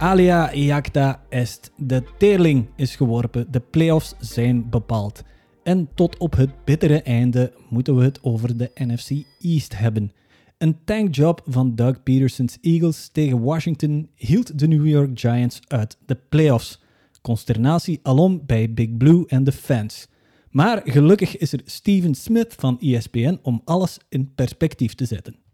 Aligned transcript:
Alia 0.00 0.52
Iacta 0.52 1.22
est. 1.28 1.72
De 1.76 2.02
teerling 2.18 2.66
is 2.76 2.96
geworpen, 2.96 3.46
de 3.50 3.60
playoffs 3.60 4.14
zijn 4.18 4.70
bepaald. 4.70 5.22
En 5.62 5.88
tot 5.94 6.18
op 6.18 6.36
het 6.36 6.50
bittere 6.64 7.02
einde 7.02 7.52
moeten 7.68 7.96
we 7.96 8.04
het 8.04 8.22
over 8.22 8.56
de 8.56 8.70
NFC 8.74 9.10
East 9.40 9.78
hebben. 9.78 10.12
Een 10.58 10.76
tankjob 10.84 11.42
van 11.46 11.74
Doug 11.74 12.02
Peterson's 12.02 12.58
Eagles 12.60 13.08
tegen 13.12 13.42
Washington 13.42 14.08
hield 14.14 14.58
de 14.58 14.68
New 14.68 14.86
York 14.86 15.20
Giants 15.20 15.60
uit 15.66 15.96
de 16.06 16.18
playoffs. 16.28 16.82
Consternatie 17.22 18.00
alom 18.02 18.42
bij 18.46 18.72
Big 18.72 18.96
Blue 18.96 19.24
en 19.26 19.44
de 19.44 19.52
fans. 19.52 20.08
Maar 20.50 20.80
gelukkig 20.84 21.36
is 21.36 21.52
er 21.52 21.60
Steven 21.64 22.14
Smith 22.14 22.54
van 22.58 22.80
ESPN 22.80 23.38
om 23.42 23.60
alles 23.64 23.98
in 24.08 24.34
perspectief 24.34 24.94
te 24.94 25.04
zetten. 25.04 25.49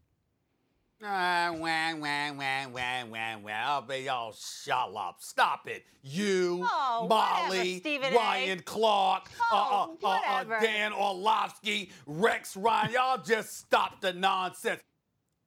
Ah, 1.08 1.52
wah, 1.52 1.94
wah, 2.00 2.32
wah, 2.36 2.66
wah, 2.72 3.04
wah, 3.12 3.36
wah. 3.44 3.80
Oh, 3.88 3.94
y'all 3.94 4.32
shut 4.32 4.92
up. 4.96 5.16
Stop 5.20 5.68
it. 5.68 5.84
You, 6.02 6.64
Oh, 6.64 7.06
Molly, 7.08 7.48
whatever, 7.48 7.78
Stephen 7.78 8.12
A. 8.12 8.16
Ryan 8.16 8.62
Clark, 8.64 9.22
uh, 9.52 9.52
Oh, 9.52 9.96
uh, 10.02 10.06
uh, 10.08 10.44
uh. 10.50 10.60
Dan 10.60 10.92
Orlovsky, 10.92 11.90
Rex 12.06 12.56
Ryan. 12.56 12.90
Y'all 12.92 13.18
just 13.24 13.56
stop 13.56 14.00
the 14.00 14.12
nonsense. 14.12 14.82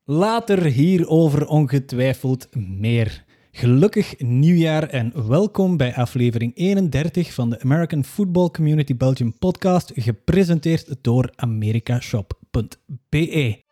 Later 0.05 0.63
hierover 0.63 1.47
ongetwijfeld 1.47 2.47
meer. 2.55 3.23
Gelukkig 3.51 4.19
nieuwjaar 4.19 4.83
en 4.83 5.27
welkom 5.27 5.77
bij 5.77 5.95
aflevering 5.95 6.55
31 6.55 7.33
van 7.33 7.49
de 7.49 7.59
American 7.61 8.03
Football 8.03 8.49
Community 8.49 8.95
Belgium 8.95 9.37
podcast, 9.37 9.91
gepresenteerd 9.95 10.95
door 11.01 11.29
americashop.be. 11.35 13.63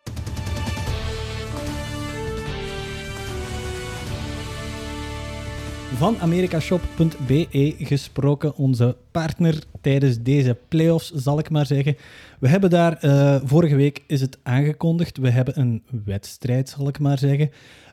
Van 5.98 6.18
americashop.be 6.18 7.74
gesproken, 7.78 8.56
onze 8.56 8.96
partner 9.10 9.62
tijdens 9.80 10.22
deze 10.22 10.56
playoffs, 10.68 11.12
zal 11.12 11.38
ik 11.38 11.50
maar 11.50 11.66
zeggen. 11.66 11.96
We 12.40 12.48
hebben 12.48 12.70
daar, 12.70 12.96
eh, 12.96 13.40
vorige 13.44 13.76
week 13.76 14.04
is 14.06 14.20
het 14.20 14.38
aangekondigd, 14.42 15.16
we 15.16 15.30
hebben 15.30 15.58
een 15.58 15.82
wedstrijd, 16.04 16.68
zal 16.68 16.88
ik 16.88 16.98
maar 16.98 17.18
zeggen. 17.18 17.50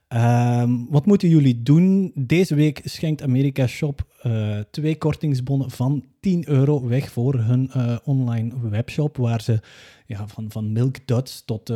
Ehm, 0.07 0.69
wat 0.89 1.05
moeten 1.05 1.29
jullie 1.29 1.63
doen? 1.63 2.11
Deze 2.15 2.55
week 2.55 2.81
schenkt 2.83 3.21
America 3.21 3.67
Shop 3.67 4.05
eh, 4.21 4.59
twee 4.71 4.97
kortingsbonnen 4.97 5.71
van 5.71 6.05
10 6.19 6.49
euro 6.49 6.87
weg 6.87 7.11
voor 7.11 7.33
hun 7.33 7.69
eh, 7.71 7.97
online 8.03 8.53
webshop, 8.69 9.17
waar 9.17 9.41
ze 9.41 9.59
ja, 10.05 10.27
van, 10.27 10.51
van 10.51 10.71
Milk 10.71 11.07
Duds 11.07 11.45
tot 11.45 11.73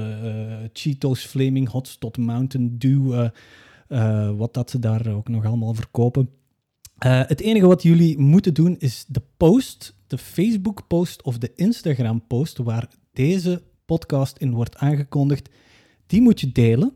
Cheetos 0.73 1.25
Flaming 1.25 1.69
Hots 1.69 1.97
tot 1.97 2.17
Mountain 2.17 2.75
Dew, 2.77 3.27
eh, 3.89 4.37
wat 4.37 4.53
dat 4.53 4.69
ze 4.69 4.79
daar 4.79 5.07
ook 5.07 5.27
nog 5.27 5.45
allemaal 5.45 5.73
verkopen. 5.73 6.29
Eh, 6.97 7.21
het 7.25 7.41
enige 7.41 7.67
wat 7.67 7.83
jullie 7.83 8.17
moeten 8.17 8.53
doen 8.53 8.75
is 8.77 9.05
de 9.07 9.21
post, 9.37 9.95
de 10.07 10.17
Facebook-post 10.17 11.21
of 11.21 11.37
de 11.37 11.51
Instagram-post 11.55 12.57
waar 12.57 12.89
deze 13.13 13.61
podcast 13.85 14.37
in 14.37 14.51
wordt 14.51 14.77
aangekondigd, 14.77 15.49
die 16.07 16.21
moet 16.21 16.39
je 16.39 16.51
delen. 16.51 16.93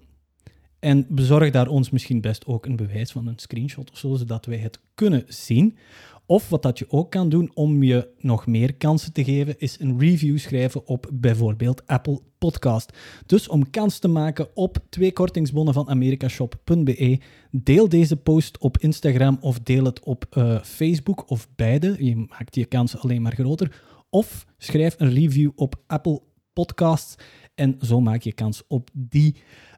En 0.79 1.05
bezorg 1.09 1.51
daar 1.51 1.67
ons 1.67 1.89
misschien 1.89 2.21
best 2.21 2.45
ook 2.45 2.65
een 2.65 2.75
bewijs 2.75 3.11
van 3.11 3.27
een 3.27 3.39
screenshot 3.39 3.91
of 3.91 3.97
zo, 3.97 4.15
zodat 4.15 4.45
wij 4.45 4.57
het 4.57 4.79
kunnen 4.95 5.23
zien. 5.27 5.77
Of 6.25 6.49
wat 6.49 6.61
dat 6.61 6.79
je 6.79 6.85
ook 6.89 7.11
kan 7.11 7.29
doen 7.29 7.51
om 7.53 7.83
je 7.83 8.09
nog 8.19 8.47
meer 8.47 8.75
kansen 8.75 9.13
te 9.13 9.23
geven, 9.23 9.59
is 9.59 9.79
een 9.79 9.99
review 9.99 10.37
schrijven 10.37 10.87
op 10.87 11.09
bijvoorbeeld 11.13 11.87
Apple 11.87 12.21
Podcast. 12.37 12.97
Dus 13.25 13.47
om 13.47 13.69
kans 13.69 13.99
te 13.99 14.07
maken 14.07 14.47
op 14.53 14.77
twee 14.89 15.13
kortingsbonnen 15.13 15.73
van 15.73 15.87
americashop.be, 15.87 17.19
deel 17.51 17.89
deze 17.89 18.15
post 18.15 18.57
op 18.57 18.77
Instagram 18.77 19.37
of 19.41 19.59
deel 19.59 19.83
het 19.83 20.03
op 20.03 20.25
eh, 20.29 20.63
Facebook 20.63 21.29
of 21.29 21.47
beide. 21.55 22.05
Je 22.05 22.15
maakt 22.15 22.55
je 22.55 22.65
kans 22.65 22.97
alleen 22.97 23.21
maar 23.21 23.33
groter. 23.33 23.81
Of 24.09 24.45
schrijf 24.57 24.95
een 24.97 25.13
review 25.13 25.51
op 25.55 25.75
Apple 25.87 26.21
Podcasts 26.53 27.15
en 27.55 27.77
zo 27.81 28.01
maak 28.01 28.21
je 28.21 28.33
kans 28.33 28.63
op 28.67 28.89
die 28.93 29.35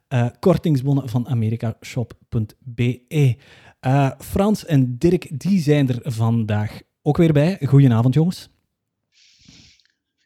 eh, 0.07 0.27
kortingsbonnen 0.39 1.09
van 1.09 1.27
americashop.be. 1.27 3.37
Eh, 3.85 4.11
Frans 4.17 4.65
en 4.65 4.97
Dirk, 4.97 5.39
die 5.39 5.59
zijn 5.59 5.89
er 5.89 6.11
vandaag 6.11 6.81
ook 7.01 7.17
weer 7.17 7.33
bij. 7.33 7.59
Goedenavond, 7.65 8.13
jongens. 8.13 8.49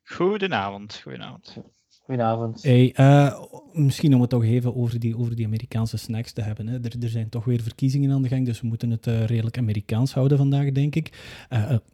Goedenavond, 0.04 1.00
goedenavond. 1.04 1.58
Goedenavond. 2.06 2.64
Hey, 2.64 2.94
eh, 2.94 3.40
misschien 3.72 4.14
om 4.14 4.22
het 4.22 4.30
toch 4.30 4.44
even 4.44 4.76
over 4.76 5.00
die, 5.00 5.18
over 5.18 5.36
die 5.36 5.46
Amerikaanse 5.46 5.98
snacks 5.98 6.32
te 6.32 6.42
hebben. 6.42 6.68
Hè. 6.68 6.74
Er, 6.84 6.96
er 7.00 7.10
zijn 7.10 7.30
toch 7.30 7.46
weer 7.46 7.62
verkiezingen 7.62 8.12
aan 8.12 8.22
de 8.22 8.28
gang, 8.28 8.46
dus 8.46 8.62
we 8.62 8.68
moeten 8.68 8.90
het 8.90 9.08
eh, 9.08 9.26
redelijk 9.26 9.58
Amerikaans 9.58 10.14
houden 10.14 10.38
vandaag, 10.38 10.72
denk 10.72 10.96
ik. 10.96 11.38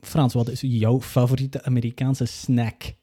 Frans, 0.01 0.33
wat 0.33 0.49
is 0.49 0.61
jouw 0.61 1.01
favoriete 1.01 1.63
Amerikaanse 1.63 2.25
snack? 2.25 2.93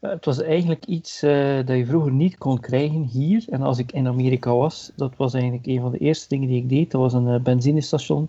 Het 0.00 0.24
was 0.24 0.42
eigenlijk 0.42 0.86
iets 0.86 1.22
eh, 1.22 1.56
dat 1.66 1.76
je 1.76 1.86
vroeger 1.86 2.12
niet 2.12 2.38
kon 2.38 2.60
krijgen 2.60 3.02
hier. 3.02 3.44
En 3.48 3.62
als 3.62 3.78
ik 3.78 3.92
in 3.92 4.06
Amerika 4.06 4.54
was, 4.54 4.92
dat 4.96 5.16
was 5.16 5.34
eigenlijk 5.34 5.66
een 5.66 5.80
van 5.80 5.90
de 5.90 5.98
eerste 5.98 6.28
dingen 6.28 6.48
die 6.48 6.62
ik 6.62 6.68
deed. 6.68 6.90
Dat 6.90 7.00
was 7.00 7.12
een 7.12 7.28
eh, 7.28 7.40
benzinestation 7.40 8.28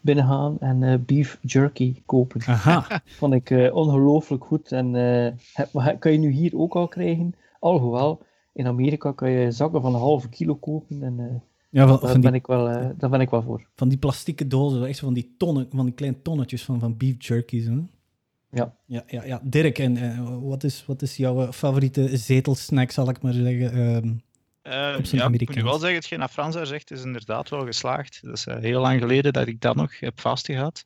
binnengaan 0.00 0.56
en 0.60 0.82
eh, 0.82 0.98
beef 1.06 1.38
jerky 1.42 2.02
kopen. 2.06 2.40
Aha, 2.46 3.00
Vond 3.18 3.34
ik 3.34 3.70
ongelooflijk 3.72 4.44
goed. 4.44 4.72
En 4.72 4.92
heb- 5.52 5.96
kan 5.98 6.12
je 6.12 6.18
nu 6.18 6.30
hier 6.30 6.58
ook 6.58 6.74
al 6.74 6.88
krijgen. 6.88 7.34
Alhoewel, 7.58 8.20
in 8.52 8.66
Amerika 8.66 9.12
kan 9.12 9.30
je 9.30 9.50
zakken 9.50 9.80
van 9.82 9.94
een 9.94 10.00
halve 10.00 10.28
kilo 10.28 10.54
kopen. 10.54 11.02
En 11.02 11.42
ja, 11.70 11.86
van, 11.86 12.00
daar, 12.00 12.10
van, 12.10 12.20
ben 12.20 12.30
die, 12.30 12.40
ik 12.40 12.46
wel, 12.46 12.64
daar 12.96 13.10
ben 13.10 13.20
ik 13.20 13.30
wel 13.30 13.42
voor. 13.42 13.66
van 13.76 13.88
die 13.88 13.98
plastieke 13.98 14.46
dozen, 14.46 14.86
echt 14.86 14.98
zo 14.98 15.04
van 15.04 15.14
die 15.14 15.34
tonnen, 15.38 15.66
van 15.74 15.84
die 15.84 15.94
kleine 15.94 16.22
tonnetjes 16.22 16.64
van, 16.64 16.80
van 16.80 16.96
beef 16.96 17.24
jerkies. 17.26 17.64
Hè? 17.66 17.78
Ja. 18.54 18.76
Ja, 18.86 19.02
ja, 19.06 19.24
ja. 19.24 19.40
Dirk, 19.42 19.78
en 19.78 19.96
eh, 19.96 20.38
wat, 20.40 20.64
is, 20.64 20.84
wat 20.86 21.02
is 21.02 21.16
jouw 21.16 21.52
favoriete 21.52 22.16
zetelsnack, 22.16 22.90
zal 22.90 23.08
ik 23.08 23.22
maar 23.22 23.32
zeggen? 23.32 23.72
Ehm, 23.72 24.12
Eh, 24.62 24.94
Op 24.98 25.04
zijn 25.06 25.20
ja, 25.20 25.38
ik 25.38 25.48
moet 25.48 25.56
u 25.56 25.62
wel 25.62 25.78
zeggen, 25.78 25.96
hetgeen 25.98 26.18
dat 26.18 26.30
Frans 26.30 26.54
daar 26.54 26.66
zegt, 26.66 26.90
is 26.90 27.04
inderdaad 27.04 27.48
wel 27.48 27.64
geslaagd. 27.64 28.18
Dat 28.22 28.36
is 28.36 28.46
eh, 28.46 28.56
heel 28.56 28.80
lang 28.80 29.00
geleden 29.00 29.32
dat 29.32 29.46
ik 29.46 29.60
dat 29.60 29.76
nog 29.76 30.00
heb 30.00 30.20
vastgehad. 30.20 30.84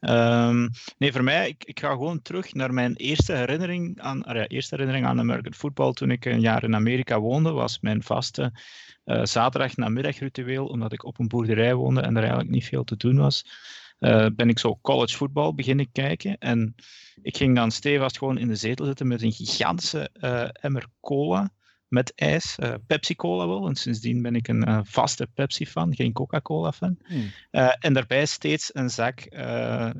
Ehm, 0.00 0.68
nee, 0.98 1.12
voor 1.12 1.24
mij, 1.24 1.48
ik, 1.48 1.64
ik 1.64 1.80
ga 1.80 1.90
gewoon 1.90 2.22
terug 2.22 2.54
naar 2.54 2.74
mijn 2.74 2.94
eerste 2.96 3.32
herinnering 3.32 4.00
aan, 4.00 4.22
ah 4.24 4.34
ja, 4.34 4.46
eerste 4.46 4.74
herinnering 4.74 5.06
aan 5.06 5.18
American 5.18 5.54
football. 5.54 5.92
Toen 5.92 6.10
ik 6.10 6.24
een 6.24 6.40
jaar 6.40 6.62
in 6.64 6.74
Amerika 6.74 7.20
woonde, 7.20 7.50
was 7.50 7.80
mijn 7.80 8.02
vaste 8.02 8.52
eh 9.04 9.24
zaterdag 9.24 9.76
namiddagritueel, 9.76 10.66
omdat 10.66 10.92
ik 10.92 11.04
op 11.04 11.18
een 11.18 11.28
boerderij 11.28 11.74
woonde 11.74 12.00
en 12.00 12.10
er 12.16 12.22
eigenlijk 12.22 12.50
niet 12.50 12.64
veel 12.64 12.84
te 12.84 12.96
doen 12.96 13.16
was. 13.16 13.44
Eh, 14.02 14.26
ben 14.36 14.48
ik 14.48 14.58
zo 14.58 14.78
college 14.82 15.16
voetbal 15.16 15.54
beginnen 15.54 15.92
kijken. 15.92 16.38
En 16.38 16.74
ik 17.22 17.36
ging 17.36 17.56
dan 17.56 17.70
stevast 17.70 18.18
gewoon 18.18 18.38
in 18.38 18.48
de 18.48 18.54
zetel 18.54 18.84
zitten 18.84 19.06
met 19.06 19.22
een 19.22 19.32
gigantische 19.32 20.10
eh, 20.12 20.48
emmer 20.52 20.86
cola 21.00 21.50
met 21.88 22.12
ijs. 22.14 22.56
eh, 22.58 22.74
Pepsi-Cola 22.86 23.46
wel, 23.46 23.66
en 23.66 23.74
sindsdien 23.74 24.22
ben 24.22 24.34
ik 24.34 24.48
een 24.48 24.86
vaste 24.86 25.26
Pepsi-fan, 25.34 25.94
geen 25.94 26.12
Coca-Cola-fan. 26.12 26.98
Hmm. 27.04 27.30
En 27.78 27.92
daarbij 27.92 28.26
steeds 28.26 28.70
een 28.74 28.90
zak 28.90 29.26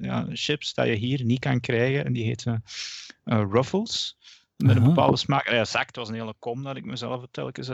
ja, 0.01 0.27
chips 0.33 0.75
dat 0.75 0.87
je 0.87 0.95
hier 0.95 1.25
niet 1.25 1.39
kan 1.39 1.61
krijgen, 1.61 2.05
en 2.05 2.13
die 2.13 2.37
eh, 2.45 2.55
Ruffles. 3.25 4.17
Met 4.57 4.77
een 4.77 4.83
bepaalde 4.83 5.17
smaak. 5.17 5.51
Ja, 5.51 5.65
zak, 5.65 5.87
het 5.87 5.97
was 5.97 6.09
een 6.09 6.15
hele 6.15 6.35
kom 6.39 6.63
dat 6.63 6.77
ik 6.77 6.85
mezelf 6.85 7.25
telkens 7.31 7.71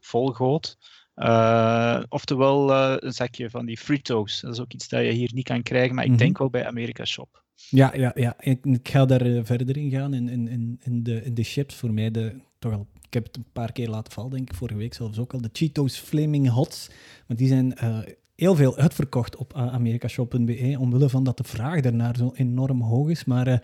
volgoot. 0.00 0.78
Eh, 1.14 2.02
oftewel 2.08 2.72
eh, 2.72 2.94
een 2.98 3.12
zakje 3.12 3.50
van 3.50 3.66
die 3.66 3.76
Fritos. 3.78 4.40
Dat 4.40 4.52
is 4.52 4.60
ook 4.60 4.72
iets 4.72 4.88
dat 4.88 5.04
je 5.04 5.10
hier 5.10 5.30
niet 5.34 5.44
kan 5.44 5.62
krijgen, 5.62 5.94
maar 5.94 6.04
ik 6.04 6.10
Mhm. 6.10 6.18
denk 6.18 6.38
wel 6.38 6.50
bij 6.50 6.66
America 6.66 7.04
Shop. 7.04 7.42
Ja, 7.68 7.92
ja, 7.96 8.12
ja. 8.14 8.34
Ik, 8.40 8.64
ik 8.64 8.88
ga 8.88 9.04
daar 9.06 9.20
eh, 9.20 9.40
verder 9.42 9.76
in 9.76 9.90
gaan. 9.90 10.14
In, 10.14 10.28
in, 10.28 10.78
in, 10.82 11.02
de, 11.02 11.22
in 11.24 11.34
de 11.34 11.42
chips 11.42 11.74
voor 11.74 11.92
mij, 11.92 12.10
de, 12.10 12.40
toch 12.58 12.72
al, 12.72 12.86
ik 13.06 13.14
heb 13.14 13.24
het 13.24 13.36
een 13.36 13.46
paar 13.52 13.72
keer 13.72 13.88
laten 13.88 14.12
vallen, 14.12 14.30
denk 14.30 14.50
ik, 14.50 14.56
vorige 14.56 14.78
week 14.78 14.94
zelfs 14.94 15.18
ook 15.18 15.32
al. 15.32 15.40
De 15.40 15.48
Cheetos 15.52 15.96
Flaming 15.98 16.48
Hots. 16.48 16.90
Maar 17.26 17.36
die 17.36 17.48
zijn 17.48 17.74
heel 18.36 18.54
veel 18.54 18.76
uitverkocht 18.76 19.36
op 19.36 19.56
uh, 19.56 19.72
americashop.be, 19.72 20.76
omwille 20.78 21.08
van 21.08 21.24
dat 21.24 21.36
de 21.36 21.44
vraag 21.44 21.80
daarnaar 21.80 22.16
zo 22.16 22.32
enorm 22.34 22.80
hoog 22.82 23.08
is. 23.08 23.24
Maar 23.24 23.62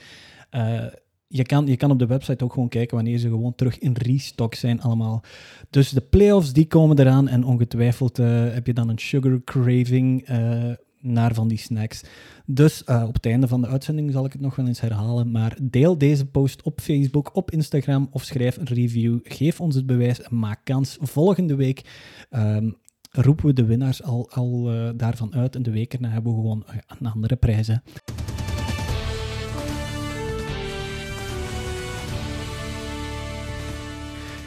je, 1.32 1.44
kan, 1.44 1.66
je 1.66 1.76
kan 1.76 1.90
op 1.90 1.98
de 1.98 2.06
website 2.06 2.44
ook 2.44 2.52
gewoon 2.52 2.68
kijken 2.68 2.96
wanneer 2.96 3.18
ze 3.18 3.28
gewoon 3.28 3.54
terug 3.54 3.78
in 3.78 3.96
restock 3.98 4.54
zijn 4.54 4.80
allemaal. 4.80 5.22
Dus 5.70 5.90
de 5.90 6.00
playoffs 6.00 6.52
die 6.52 6.66
komen 6.66 6.98
eraan 6.98 7.28
en 7.28 7.44
ongetwijfeld 7.44 8.18
eh, 8.18 8.52
heb 8.52 8.66
je 8.66 8.72
dan 8.72 8.88
een 8.88 8.98
sugar 8.98 9.40
craving 9.44 10.22
eh, 10.22 10.70
naar 11.00 11.34
van 11.34 11.48
die 11.48 11.58
snacks. 11.58 12.02
Dus 12.46 12.84
eh, 12.84 13.04
op 13.06 13.14
het 13.14 13.26
einde 13.26 13.48
van 13.48 13.60
de 13.60 13.66
uitzending 13.66 14.12
zal 14.12 14.24
ik 14.24 14.32
het 14.32 14.40
nog 14.40 14.56
wel 14.56 14.66
eens 14.66 14.80
herhalen. 14.80 15.30
Maar 15.30 15.58
deel 15.62 15.98
deze 15.98 16.26
post 16.26 16.62
op 16.62 16.80
Facebook, 16.80 17.36
op 17.36 17.50
Instagram 17.50 18.08
of 18.10 18.24
schrijf 18.24 18.56
een 18.56 18.64
review. 18.64 19.18
Geef 19.22 19.60
ons 19.60 19.74
het 19.74 19.86
bewijs 19.86 20.22
en 20.22 20.38
maak 20.38 20.60
kans. 20.64 20.96
Volgende 21.00 21.54
week 21.54 21.82
ehm, 22.30 22.70
roepen 23.10 23.46
we 23.46 23.52
de 23.52 23.64
winnaars 23.64 24.02
al, 24.02 24.30
al 24.30 24.70
daarvan 24.96 25.34
uit. 25.34 25.56
En 25.56 25.62
de 25.62 25.70
week 25.70 25.94
erna 25.94 26.08
hebben 26.08 26.32
we 26.32 26.40
gewoon 26.40 26.64
een 26.98 27.10
andere 27.10 27.36
prijs. 27.36 27.68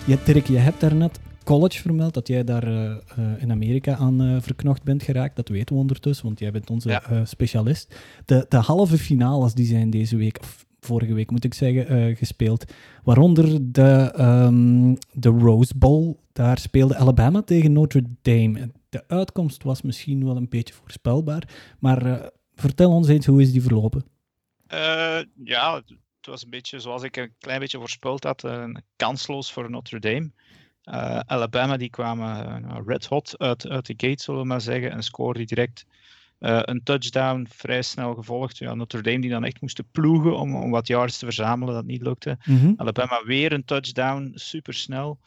Ja, 0.07 0.17
Dirk, 0.25 0.47
je 0.47 0.57
hebt 0.57 0.79
daarnet 0.79 1.19
college 1.43 1.81
vermeld, 1.81 2.13
dat 2.13 2.27
jij 2.27 2.43
daar 2.43 2.63
eh, 2.67 2.91
eh, 2.91 2.97
in 3.41 3.51
Amerika 3.51 3.95
aan 3.95 4.21
eh, 4.21 4.41
verknocht 4.41 4.83
bent 4.83 5.03
geraakt. 5.03 5.35
Dat 5.35 5.47
weten 5.49 5.75
we 5.75 5.81
ondertussen, 5.81 6.25
want 6.25 6.39
jij 6.39 6.51
bent 6.51 6.69
onze 6.69 6.89
Ja. 6.89 7.03
eh, 7.03 7.21
specialist. 7.25 7.95
De, 8.25 8.45
de 8.49 8.57
halve 8.57 8.97
finales 8.97 9.53
die 9.53 9.65
zijn 9.65 9.89
deze 9.89 10.15
week, 10.17 10.37
of 10.41 10.65
vorige 10.79 11.13
week 11.13 11.31
moet 11.31 11.43
ik 11.43 11.53
zeggen, 11.53 11.87
eh, 11.87 12.15
gespeeld. 12.17 12.71
Waaronder 13.03 13.71
de, 13.71 14.11
ehm, 14.15 14.95
de 15.13 15.29
Rose 15.29 15.73
Bowl. 15.77 16.15
Daar 16.33 16.57
speelde 16.57 16.95
Alabama 16.95 17.41
tegen 17.41 17.73
Notre 17.73 18.03
Dame. 18.21 18.71
De 18.89 19.03
uitkomst 19.07 19.63
was 19.63 19.81
misschien 19.81 20.25
wel 20.25 20.35
een 20.35 20.49
beetje 20.49 20.73
voorspelbaar, 20.73 21.49
maar 21.79 22.05
eh, 22.05 22.27
vertel 22.55 22.91
ons 22.91 23.07
eens, 23.07 23.25
hoe 23.25 23.41
is 23.41 23.51
die 23.51 23.61
verlopen? 23.61 24.03
Eh, 24.67 25.17
ja, 25.43 25.81
het 26.25 26.31
was 26.31 26.43
een 26.43 26.49
beetje 26.49 26.79
zoals 26.79 27.03
ik 27.03 27.17
een 27.17 27.33
klein 27.39 27.59
beetje 27.59 27.77
voorspeld 27.77 28.23
had, 28.23 28.43
eh, 28.43 28.65
kansloos 28.95 29.51
voor 29.51 29.69
Notre 29.69 29.99
Dame. 29.99 30.31
Eh, 30.83 31.19
Alabama 31.19 31.77
die 31.77 31.89
kwamen 31.89 32.65
eh, 32.65 32.77
red 32.85 33.05
hot 33.05 33.35
uit, 33.37 33.67
uit 33.67 33.85
de 33.85 33.93
gate, 33.97 34.23
zullen 34.23 34.41
we 34.41 34.47
maar 34.47 34.61
zeggen, 34.61 34.91
en 34.91 35.03
scoorde 35.03 35.45
die 35.45 35.69
eh, 36.39 36.59
een 36.61 36.83
touchdown, 36.83 37.47
vrij 37.49 37.81
snel 37.81 38.13
gevolgd. 38.13 38.57
Ja, 38.57 38.73
Notre 38.73 39.01
Dame 39.01 39.19
die 39.19 39.29
dan 39.29 39.43
echt 39.43 39.61
moesten 39.61 39.87
ploegen 39.91 40.37
om, 40.37 40.55
om 40.55 40.71
wat 40.71 40.87
yards 40.87 41.17
te 41.17 41.25
verzamelen, 41.25 41.73
dat 41.73 41.85
niet 41.85 42.01
lukte. 42.01 42.37
Mhm. 42.45 42.73
Alabama 42.75 43.23
weer 43.25 43.51
een 43.51 43.65
touchdown, 43.65 44.31
supersnel. 44.35 45.19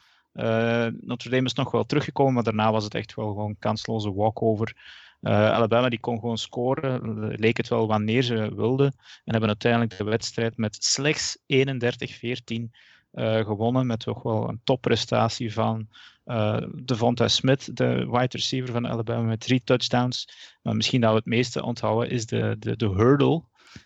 Notre 1.00 1.30
Dame 1.30 1.44
is 1.44 1.54
nog 1.54 1.70
wel 1.70 1.84
teruggekomen, 1.84 2.34
maar 2.34 2.42
daarna 2.42 2.72
was 2.72 2.84
het 2.84 2.94
echt 2.94 3.14
wel 3.14 3.28
gewoon 3.28 3.48
een 3.48 3.58
kansloze 3.58 4.14
walkover. 4.14 4.76
Eh, 5.20 5.50
Alabama 5.50 5.88
die 5.88 6.00
kon 6.00 6.18
gewoon 6.18 6.38
scoren, 6.38 7.02
eh, 7.02 7.38
leek 7.38 7.56
het 7.56 7.68
wel 7.68 7.86
wanneer 7.86 8.22
ze 8.22 8.54
wilden. 8.54 8.86
En 8.96 9.32
hebben 9.32 9.48
uiteindelijk 9.48 9.96
de 9.96 10.04
wedstrijd 10.04 10.56
met 10.56 10.84
slechts 10.84 11.38
31-14 11.46 12.72
eh, 13.10 13.44
gewonnen. 13.44 13.86
Met 13.86 14.00
toch 14.00 14.22
wel 14.22 14.48
een 14.48 14.60
topprestatie 14.64 15.52
van 15.52 15.88
eh 16.24 16.62
Devonta 16.74 17.28
Smith, 17.28 17.76
de 17.76 18.08
wide 18.10 18.36
receiver 18.36 18.72
van 18.72 18.86
Alabama, 18.86 19.22
met 19.22 19.40
drie 19.40 19.62
touchdowns. 19.64 20.28
Maar 20.62 20.76
misschien 20.76 21.00
dat 21.00 21.10
we 21.10 21.16
het 21.16 21.26
meeste 21.26 21.62
onthouden 21.62 22.10
is 22.10 22.26
de, 22.26 22.56
de, 22.58 22.76
de 22.76 22.88
hurdle 22.88 23.42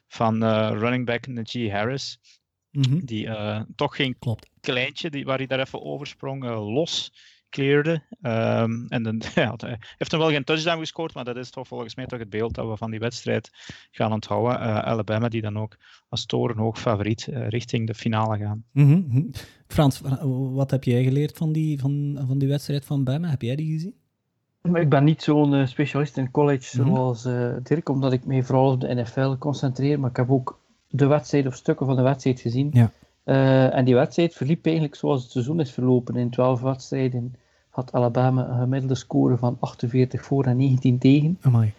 van 0.06 0.44
running 0.78 1.06
back 1.06 1.26
Najee 1.26 1.72
Harris. 1.72 2.18
Mhm. 2.70 3.04
Die 3.04 3.26
eh, 3.26 3.60
toch 3.76 3.96
geen 3.96 4.18
Klopt. 4.18 4.48
kleintje 4.60 5.10
die, 5.10 5.24
waar 5.24 5.38
hij 5.38 5.46
daar 5.46 5.60
even 5.60 5.82
oversprong, 5.82 6.44
eh, 6.44 6.74
los 6.74 7.12
clearde. 7.50 8.02
Ehm, 8.22 8.86
en 8.88 9.02
dan, 9.02 9.22
ja, 9.34 9.54
hij 9.56 9.78
heeft 9.98 10.10
hem 10.10 10.20
wel 10.20 10.30
geen 10.30 10.44
touchdown 10.44 10.78
gescoord, 10.78 11.14
maar 11.14 11.24
dat 11.24 11.36
is 11.36 11.50
toch 11.50 11.66
volgens 11.68 11.94
mij 11.96 12.06
toch 12.06 12.18
het 12.18 12.30
beeld 12.30 12.54
dat 12.54 12.68
we 12.68 12.76
van 12.76 12.90
die 12.90 13.00
wedstrijd 13.00 13.50
gaan 13.90 14.12
onthouden. 14.12 14.60
Eh, 14.60 14.78
Alabama 14.78 15.28
die 15.28 15.42
dan 15.42 15.58
ook 15.58 15.76
als 16.08 16.26
torenhoog 16.26 16.78
favoriet 16.80 17.26
eh, 17.28 17.48
richting 17.48 17.86
de 17.86 17.94
finale 17.94 18.38
gaan. 18.38 18.64
Mhm, 18.72 19.02
mhm. 19.08 19.22
Frans, 19.66 20.00
wa- 20.00 20.26
wat 20.52 20.70
heb 20.70 20.84
jij 20.84 21.02
geleerd 21.04 21.36
van 21.36 21.52
die, 21.52 21.78
van, 21.80 22.24
van 22.26 22.38
die 22.38 22.48
wedstrijd 22.48 22.84
van 22.84 23.04
Bama? 23.04 23.28
Heb 23.28 23.42
jij 23.42 23.56
die 23.56 23.72
gezien? 23.72 23.94
Maar 24.60 24.80
ik 24.80 24.88
ben 24.88 25.04
niet 25.04 25.22
zo'n 25.22 25.54
eh, 25.54 25.66
specialist 25.66 26.16
in 26.16 26.30
college 26.30 26.80
Mhm. 26.80 26.88
zoals 26.88 27.24
eh, 27.24 27.52
Dirk, 27.62 27.88
omdat 27.88 28.12
ik 28.12 28.24
me 28.24 28.42
vooral 28.42 28.72
op 28.72 28.80
de 28.80 28.94
NFL 28.94 29.34
concentreer. 29.38 30.00
Maar 30.00 30.10
ik 30.10 30.16
heb 30.16 30.30
ook 30.30 30.60
de 30.88 31.06
wedstrijd 31.06 31.46
of 31.46 31.54
stukken 31.54 31.86
van 31.86 31.96
de 31.96 32.02
wedstrijd 32.02 32.40
gezien. 32.40 32.70
Ja. 32.72 32.90
Eh, 33.24 33.74
en 33.74 33.84
die 33.84 33.94
wedstrijd 33.94 34.34
verliep 34.34 34.64
eigenlijk 34.64 34.94
zoals 34.94 35.22
het 35.22 35.30
seizoen 35.30 35.60
is 35.60 35.72
verlopen. 35.72 36.16
In 36.16 36.30
12 36.30 36.60
wedstrijden 36.60 37.34
had 37.70 37.92
Alabama 37.92 38.48
een 38.48 38.58
gemiddelde 38.60 38.94
score 38.94 39.36
van 39.36 39.56
48 39.60 40.24
voor 40.24 40.44
en 40.44 40.56
19 40.56 40.98
tegen. 40.98 41.38
Amai. 41.40 41.72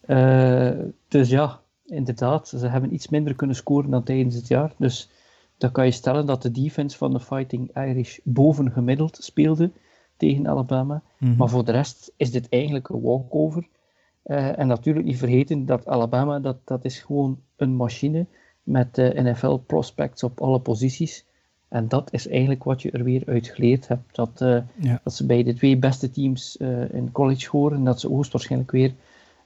Eh, 0.00 0.70
dus 1.08 1.28
ja, 1.28 1.60
inderdaad, 1.86 2.48
ze 2.48 2.66
hebben 2.66 2.94
iets 2.94 3.08
minder 3.08 3.34
kunnen 3.34 3.56
scoren 3.56 3.90
dan 3.90 4.02
tijdens 4.02 4.34
het 4.34 4.48
jaar. 4.48 4.72
Dus 4.76 5.10
dan 5.58 5.72
kan 5.72 5.84
je 5.84 5.90
stellen 5.90 6.26
dat 6.26 6.42
de 6.42 6.50
defense 6.50 6.96
van 6.96 7.12
de 7.12 7.20
Fighting 7.20 7.76
Irish 7.76 8.18
boven 8.24 8.72
gemiddeld 8.72 9.18
speelde 9.20 9.70
tegen 10.16 10.48
Alabama. 10.48 11.02
Mhm. 11.18 11.36
Maar 11.36 11.48
voor 11.48 11.64
de 11.64 11.72
rest 11.72 12.12
is 12.16 12.30
dit 12.30 12.48
eigenlijk 12.48 12.88
een 12.88 13.00
walkover. 13.00 13.68
Eh, 14.22 14.58
en 14.58 14.66
natuurlijk 14.66 15.06
niet 15.06 15.18
vergeten 15.18 15.66
dat 15.66 15.86
Alabama, 15.86 16.40
dat, 16.40 16.56
dat 16.64 16.84
is 16.84 17.00
gewoon 17.00 17.40
een 17.56 17.76
machine 17.76 18.26
met 18.68 18.98
eh, 18.98 19.24
NFL-prospects 19.24 20.22
op 20.22 20.40
alle 20.40 20.58
posities. 20.58 21.24
En 21.68 21.88
dat 21.88 22.08
is 22.12 22.28
eigenlijk 22.28 22.64
wat 22.64 22.82
je 22.82 22.90
er 22.90 23.04
weer 23.04 23.22
uit 23.26 23.46
geleerd 23.48 23.88
hebt. 23.88 24.16
Dat, 24.16 24.30
eh, 24.40 24.56
Ja. 24.80 25.00
dat 25.04 25.14
ze 25.14 25.26
bij 25.26 25.42
de 25.42 25.54
twee 25.54 25.76
beste 25.76 26.10
teams 26.10 26.56
eh, 26.56 26.94
in 26.94 27.12
college 27.12 27.48
horen. 27.50 27.78
En 27.78 27.84
dat 27.84 28.00
ze 28.00 28.08
hoogstwaarschijnlijk 28.08 28.70
weer 28.70 28.94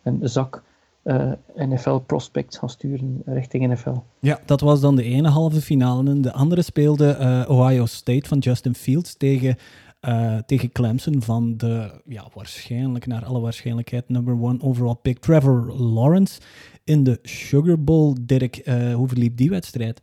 een 0.02 0.20
zak 0.22 0.62
eh, 1.02 1.32
NFL-prospects 1.54 2.58
gaan 2.58 2.70
sturen 2.70 3.22
richting 3.24 3.72
NFL. 3.72 3.94
Ja, 4.20 4.40
dat 4.44 4.60
was 4.60 4.80
dan 4.80 4.96
de 4.96 5.02
ene 5.02 5.28
halve 5.28 5.60
finale. 5.60 6.10
En 6.10 6.20
de 6.20 6.32
andere 6.32 6.62
speelde 6.62 7.44
Ohio 7.48 7.86
State 7.86 8.28
van 8.28 8.38
Justin 8.38 8.74
Fields 8.74 9.14
tegen, 9.16 9.56
eh, 10.02 10.38
tegen 10.38 10.72
Clemson 10.72 11.22
van 11.22 11.56
de, 11.56 12.00
ja, 12.04 12.28
waarschijnlijk, 12.34 13.06
naar 13.06 13.24
alle 13.24 13.40
waarschijnlijkheid, 13.40 14.08
number 14.08 14.42
one 14.42 14.62
overall 14.62 14.94
pick 14.94 15.18
Trevor 15.18 15.72
Lawrence 15.72 16.40
in 16.84 17.04
de 17.04 17.18
Sugar 17.22 17.82
Bowl. 17.82 18.16
Dirk, 18.20 18.56
eh, 18.56 18.94
hoe 18.94 19.08
verliep 19.08 19.36
die 19.36 19.50
wedstrijd? 19.50 20.02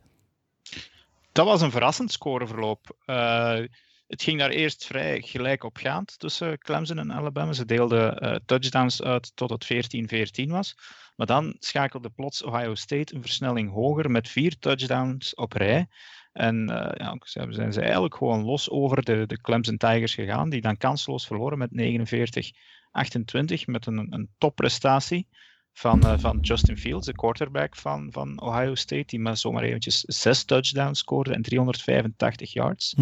Dat 1.32 1.46
was 1.46 1.60
een 1.60 1.70
verrassend 1.70 2.12
scoreverloop. 2.12 2.96
Eh, 3.04 3.58
het 4.06 4.22
ging 4.22 4.38
daar 4.38 4.50
eerst 4.50 4.86
vrij 4.86 5.20
gelijk 5.20 5.64
opgaand 5.64 6.18
tussen 6.18 6.58
Clemson 6.58 6.98
en 6.98 7.12
Alabama. 7.12 7.52
Ze 7.52 7.64
deelden 7.64 8.42
touchdowns 8.46 9.02
uit 9.02 9.32
tot 9.34 9.50
het 9.50 9.64
14-14 9.64 10.50
was. 10.50 10.74
Maar 11.16 11.26
dan 11.26 11.56
schakelde 11.58 12.10
plots 12.10 12.42
Ohio 12.42 12.74
State 12.74 13.14
een 13.14 13.22
versnelling 13.22 13.70
hoger 13.70 14.10
met 14.10 14.28
vier 14.28 14.58
touchdowns 14.58 15.34
op 15.34 15.52
rij. 15.52 15.86
En 16.32 16.68
eh, 16.68 17.06
ja, 17.06 17.16
zijn 17.48 17.72
ze 17.72 17.80
eigenlijk 17.80 18.14
gewoon 18.14 18.44
los 18.44 18.70
over 18.70 19.02
de, 19.02 19.26
de 19.26 19.40
Clemson 19.40 19.76
Tigers 19.76 20.14
gegaan, 20.14 20.50
die 20.50 20.60
dan 20.60 20.76
kansloos 20.76 21.26
verloren 21.26 21.58
met 21.58 21.70
49-28 21.70 23.64
met 23.64 23.86
een, 23.86 24.06
een 24.10 24.28
topprestatie 24.38 25.26
van, 25.72 26.02
eh, 26.02 26.18
van 26.18 26.38
Justin 26.40 26.78
Fields, 26.78 27.06
de 27.06 27.12
quarterback 27.12 27.76
van, 27.76 28.08
van 28.12 28.40
Ohio 28.40 28.74
State, 28.74 29.04
die 29.06 29.20
maar 29.20 29.36
zomaar 29.36 29.62
eventjes 29.62 30.00
zes 30.00 30.44
touchdowns 30.44 30.98
scoorde 30.98 31.34
en 31.34 31.42
385 31.42 32.52
yards. 32.52 32.94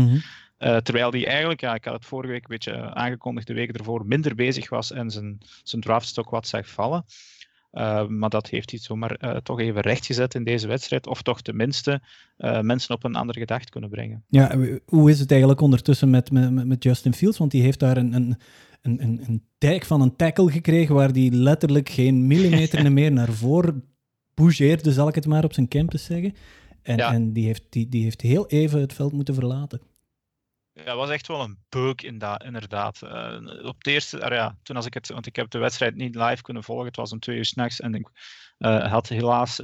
Eh, 0.59 0.77
terwijl 0.77 1.11
hij 1.11 1.27
eigenlijk, 1.27 1.61
ja, 1.61 1.75
ik 1.75 1.85
had 1.85 1.95
het 1.95 2.05
vorige 2.05 2.33
week 2.33 2.43
een 2.43 2.49
beetje 2.49 2.95
aangekondigd, 2.95 3.47
de 3.47 3.55
weken 3.55 3.75
ervoor, 3.75 4.07
minder 4.07 4.35
bezig 4.35 4.69
was 4.69 4.93
en 4.93 5.11
zijn, 5.11 5.39
zijn 5.63 5.83
draftstok 5.83 6.31
wat 6.31 6.47
zag 6.47 6.69
vallen. 6.69 7.05
Uh, 7.73 8.07
maar 8.07 8.31
dat 8.31 8.49
heeft 8.49 8.71
hij 8.71 8.81
zomaar 8.81 9.25
uh, 9.25 9.37
toch 9.37 9.61
even 9.61 9.81
rechtgezet 9.81 10.35
in 10.35 10.45
deze 10.45 10.67
wedstrijd. 10.67 11.07
Of 11.07 11.23
toch 11.23 11.43
tenminste 11.43 12.01
uh, 12.39 12.61
mensen 12.61 12.95
op 12.95 13.05
een 13.05 13.15
andere 13.15 13.39
gedachte 13.39 13.71
kunnen 13.71 13.91
brengen. 13.91 14.25
Ja, 14.29 14.59
hoe 14.87 15.11
is 15.11 15.21
het 15.21 15.31
eigenlijk 15.31 15.61
ondertussen 15.61 16.11
met, 16.11 16.31
met, 16.31 16.67
met 16.67 16.83
Justin 16.83 17.15
Fields? 17.15 17.39
Want 17.39 17.51
die 17.51 17.63
heeft 17.63 17.81
daar 17.81 17.97
een, 17.97 18.13
een, 18.13 18.37
een, 18.83 19.01
een, 19.01 19.43
dijk 19.59 19.85
van 19.85 20.01
een 20.01 20.17
tackle 20.17 20.51
gekregen 20.51 20.95
waar 20.95 21.13
die 21.13 21.33
letterlijk 21.33 21.89
geen 21.89 22.27
millimeter 22.27 22.93
meer 22.93 23.13
naar 23.13 23.33
voren 23.33 23.85
bougeerde, 24.35 24.93
zal 24.93 25.09
ik 25.09 25.15
het 25.15 25.27
maar 25.27 25.45
op 25.45 25.53
zijn 25.53 25.69
campus 25.69 26.05
zeggen. 26.05 26.35
En, 26.83 26.97
ja. 26.97 27.13
en 27.13 27.33
die, 27.33 27.47
heeft, 27.47 27.63
die, 27.69 27.89
die 27.89 28.03
heeft 28.03 28.21
heel 28.21 28.47
even 28.47 28.81
het 28.81 28.93
veld 28.93 29.13
moeten 29.13 29.35
verlaten. 29.35 29.81
Ja, 30.85 30.97
was 30.97 31.11
echt 31.11 31.27
wel 31.27 31.41
een 31.41 31.59
beuk 31.69 32.03
inderdaad. 32.03 33.01
Uh, 33.03 33.65
op 33.65 33.77
het 33.79 33.87
eerste, 33.87 34.17
uh, 34.17 34.29
ja, 34.29 34.57
toen 34.63 34.77
als 34.77 34.87
ik 34.87 34.95
het, 34.95 35.09
want 35.09 35.27
ik 35.27 35.37
heb 35.37 35.51
de 35.51 35.59
wedstrijd 35.59 35.95
niet 35.95 36.15
live 36.15 36.43
kunnen 36.43 36.65
volgen, 36.65 36.87
het 36.87 36.97
was 36.97 37.13
om 37.13 37.21
twee 37.21 37.37
uur 37.37 37.45
s'nachts 37.45 37.81
en 37.81 37.95
ik 37.95 38.09
had 38.59 39.09
helaas, 39.09 39.57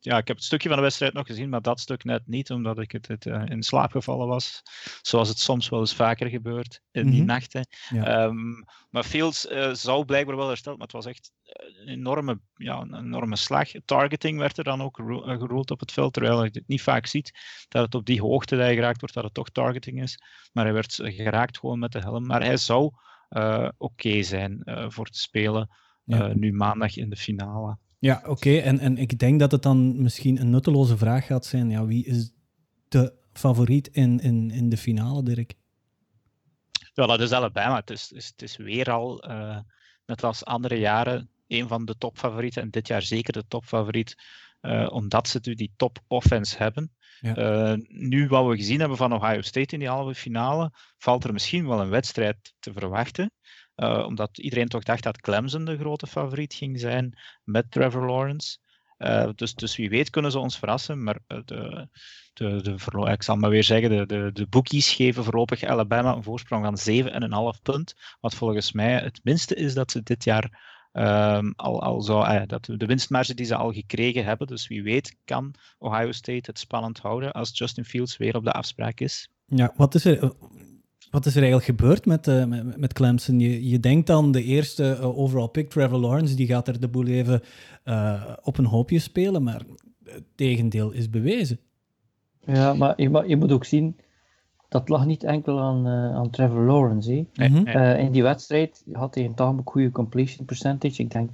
ja, 0.00 0.16
ik 0.16 0.26
heb 0.28 0.36
het 0.36 0.44
stukje 0.44 0.68
van 0.68 0.76
de 0.76 0.82
wedstrijd 0.82 1.12
nog 1.12 1.26
gezien, 1.26 1.48
maar 1.48 1.62
dat 1.62 1.80
stuk 1.80 2.04
net 2.04 2.22
niet, 2.26 2.50
omdat 2.50 2.78
ik 2.78 2.92
het, 2.92 3.08
het 3.08 3.26
in 3.26 3.62
slaap 3.62 3.90
gevallen 3.90 4.28
was, 4.28 4.62
zoals 5.02 5.28
het 5.28 5.38
soms 5.38 5.68
wel 5.68 5.80
eens 5.80 5.94
vaker 5.94 6.28
gebeurt 6.28 6.80
in 6.90 7.02
die 7.02 7.12
mm 7.12 7.18
-hmm. 7.18 7.26
nachten. 7.26 7.66
Ja. 7.88 8.24
Um, 8.24 8.64
maar 8.90 9.04
Fields 9.04 9.40
zou 9.72 10.04
blijkbaar 10.04 10.36
wel 10.36 10.48
hersteld, 10.48 10.76
maar 10.76 10.86
het 10.86 10.96
was 10.96 11.06
echt 11.06 11.32
een 11.42 11.88
enorme, 11.88 12.40
ja, 12.54 12.80
een 12.80 12.94
enorme 12.94 13.36
slag. 13.36 13.70
Targeting 13.84 14.38
werd 14.38 14.58
er 14.58 14.64
dan 14.64 14.82
ook 14.82 14.96
geroeld 15.24 15.70
op 15.70 15.80
het 15.80 15.92
veld, 15.92 16.12
terwijl 16.12 16.44
je 16.44 16.50
het 16.52 16.68
niet 16.68 16.82
vaak 16.82 17.06
ziet 17.06 17.32
dat 17.68 17.84
het 17.84 17.94
op 17.94 18.06
die 18.06 18.20
hoogte 18.20 18.56
dat 18.56 18.64
hij 18.64 18.74
geraakt 18.74 19.00
wordt, 19.00 19.14
dat 19.14 19.24
het 19.24 19.34
toch 19.34 19.50
targeting 19.50 20.02
is. 20.02 20.22
Maar 20.52 20.64
hij 20.64 20.72
werd 20.72 20.94
geraakt 21.02 21.58
gewoon 21.58 21.78
met 21.78 21.92
de 21.92 21.98
helm. 21.98 22.26
Maar 22.26 22.42
hij 22.42 22.56
zou 22.56 22.90
uh, 23.30 23.68
oké 23.76 24.06
okay 24.06 24.22
zijn 24.22 24.62
uh, 24.64 24.84
voor 24.88 25.06
te 25.06 25.18
spelen 25.18 25.70
ja. 26.04 26.32
nu 26.34 26.52
maandag 26.52 26.96
in 26.96 27.10
de 27.10 27.16
finale. 27.16 27.78
Ja, 28.02 28.18
oké. 28.18 28.30
Okay. 28.30 28.60
En, 28.62 28.78
en 28.78 28.98
ik 28.98 29.18
denk 29.18 29.40
dat 29.40 29.52
het 29.52 29.62
dan 29.62 30.02
misschien 30.02 30.40
een 30.40 30.50
nutteloze 30.50 30.96
vraag 30.96 31.26
gaat 31.26 31.44
zijn. 31.44 31.70
Ja, 31.70 31.86
wie 31.86 32.04
is 32.04 32.32
de 32.88 33.12
favoriet 33.32 33.88
in, 33.88 34.20
in, 34.20 34.50
in 34.50 34.68
de 34.68 34.76
finale, 34.76 35.22
Dirk? 35.22 35.54
Ja, 36.94 37.06
dat 37.06 37.20
is 37.20 37.32
Alabama. 37.32 37.76
Het 37.76 37.90
is, 37.90 38.10
het 38.14 38.42
is 38.42 38.56
weer 38.56 38.90
al, 38.90 39.30
uh, 39.30 39.58
net 40.06 40.24
als 40.24 40.44
andere 40.44 40.74
jaren, 40.74 41.28
een 41.46 41.68
van 41.68 41.84
de 41.84 41.96
topfavorieten. 41.98 42.62
En 42.62 42.70
dit 42.70 42.86
jaar 42.86 43.02
zeker 43.02 43.32
de 43.32 43.44
topfavoriet, 43.48 44.14
uh, 44.62 44.88
omdat 44.92 45.28
ze 45.28 45.38
nu 45.42 45.54
die 45.54 45.72
top 45.76 45.98
offense 46.06 46.56
hebben. 46.58 46.92
Ja. 47.20 47.36
Uh, 47.72 47.78
nu 47.88 48.28
wat 48.28 48.46
we 48.46 48.56
gezien 48.56 48.80
hebben 48.80 48.96
van 48.96 49.14
Ohio 49.14 49.40
State 49.40 49.74
in 49.74 49.78
die 49.78 49.88
halve 49.88 50.14
finale, 50.14 50.70
valt 50.98 51.24
er 51.24 51.32
misschien 51.32 51.68
wel 51.68 51.80
een 51.80 51.88
wedstrijd 51.88 52.54
te 52.58 52.72
verwachten. 52.72 53.30
Uh, 53.76 54.04
omdat 54.06 54.38
iedereen 54.38 54.68
toch 54.68 54.82
dacht 54.82 55.02
dat 55.02 55.20
Clemson 55.20 55.64
de 55.64 55.78
grote 55.78 56.06
favoriet 56.06 56.54
ging 56.54 56.80
zijn 56.80 57.18
met 57.44 57.70
Trevor 57.70 58.06
Lawrence. 58.06 58.58
Uh, 58.98 59.28
dus, 59.34 59.54
dus 59.54 59.76
wie 59.76 59.88
weet 59.88 60.10
kunnen 60.10 60.30
ze 60.30 60.38
ons 60.38 60.58
verrassen. 60.58 61.02
Maar 61.02 61.18
uh, 61.28 61.38
de, 61.44 61.88
de, 62.32 62.60
de, 62.62 63.10
ik 63.10 63.22
zal 63.22 63.36
maar 63.36 63.50
weer 63.50 63.64
zeggen, 63.64 63.90
de, 63.90 64.06
de, 64.06 64.30
de 64.32 64.46
bookies 64.46 64.92
geven 64.94 65.24
voorlopig 65.24 65.64
Alabama 65.64 66.14
een 66.14 66.22
voorsprong 66.22 66.64
van 66.64 67.54
7,5 67.54 67.62
punt. 67.62 67.94
Wat 68.20 68.34
volgens 68.34 68.72
mij 68.72 68.92
het 68.92 69.20
minste 69.22 69.54
is 69.54 69.74
dat 69.74 69.90
ze 69.90 70.02
dit 70.02 70.24
jaar 70.24 70.60
um, 70.92 71.52
al, 71.56 71.82
al 71.82 72.02
zou, 72.02 72.46
dat 72.46 72.64
de 72.64 72.86
winstmarge 72.86 73.34
die 73.34 73.46
ze 73.46 73.56
al 73.56 73.72
gekregen 73.72 74.24
hebben. 74.24 74.46
Dus 74.46 74.68
wie 74.68 74.82
weet 74.82 75.16
kan 75.24 75.54
Ohio 75.78 76.12
State 76.12 76.50
het 76.50 76.58
spannend 76.58 76.98
houden 76.98 77.32
als 77.32 77.58
Justin 77.58 77.84
Fields 77.84 78.16
weer 78.16 78.36
op 78.36 78.44
de 78.44 78.52
afspraak 78.52 79.00
is. 79.00 79.28
Ja, 79.46 79.72
wat 79.76 79.94
is 79.94 80.04
er, 80.04 80.32
wat 81.12 81.26
is 81.26 81.36
er 81.36 81.42
eigenlijk 81.42 81.78
gebeurd 81.78 82.06
met, 82.06 82.26
uh, 82.26 82.44
met, 82.44 82.76
met, 82.76 82.92
Clemson? 82.92 83.40
Je, 83.40 83.68
je 83.68 83.80
denkt 83.80 84.06
dan 84.06 84.32
de 84.32 84.42
eerste 84.42 84.96
uh, 85.00 85.18
overall 85.18 85.48
pick, 85.48 85.70
Trevor 85.70 85.98
Lawrence, 85.98 86.34
die 86.34 86.46
gaat 86.46 86.68
er 86.68 86.80
de 86.80 86.88
boel 86.88 87.06
even 87.06 87.42
uh, 87.84 88.22
op 88.42 88.58
een 88.58 88.64
hoopje 88.64 88.98
spelen, 88.98 89.42
maar 89.42 89.62
het 90.04 90.24
tegendeel 90.34 90.90
is 90.90 91.10
bewezen. 91.10 91.58
Ja, 92.44 92.74
maar 92.74 92.92
je, 92.96 93.24
je 93.26 93.36
moet 93.36 93.52
ook 93.52 93.64
zien, 93.64 93.96
dat 94.68 94.88
lag 94.88 95.06
niet 95.06 95.24
enkel 95.24 95.60
aan, 95.60 95.86
aan 95.86 96.30
Trevor 96.30 96.62
Lawrence. 96.64 97.10
Nee, 97.10 97.48
mm 97.48 97.56
-hmm. 97.56 97.66
in 97.98 98.12
die 98.12 98.22
wedstrijd 98.22 98.84
had 98.92 99.14
hij 99.14 99.24
een 99.24 99.34
tamelijk 99.34 99.70
goede 99.70 99.90
completion 99.90 100.46
percentage, 100.46 101.02
ik 101.02 101.10
denk 101.10 101.30
68%. 101.30 101.32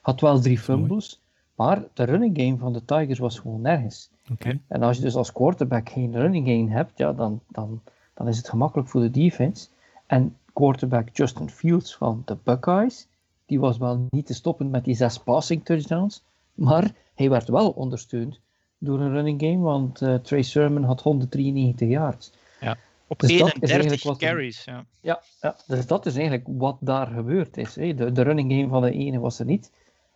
Had 0.00 0.20
wel 0.20 0.40
drie 0.40 0.58
fumbles, 0.58 1.20
maar 1.54 1.84
de 1.94 2.04
running 2.04 2.38
game 2.38 2.56
van 2.56 2.72
de 2.72 2.84
Tigers 2.84 3.18
was 3.18 3.38
gewoon 3.38 3.60
nergens. 3.60 4.10
Okay. 4.32 4.60
En 4.68 4.82
als 4.82 4.96
je 4.96 5.02
dus 5.02 5.14
als 5.14 5.32
quarterback 5.32 5.88
geen 5.88 6.12
running 6.12 6.46
game 6.48 6.70
hebt, 6.70 6.98
ja, 6.98 7.12
dan, 7.12 7.40
dan 7.48 7.82
dan 8.14 8.28
is 8.28 8.36
het 8.36 8.48
gemakkelijk 8.48 8.88
voor 8.88 9.00
de 9.00 9.10
defense. 9.10 9.68
En 10.06 10.36
quarterback 10.52 11.08
Justin 11.12 11.50
Fields 11.50 11.96
van 11.96 12.22
de 12.24 12.36
Buckeyes, 12.42 13.08
die 13.46 13.60
was 13.60 13.78
wel 13.78 14.06
niet 14.10 14.26
te 14.26 14.34
stoppen 14.34 14.70
met 14.70 14.84
die 14.84 14.94
zes 14.94 15.18
passing 15.18 15.64
touchdowns, 15.64 16.24
maar 16.54 16.94
hij 17.14 17.30
werd 17.30 17.48
wel 17.48 17.70
ondersteund 17.70 18.40
door 18.78 19.00
een 19.00 19.12
running 19.12 19.40
game, 19.40 19.58
want 19.58 20.00
uh, 20.00 20.14
Trey 20.14 20.42
Sermon 20.42 20.84
had 20.84 21.00
193 21.00 21.88
yards. 21.88 22.32
Ja, 22.60 22.76
op 23.06 23.18
dus 23.18 23.30
31 23.30 24.16
carries. 24.16 24.64
Ja. 24.64 24.84
ja. 25.00 25.22
Ja, 25.40 25.56
dus 25.66 25.86
dat 25.86 26.06
is 26.06 26.14
eigenlijk 26.16 26.46
wat 26.48 26.76
daar 26.80 27.06
gebeurd 27.06 27.56
is. 27.56 27.74
Hè. 27.74 27.94
De, 27.94 28.12
de 28.12 28.22
running 28.22 28.52
game 28.52 28.68
van 28.68 28.82
de 28.82 28.92
ene 28.92 29.18
was 29.18 29.38
er 29.38 29.44
niet. 29.44 29.70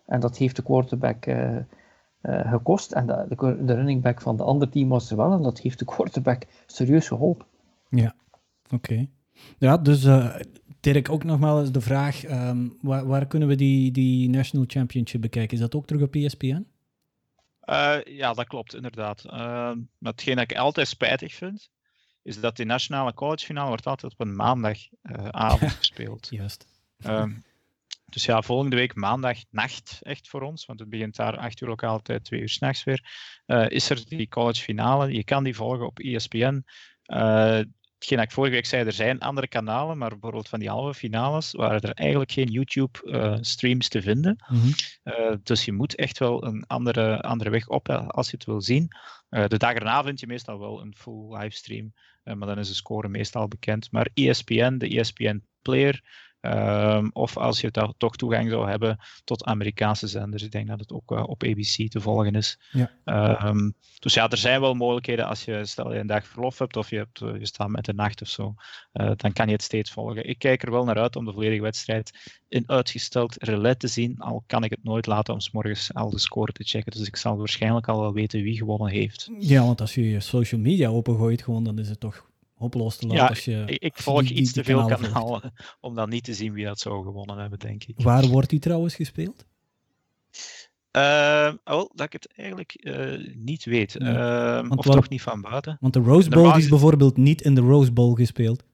En 0.06 0.20
dat 0.20 0.36
heeft 0.36 0.56
de 0.56 0.62
quarterback 0.62 1.26
uh, 1.26 1.56
uh, 2.22 2.50
gekost. 2.50 2.92
En 2.92 3.06
de, 3.06 3.26
de, 3.28 3.64
de 3.64 3.74
running 3.74 4.02
back 4.02 4.20
van 4.20 4.36
de 4.36 4.42
andere 4.42 4.70
team 4.70 4.88
was 4.88 5.10
er 5.10 5.16
wel. 5.16 5.32
En 5.32 5.42
dat 5.42 5.58
heeft 5.58 5.78
de 5.78 5.84
quarterback 5.84 6.42
serieus 6.66 7.08
geholpen. 7.08 7.46
Ja, 7.96 8.14
oké. 8.70 9.06
Ja, 9.58 9.76
dus 9.78 10.04
uh, 10.04 10.36
Dirk, 10.80 11.10
ook 11.10 11.24
nogmaals 11.24 11.72
de 11.72 11.80
vraag, 11.80 12.24
um, 12.24 12.76
waar, 12.80 13.06
waar, 13.06 13.26
kunnen 13.26 13.48
we 13.48 13.54
die, 13.54 13.90
die 13.90 14.28
National 14.28 14.66
Championship 14.68 15.20
bekijken? 15.20 15.54
Is 15.54 15.62
dat 15.62 15.74
ook 15.74 15.86
terug 15.86 16.02
op 16.02 16.14
ESPN? 16.14 16.66
Uh, 17.64 17.98
ja, 18.04 18.32
dat 18.32 18.46
klopt, 18.46 18.74
inderdaad. 18.74 19.24
Uh, 19.24 19.32
maar 19.32 20.12
hetgeen 20.12 20.36
dat 20.36 20.50
ik 20.50 20.56
altijd 20.56 20.88
spijtig 20.88 21.34
vind, 21.34 21.70
is 22.22 22.40
dat 22.40 22.56
die 22.56 22.66
nationale 22.66 23.14
collegefinale 23.14 23.68
wordt 23.68 23.86
altijd 23.86 24.12
op 24.12 24.20
een 24.20 24.36
maandagavond 24.36 25.62
uh, 25.62 25.70
gespeeld. 25.70 26.28
Juist. 26.38 26.66
Um, 27.06 27.44
dus 28.06 28.24
ja, 28.24 28.42
volgende 28.42 28.76
week 28.76 28.94
maandag 28.94 29.38
nacht 29.50 29.98
echt 30.02 30.28
voor 30.28 30.42
ons, 30.42 30.66
want 30.66 30.80
het 30.80 30.88
begint 30.88 31.16
daar 31.16 31.36
8 31.36 31.60
uur 31.60 31.68
lokaal 31.68 32.02
tijd, 32.02 32.24
2 32.24 32.40
uur 32.40 32.48
s'nachts 32.48 32.84
weer. 32.84 33.04
is 33.68 33.90
er 33.90 34.08
die 34.08 34.28
collegefinale. 34.28 35.12
Je 35.12 35.24
kan 35.24 35.44
die 35.44 35.54
volgen 35.54 35.86
op 35.86 35.98
ESPN. 35.98 36.64
Uh, 37.06 37.60
hetgeen 37.98 38.18
ik 38.18 38.30
vorige 38.30 38.54
week 38.54 38.66
zei, 38.66 38.84
er 38.84 38.92
zijn 38.92 39.20
andere 39.20 39.48
kanalen, 39.48 39.98
maar 39.98 40.08
bijvoorbeeld 40.08 40.48
van 40.48 40.58
die 40.58 40.68
halve 40.68 40.94
finales 40.94 41.52
waren 41.52 41.80
er 41.80 41.92
eigenlijk 41.92 42.32
geen 42.32 42.50
YouTube-streams 42.50 43.84
uh, 43.84 43.90
te 43.90 44.02
vinden. 44.02 44.44
Mm 44.48 44.60
-hmm. 44.60 44.72
uh, 45.04 45.36
dus 45.42 45.64
je 45.64 45.72
moet 45.72 45.94
echt 45.94 46.18
wel 46.18 46.44
een 46.44 46.64
andere, 46.66 47.20
andere 47.22 47.50
weg 47.50 47.68
op 47.68 47.88
als 47.88 48.30
je 48.30 48.36
het 48.36 48.46
wil 48.46 48.60
zien. 48.60 48.88
Uh, 49.30 49.46
de 49.46 49.58
dag 49.58 49.74
erna 49.74 50.02
vind 50.02 50.20
je 50.20 50.26
meestal 50.26 50.58
wel 50.58 50.80
een 50.80 50.94
full 50.96 51.36
livestream, 51.36 51.92
maar 52.22 52.48
dan 52.48 52.58
is 52.58 52.68
de 52.68 52.74
score 52.74 53.08
meestal 53.08 53.48
bekend. 53.48 53.92
Maar 53.92 54.08
ESPN, 54.14 54.76
de 54.76 54.88
ESPN 54.88 55.42
Player, 55.62 56.02
Um, 56.46 57.10
of 57.12 57.36
als 57.36 57.60
je 57.60 57.70
daar 57.70 57.92
toch 57.96 58.16
toegang 58.16 58.50
zou 58.50 58.68
hebben 58.68 58.98
tot 59.24 59.44
Amerikaanse 59.44 60.06
zenders. 60.06 60.42
Ik 60.42 60.50
denk 60.50 60.68
dat 60.68 60.80
het 60.80 60.92
ook 60.92 61.10
uh, 61.12 61.28
op 61.28 61.42
ABC 61.42 61.88
te 61.88 62.00
volgen 62.00 62.34
is. 62.34 62.58
Ja. 62.70 63.46
Um, 63.48 63.74
dus 63.98 64.14
ja, 64.14 64.28
er 64.28 64.36
zijn 64.36 64.60
wel 64.60 64.74
mogelijkheden 64.74 65.26
als 65.26 65.44
je, 65.44 65.64
stel 65.64 65.92
je 65.92 65.98
een 65.98 66.06
dag 66.06 66.26
verlof 66.26 66.58
hebt 66.58 66.76
of 66.76 66.90
je, 66.90 66.96
hebt, 66.96 67.20
uh, 67.20 67.38
je 67.38 67.46
staat 67.46 67.68
met 67.68 67.84
de 67.84 67.94
nacht 67.94 68.22
of 68.22 68.28
zo, 68.28 68.54
uh, 68.92 69.10
dan 69.16 69.32
kan 69.32 69.46
je 69.46 69.52
het 69.52 69.62
steeds 69.62 69.90
volgen. 69.90 70.28
Ik 70.28 70.38
kijk 70.38 70.62
er 70.62 70.70
wel 70.70 70.84
naar 70.84 70.98
uit 70.98 71.16
om 71.16 71.24
de 71.24 71.32
volledige 71.32 71.62
wedstrijd 71.62 72.34
in 72.48 72.64
uitgesteld 72.66 73.42
relais 73.42 73.76
te 73.76 73.88
zien, 73.88 74.18
al 74.18 74.44
kan 74.46 74.64
ik 74.64 74.70
het 74.70 74.84
nooit 74.84 75.06
laten 75.06 75.34
om 75.34 75.40
s 75.40 75.50
morgens 75.50 75.94
al 75.94 76.10
de 76.10 76.18
score 76.18 76.52
te 76.52 76.64
checken. 76.64 76.92
Dus 76.92 77.06
ik 77.06 77.16
zal 77.16 77.36
waarschijnlijk 77.36 77.88
al 77.88 78.00
wel 78.00 78.12
weten 78.12 78.42
wie 78.42 78.56
gewonnen 78.56 78.90
heeft. 78.90 79.30
Ja, 79.38 79.64
want 79.64 79.80
als 79.80 79.94
je 79.94 80.10
je 80.10 80.20
social 80.20 80.60
media 80.60 80.88
opengooit, 80.88 81.42
gewoon, 81.42 81.64
dan 81.64 81.78
is 81.78 81.88
het 81.88 82.00
toch 82.00 82.26
hopeloos 82.56 82.96
te 82.96 83.06
laten. 83.06 83.22
Ja, 83.22 83.28
als 83.28 83.44
je, 83.44 83.62
ik, 83.66 83.82
ik 83.82 83.96
volg 83.96 84.22
die, 84.22 84.36
iets 84.36 84.52
te 84.52 84.64
veel 84.64 84.86
kanalen, 84.86 85.52
om 85.80 85.94
dan 85.94 86.08
niet 86.08 86.24
te 86.24 86.34
zien 86.34 86.52
wie 86.52 86.64
dat 86.64 86.78
zou 86.78 87.04
gewonnen 87.04 87.38
hebben, 87.38 87.58
denk 87.58 87.84
ik. 87.84 87.94
Waar 88.02 88.26
wordt 88.26 88.50
die 88.50 88.60
trouwens 88.60 88.94
gespeeld? 88.94 89.46
Uh, 90.96 91.52
oh, 91.64 91.90
dat 91.94 92.06
ik 92.06 92.12
het 92.12 92.32
eigenlijk 92.36 92.76
uh, 92.80 93.34
niet 93.34 93.64
weet. 93.64 93.96
Ja, 93.98 94.62
uh, 94.62 94.70
of 94.70 94.84
wat, 94.84 94.96
toch 94.96 95.08
niet 95.08 95.22
van 95.22 95.40
buiten. 95.40 95.76
Want 95.80 95.92
de 95.92 96.00
Rose 96.00 96.30
Bowl 96.30 96.56
is 96.56 96.68
bijvoorbeeld 96.68 97.16
niet 97.16 97.42
in 97.42 97.54
de 97.54 97.60
Rose 97.60 97.92
Bowl 97.92 98.14
gespeeld. 98.14 98.64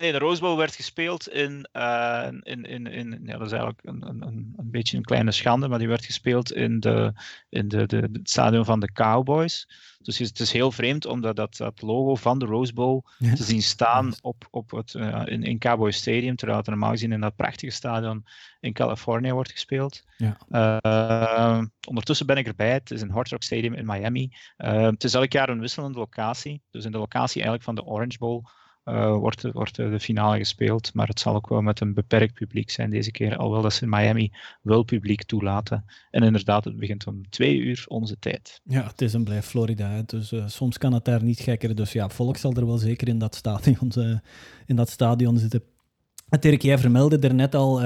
Nee, 0.00 0.12
de 0.12 0.18
Rose 0.18 0.40
Bowl 0.40 0.56
werd 0.56 0.74
gespeeld 0.74 1.28
in, 1.28 1.68
uh, 1.72 2.28
in, 2.42 2.62
in, 2.64 2.86
in 2.86 3.20
ja, 3.24 3.36
dat 3.36 3.46
is 3.46 3.52
eigenlijk 3.52 3.84
een, 3.84 4.08
een, 4.08 4.54
een 4.56 4.70
beetje 4.70 4.96
een 4.96 5.02
kleine 5.02 5.32
schande, 5.32 5.68
maar 5.68 5.78
die 5.78 5.88
werd 5.88 6.04
gespeeld 6.04 6.52
in, 6.52 6.80
de, 6.80 7.12
in 7.48 7.68
de, 7.68 7.86
de, 7.86 7.96
het 7.96 8.30
stadion 8.30 8.64
van 8.64 8.80
de 8.80 8.92
Cowboys. 8.92 9.68
Dus 10.02 10.18
het 10.18 10.40
is 10.40 10.52
heel 10.52 10.72
vreemd 10.72 11.06
om 11.06 11.20
dat, 11.20 11.36
dat, 11.36 11.56
dat 11.56 11.82
logo 11.82 12.14
van 12.14 12.38
de 12.38 12.44
Rose 12.44 12.72
Bowl 12.72 13.04
te 13.18 13.44
zien 13.44 13.62
staan 13.62 14.14
op, 14.20 14.48
op 14.50 14.70
het, 14.70 14.94
uh, 14.94 15.22
in, 15.24 15.42
in 15.42 15.58
Cowboy 15.58 15.90
Stadium, 15.90 16.36
terwijl 16.36 16.58
het 16.58 16.68
normaal 16.68 16.90
gezien 16.90 17.12
in 17.12 17.20
dat 17.20 17.36
prachtige 17.36 17.72
stadion 17.72 18.24
in 18.60 18.72
Californië 18.72 19.32
wordt 19.32 19.50
gespeeld. 19.50 20.04
Ja. 20.16 20.36
Uh, 20.50 21.64
ondertussen 21.88 22.26
ben 22.26 22.36
ik 22.36 22.46
erbij. 22.46 22.72
Het 22.72 22.90
is 22.90 23.00
een 23.00 23.10
Hard 23.10 23.30
Rock 23.30 23.42
Stadium 23.42 23.74
in 23.74 23.86
Miami. 23.86 24.32
Het 24.56 25.04
is 25.04 25.14
elk 25.14 25.32
jaar 25.32 25.48
een 25.48 25.60
wisselende 25.60 25.98
locatie. 25.98 26.62
Dus 26.70 26.84
in 26.84 26.92
de 26.92 26.98
locatie 26.98 27.42
eigenlijk 27.42 27.64
van 27.64 27.74
de 27.74 27.84
Orange 27.84 28.18
Bowl 28.18 28.42
uh, 28.84 29.16
wordt, 29.16 29.42
wordt 29.52 29.76
de 29.76 30.00
finale 30.00 30.38
gespeeld. 30.38 30.94
Maar 30.94 31.06
het 31.06 31.20
zal 31.20 31.34
ook 31.34 31.48
wel 31.48 31.62
met 31.62 31.80
een 31.80 31.94
beperkt 31.94 32.34
publiek 32.34 32.70
zijn 32.70 32.90
deze 32.90 33.10
keer. 33.10 33.36
Alhoewel 33.36 33.62
dat 33.62 33.72
ze 33.72 33.82
in 33.82 33.88
Miami 33.88 34.32
wel 34.62 34.82
publiek 34.82 35.24
toelaten. 35.24 35.84
En 36.10 36.22
inderdaad, 36.22 36.64
het 36.64 36.76
begint 36.76 37.06
om 37.06 37.28
twee 37.28 37.56
uur 37.56 37.84
onze 37.88 38.18
tijd. 38.18 38.60
Ja, 38.64 38.86
het 38.86 39.00
is 39.00 39.14
en 39.14 39.24
blijft 39.24 39.48
Florida. 39.48 40.02
Dus 40.06 40.32
uh, 40.32 40.46
soms 40.46 40.78
kan 40.78 40.92
het 40.92 41.04
daar 41.04 41.22
niet 41.22 41.40
gekker. 41.40 41.74
Dus 41.74 41.92
ja, 41.92 42.08
volk 42.08 42.36
zal 42.36 42.52
er 42.54 42.66
wel 42.66 42.78
zeker 42.78 43.08
in 43.08 43.18
dat 43.18 43.34
stadion, 43.34 43.92
uh, 43.98 44.18
in 44.66 44.76
dat 44.76 44.90
stadion 44.90 45.38
zitten. 45.38 45.62
Dirk, 46.40 46.62
jij 46.62 46.78
vermeldde 46.78 47.18
er 47.18 47.34
net 47.34 47.54
al 47.54 47.80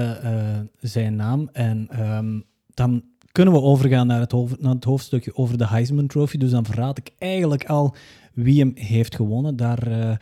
zijn 0.80 1.16
naam. 1.16 1.48
En 1.52 2.00
um, 2.00 2.44
dan 2.68 3.04
kunnen 3.32 3.54
we 3.54 3.60
overgaan 3.60 4.06
naar 4.06 4.20
het, 4.20 4.32
naar 4.60 4.74
het 4.74 4.84
hoofdstukje 4.84 5.36
over 5.36 5.58
de 5.58 5.66
Heisman 5.66 6.06
Trophy. 6.06 6.36
Dus 6.36 6.50
dan 6.50 6.64
verraad 6.64 6.98
ik 6.98 7.10
eigenlijk 7.18 7.64
al 7.64 7.94
wie 8.32 8.58
hem 8.60 8.72
heeft 8.74 9.14
gewonnen. 9.14 9.56
Daar 9.56 10.18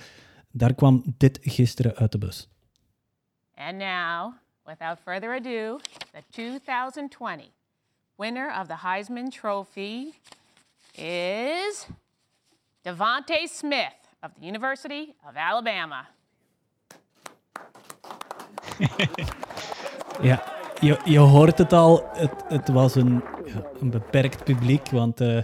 Daar 0.53 0.75
kwam 0.75 1.03
dit 1.17 1.39
gisteren 1.43 1.95
uit 1.95 2.13
de 2.13 2.19
bus. 2.19 2.49
And 3.55 3.79
now, 3.79 4.35
without 4.67 4.99
further 5.05 5.35
ado, 5.35 5.79
the 6.13 6.23
2020 6.31 7.51
winner 8.17 8.61
of 8.61 8.67
the 8.67 8.77
Heisman 8.77 9.31
Trophy 9.31 10.13
is 10.95 11.87
Devontae 12.85 13.47
Smith 13.49 13.95
of 14.23 14.31
the 14.39 14.47
University 14.47 15.15
of 15.29 15.37
Alabama. 15.37 16.09
ja, 20.23 20.43
je, 20.81 21.01
je 21.05 21.19
hoort 21.19 21.59
het 21.59 21.73
al. 21.73 22.09
Het, 22.13 22.45
het 22.49 22.69
was 22.69 22.95
een, 22.95 23.25
een 23.81 23.91
beperkt 23.91 24.45
publiek, 24.45 24.91
want 24.91 25.21
uh, 25.21 25.43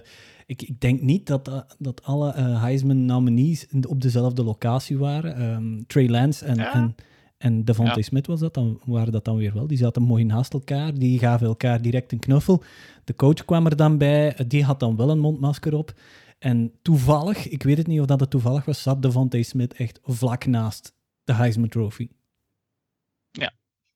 ik, 0.49 0.63
ik 0.63 0.81
denk 0.81 1.01
niet 1.01 1.27
dat, 1.27 1.49
uh, 1.49 1.61
dat 1.79 2.05
alle 2.05 2.35
uh, 2.37 2.63
Heisman-nominees 2.63 3.67
op 3.89 4.03
dezelfde 4.03 4.45
locatie 4.45 4.99
waren. 4.99 5.43
Um, 5.43 5.87
Trey 5.87 6.09
Lance 6.09 6.45
en, 6.45 6.57
ja. 6.57 6.75
en, 6.75 6.95
en 7.39 7.65
Devontae 7.65 7.97
ja. 7.97 8.03
Smith 8.03 8.27
was 8.27 8.41
dat 8.41 8.55
dan, 8.55 8.81
waren 8.85 9.13
dat 9.13 9.25
dan 9.25 9.37
weer 9.37 9.55
wel. 9.55 9.67
Die 9.67 9.79
zaten 9.79 10.03
mooi 10.03 10.25
naast 10.25 10.53
elkaar. 10.53 10.95
Die 10.95 11.19
gaven 11.19 11.47
elkaar 11.47 11.83
direct 11.83 12.13
een 12.13 12.19
knuffel. 12.19 12.63
De 13.05 13.15
coach 13.15 13.45
kwam 13.45 13.67
er 13.67 13.77
dan 13.77 13.99
bij. 13.99 14.37
Die 14.47 14.65
had 14.65 14.81
dan 14.81 14.97
wel 14.97 15.11
een 15.11 15.19
mondmasker 15.19 15.75
op. 15.75 15.95
En 16.39 16.73
toevallig, 16.83 17.49
ik 17.49 17.63
weet 17.63 17.79
het 17.79 17.87
niet 17.87 18.01
of 18.01 18.07
dat 18.07 18.21
het 18.21 18.31
toevallig 18.31 18.65
was, 18.65 18.83
zat 18.83 19.03
Devontae 19.03 19.43
Smith 19.43 19.73
echt 19.73 20.01
vlak 20.03 20.47
naast 20.47 20.95
de 21.25 21.33
Heisman 21.33 21.69
Trophy. 21.69 22.09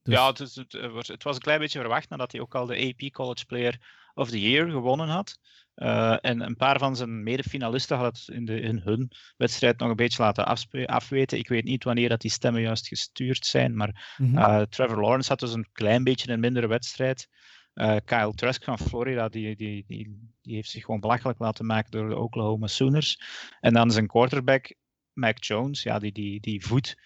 Ja, 0.02 0.10
dus. 0.10 0.14
ja 0.14 0.26
het, 0.26 0.40
is, 0.40 0.56
het, 0.56 1.06
het, 1.08 1.22
was 1.22 1.36
een 1.36 1.42
klein 1.42 1.58
beetje 1.58 1.80
verwacht 1.80 2.08
nadat 2.08 2.32
hij 2.32 2.40
ook 2.40 2.54
al 2.54 2.66
de 2.66 2.94
AP 2.94 3.12
College 3.12 3.46
Player 3.46 4.00
of 4.14 4.30
the 4.30 4.40
Year 4.40 4.70
gewonnen 4.70 5.08
had. 5.08 5.38
Uh, 5.76 6.16
en 6.20 6.40
een 6.40 6.56
paar 6.56 6.78
van 6.78 6.96
zijn 6.96 7.22
medefinalisten 7.22 7.96
hadden 7.96 8.14
het 8.14 8.36
in, 8.36 8.44
de, 8.44 8.60
in 8.60 8.78
hun 8.84 9.10
wedstrijd 9.36 9.78
nog 9.78 9.90
een 9.90 9.96
beetje 9.96 10.22
laten 10.22 10.46
afweten. 10.86 11.38
Ik 11.38 11.48
weet 11.48 11.64
niet 11.64 11.84
wanneer 11.84 12.08
dat 12.08 12.20
die 12.20 12.30
stemmen 12.30 12.62
juist 12.62 12.88
gestuurd 12.88 13.46
zijn, 13.46 13.76
maar 13.76 14.14
-hmm. 14.16 14.38
uh, 14.38 14.60
Trevor 14.60 15.00
Lawrence 15.00 15.28
had 15.28 15.40
dus 15.40 15.52
een 15.52 15.68
klein 15.72 16.04
beetje 16.04 16.32
een 16.32 16.40
mindere 16.40 16.66
wedstrijd. 16.66 17.28
Eh, 17.74 17.96
Kyle 18.04 18.34
Trask 18.34 18.64
van 18.64 18.78
Florida, 18.78 19.28
die, 19.28 19.56
die, 19.56 19.84
die, 19.86 20.30
die 20.42 20.54
heeft 20.54 20.70
zich 20.70 20.84
gewoon 20.84 21.00
belachelijk 21.00 21.38
laten 21.38 21.66
maken 21.66 21.90
door 21.90 22.08
de 22.08 22.16
Oklahoma 22.16 22.66
Sooners. 22.66 23.20
En 23.60 23.74
dan 23.74 23.90
zijn 23.90 24.06
quarterback, 24.06 24.74
Mac 25.12 25.44
Jones, 25.44 25.82
ja, 25.82 25.98
die, 25.98 26.12
die, 26.12 26.40
die 26.40 26.66
voedt 26.66 26.96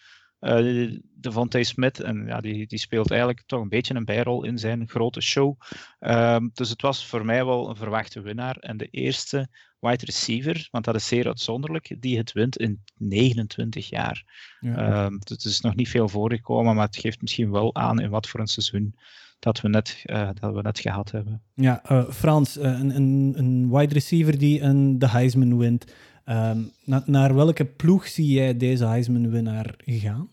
uh, 0.47 0.99
Devontae 1.15 1.65
Smith. 1.65 2.01
En 2.01 2.25
ja, 2.27 2.41
die, 2.41 2.67
die 2.67 2.79
speelt 2.79 3.11
eigenlijk 3.11 3.43
toch 3.47 3.61
een 3.61 3.69
beetje 3.69 3.95
een 3.95 4.05
bijrol 4.05 4.45
in 4.45 4.59
zijn 4.59 4.89
grote 4.89 5.21
show. 5.21 5.61
Um, 6.01 6.51
dus 6.55 6.71
het 6.71 6.83
was 6.83 7.07
voor 7.07 7.25
mij 7.25 7.45
wel 7.45 7.69
een 7.69 7.77
verwachte 7.77 8.21
winnaar. 8.21 8.57
En 8.57 8.77
de 8.77 8.89
eerste 8.91 9.49
wide 9.81 10.05
receiver, 10.05 10.69
want 10.71 10.85
dat 10.85 10.95
is 10.95 11.07
zeer 11.07 11.27
uitzonderlijk, 11.27 11.97
die 12.01 12.19
het 12.19 12.33
wint 12.33 12.57
in 12.57 12.83
29 12.97 13.89
jaar. 13.89 14.25
Ja. 14.61 15.05
Um, 15.05 15.19
het 15.25 15.45
is 15.45 15.61
nog 15.61 15.75
niet 15.75 15.89
veel 15.89 16.09
voorgekomen, 16.09 16.75
maar 16.75 16.87
het 16.87 16.97
geeft 16.97 17.21
misschien 17.21 17.51
wel 17.51 17.75
aan 17.75 18.01
in 18.01 18.11
wat 18.11 18.29
voor 18.29 18.41
een 18.41 18.47
seizoen 18.47 18.95
dat 19.39 19.61
we 19.61 19.69
net, 19.69 20.03
uh, 20.07 20.29
dat 20.41 20.55
we 20.55 20.63
net 20.63 20.79
gehad 20.79 21.11
hebben. 21.11 21.43
Ja, 21.55 21.83
uh, 21.93 22.11
Frans, 22.11 22.57
een, 22.57 22.97
een, 22.97 23.35
een 23.37 23.71
wide 23.71 23.95
receiver 23.95 24.39
die 24.39 24.61
een, 24.61 24.99
de 24.99 25.09
Heisman 25.09 25.59
wint. 25.59 25.85
Um, 26.29 26.71
na, 26.85 27.03
naar 27.07 27.35
welke 27.35 27.65
ploeg 27.65 28.07
zie 28.07 28.27
jij 28.27 28.57
deze 28.57 28.87
Heisman-winnaar 28.87 29.75
gaan? 29.85 30.29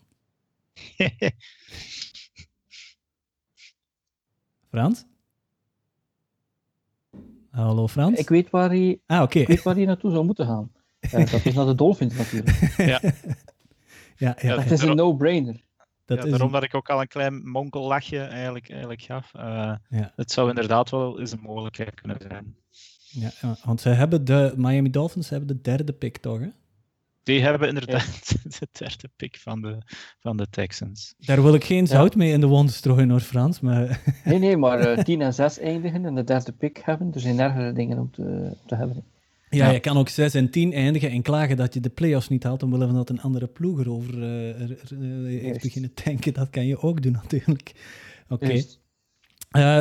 Frans? 4.70 5.04
Hallo 7.50 7.88
Frans? 7.88 8.18
Ik 8.18 8.28
weet 8.28 8.50
waar 8.50 8.68
hij, 8.68 9.00
ah, 9.06 9.22
okay. 9.22 9.42
ik 9.42 9.48
weet 9.48 9.62
waar 9.62 9.74
hij 9.74 9.84
naartoe 9.84 10.10
zou 10.10 10.24
moeten 10.24 10.46
gaan. 10.46 10.72
Uh, 11.00 11.30
dat 11.30 11.44
is 11.44 11.54
naar 11.54 11.66
de 11.66 11.74
Dolphins 11.74 12.16
natuurlijk. 12.16 12.56
ja. 12.76 13.00
ja, 14.16 14.36
ja. 14.40 14.58
Het 14.58 14.70
is 14.70 14.82
een 14.82 14.96
no-brainer. 14.96 15.62
Dat 16.04 16.18
ja, 16.18 16.24
is 16.24 16.30
daarom 16.30 16.46
een... 16.46 16.54
dat 16.54 16.62
ik 16.62 16.74
ook 16.74 16.90
al 16.90 17.00
een 17.00 17.08
klein 17.08 17.48
monkellachje 17.48 18.18
eigenlijk, 18.18 18.70
eigenlijk 18.70 19.02
gaf. 19.02 19.32
Uh, 19.36 19.42
ja. 19.88 20.12
Het 20.16 20.32
zou 20.32 20.48
inderdaad 20.48 20.90
wel 20.90 21.20
eens 21.20 21.32
een 21.32 21.40
mogelijkheid 21.40 22.00
kunnen 22.00 22.16
zijn. 22.28 22.56
Ja, 23.10 23.30
want 23.64 23.80
ze 23.80 23.88
hebben 23.88 24.24
de 24.24 24.52
Miami 24.56 24.90
Dolphins 24.90 25.28
hebben 25.28 25.48
de 25.48 25.60
derde 25.60 25.92
pick 25.92 26.16
toch, 26.16 26.38
hè? 26.38 26.48
Die 27.24 27.42
hebben 27.42 27.68
inderdaad 27.68 28.36
ja. 28.42 28.50
de 28.58 28.68
derde 28.72 29.10
pick 29.16 29.36
van 29.36 29.60
de, 29.60 29.78
van 30.18 30.36
de 30.36 30.46
Texans. 30.50 31.14
Daar 31.18 31.42
wil 31.42 31.54
ik 31.54 31.64
geen 31.64 31.86
zout 31.86 32.12
ja. 32.12 32.18
mee 32.18 32.32
in 32.32 32.40
de 32.40 32.46
wond 32.46 32.72
strooien, 32.72 33.10
hoor, 33.10 33.20
Frans. 33.20 33.60
Maar... 33.60 34.00
Nee, 34.24 34.38
nee, 34.38 34.56
maar 34.56 34.80
uh, 34.98 35.04
10 35.04 35.20
en 35.20 35.34
6 35.34 35.58
eindigen 35.58 36.04
en 36.04 36.14
de 36.14 36.24
derde 36.24 36.52
pick 36.52 36.80
hebben. 36.84 37.10
Er 37.14 37.20
zijn 37.20 37.40
ergere 37.40 37.72
dingen 37.72 37.98
om 37.98 38.10
te, 38.10 38.56
te 38.66 38.74
hebben. 38.74 39.04
Ja, 39.48 39.66
ja, 39.66 39.72
je 39.72 39.80
kan 39.80 39.96
ook 39.96 40.08
6 40.08 40.34
en 40.34 40.50
10 40.50 40.72
eindigen 40.72 41.10
en 41.10 41.22
klagen 41.22 41.56
dat 41.56 41.74
je 41.74 41.80
de 41.80 41.88
playoffs 41.88 42.28
niet 42.28 42.42
haalt, 42.42 42.62
omwille 42.62 42.86
van 42.86 42.94
dat 42.94 43.10
een 43.10 43.20
andere 43.20 43.46
ploeg 43.46 43.80
erover 43.80 44.18
uh, 44.18 44.60
er, 44.60 44.70
er, 44.70 45.26
heeft 45.26 45.62
beginnen 45.62 45.92
denken. 46.04 46.34
Dat 46.34 46.50
kan 46.50 46.66
je 46.66 46.78
ook 46.78 47.02
doen, 47.02 47.12
natuurlijk. 47.12 47.72
Oké. 48.28 48.44
Okay. 48.44 48.66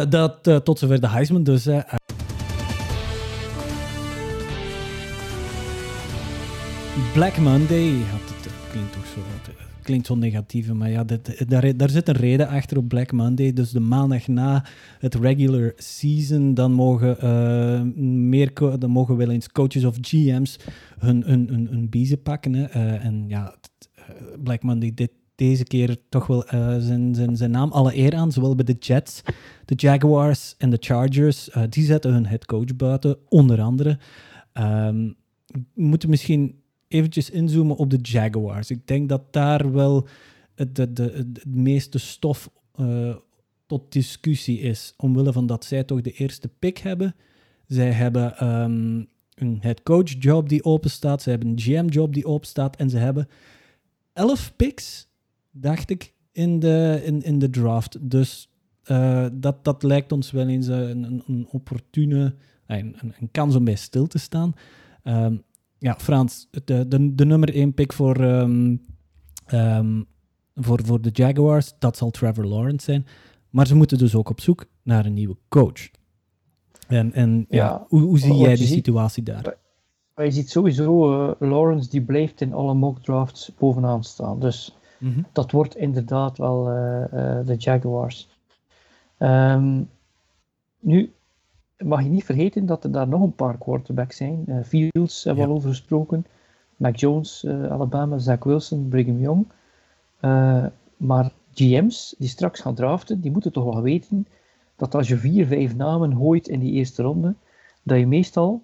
Uh, 0.03 0.09
dat 0.09 0.47
uh, 0.47 0.55
tot 0.55 0.79
zover 0.79 1.01
de 1.01 1.09
Heisman. 1.09 1.43
Dus 1.43 1.67
Black 7.13 7.37
Monday, 7.37 7.99
dat 8.43 8.53
klinkt 8.71 8.93
toch 8.93 9.05
zo, 9.05 9.19
dat 9.43 9.55
klinkt 9.81 10.05
zo 10.05 10.15
negatief, 10.15 10.73
maar 10.73 10.89
ja, 10.89 11.03
dat, 11.03 11.43
daar, 11.47 11.77
daar 11.77 11.89
zit 11.89 12.07
een 12.07 12.15
reden 12.15 12.47
achter 12.47 12.77
op 12.77 12.87
Black 12.87 13.11
Monday. 13.11 13.53
Dus 13.53 13.71
de 13.71 13.79
maandag 13.79 14.27
na 14.27 14.65
het 14.99 15.15
regular 15.15 15.73
season, 15.75 16.53
dan 16.53 16.71
mogen, 16.71 17.17
uh, 17.23 17.81
meer 18.05 18.53
dan 18.53 18.89
mogen 18.89 19.17
wel 19.17 19.29
eens 19.29 19.51
coaches 19.51 19.85
of 19.85 19.97
GM's 20.01 20.59
hun, 20.99 21.23
hun, 21.25 21.47
hun, 21.47 21.67
hun 21.67 21.89
biezen 21.89 22.21
pakken. 22.21 22.53
Hè. 22.53 22.65
En 22.95 23.23
ja, 23.27 23.55
Black 24.43 24.63
Monday 24.63 24.91
dit, 24.93 25.11
deze 25.35 25.63
keer 25.63 25.97
toch 26.09 26.27
wel 26.27 26.43
zijn, 26.79 27.15
zijn, 27.15 27.37
zijn 27.37 27.51
naam 27.51 27.71
alle 27.71 27.97
eer 27.97 28.15
aan, 28.15 28.31
zowel 28.31 28.55
bij 28.55 28.65
de 28.65 28.77
Jets, 28.79 29.21
de 29.65 29.75
Jaguars 29.75 30.55
en 30.57 30.69
de 30.69 30.77
Chargers. 30.79 31.49
die 31.69 31.85
zetten 31.85 32.13
hun 32.13 32.25
head 32.25 32.45
coach 32.45 32.75
buiten, 32.75 33.17
onder 33.29 33.61
andere. 33.61 33.99
Um, 34.53 35.15
moeten 35.73 36.09
misschien 36.09 36.61
eventjes 36.93 37.29
inzoomen 37.29 37.75
op 37.75 37.89
de 37.89 37.99
Jaguars. 38.01 38.69
Ik 38.69 38.87
denk 38.87 39.09
dat 39.09 39.33
daar 39.33 39.71
wel 39.71 40.07
het, 40.55 40.75
de, 40.75 40.93
de, 40.93 41.03
het 41.03 41.45
meeste 41.45 41.97
stof 41.97 42.49
uh, 42.79 43.15
tot 43.65 43.91
discussie 43.91 44.59
is, 44.59 44.93
omwille 44.97 45.33
van 45.33 45.45
dat 45.45 45.65
zij 45.65 45.83
toch 45.83 46.01
de 46.01 46.11
eerste 46.11 46.47
pick 46.59 46.77
hebben. 46.77 47.15
Zij 47.67 47.91
hebben 47.91 48.47
um, 48.47 49.07
een 49.35 49.57
head 49.61 49.83
coach 49.83 50.13
job 50.19 50.49
die 50.49 50.63
open 50.63 50.89
staat, 50.89 51.21
ze 51.21 51.29
hebben 51.29 51.47
een 51.47 51.59
GM 51.59 51.87
job 51.87 52.13
die 52.13 52.25
open 52.25 52.47
staat 52.47 52.75
en 52.75 52.89
ze 52.89 52.97
hebben 52.97 53.27
elf 54.13 54.53
picks, 54.55 55.07
dacht 55.51 55.89
ik, 55.89 56.13
in 56.31 56.59
de, 56.59 57.01
in, 57.03 57.21
in 57.21 57.39
de 57.39 57.49
draft. 57.49 57.97
Dus 58.09 58.49
uh, 58.85 59.25
dat, 59.33 59.63
dat 59.63 59.83
lijkt 59.83 60.11
ons 60.11 60.31
wel 60.31 60.47
eens 60.47 60.67
een, 60.67 61.03
een, 61.03 61.23
een 61.27 61.47
opportune, 61.49 62.35
een, 62.67 62.95
een, 63.19 63.31
kans 63.31 63.55
om 63.55 63.63
bij 63.63 63.75
stil 63.75 64.07
te 64.07 64.17
staan. 64.17 64.53
Um, 65.03 65.43
ja, 65.83 65.95
Frans, 65.97 66.47
de, 66.51 66.87
de, 66.87 67.15
de 67.15 67.25
nummer 67.25 67.53
1 67.53 67.73
pick 67.73 67.93
voor, 67.93 68.21
um, 68.21 68.81
um, 69.53 70.05
voor, 70.55 70.79
voor 70.85 71.01
de 71.01 71.09
Jaguars, 71.13 71.73
dat 71.79 71.97
zal 71.97 72.11
Trevor 72.11 72.45
Lawrence 72.45 72.85
zijn. 72.85 73.05
Maar 73.49 73.67
ze 73.67 73.75
moeten 73.75 73.97
dus 73.97 74.15
ook 74.15 74.29
op 74.29 74.41
zoek 74.41 74.65
naar 74.83 75.05
een 75.05 75.13
nieuwe 75.13 75.37
coach. 75.49 75.89
En, 76.87 77.13
en 77.13 77.45
ja, 77.49 77.57
ja 77.57 77.85
hoe, 77.87 78.01
hoe 78.01 78.19
zie 78.19 78.35
jij 78.35 78.55
ziet, 78.55 78.67
situatie 78.67 79.23
daar? 79.23 79.55
Je 80.15 80.31
ziet 80.31 80.49
sowieso, 80.49 81.11
uh, 81.11 81.31
Lawrence 81.39 81.89
die 81.89 82.01
blijft 82.01 82.41
in 82.41 82.53
alle 82.53 82.73
mock 82.73 82.99
drafts 82.99 83.51
bovenaan 83.57 84.03
staan. 84.03 84.39
Dus 84.39 84.77
mm 84.99 85.13
-hmm. 85.13 85.25
dat 85.31 85.51
wordt 85.51 85.75
inderdaad 85.75 86.37
wel 86.37 86.69
uh, 86.69 87.01
uh, 87.13 87.45
de 87.45 87.55
Jaguars. 87.57 88.29
Um, 89.19 89.89
nu, 90.79 91.13
mag 91.77 92.03
je 92.03 92.09
niet 92.09 92.23
vergeten 92.23 92.65
dat 92.65 92.83
er 92.83 92.91
daar 92.91 93.07
nog 93.07 93.21
een 93.21 93.35
paar 93.35 93.57
quarterbacks 93.57 94.17
zijn. 94.17 94.43
Uh, 94.47 94.63
Fields 94.63 95.23
hebben 95.23 95.43
we 95.43 95.49
ja. 95.49 95.53
al 95.53 95.59
over 95.59 95.69
gesproken. 95.69 96.25
Mac 96.75 96.95
Jones, 96.95 97.43
uh, 97.43 97.71
Alabama, 97.71 98.17
Zach 98.17 98.43
Wilson, 98.43 98.87
Brigham 98.87 99.19
Young. 99.19 99.45
Uh, 100.21 100.65
maar 100.97 101.31
GM's 101.53 102.15
die 102.17 102.27
straks 102.27 102.59
gaan 102.59 102.75
draften, 102.75 103.21
die 103.21 103.31
moeten 103.31 103.51
toch 103.51 103.63
wel 103.63 103.81
weten 103.81 104.27
dat 104.75 104.95
als 104.95 105.07
je 105.07 105.17
vier, 105.17 105.45
vijf 105.45 105.75
namen 105.75 106.15
gooit 106.15 106.47
in 106.47 106.59
die 106.59 106.71
eerste 106.71 107.01
ronde, 107.01 107.35
dat 107.83 107.99
je 107.99 108.07
meestal 108.07 108.63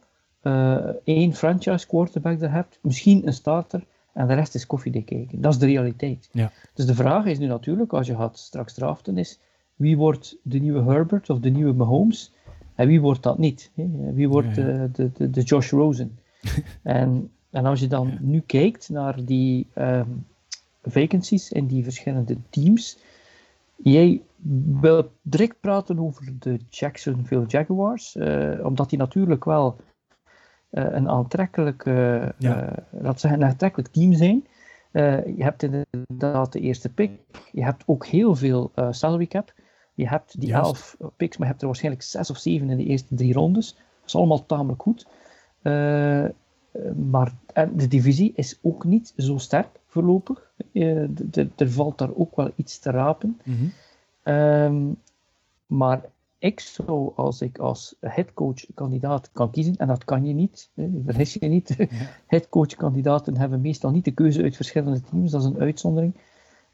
één 1.03 1.33
franchise 1.33 1.87
quarterback 1.87 2.41
er 2.41 2.51
hebt, 2.51 2.79
misschien 2.81 3.27
een 3.27 3.33
starter, 3.33 3.83
en 4.13 4.27
de 4.27 4.33
rest 4.33 4.55
is 4.55 4.65
koffiedik 4.65 5.05
kijken. 5.05 5.41
Dat 5.41 5.53
is 5.53 5.59
de 5.59 5.65
realiteit. 5.65 6.29
Ja. 6.31 6.51
Dus 6.73 6.85
de 6.85 6.95
vraag 6.95 7.25
is 7.25 7.39
nu 7.39 7.45
natuurlijk, 7.45 7.93
als 7.93 8.07
je 8.07 8.15
gaat 8.15 8.37
straks 8.37 8.73
draften, 8.73 9.17
is 9.17 9.39
wie 9.75 9.97
wordt 9.97 10.37
de 10.43 10.59
nieuwe 10.59 10.91
Herbert 10.91 11.29
of 11.29 11.39
de 11.39 11.49
nieuwe 11.49 11.73
Mahomes? 11.73 12.33
En 12.79 12.87
wie 12.87 13.01
wordt 13.01 13.23
dat 13.23 13.37
niet? 13.37 13.71
Wie 14.13 14.29
wordt 14.29 14.55
ja, 14.55 14.67
ja. 14.67 14.87
De, 14.91 15.11
de, 15.11 15.29
de, 15.29 15.41
Josh 15.41 15.71
Rosen? 15.71 16.19
en, 16.83 17.31
en 17.49 17.65
als 17.65 17.79
je 17.79 17.87
dan 17.87 18.07
ja. 18.07 18.17
nu 18.21 18.39
kijkt 18.39 18.89
naar 18.89 19.25
die 19.25 19.67
um, 19.75 20.25
vacancies 20.83 21.51
in 21.51 21.67
die 21.67 21.83
verschillende 21.83 22.37
teams, 22.49 22.99
jij 23.75 24.21
wil 24.81 25.11
direct 25.21 25.59
praten 25.59 25.99
over 25.99 26.33
de 26.39 26.59
Jacksonville 26.69 27.45
Jaguars, 27.45 28.15
uh, 28.15 28.65
omdat 28.65 28.89
die 28.89 28.99
natuurlijk 28.99 29.45
wel 29.45 29.75
uh, 30.71 30.85
een 30.91 31.09
aantrekkelijk, 31.09 31.85
uh, 31.85 32.27
laat 32.89 33.19
zeggen, 33.19 33.41
een 33.41 33.47
aantrekkelijk 33.47 33.89
team 33.91 34.13
zijn. 34.13 34.47
je 35.37 35.43
hebt 35.43 35.63
inderdaad 35.63 36.53
de 36.53 36.59
eerste 36.59 36.89
pick, 36.89 37.11
je 37.51 37.63
hebt 37.63 37.83
ook 37.85 38.05
heel 38.05 38.35
veel 38.35 38.71
salary 38.91 39.27
cap. 39.27 39.53
Je 39.99 40.07
hebt 40.07 40.39
die 40.41 40.53
elf 40.53 40.97
picks, 41.15 41.37
maar 41.37 41.45
je 41.45 41.51
hebt 41.51 41.61
er 41.61 41.67
waarschijnlijk 41.67 42.03
zes 42.03 42.29
of 42.29 42.37
zeven 42.37 42.69
in 42.69 42.77
de 42.77 42.83
eerste 42.83 43.15
drie 43.15 43.33
rondes. 43.33 43.73
Dat 43.73 44.05
is 44.05 44.15
allemaal 44.15 44.45
tamelijk 44.45 44.81
goed. 44.81 45.07
Uh, 45.63 46.25
maar 46.95 47.33
de 47.73 47.87
divisie 47.87 48.33
is 48.35 48.59
ook 48.61 48.83
niet 48.83 49.13
zo 49.17 49.37
sterk 49.37 49.79
voorlopig. 49.87 50.51
Uh, 50.71 51.01
er 51.55 51.71
valt 51.71 51.97
daar 51.97 52.15
ook 52.15 52.35
wel 52.35 52.51
iets 52.55 52.79
te 52.79 52.91
rapen. 52.91 53.39
Mm 53.43 53.55
-hmm. 53.55 54.33
um, 54.33 54.97
maar 55.65 56.01
ik 56.37 56.59
zou, 56.59 57.11
als 57.15 57.41
ik 57.41 57.57
als 57.57 57.95
headcoach-kandidaat 57.99 59.29
kan 59.31 59.51
kiezen, 59.51 59.75
en 59.77 59.87
dat 59.87 60.05
kan 60.05 60.25
je 60.25 60.33
niet, 60.33 60.69
vergis 61.05 61.33
je 61.33 61.47
niet, 61.47 61.75
ja. 61.77 61.87
headcoach-kandidaten 62.27 63.37
hebben 63.37 63.61
meestal 63.61 63.91
niet 63.91 64.05
de 64.05 64.11
keuze 64.11 64.41
uit 64.43 64.55
verschillende 64.55 65.01
teams, 65.01 65.31
dat 65.31 65.41
is 65.41 65.47
een 65.47 65.59
uitzondering. 65.59 66.15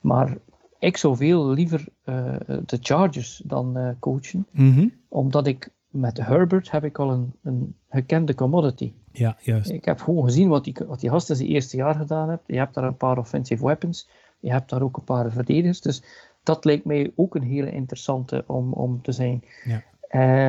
Maar 0.02 0.38
ik 0.86 0.98
zou 0.98 1.16
veel 1.16 1.50
liever 1.50 1.88
uh, 2.06 2.36
de 2.66 2.78
Chargers 2.82 3.42
dan 3.46 3.78
uh, 3.78 3.90
coachen. 4.00 4.48
Mm 4.52 4.74
-hmm. 4.74 4.94
Omdat 5.08 5.48
ik 5.48 5.70
met 5.90 6.18
Herbert 6.18 6.72
heb 6.72 6.84
ik 6.84 7.00
al 7.00 7.12
een, 7.12 7.34
een 7.44 7.76
gekende 7.90 8.36
commodity. 8.36 8.94
Ja, 9.12 9.38
juist. 9.42 9.70
Ik 9.70 9.86
heb 9.86 10.00
gewoon 10.00 10.24
gezien 10.24 10.48
wat 10.48 10.64
die, 10.64 10.76
wat 10.88 11.00
die 11.00 11.10
gast 11.10 11.30
in 11.30 11.36
zijn 11.36 11.50
eerste 11.50 11.78
jaar 11.78 11.96
gedaan 11.96 12.30
heeft. 12.30 12.44
Je 12.46 12.58
hebt 12.58 12.74
daar 12.74 12.84
een 12.84 12.98
paar 12.98 13.18
offensive 13.18 13.66
weapons. 13.66 14.10
Je 14.40 14.52
hebt 14.52 14.70
daar 14.70 14.82
ook 14.82 14.98
een 14.98 15.04
paar 15.04 15.32
verdedigers. 15.32 15.82
Dus 15.82 16.04
dat 16.44 16.66
lijkt 16.66 16.86
mij 16.86 17.12
ook 17.16 17.36
een 17.36 17.44
hele 17.44 17.72
interessante 17.72 18.44
om, 18.48 18.74
om 18.74 19.02
te 19.02 19.12
zijn. 19.12 19.44
Ja. 19.64 19.84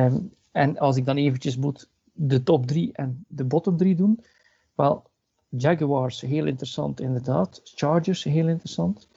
Um, 0.05 0.31
en 0.51 0.77
als 0.77 0.97
ik 0.97 1.05
dan 1.05 1.17
eventjes 1.17 1.57
moet 1.57 1.89
de 2.13 2.43
top 2.43 2.67
3 2.67 2.93
en 2.93 3.25
de 3.27 3.43
bottom 3.43 3.77
3 3.77 3.95
doen. 3.95 4.23
Wel, 4.75 5.03
Jaguars 5.49 6.21
heel 6.21 6.45
interessant 6.45 6.99
inderdaad. 6.99 7.61
Chargers 7.63 8.23
heel 8.23 8.47
interessant. 8.47 9.07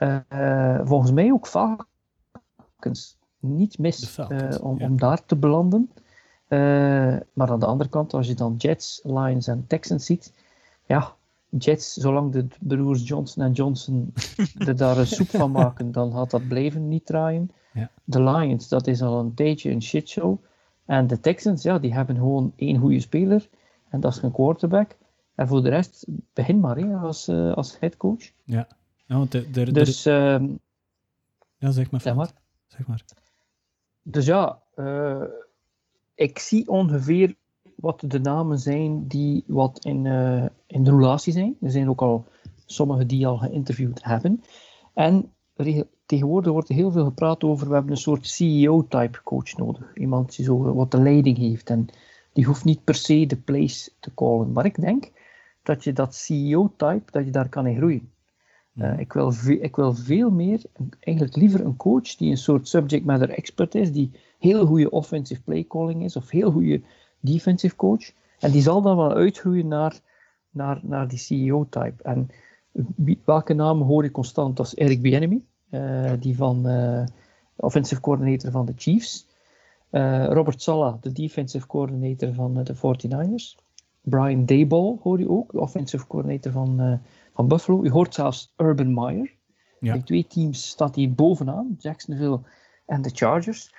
Uh, 0.00 0.80
volgens 0.84 1.10
mij 1.10 1.32
ook 1.32 1.46
Falcons. 1.46 3.18
niet 3.40 3.78
mis 3.78 4.18
eh, 4.18 4.48
om, 4.60 4.78
ja. 4.78 4.86
om 4.86 4.98
daar 4.98 5.24
te 5.24 5.36
belanden. 5.36 5.90
Eh, 6.48 6.58
maar 7.32 7.50
aan 7.50 7.60
de 7.60 7.66
andere 7.66 7.90
kant, 7.90 8.14
als 8.14 8.26
je 8.26 8.34
dan 8.34 8.54
Jets, 8.56 9.00
Lions 9.04 9.46
en 9.46 9.64
Texans 9.66 10.06
ziet, 10.06 10.32
ja, 10.86 11.14
Jets, 11.48 11.92
zolang 11.92 12.32
de 12.32 12.46
broers 12.58 13.08
Johnson 13.08 13.42
en 13.42 13.52
Johnson 13.52 14.12
er 14.66 14.76
daar 14.76 14.98
een 14.98 15.06
soep 15.06 15.28
van 15.28 15.50
maken, 15.50 15.92
dan 15.92 16.12
gaat 16.12 16.30
dat 16.30 16.48
blijven 16.48 16.88
niet 16.88 17.06
draaien. 17.06 17.50
Ja. 17.72 17.90
De 18.04 18.22
Lions, 18.22 18.68
dat 18.68 18.86
is 18.86 19.02
al 19.02 19.20
een 19.20 19.34
tijdje 19.34 19.70
een 19.70 19.82
shitshow. 19.82 20.38
En 20.84 21.06
de 21.06 21.20
Texans, 21.20 21.62
ja, 21.62 21.78
die 21.78 21.94
hebben 21.94 22.16
gewoon 22.16 22.52
één 22.56 22.78
goede 22.78 23.00
speler. 23.00 23.48
En 23.88 24.00
dat 24.00 24.16
is 24.16 24.22
een 24.22 24.32
quarterback. 24.32 24.96
En 25.34 25.48
voor 25.48 25.62
de 25.62 25.68
rest, 25.68 26.06
begin 26.32 26.60
maar 26.60 26.76
hè, 26.76 26.94
als, 26.96 27.28
eh, 27.28 27.52
als 27.52 27.78
headcoach. 27.78 28.30
Ja, 28.44 28.68
want 29.16 29.34
er, 29.34 29.46
er, 29.52 29.66
er- 29.66 29.72
Dus, 29.72 30.06
ehm, 30.06 30.46
ja, 31.58 31.70
zeg 31.70 31.90
maar. 31.90 32.00
zeg 32.00 32.14
maar. 32.14 32.30
Zeg 32.66 32.86
maar. 32.86 33.04
Dus 34.02 34.26
ja, 34.26 34.62
eh, 34.74 35.22
ik 36.14 36.38
zie 36.38 36.68
ongeveer 36.68 37.34
wat 37.74 38.04
de 38.06 38.20
namen 38.20 38.58
zijn 38.58 39.06
die 39.06 39.44
wat 39.46 39.84
in, 39.84 40.06
eh, 40.06 40.46
in 40.66 40.84
de 40.84 40.90
relatie 40.90 41.32
zijn. 41.32 41.56
Er 41.60 41.70
zijn 41.70 41.88
ook 41.88 42.02
al 42.02 42.24
sommigen 42.66 43.06
die 43.06 43.26
al 43.26 43.36
geïnterviewd 43.36 44.04
hebben. 44.04 44.42
En 44.94 45.32
tegenwoordig 46.06 46.52
wordt 46.52 46.68
er 46.68 46.74
heel 46.74 46.90
veel 46.90 47.04
gepraat 47.04 47.44
over, 47.44 47.68
we 47.68 47.74
hebben 47.74 47.92
een 47.92 47.96
soort 47.98 48.26
CEO-type 48.26 49.22
coach 49.22 49.56
nodig. 49.56 49.94
Iemand 49.94 50.36
die 50.36 50.44
zo 50.44 50.74
wat 50.74 50.90
de 50.90 51.00
leiding 51.00 51.36
heeft 51.36 51.70
en 51.70 51.88
die 52.32 52.44
hoeft 52.44 52.64
niet 52.64 52.84
per 52.84 52.94
se 52.94 53.26
de 53.26 53.36
plays 53.36 53.94
te 54.00 54.14
callen. 54.14 54.52
Maar 54.52 54.64
ik 54.64 54.80
denk 54.80 55.10
dat 55.62 55.84
je 55.84 55.92
dat 55.92 56.14
CEO-type, 56.14 57.02
dat 57.10 57.24
je 57.24 57.30
daar 57.30 57.48
kan 57.48 57.66
in 57.66 57.76
groeien. 57.76 58.10
Eh, 58.78 58.98
ik, 58.98 59.12
wil 59.12 59.32
ik 59.60 59.76
wil 59.76 59.94
veel 59.94 60.30
meer, 60.30 60.62
eigenlijk 61.00 61.36
liever 61.36 61.64
een 61.64 61.76
coach 61.76 62.16
die 62.16 62.30
een 62.30 62.36
soort 62.36 62.68
subject 62.68 63.04
matter 63.04 63.30
expert 63.30 63.74
is, 63.74 63.92
die 63.92 64.10
heel 64.38 64.66
goede 64.66 64.90
offensive 64.90 65.42
play 65.42 65.64
calling 65.68 66.04
is, 66.04 66.16
of 66.16 66.30
heel 66.30 66.50
goede 66.50 66.82
defensive 67.20 67.76
coach. 67.76 68.12
En 68.38 68.50
die 68.50 68.62
zal 68.62 68.82
dan 68.82 68.96
wel 68.96 69.14
uitgroeien 69.14 69.68
naar, 69.68 70.00
naar, 70.50 70.80
naar 70.82 71.08
die 71.08 71.18
CEO-type. 71.18 72.02
En 72.02 72.28
welke 73.24 73.54
namen 73.54 73.86
hoor 73.86 74.04
ik 74.04 74.12
constant? 74.12 74.56
Dat 74.56 74.66
is 74.66 74.74
Eric 74.74 75.02
Bieniemy, 75.02 75.42
eh, 75.70 76.12
die 76.20 76.36
van 76.36 76.68
eh, 76.68 77.06
offensive 77.56 78.00
coordinator 78.00 78.50
van 78.50 78.66
de 78.66 78.72
Chiefs. 78.76 79.26
Robert 80.28 80.62
Sala, 80.62 80.98
de 81.00 81.12
defensive 81.12 81.66
coordinator 81.66 82.34
van 82.34 82.64
de 82.64 82.74
49ers. 82.74 83.64
Brian 84.00 84.46
Dayball 84.46 84.96
hoor 85.02 85.18
je 85.18 85.28
ook, 85.28 85.52
de 85.52 85.60
offensive 85.60 86.06
coordinator 86.06 86.52
van, 86.52 87.00
van 87.38 87.48
Buffalo. 87.48 87.84
Je 87.84 87.90
hoort 87.90 88.14
zelfs 88.14 88.52
Urban 88.56 88.94
Meyer. 88.94 89.34
Ja. 89.80 89.92
Die 89.92 90.02
twee 90.02 90.26
teams 90.26 90.68
staat 90.68 90.94
hij 90.94 91.12
bovenaan, 91.12 91.76
Jacksonville 91.78 92.40
en 92.86 93.02
de 93.02 93.10
Chargers. 93.12 93.74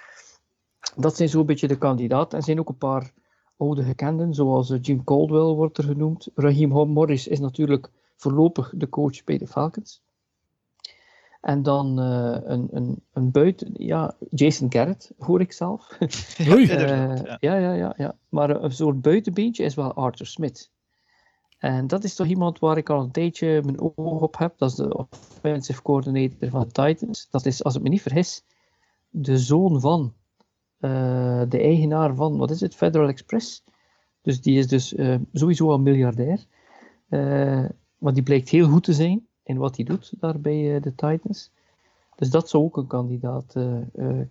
Dat 0.95 1.15
zijn 1.15 1.29
zo'n 1.29 1.45
beetje 1.45 1.67
de 1.67 1.77
kandidaten. 1.77 2.37
Er 2.37 2.43
zijn 2.43 2.59
ook 2.59 2.69
een 2.69 2.77
paar 2.77 3.13
oude 3.57 3.83
gekenden, 3.83 4.33
zoals 4.33 4.69
eh, 4.69 4.79
Jim 4.81 5.03
Caldwell 5.03 5.53
wordt 5.55 5.77
er 5.77 5.83
genoemd. 5.83 6.27
Raheem 6.35 6.69
Morris 6.69 7.27
is 7.27 7.39
natuurlijk 7.39 7.89
voorlopig 8.15 8.73
de 8.75 8.89
coach 8.89 9.23
bij 9.23 9.37
de 9.37 9.47
Falcons. 9.47 10.01
En 11.41 11.63
dan 11.63 11.99
eh, 11.99 12.37
een, 12.43 12.67
een, 12.71 13.03
een 13.13 13.31
buiten, 13.31 13.71
ja, 13.73 14.15
Jason 14.29 14.71
Garrett 14.71 15.11
hoor 15.17 15.41
ik 15.41 15.51
zelf. 15.51 15.97
Oei. 16.49 16.67
Eh, 16.71 17.15
ja. 17.23 17.37
ja, 17.39 17.55
ja, 17.55 17.73
ja, 17.73 17.93
ja. 17.97 18.15
Maar 18.29 18.49
een 18.63 18.71
soort 18.71 19.01
buitenbeentje 19.01 19.63
is 19.63 19.75
wel 19.75 19.93
Arthur 19.93 20.25
Smith. 20.25 20.71
En 21.59 21.87
dat 21.87 22.03
is 22.03 22.15
toch 22.15 22.27
iemand 22.27 22.59
waar 22.59 22.77
ik 22.77 22.89
al 22.89 23.01
een 23.01 23.11
tijdje 23.11 23.61
mijn 23.63 23.81
oog 23.81 24.21
op 24.21 24.37
heb. 24.37 24.57
Dat 24.57 24.69
is 24.69 24.75
de 24.75 24.97
offensive 24.97 25.81
coordinator 25.81 26.49
van 26.49 26.61
de 26.61 26.71
Titans. 26.71 27.27
Dat 27.29 27.45
is, 27.45 27.63
als 27.63 27.75
ik 27.75 27.81
me 27.81 27.89
niet 27.89 28.01
vergis, 28.01 28.43
de 29.09 29.37
zoon 29.37 29.79
van 29.79 30.13
eh, 30.79 31.41
de 31.49 31.59
eigenaar 31.59 32.15
van, 32.15 32.37
wat 32.37 32.51
is 32.51 32.59
het, 32.59 32.75
Federal 32.75 33.07
Express. 33.07 33.63
Dus 34.21 34.41
die 34.41 34.57
is 34.57 34.67
dus 34.67 34.95
eh, 34.95 35.15
sowieso 35.33 35.69
al 35.69 35.79
miljardair. 35.79 36.45
Eh, 37.09 37.65
maar 37.97 38.13
die 38.13 38.23
blijkt 38.23 38.49
heel 38.49 38.67
goed 38.67 38.83
te 38.83 38.93
zijn 38.93 39.27
in 39.43 39.57
wat 39.57 39.75
hij 39.75 39.85
doet 39.85 40.13
daar 40.19 40.39
bij 40.39 40.79
de 40.79 40.95
Titans. 40.95 41.51
Dus 42.15 42.29
dat 42.29 42.49
zou 42.49 42.63
ook 42.63 42.77
een 42.77 42.87
kandidaat 42.87 43.55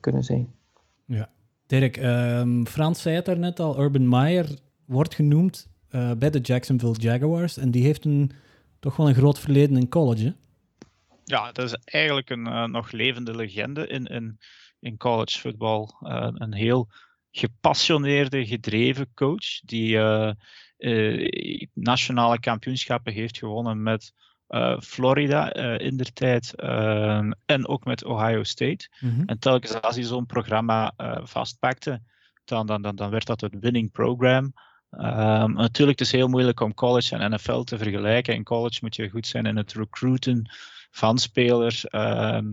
kunnen 0.00 0.24
zijn. 0.24 0.52
Ja. 1.04 1.30
Dirk, 1.66 1.96
ehm, 1.96 2.64
Frans 2.64 3.02
zei 3.02 3.14
het 3.14 3.24
daarnet 3.24 3.60
al, 3.60 3.80
Urban 3.80 4.08
Meyer 4.08 4.58
wordt 4.84 5.14
genoemd 5.14 5.68
eh, 5.88 6.12
bij 6.12 6.30
de 6.30 6.38
Jacksonville 6.38 6.98
Jaguars 6.98 7.56
en 7.56 7.70
die 7.70 7.82
heeft 7.82 8.04
een, 8.04 8.30
toch 8.80 8.96
wel 8.96 9.08
een 9.08 9.14
groot 9.14 9.38
verleden 9.38 9.76
in 9.76 9.88
college. 9.88 10.24
hè? 10.24 10.32
Ja, 11.24 11.52
dat 11.52 11.64
is 11.64 11.78
eigenlijk 11.84 12.30
een 12.30 12.46
eh, 12.46 12.64
nog 12.64 12.90
levende 12.90 13.36
legende 13.36 13.86
in, 13.86 14.04
in, 14.04 14.38
in 14.80 14.96
college 14.96 15.38
voetbal. 15.40 15.96
Eh, 16.00 16.28
een 16.32 16.52
heel 16.52 16.88
gepassioneerde, 17.30 18.46
gedreven 18.46 19.10
coach 19.14 19.60
die 19.64 19.98
nationale 21.72 22.40
kampioenschappen 22.40 23.12
heeft 23.12 23.38
gewonnen 23.38 23.82
met 23.82 24.12
Florida 24.80 25.52
in 25.78 25.96
der 25.96 26.12
tijd 26.12 26.54
en 27.44 27.68
ook 27.68 27.84
met 27.84 28.04
Ohio 28.04 28.42
State. 28.42 28.88
En 29.26 29.38
telkens 29.38 29.80
als 29.80 29.94
hij 29.94 30.04
zo'n 30.04 30.26
programma 30.26 30.92
vastpakte, 31.22 32.02
dan, 32.44 32.66
dan, 32.66 32.82
dan, 32.82 32.96
dan 32.96 33.10
werd 33.10 33.26
dat 33.26 33.40
het 33.40 33.58
winning 33.58 33.90
program. 33.90 34.52
Ehm, 34.90 35.52
natuurlijk, 35.52 35.98
het 35.98 36.06
is 36.06 36.12
heel 36.12 36.28
moeilijk 36.28 36.60
om 36.60 36.74
college 36.74 37.16
en 37.16 37.30
NFL 37.30 37.60
te 37.60 37.78
vergelijken. 37.78 38.34
In 38.34 38.44
college 38.44 38.78
moet 38.80 38.96
je 38.96 39.10
goed 39.10 39.26
zijn 39.26 39.46
in 39.46 39.56
het 39.56 39.72
recruiten 39.72 40.50
van 40.90 41.18
spelers. 41.18 41.86
ehm, 41.86 42.46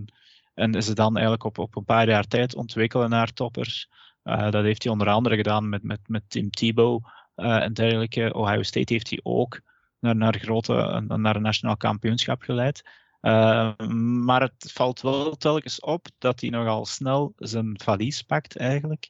en 0.54 0.84
ze 0.84 0.94
dan 0.94 1.14
eigenlijk 1.14 1.44
op, 1.44 1.58
op 1.58 1.76
een 1.76 1.86
paar 1.86 2.08
jaar 2.08 2.28
tijd 2.28 2.56
ontwikkelen 2.56 3.10
naar 3.10 3.34
toppers. 3.34 3.90
Eh, 4.24 4.52
dat 4.52 4.64
heeft 4.64 4.84
hij 4.84 4.92
onder 4.92 5.08
andere 5.08 5.36
gedaan 5.36 5.70
met, 5.70 5.84
met, 5.84 6.00
met 6.08 6.24
Tim 6.28 6.50
Tebow 6.50 7.06
eh, 7.36 7.62
en 7.62 7.74
dergelijke. 7.74 8.34
Ohio 8.34 8.64
State 8.64 8.94
heeft 8.94 9.10
hij 9.10 9.20
ook 9.24 9.62
naar, 10.00 10.16
naar, 10.16 10.40
grote, 10.40 11.04
naar 11.08 11.36
een 11.36 11.42
nationaal 11.42 11.78
kampioenschap 11.78 12.42
geleid. 12.42 12.84
Uh, 13.22 13.78
maar 14.26 14.42
het 14.42 14.72
valt 14.74 15.02
wel 15.02 15.36
telkens 15.36 15.80
op 15.80 16.08
dat 16.18 16.42
hij 16.42 16.50
nogal 16.50 16.86
snel 16.86 17.34
zijn 17.38 17.80
valies 17.84 18.22
pakt, 18.22 18.58
eigenlijk. 18.58 19.10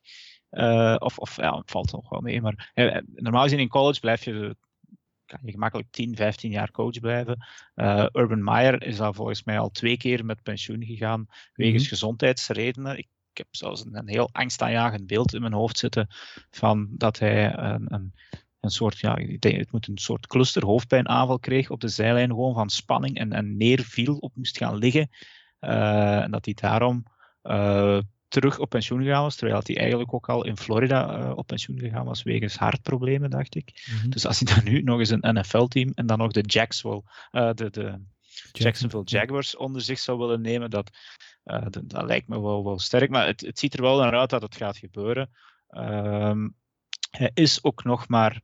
Uh, 0.56 0.96
of, 1.00 1.18
of 1.18 1.36
ja, 1.36 1.58
het 1.58 1.72
valt 1.72 1.92
nog 1.92 2.10
wel 2.10 2.22
mee. 2.22 2.42
Maar 2.42 2.72
uh, 2.76 2.98
normaal 3.16 3.44
gezien 3.44 3.60
in 3.60 3.68
college 3.68 4.00
blijf 4.00 4.24
je, 4.24 4.56
kan 5.26 5.40
je 5.44 5.52
gemakkelijk 5.52 5.92
10, 5.92 6.16
15 6.16 6.52
jaar 6.52 6.72
coach 6.72 7.00
blijven. 7.00 7.46
Uh, 7.76 8.06
Urban 8.12 8.44
Meyer 8.44 8.84
is 8.84 9.00
al 9.00 9.14
volgens 9.14 9.44
mij 9.44 9.60
al 9.60 9.70
twee 9.70 9.98
keer 9.98 10.26
met 10.26 10.44
pensioen 10.44 10.86
gegaan 10.86 11.26
wegens 11.54 11.84
mm-hmm. 11.84 11.88
gezondheidsredenen. 11.88 12.98
Ik, 12.98 13.08
ik 13.32 13.38
heb 13.38 13.48
zelfs 13.52 13.86
een, 13.86 13.98
een 13.98 14.10
heel 14.10 14.30
angstaanjagend 14.32 15.08
beeld 15.08 15.34
in 15.34 15.42
mijn 15.42 15.54
hoofd 15.54 15.78
zitten 15.78 16.08
van 16.50 16.88
dat 16.92 17.20
hij 17.20 17.58
een, 17.58 17.94
een 17.94 18.14
een 18.66 18.72
soort, 18.72 19.00
ja, 19.00 19.16
ik 19.18 19.42
denk, 19.42 19.58
het 19.58 19.72
moet 19.72 19.88
een 19.88 19.98
soort 19.98 20.28
cluster 20.28 20.66
hoofdpijnaanval 20.66 21.40
kreeg 21.40 21.70
op 21.70 21.82
de 21.82 21.88
zijlijn 21.88 22.30
gewoon 22.30 22.54
van 22.54 22.70
spanning 22.70 23.18
en, 23.18 23.34
en 23.34 23.58
neerviel 23.58 24.18
op 24.18 24.36
moest 24.36 24.58
gaan 24.58 24.78
liggen. 24.78 25.10
Uh, 25.62 26.22
en 26.22 26.32
dat 26.32 26.46
hij 26.46 26.54
daarom 26.54 27.04
uh, 27.44 28.00
terug 28.40 28.60
op 28.60 28.70
pensioen 28.70 29.04
gegaan 29.04 29.22
was, 29.22 29.36
terwijl 29.36 29.62
hij 29.64 29.78
eigenlijk 29.78 30.14
ook 30.14 30.30
al 30.30 30.46
in 30.46 30.58
Florida 30.58 31.20
uh, 31.20 31.38
op 31.38 31.48
pensioen 31.48 31.80
gegaan 31.80 32.06
was 32.06 32.24
wegens 32.24 32.56
hartproblemen, 32.56 33.30
dacht 33.30 33.56
ik. 33.56 33.88
Mm-hmm. 33.92 34.10
Dus 34.10 34.26
als 34.26 34.40
hij 34.40 34.56
dan 34.56 34.64
nu 34.74 34.82
nog 34.82 35.00
eens 35.00 35.10
een 35.10 35.36
NFL-team 35.36 35.92
en 35.94 36.06
dan 36.06 36.18
nog 36.18 36.32
de 36.32 36.42
Jacksonville, 36.42 37.54
de, 37.54 37.70
de 37.70 38.00
Jacksonville 38.52 39.04
Jaguars 39.04 39.56
onder 39.56 39.82
zich 39.82 40.00
zou 40.00 40.18
willen 40.18 40.42
nemen, 40.42 40.70
dat, 40.70 40.90
dat, 41.44 41.82
dat, 41.84 42.04
lijkt 42.04 42.28
me 42.28 42.42
wel, 42.42 42.64
wel 42.64 42.80
sterk. 42.80 43.10
Maar 43.10 43.26
het, 43.26 43.42
het 43.42 43.60
ziet 43.60 43.74
er 43.74 43.82
wel 43.82 44.00
naar 44.00 44.16
uit 44.16 44.30
dat 44.30 44.42
het 44.42 44.56
gaat 44.56 44.78
gebeuren. 44.78 45.30
Um, 45.70 46.56
hij 47.12 47.32
is 47.34 47.64
ook 47.64 47.84
nog 47.84 48.08
maar 48.08 48.42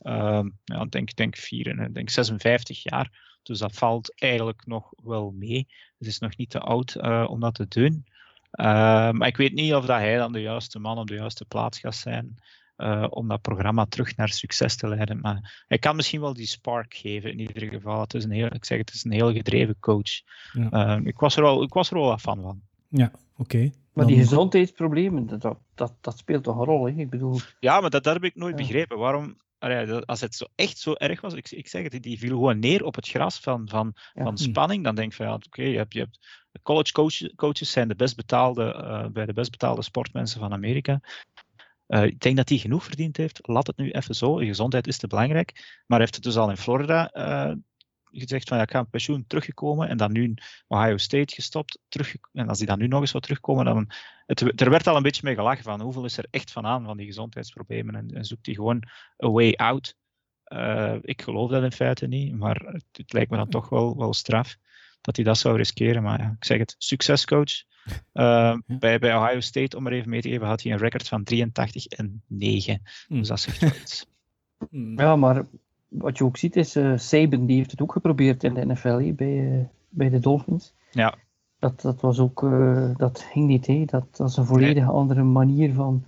uh, 0.00 0.44
ja, 0.64 0.84
denk, 0.84 1.14
denk, 1.14 1.36
vier, 1.36 1.92
denk 1.92 2.10
56 2.10 2.82
jaar. 2.82 3.38
Dus 3.42 3.58
dat 3.58 3.74
valt 3.74 4.20
eigenlijk 4.20 4.66
nog 4.66 4.92
wel 5.02 5.30
mee. 5.30 5.68
Het 5.98 6.08
is 6.08 6.18
nog 6.18 6.36
niet 6.36 6.50
te 6.50 6.58
oud 6.58 6.94
uh, 6.94 7.26
om 7.28 7.40
dat 7.40 7.54
te 7.54 7.68
doen. 7.68 8.06
Uh, 8.56 9.10
maar 9.10 9.26
ik 9.26 9.36
weet 9.36 9.54
niet 9.54 9.74
of 9.74 9.86
dat 9.86 9.98
hij 9.98 10.16
dan 10.16 10.32
de 10.32 10.40
juiste 10.40 10.78
man 10.78 10.98
op 10.98 11.06
de 11.06 11.14
juiste 11.14 11.44
plaats 11.44 11.78
gaat 11.78 11.94
zijn. 11.94 12.36
Uh, 12.76 13.06
om 13.10 13.28
dat 13.28 13.42
programma 13.42 13.86
terug 13.86 14.16
naar 14.16 14.28
succes 14.28 14.76
te 14.76 14.88
leiden. 14.88 15.20
Maar 15.20 15.64
hij 15.68 15.78
kan 15.78 15.96
misschien 15.96 16.20
wel 16.20 16.34
die 16.34 16.46
spark 16.46 16.94
geven 16.94 17.30
in 17.30 17.40
ieder 17.40 17.68
geval. 17.68 18.00
Het 18.00 18.14
is 18.14 18.24
een 18.24 18.30
heel, 18.30 18.54
ik 18.54 18.64
zeg, 18.64 18.78
het 18.78 18.92
is 18.92 19.04
een 19.04 19.12
heel 19.12 19.32
gedreven 19.32 19.76
coach. 19.80 20.22
Ja. 20.52 21.00
ik, 21.04 21.18
was 21.18 21.36
er 21.36 21.42
wel, 21.42 21.62
ik 21.62 21.72
was 21.72 21.90
er 21.90 21.96
wel 21.96 22.06
wat 22.06 22.20
fan 22.20 22.40
van. 22.42 22.60
Ja, 22.88 23.10
oké. 23.36 23.56
Okay. 23.56 23.72
Maar 23.92 24.06
die 24.06 24.16
gezondheidsproblemen, 24.16 25.26
dat, 25.26 25.58
dat, 25.74 25.92
dat 26.00 26.18
speelt 26.18 26.44
toch 26.44 26.58
een 26.58 26.64
rol, 26.64 26.86
hè? 26.86 26.92
Ik 26.96 27.10
bedoel... 27.10 27.38
Ja, 27.60 27.80
maar 27.80 27.90
dat, 27.90 28.04
dat 28.04 28.12
heb 28.14 28.24
ik 28.24 28.34
nooit 28.34 28.58
ja. 28.58 28.64
begrepen. 28.64 28.98
Waarom, 28.98 29.36
als 30.04 30.20
het 30.20 30.34
zo 30.34 30.44
echt 30.54 30.78
zo 30.78 30.92
erg 30.92 31.20
was, 31.20 31.34
ik, 31.34 31.50
ik 31.50 31.68
zeg 31.68 31.82
het, 31.82 32.02
die 32.02 32.18
viel 32.18 32.28
gewoon 32.28 32.58
neer 32.58 32.84
op 32.84 32.94
het 32.94 33.08
gras 33.08 33.38
van, 33.38 33.68
van, 33.68 33.92
ja. 34.14 34.22
van 34.22 34.38
spanning. 34.38 34.84
Dan 34.84 34.94
denk 34.94 35.10
ik 35.10 35.16
van, 35.16 35.26
ja, 35.26 35.34
oké, 35.34 35.46
okay, 35.46 35.70
je 35.70 35.76
hebt, 35.76 35.92
je 35.92 35.98
hebt 36.00 36.18
college 36.62 36.92
coach, 36.92 37.34
coaches 37.34 37.70
zijn 37.70 37.88
de 37.88 37.96
best 37.96 38.16
betaalde, 38.16 38.74
uh, 38.76 39.06
bij 39.06 39.26
de 39.26 39.32
best 39.32 39.50
betaalde 39.50 39.82
sportmensen 39.82 40.40
van 40.40 40.52
Amerika. 40.52 41.00
Uh, 41.88 42.04
ik 42.04 42.20
denk 42.20 42.36
dat 42.36 42.48
hij 42.48 42.58
genoeg 42.58 42.84
verdiend 42.84 43.16
heeft. 43.16 43.38
Laat 43.42 43.66
het 43.66 43.76
nu 43.76 43.90
even 43.90 44.14
zo. 44.14 44.34
Gezondheid 44.34 44.86
is 44.86 44.98
te 44.98 45.06
belangrijk. 45.06 45.82
Maar 45.86 45.98
heeft 45.98 46.14
het 46.14 46.24
dus 46.24 46.36
al 46.36 46.50
in 46.50 46.56
Florida 46.56 47.10
uh, 47.14 47.54
gezegd 48.20 48.48
van 48.48 48.56
ja, 48.56 48.62
ik 48.62 48.70
ga 48.70 48.80
op 48.80 48.90
pensioen 48.90 49.24
teruggekomen 49.26 49.88
en 49.88 49.96
dan 49.96 50.12
nu 50.12 50.22
in 50.22 50.38
Ohio 50.66 50.96
State 50.96 51.34
gestopt. 51.34 51.78
Terug, 51.88 52.14
en 52.32 52.48
als 52.48 52.58
die 52.58 52.66
dan 52.66 52.78
nu 52.78 52.86
nog 52.86 53.00
eens 53.00 53.10
zou 53.10 53.22
terugkomen, 53.22 53.64
dan... 53.64 53.90
Het, 54.26 54.60
er 54.60 54.70
werd 54.70 54.86
al 54.86 54.96
een 54.96 55.02
beetje 55.02 55.20
mee 55.24 55.34
gelachen 55.34 55.64
van 55.64 55.80
hoeveel 55.80 56.04
is 56.04 56.18
er 56.18 56.26
echt 56.30 56.52
van 56.52 56.66
aan 56.66 56.84
van 56.84 56.96
die 56.96 57.06
gezondheidsproblemen 57.06 57.94
en, 57.94 58.10
en 58.10 58.24
zoekt 58.24 58.46
hij 58.46 58.54
gewoon 58.54 58.82
a 59.24 59.30
way 59.30 59.52
out. 59.52 59.96
Uh, 60.48 60.94
ik 61.00 61.22
geloof 61.22 61.50
dat 61.50 61.62
in 61.62 61.72
feite 61.72 62.06
niet, 62.06 62.36
maar 62.36 62.56
het, 62.56 62.84
het, 62.92 63.12
lijkt 63.12 63.30
me 63.30 63.36
dan 63.36 63.48
toch 63.48 63.68
wel, 63.68 63.96
wel 63.96 64.14
straf 64.14 64.56
dat 65.00 65.16
hij 65.16 65.24
dat 65.24 65.38
zou 65.38 65.56
riskeren. 65.56 66.02
Maar 66.02 66.20
ja, 66.20 66.34
ik 66.36 66.44
zeg 66.44 66.58
het, 66.58 66.74
succescoach. 66.78 67.62
Uh, 68.12 68.56
bij, 68.66 68.98
bij 68.98 69.16
Ohio 69.16 69.40
State, 69.40 69.76
om 69.76 69.86
er 69.86 69.92
even 69.92 70.10
mee 70.10 70.20
te 70.20 70.28
geven, 70.28 70.46
had 70.46 70.62
hij 70.62 70.72
een 70.72 70.78
record 70.78 71.08
van 71.08 71.24
83 71.24 71.86
en 71.86 72.22
9. 72.26 72.82
Mm. 73.08 73.18
Dus 73.18 73.28
dat 73.28 73.40
zegt 73.40 73.60
wel 73.60 73.70
iets. 73.82 74.06
Mm. 74.70 75.00
Ja, 75.00 75.16
maar 75.16 75.44
wat 75.98 76.18
je 76.18 76.24
ook 76.24 76.36
ziet 76.36 76.56
is, 76.56 76.76
uh, 76.76 76.96
Saban 76.96 77.46
die 77.46 77.56
heeft 77.56 77.70
het 77.70 77.82
ook 77.82 77.92
geprobeerd 77.92 78.44
in 78.44 78.54
de 78.54 78.66
NFL 78.66 79.12
bij, 79.14 79.36
uh, 79.36 79.64
bij 79.88 80.08
de 80.08 80.18
Dolphins. 80.18 80.74
Ja. 80.90 81.14
Dat, 81.58 81.80
dat 81.80 82.00
was 82.00 82.18
ook, 82.18 82.42
uh, 82.42 82.96
dat 82.96 83.20
ging 83.20 83.46
niet, 83.46 83.66
hè. 83.66 83.84
Dat, 83.84 84.16
dat 84.16 84.28
is 84.28 84.36
een 84.36 84.46
volledig 84.46 84.84
nee. 84.84 84.92
andere 84.92 85.22
manier 85.22 85.72
van, 85.72 86.04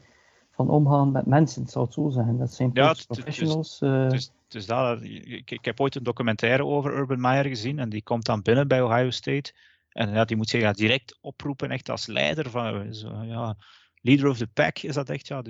van 0.51 0.71
omgaan 0.71 1.13
met 1.13 1.27
mensen, 1.27 1.67
zou 1.67 1.85
het 1.85 1.95
zo 1.95 2.09
zijn. 2.09 2.39
Dat 2.39 2.55
zijn 2.55 2.71
ja, 2.73 2.95
professionals. 3.07 3.79
Dus, 3.79 4.13
dus, 4.13 4.33
dus 4.49 4.67
dat, 4.67 5.03
ik, 5.03 5.51
ik, 5.51 5.65
heb 5.65 5.81
ooit 5.81 5.95
een 5.95 6.03
documentaire 6.03 6.65
over 6.65 6.99
Urban 6.99 7.21
Meyer 7.21 7.45
gezien 7.45 7.79
en 7.79 7.89
die 7.89 8.03
komt 8.03 8.27
dan 8.27 8.43
binnen 8.43 8.69
bij 8.69 8.83
Ohio 8.83 9.11
State. 9.11 9.53
En 9.89 10.11
ja, 10.11 10.25
die 10.25 10.37
moet 10.37 10.49
zich 10.49 10.61
ja, 10.61 10.73
direct 10.73 11.19
oproepen, 11.21 11.71
echt 11.71 11.89
als 11.89 12.07
leider 12.07 12.51
van, 12.51 12.95
zo, 12.95 13.23
ja, 13.23 13.57
leader 14.01 14.29
of 14.29 14.37
the 14.37 14.47
pack 14.47 14.79
is 14.79 14.95
dat 14.95 15.11
echt, 15.11 15.27
ja, 15.27 15.43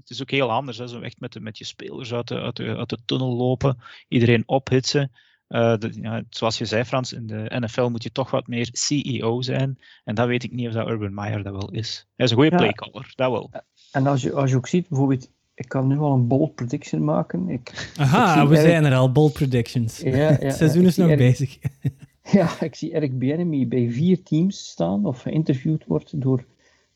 het 0.00 0.10
is 0.10 0.22
ook 0.22 0.30
heel 0.30 0.50
anders. 0.50 0.78
Hè? 0.78 0.88
Zo 0.88 1.00
echt 1.00 1.20
met, 1.20 1.32
de, 1.32 1.40
met 1.40 1.58
je 1.58 1.64
spelers 1.64 2.12
uit 2.12 2.28
de, 2.28 2.40
uit, 2.40 2.56
de, 2.56 2.76
uit 2.76 2.88
de 2.88 2.98
tunnel 3.04 3.36
lopen, 3.36 3.78
iedereen 4.08 4.42
ophitsen. 4.46 5.10
Uh, 5.48 5.76
de, 5.78 5.90
ja, 6.00 6.22
zoals 6.30 6.58
je 6.58 6.64
zei, 6.64 6.84
Frans, 6.84 7.12
in 7.12 7.26
de 7.26 7.56
NFL 7.58 7.88
moet 7.88 8.02
je 8.02 8.12
toch 8.12 8.30
wat 8.30 8.46
meer 8.46 8.68
CEO 8.72 9.42
zijn. 9.42 9.78
En 10.04 10.14
dat 10.14 10.26
weet 10.26 10.44
ik 10.44 10.52
niet 10.52 10.66
of 10.66 10.72
dat 10.72 10.88
Urban 10.88 11.14
Meyer 11.14 11.42
dat 11.42 11.52
wel 11.52 11.70
is. 11.70 12.06
Hij 12.16 12.24
is 12.26 12.30
een 12.30 12.36
goede 12.36 12.50
ja. 12.50 12.56
playcaller, 12.56 13.12
dat 13.14 13.30
wel. 13.30 13.50
En 13.92 14.06
als 14.06 14.22
je, 14.22 14.32
als 14.32 14.50
je 14.50 14.56
ook 14.56 14.66
ziet, 14.66 14.88
bijvoorbeeld, 14.88 15.30
ik 15.54 15.68
kan 15.68 15.86
nu 15.86 15.98
al 15.98 16.12
een 16.12 16.26
bold 16.26 16.54
prediction 16.54 17.04
maken. 17.04 17.48
Ik, 17.48 17.92
Aha, 17.96 18.42
ik 18.42 18.48
we 18.48 18.56
Eric... 18.56 18.70
zijn 18.70 18.84
er 18.84 18.94
al, 18.94 19.12
bold 19.12 19.32
predictions. 19.32 19.98
Ja, 20.00 20.16
ja, 20.16 20.36
Het 20.40 20.54
seizoen 20.54 20.84
is 20.84 20.96
nog 20.96 21.08
Eric... 21.08 21.18
bezig. 21.18 21.58
ja, 22.38 22.60
ik 22.60 22.74
zie 22.74 22.92
Eric 22.92 23.18
Bieniemy 23.18 23.68
bij 23.68 23.90
vier 23.90 24.22
teams 24.22 24.68
staan, 24.68 25.06
of 25.06 25.20
geïnterviewd 25.20 25.84
wordt 25.86 26.20
door 26.20 26.44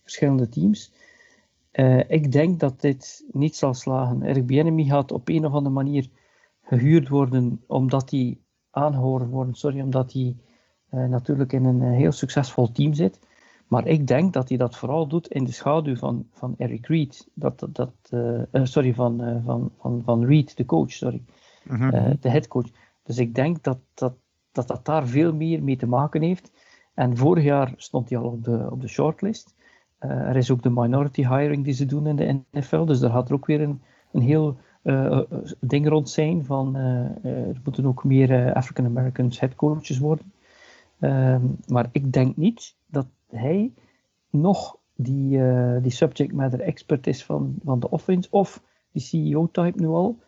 verschillende 0.02 0.48
teams. 0.48 0.92
Uh, 1.78 2.10
ik 2.10 2.32
denk 2.32 2.60
dat 2.60 2.80
dit 2.80 3.24
niet 3.32 3.56
zal 3.56 3.74
slagen. 3.74 4.22
Eric 4.22 4.46
Bieniemy 4.46 4.84
gaat 4.84 5.12
op 5.12 5.28
een 5.28 5.44
of 5.46 5.52
andere 5.52 5.74
manier 5.74 6.08
gehuurd 6.62 7.08
worden 7.08 7.62
omdat 7.66 8.10
hij 8.10 8.38
aangehoord 8.70 9.28
worden, 9.28 9.54
sorry, 9.54 9.80
omdat 9.80 10.12
hij 10.12 10.36
uh, 10.90 11.04
natuurlijk 11.04 11.52
in 11.52 11.64
een 11.64 11.82
heel 11.82 12.12
succesvol 12.12 12.72
team 12.72 12.94
zit. 12.94 13.18
Maar 13.66 13.86
ik 13.86 14.06
denk 14.06 14.32
dat 14.32 14.48
hij 14.48 14.58
dat 14.58 14.76
vooral 14.76 15.08
doet 15.08 15.28
in 15.28 15.44
de 15.44 15.52
schaduw 15.52 15.96
van, 15.96 16.26
van 16.32 16.54
Eric 16.56 16.86
Reed. 16.86 17.28
Dat, 17.34 17.68
dat, 17.72 17.92
uh, 18.10 18.42
sorry, 18.52 18.94
van, 18.94 19.42
van, 19.44 19.72
van, 19.78 20.02
van 20.04 20.24
Reed, 20.24 20.56
de 20.56 20.64
coach, 20.64 20.92
sorry. 20.92 21.22
Mhm. 21.64 22.14
de 22.20 22.30
headcoach. 22.30 22.70
Dus 23.02 23.18
ik 23.18 23.34
denk 23.34 23.62
dat 23.62 23.78
dat, 23.94 24.14
dat 24.52 24.68
dat 24.68 24.84
daar 24.84 25.06
veel 25.06 25.34
meer 25.34 25.62
mee 25.62 25.76
te 25.76 25.86
maken 25.86 26.22
heeft. 26.22 26.52
En 26.94 27.16
vorig 27.16 27.44
jaar 27.44 27.72
stond 27.76 28.08
hij 28.08 28.18
al 28.18 28.30
op 28.30 28.44
de, 28.44 28.68
op 28.70 28.80
de 28.80 28.88
shortlist. 28.88 29.54
Uh, 30.00 30.10
er 30.10 30.36
is 30.36 30.50
ook 30.50 30.62
de 30.62 30.70
minority 30.70 31.28
hiring 31.28 31.64
die 31.64 31.74
ze 31.74 31.86
doen 31.86 32.06
in 32.06 32.16
de 32.16 32.40
NFL, 32.50 32.84
dus 32.84 32.98
daar 33.00 33.10
gaat 33.10 33.28
er 33.28 33.34
ook 33.34 33.46
weer 33.46 33.60
een, 33.60 33.82
een 34.12 34.20
heel 34.20 34.56
uh, 34.82 35.20
ding 35.60 35.88
rond 35.88 36.10
zijn 36.10 36.44
van 36.44 36.74
er 37.22 37.60
moeten 37.64 37.86
ook 37.86 38.04
meer 38.04 38.52
African 38.54 38.84
Americans 38.84 39.40
headcoaches 39.40 39.98
worden. 39.98 40.32
Ehm, 40.98 41.42
maar 41.66 41.88
ik 41.92 42.12
denk 42.12 42.36
niet 42.36 42.74
dat 42.86 43.06
hij 43.30 43.72
nog 44.30 44.76
die, 44.94 45.40
die 45.80 45.90
subject 45.90 46.32
matter 46.32 46.60
expert 46.60 47.06
is 47.06 47.24
van, 47.24 47.54
van 47.64 47.80
de 47.80 47.90
offense 47.90 48.28
of 48.30 48.62
die 48.92 49.02
CEO-type 49.02 49.80
nu 49.80 49.86
al. 49.86 50.18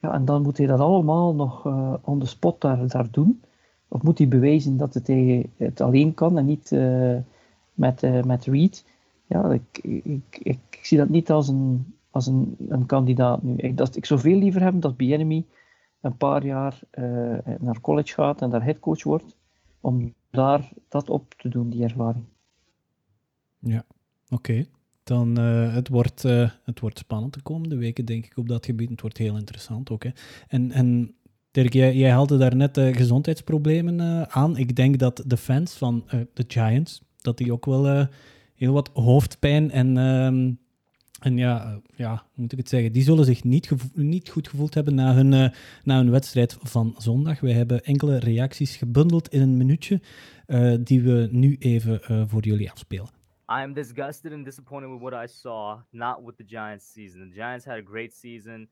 Ja, 0.00 0.12
en 0.12 0.24
dan 0.24 0.42
moet 0.42 0.58
hij 0.58 0.66
dat 0.66 0.80
allemaal 0.80 1.34
nog 1.34 1.66
on 2.02 2.18
the 2.18 2.26
spot 2.26 2.60
daar, 2.60 2.88
daar 2.88 3.10
doen. 3.10 3.42
Of 3.88 4.02
moet 4.02 4.18
hij 4.18 4.28
bewijzen 4.28 4.76
dat 4.76 4.94
het, 4.94 5.06
hij 5.06 5.50
het 5.56 5.80
alleen 5.80 6.14
kan 6.14 6.38
en 6.38 6.44
niet 6.44 6.70
met, 7.74 8.24
met 8.24 8.44
Reed 8.44 8.84
ja, 9.28 9.52
ik, 9.52 9.78
ik, 10.04 10.38
ik, 10.42 10.58
zie 10.82 10.98
dat 10.98 11.08
niet 11.08 11.30
als 11.30 11.48
een, 11.48 11.94
als 12.10 12.26
een, 12.26 12.56
een 12.68 12.86
kandidaat 12.86 13.42
nu. 13.42 13.56
Ik, 13.56 13.76
dat, 13.76 13.96
ik 13.96 14.06
zou 14.06 14.20
veel 14.20 14.38
liever 14.38 14.60
hebben 14.60 14.80
dat 14.80 14.96
Bienemy 14.96 15.44
een 16.00 16.16
paar 16.16 16.46
jaar 16.46 16.80
uh, 16.98 17.38
naar 17.58 17.80
college 17.80 18.14
gaat 18.14 18.42
en 18.42 18.50
daar 18.50 18.64
headcoach 18.64 19.02
wordt, 19.02 19.36
om 19.80 20.14
daar 20.30 20.72
dat 20.88 21.10
op 21.10 21.34
te 21.36 21.48
doen, 21.48 21.70
die 21.70 21.82
ervaring. 21.82 22.24
Ja, 23.58 23.84
oké. 24.28 24.66
Dan 25.02 25.40
uh, 25.40 25.74
het, 25.74 25.88
wordt, 25.88 26.24
uh, 26.24 26.50
het 26.64 26.80
wordt 26.80 26.98
spannend 26.98 27.34
de 27.34 27.42
komende 27.42 27.76
weken, 27.76 28.04
denk 28.04 28.26
ik, 28.26 28.36
op 28.36 28.48
dat 28.48 28.66
gebied. 28.66 28.90
Het 28.90 29.00
wordt 29.00 29.16
heel 29.16 29.36
interessant 29.36 29.90
ook. 29.90 30.04
En, 30.48 30.70
en 30.70 31.14
Dirk, 31.50 31.72
jij, 31.72 31.96
jij 31.96 32.10
haalde 32.10 32.36
daar 32.36 32.56
net 32.56 32.78
gezondheidsproblemen 32.78 34.30
aan. 34.30 34.56
Ik 34.56 34.76
denk 34.76 34.98
dat 34.98 35.22
de 35.26 35.36
fans 35.36 35.74
van 35.74 36.04
de 36.08 36.44
Giants, 36.48 37.02
dat 37.20 37.38
die 37.38 37.52
ook 37.52 37.66
wel 37.66 38.08
heel 38.58 38.72
wat 38.72 38.90
hoofdpijn 38.92 39.70
en, 39.70 39.96
um, 39.96 40.58
en 41.20 41.36
ja, 41.36 41.80
ja, 41.96 42.10
hoe 42.10 42.42
moet 42.42 42.52
ik 42.52 42.58
het 42.58 42.68
zeggen, 42.68 42.92
die 42.92 43.02
zullen 43.02 43.24
zich 43.24 43.44
niet, 43.44 43.70
niet 43.94 44.28
goed 44.28 44.48
gevoeld 44.48 44.74
hebben 44.74 44.94
na 44.94 45.14
hun, 45.14 45.32
uh, 45.32 45.48
na 45.84 45.96
hun 45.96 46.10
wedstrijd 46.10 46.56
van 46.60 46.94
zondag. 46.98 47.40
We 47.40 47.52
hebben 47.52 47.84
enkele 47.84 48.18
reacties 48.18 48.76
gebundeld 48.76 49.28
in 49.28 49.40
een 49.40 49.56
minuutje 49.56 50.00
uh, 50.46 50.76
die 50.80 51.02
we 51.02 51.28
nu 51.30 51.56
even 51.58 52.28
voor 52.28 52.44
jullie 52.44 52.70
afspelen. 52.70 53.16
I 53.50 53.62
am 53.62 53.72
disgusted 53.72 54.32
and 54.32 54.44
disappointed 54.44 54.90
with 54.90 55.00
what 55.00 55.14
I 55.14 55.26
saw, 55.26 55.78
not 55.90 56.22
with 56.22 56.36
the 56.36 56.44
Giants 56.44 56.92
season. 56.92 57.30
The 57.30 57.34
Giants 57.34 57.64
had 57.64 57.78
a 57.78 57.82
great 57.82 58.14
season. 58.14 58.68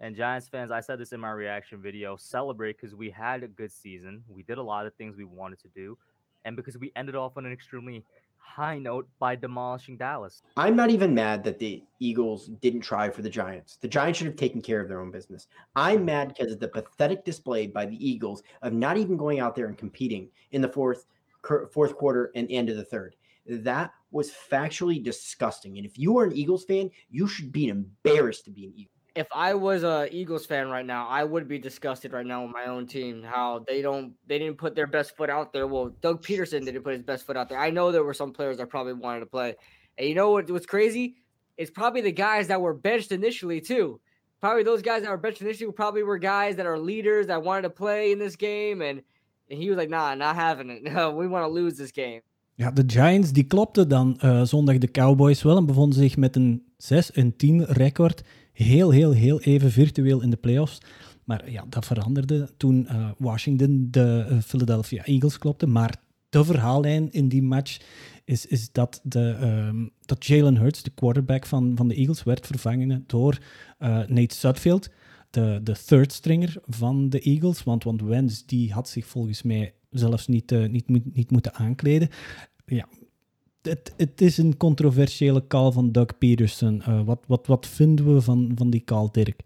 And 0.00 0.16
Giants 0.16 0.48
fans, 0.48 0.70
I 0.70 0.80
said 0.80 0.98
this 0.98 1.12
in 1.12 1.20
my 1.20 1.30
reaction 1.30 1.80
video 1.80 2.16
celebrate 2.16 2.76
because 2.76 2.96
we 2.96 3.10
had 3.10 3.44
a 3.44 3.48
good 3.48 3.70
season. 3.70 4.24
We 4.28 4.42
did 4.42 4.58
a 4.58 4.62
lot 4.62 4.86
of 4.86 4.94
things 4.94 5.14
we 5.16 5.24
wanted 5.24 5.60
to 5.60 5.68
do. 5.68 5.96
And 6.44 6.56
because 6.56 6.76
we 6.76 6.90
ended 6.96 7.14
off 7.14 7.36
on 7.36 7.46
an 7.46 7.52
extremely 7.52 8.02
high 8.40 8.78
note 8.78 9.08
by 9.18 9.36
demolishing 9.36 9.96
Dallas. 9.96 10.42
I'm 10.56 10.76
not 10.76 10.90
even 10.90 11.14
mad 11.14 11.44
that 11.44 11.58
the 11.58 11.82
Eagles 11.98 12.46
didn't 12.60 12.80
try 12.80 13.08
for 13.10 13.22
the 13.22 13.30
Giants. 13.30 13.76
The 13.76 13.88
Giants 13.88 14.18
should 14.18 14.26
have 14.26 14.36
taken 14.36 14.60
care 14.60 14.80
of 14.80 14.88
their 14.88 15.00
own 15.00 15.10
business. 15.10 15.46
I'm 15.76 16.04
mad 16.04 16.28
because 16.28 16.52
of 16.52 16.60
the 16.60 16.68
pathetic 16.68 17.24
display 17.24 17.66
by 17.66 17.86
the 17.86 18.06
Eagles 18.06 18.42
of 18.62 18.72
not 18.72 18.96
even 18.96 19.16
going 19.16 19.40
out 19.40 19.54
there 19.54 19.66
and 19.66 19.78
competing 19.78 20.28
in 20.52 20.60
the 20.60 20.68
fourth 20.68 21.06
fourth 21.72 21.96
quarter 21.96 22.30
and 22.34 22.50
end 22.50 22.68
of 22.68 22.76
the 22.76 22.84
third. 22.84 23.16
That 23.46 23.92
was 24.10 24.30
factually 24.30 25.02
disgusting. 25.02 25.78
And 25.78 25.86
if 25.86 25.98
you 25.98 26.18
are 26.18 26.24
an 26.24 26.36
Eagles 26.36 26.64
fan, 26.64 26.90
you 27.10 27.26
should 27.26 27.52
be 27.52 27.68
embarrassed 27.68 28.44
to 28.44 28.50
be 28.50 28.66
an 28.66 28.72
Eagle 28.76 28.99
if 29.20 29.26
I 29.34 29.54
was 29.54 29.84
a 29.84 30.08
Eagles 30.10 30.46
fan 30.46 30.68
right 30.68 30.84
now, 30.84 31.06
I 31.06 31.24
would 31.24 31.46
be 31.46 31.58
disgusted 31.58 32.12
right 32.12 32.24
now 32.24 32.42
with 32.42 32.52
my 32.52 32.64
own 32.64 32.86
team. 32.86 33.22
How 33.22 33.64
they 33.68 33.82
don't 33.82 34.14
they 34.26 34.38
didn't 34.38 34.56
put 34.56 34.74
their 34.74 34.86
best 34.86 35.16
foot 35.16 35.30
out 35.30 35.52
there. 35.52 35.66
Well, 35.66 35.90
Doug 36.00 36.22
Peterson 36.22 36.64
didn't 36.64 36.82
put 36.82 36.94
his 36.94 37.02
best 37.02 37.26
foot 37.26 37.36
out 37.36 37.48
there. 37.48 37.58
I 37.58 37.70
know 37.70 37.92
there 37.92 38.02
were 38.02 38.14
some 38.14 38.32
players 38.32 38.56
that 38.56 38.70
probably 38.70 38.94
wanted 38.94 39.20
to 39.20 39.26
play. 39.26 39.54
And 39.98 40.08
you 40.08 40.14
know 40.14 40.30
what 40.30 40.50
what's 40.50 40.66
crazy? 40.66 41.16
It's 41.58 41.70
probably 41.70 42.00
the 42.00 42.12
guys 42.12 42.48
that 42.48 42.60
were 42.60 42.74
benched 42.74 43.12
initially 43.12 43.60
too. 43.60 44.00
Probably 44.40 44.62
those 44.62 44.82
guys 44.82 45.02
that 45.02 45.10
were 45.10 45.18
benched 45.18 45.42
initially 45.42 45.70
probably 45.72 46.02
were 46.02 46.18
guys 46.18 46.56
that 46.56 46.66
are 46.66 46.78
leaders 46.78 47.26
that 47.26 47.42
wanted 47.42 47.62
to 47.62 47.70
play 47.70 48.12
in 48.12 48.18
this 48.18 48.36
game. 48.36 48.80
And 48.80 49.02
and 49.50 49.58
he 49.62 49.68
was 49.68 49.76
like, 49.76 49.90
nah, 49.90 50.14
not 50.14 50.36
having 50.36 50.70
it. 50.70 50.82
No, 50.92 51.10
we 51.10 51.26
want 51.26 51.44
to 51.44 51.48
lose 51.48 51.76
this 51.76 51.92
game. 51.92 52.22
Ja, 52.54 52.70
de 52.70 52.82
Giants 52.86 53.32
die 53.32 53.44
klopten 53.44 53.88
dan 53.88 54.18
uh, 54.24 54.42
zondag 54.42 54.78
de 54.78 54.90
Cowboys 54.90 55.42
wel 55.42 55.56
en 55.56 55.66
bevonden 55.66 55.98
zich 55.98 56.16
met 56.16 56.36
een 56.36 56.62
6 56.76 57.12
en 57.12 57.36
10 57.36 57.64
record. 57.64 58.22
Heel, 58.62 58.90
heel, 58.90 59.10
heel 59.12 59.40
even 59.40 59.70
virtueel 59.70 60.22
in 60.22 60.30
de 60.30 60.36
playoffs. 60.36 60.78
Maar 61.24 61.50
ja, 61.50 61.64
dat 61.68 61.86
veranderde 61.86 62.48
toen 62.56 62.86
uh, 62.90 63.10
Washington 63.18 63.88
de 63.90 64.26
uh, 64.30 64.38
Philadelphia 64.38 65.04
Eagles 65.04 65.38
klopte. 65.38 65.66
Maar 65.66 66.02
de 66.28 66.44
verhaallijn 66.44 67.10
in 67.10 67.28
die 67.28 67.42
match 67.42 67.78
is, 68.24 68.46
is 68.46 68.72
dat, 68.72 69.00
de, 69.02 69.36
um, 69.68 69.90
dat 70.00 70.26
Jalen 70.26 70.56
Hurts, 70.56 70.82
de 70.82 70.90
quarterback 70.90 71.46
van, 71.46 71.72
van 71.76 71.88
de 71.88 71.94
Eagles, 71.94 72.22
werd 72.22 72.46
vervangen 72.46 73.04
door 73.06 73.38
uh, 73.78 73.88
Nate 74.06 74.34
Sudfeld, 74.34 74.88
de, 75.30 75.60
de 75.62 75.76
third 75.86 76.12
stringer 76.12 76.56
van 76.66 77.08
de 77.08 77.20
Eagles. 77.20 77.62
Want, 77.62 77.84
want 77.84 78.02
Wentz 78.02 78.42
die 78.46 78.72
had 78.72 78.88
zich 78.88 79.06
volgens 79.06 79.42
mij 79.42 79.74
zelfs 79.90 80.26
niet, 80.26 80.50
niet, 80.70 81.14
niet 81.14 81.30
moeten 81.30 81.54
aankleden. 81.54 82.08
Ja, 82.66 82.88
het, 83.62 83.94
het, 83.96 84.20
is 84.20 84.38
een 84.38 84.56
controversiële 84.56 85.46
call 85.46 85.72
van 85.72 85.92
Doug 85.92 86.18
Peterson. 86.18 86.82
Uh, 86.88 87.02
wat, 87.02 87.24
wat, 87.26 87.46
wat 87.46 87.66
vinden 87.66 88.14
we 88.14 88.20
van, 88.20 88.52
van 88.54 88.70
die 88.70 88.84
call, 88.84 89.08
Dirk? 89.12 89.40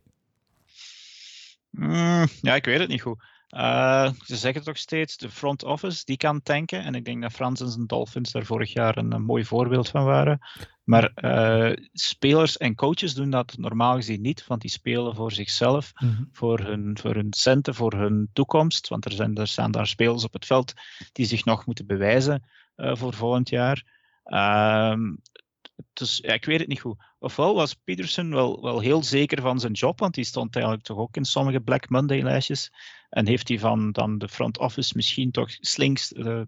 Mm, 1.70 2.26
ja, 2.40 2.54
ik 2.54 2.64
weet 2.64 2.78
het 2.78 2.88
niet 2.88 3.02
goed. 3.02 3.22
Uh, 3.50 4.10
ze 4.24 4.36
zeggen 4.36 4.62
toch 4.62 4.78
steeds, 4.78 5.16
de 5.16 5.30
front 5.30 5.64
office 5.64 6.04
die 6.04 6.16
kan 6.16 6.42
tanken. 6.42 6.82
En 6.82 6.94
ik 6.94 7.04
denk 7.04 7.22
dat 7.22 7.32
Frans 7.32 7.60
en 7.60 7.68
zijn 7.68 7.86
Dolphins 7.86 8.32
daar 8.32 8.44
vorig 8.44 8.72
jaar 8.72 8.96
een, 8.96 9.12
een 9.12 9.24
mooi 9.24 9.44
voorbeeld 9.44 9.88
van 9.88 10.04
waren. 10.04 10.38
Maar 10.84 11.12
uh, 11.16 11.76
spelers 11.92 12.56
en 12.56 12.74
coaches 12.74 13.14
doen 13.14 13.30
dat 13.30 13.56
normaal 13.58 13.94
gezien 13.94 14.20
niet, 14.20 14.46
want 14.46 14.60
die 14.60 14.70
spelen 14.70 15.14
voor 15.14 15.32
zichzelf, 15.32 15.92
mm 15.94 16.08
-hmm. 16.08 16.28
voor, 16.32 16.58
hun, 16.58 16.98
voor 17.00 17.14
hun 17.14 17.32
centen, 17.32 17.74
voor 17.74 17.92
hun 17.92 18.28
toekomst. 18.32 18.88
Want 18.88 19.04
er, 19.04 19.12
zijn, 19.12 19.34
er 19.34 19.48
staan 19.48 19.70
daar 19.70 19.86
spelers 19.86 20.24
op 20.24 20.32
het 20.32 20.46
veld 20.46 20.72
die 21.12 21.26
zich 21.26 21.44
nog 21.44 21.66
moeten 21.66 21.86
bewijzen 21.86 22.44
uh, 22.76 22.96
voor 22.96 23.12
volgend 23.12 23.48
jaar. 23.48 23.93
Dus 25.92 26.20
ik 26.20 26.44
weet 26.44 26.58
het 26.58 26.68
niet 26.68 26.80
goed. 26.80 26.96
Ofwel 27.18 27.54
was 27.54 27.74
Peterson 27.74 28.30
wel, 28.30 28.62
wel 28.62 28.80
heel 28.80 29.02
zeker 29.02 29.42
van 29.42 29.60
zijn 29.60 29.72
job, 29.72 29.98
want 29.98 30.14
die 30.14 30.24
stond 30.24 30.54
eigenlijk 30.54 30.84
toch 30.84 30.98
ook 30.98 31.16
in 31.16 31.24
sommige 31.24 31.60
Black 31.60 31.88
Monday-lijstjes. 31.88 32.72
En 33.10 33.26
heeft 33.26 33.48
hij 33.48 33.58
van 33.58 33.92
dan 33.92 34.18
de 34.18 34.28
front 34.28 34.58
office 34.58 34.92
misschien 34.96 35.30
toch 35.30 35.50
slinks 35.50 36.08
de, 36.08 36.44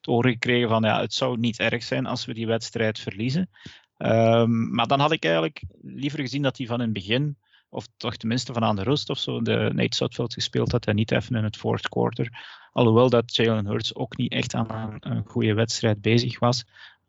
te 0.00 0.10
horen 0.10 0.32
gekregen 0.32 0.68
van 0.68 0.82
ja, 0.82 1.00
het 1.00 1.14
zou 1.14 1.38
niet 1.38 1.58
erg 1.58 1.82
zijn 1.82 2.06
als 2.06 2.24
we 2.24 2.34
die 2.34 2.46
wedstrijd 2.46 2.98
verliezen. 2.98 3.50
Um, 3.98 4.74
maar 4.74 4.86
dan 4.86 5.00
had 5.00 5.12
ik 5.12 5.24
eigenlijk 5.24 5.62
liever 5.82 6.20
gezien 6.20 6.42
dat 6.42 6.56
hij 6.56 6.66
van 6.66 6.78
in 6.78 6.84
het 6.84 6.92
begin, 6.92 7.38
of 7.72 7.86
toch 7.96 8.16
tenminste 8.16 8.52
van 8.52 8.64
aan 8.64 8.76
de 8.76 8.82
rust 8.82 9.10
of 9.10 9.18
zo, 9.18 9.42
de 9.42 9.70
Nate 9.74 9.96
Sutfield 9.96 10.32
gespeeld 10.32 10.72
had 10.72 10.86
en 10.86 10.94
niet 10.94 11.12
even 11.12 11.36
in 11.36 11.44
het 11.44 11.56
fourth 11.56 11.88
quarter. 11.88 12.30
Alhoewel 12.72 13.10
dat 13.10 13.34
Jalen 13.34 13.66
Hurts 13.66 13.94
ook 13.94 14.16
niet 14.16 14.32
echt 14.32 14.54
aan 14.54 14.96
een 15.00 15.24
goede 15.26 15.54
wedstrijd 15.54 16.00
bezig 16.00 16.38
was. 16.38 16.64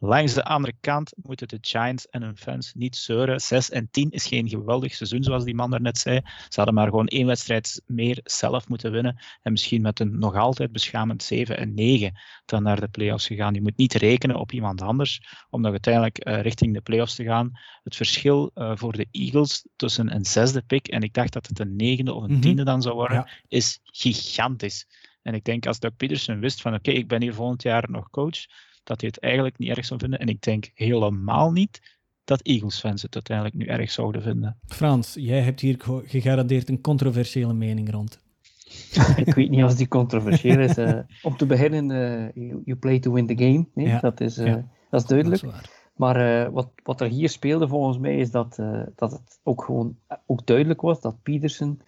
Langs 0.05 0.33
de 0.33 0.43
andere 0.43 0.73
kant 0.79 1.13
moeten 1.15 1.47
de 1.47 1.57
Giants 1.61 2.09
en 2.09 2.21
hun 2.21 2.37
fans 2.37 2.73
niet 2.73 2.95
zeuren. 2.95 3.39
6 3.39 3.69
en 3.69 3.87
10 3.91 4.09
is 4.09 4.25
geen 4.25 4.49
geweldig 4.49 4.93
seizoen, 4.95 5.23
zoals 5.23 5.43
die 5.43 5.55
man 5.55 5.69
daarnet 5.69 5.97
zei. 5.97 6.21
Ze 6.23 6.55
hadden 6.55 6.73
maar 6.73 6.87
gewoon 6.87 7.07
één 7.07 7.25
wedstrijd 7.25 7.81
meer 7.85 8.19
zelf 8.23 8.67
moeten 8.67 8.91
winnen. 8.91 9.17
En 9.41 9.51
misschien 9.51 9.81
met 9.81 9.99
een 9.99 10.19
nog 10.19 10.35
altijd 10.35 10.71
beschamend 10.71 11.23
7 11.23 11.57
en 11.57 11.73
9 11.73 12.19
dan 12.45 12.63
naar 12.63 12.79
de 12.79 12.87
playoffs 12.87 13.27
gegaan. 13.27 13.53
Je 13.53 13.61
moet 13.61 13.77
niet 13.77 13.93
rekenen 13.93 14.35
op 14.35 14.51
iemand 14.51 14.81
anders 14.81 15.21
om 15.49 15.61
nog 15.61 15.71
uiteindelijk 15.71 16.27
uh, 16.27 16.41
richting 16.41 16.73
de 16.73 16.81
playoffs 16.81 17.15
te 17.15 17.23
gaan. 17.23 17.51
Het 17.83 17.95
verschil 17.95 18.51
uh, 18.55 18.71
voor 18.75 18.91
de 18.91 19.07
Eagles 19.11 19.67
tussen 19.75 20.15
een 20.15 20.25
zesde 20.25 20.61
pick 20.61 20.87
en 20.87 21.01
ik 21.01 21.13
dacht 21.13 21.33
dat 21.33 21.47
het 21.47 21.59
een 21.59 21.75
negende 21.75 22.13
of 22.13 22.23
een 22.23 22.39
tiende 22.41 22.63
dan 22.63 22.81
zou 22.81 22.95
worden, 22.95 23.17
ja. 23.17 23.29
is 23.47 23.79
gigantisch. 23.83 24.87
En 25.21 25.33
ik 25.33 25.43
denk 25.43 25.65
als 25.65 25.79
Doug 25.79 25.95
Peterson 25.95 26.39
wist 26.39 26.61
van 26.61 26.73
oké, 26.73 26.89
okay, 26.89 27.01
ik 27.01 27.07
ben 27.07 27.21
hier 27.21 27.33
volgend 27.33 27.63
jaar 27.63 27.85
nog 27.89 28.09
coach 28.09 28.45
dat 28.83 29.01
hij 29.01 29.09
het 29.13 29.23
eigenlijk 29.23 29.57
niet 29.57 29.69
erg 29.69 29.85
zou 29.85 29.99
vinden. 29.99 30.19
En 30.19 30.27
ik 30.27 30.41
denk 30.41 30.71
helemaal 30.73 31.51
niet 31.51 31.81
dat 32.23 32.41
Eagles-fans 32.41 33.01
het 33.01 33.13
uiteindelijk 33.13 33.57
nu 33.57 33.65
erg 33.65 33.91
zouden 33.91 34.21
vinden. 34.21 34.57
Frans, 34.65 35.13
jij 35.13 35.41
hebt 35.41 35.59
hier 35.59 35.77
gegarandeerd 36.05 36.69
een 36.69 36.81
controversiële 36.81 37.53
mening 37.53 37.91
rond. 37.91 38.21
ik 39.25 39.33
weet 39.33 39.49
niet 39.49 39.63
of 39.63 39.75
die 39.75 39.87
controversieel 39.87 40.59
is. 40.59 40.77
Uh, 40.77 40.99
om 41.21 41.37
te 41.37 41.45
beginnen, 41.45 41.89
uh, 41.89 42.47
you, 42.47 42.61
you, 42.65 42.77
play 42.79 42.99
to 42.99 43.11
win 43.11 43.27
the 43.27 43.37
game. 43.37 43.65
Nee? 43.73 43.87
Ja. 43.87 43.99
Dat, 43.99 44.21
is, 44.21 44.37
uh, 44.37 44.45
ja. 44.45 44.67
dat 44.89 45.01
is 45.01 45.07
duidelijk. 45.07 45.41
Dat 45.41 45.53
is 45.53 45.69
maar 45.95 46.51
wat, 46.51 46.69
wat 46.83 47.01
er 47.01 47.07
hier 47.07 47.29
speelde 47.29 47.67
volgens 47.67 47.97
mij 47.97 48.17
is 48.17 48.31
dat, 48.31 48.55
dat 48.95 49.11
het 49.11 49.39
ook 49.43 49.63
gewoon 49.63 49.97
ook 50.25 50.45
duidelijk 50.45 50.81
was 50.81 51.01
dat 51.01 51.21
Peterson 51.23 51.81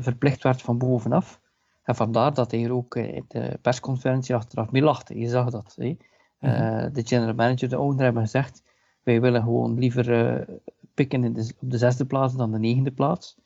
verplicht 0.00 0.42
werd 0.42 0.62
van 0.62 0.78
bovenaf. 0.78 1.40
En 1.82 1.94
vandaar 1.94 2.34
dat 2.34 2.50
hij 2.50 2.64
er 2.64 2.72
ook 2.72 2.96
in 2.96 3.24
de 3.28 3.58
persconferentie 3.62 4.34
achteraf 4.34 4.70
mee 4.70 4.82
lachte. 4.82 5.18
Je 5.18 5.28
zag 5.28 5.50
dat. 5.50 5.74
Hè? 5.76 5.96
Uh, 6.40 6.86
de 6.92 7.06
general 7.06 7.34
manager, 7.34 7.68
de 7.68 7.78
owner, 7.78 8.04
hebben 8.04 8.22
gezegd: 8.22 8.62
wij 9.02 9.20
willen 9.20 9.42
gewoon 9.42 9.78
liever 9.78 10.08
uh, 10.08 10.56
pikken 10.94 11.24
in 11.24 11.32
de, 11.32 11.52
op 11.60 11.70
de 11.70 11.78
zesde 11.78 12.06
plaats 12.06 12.36
dan 12.36 12.52
de 12.52 12.58
negende 12.58 12.92
plaats. 12.92 13.38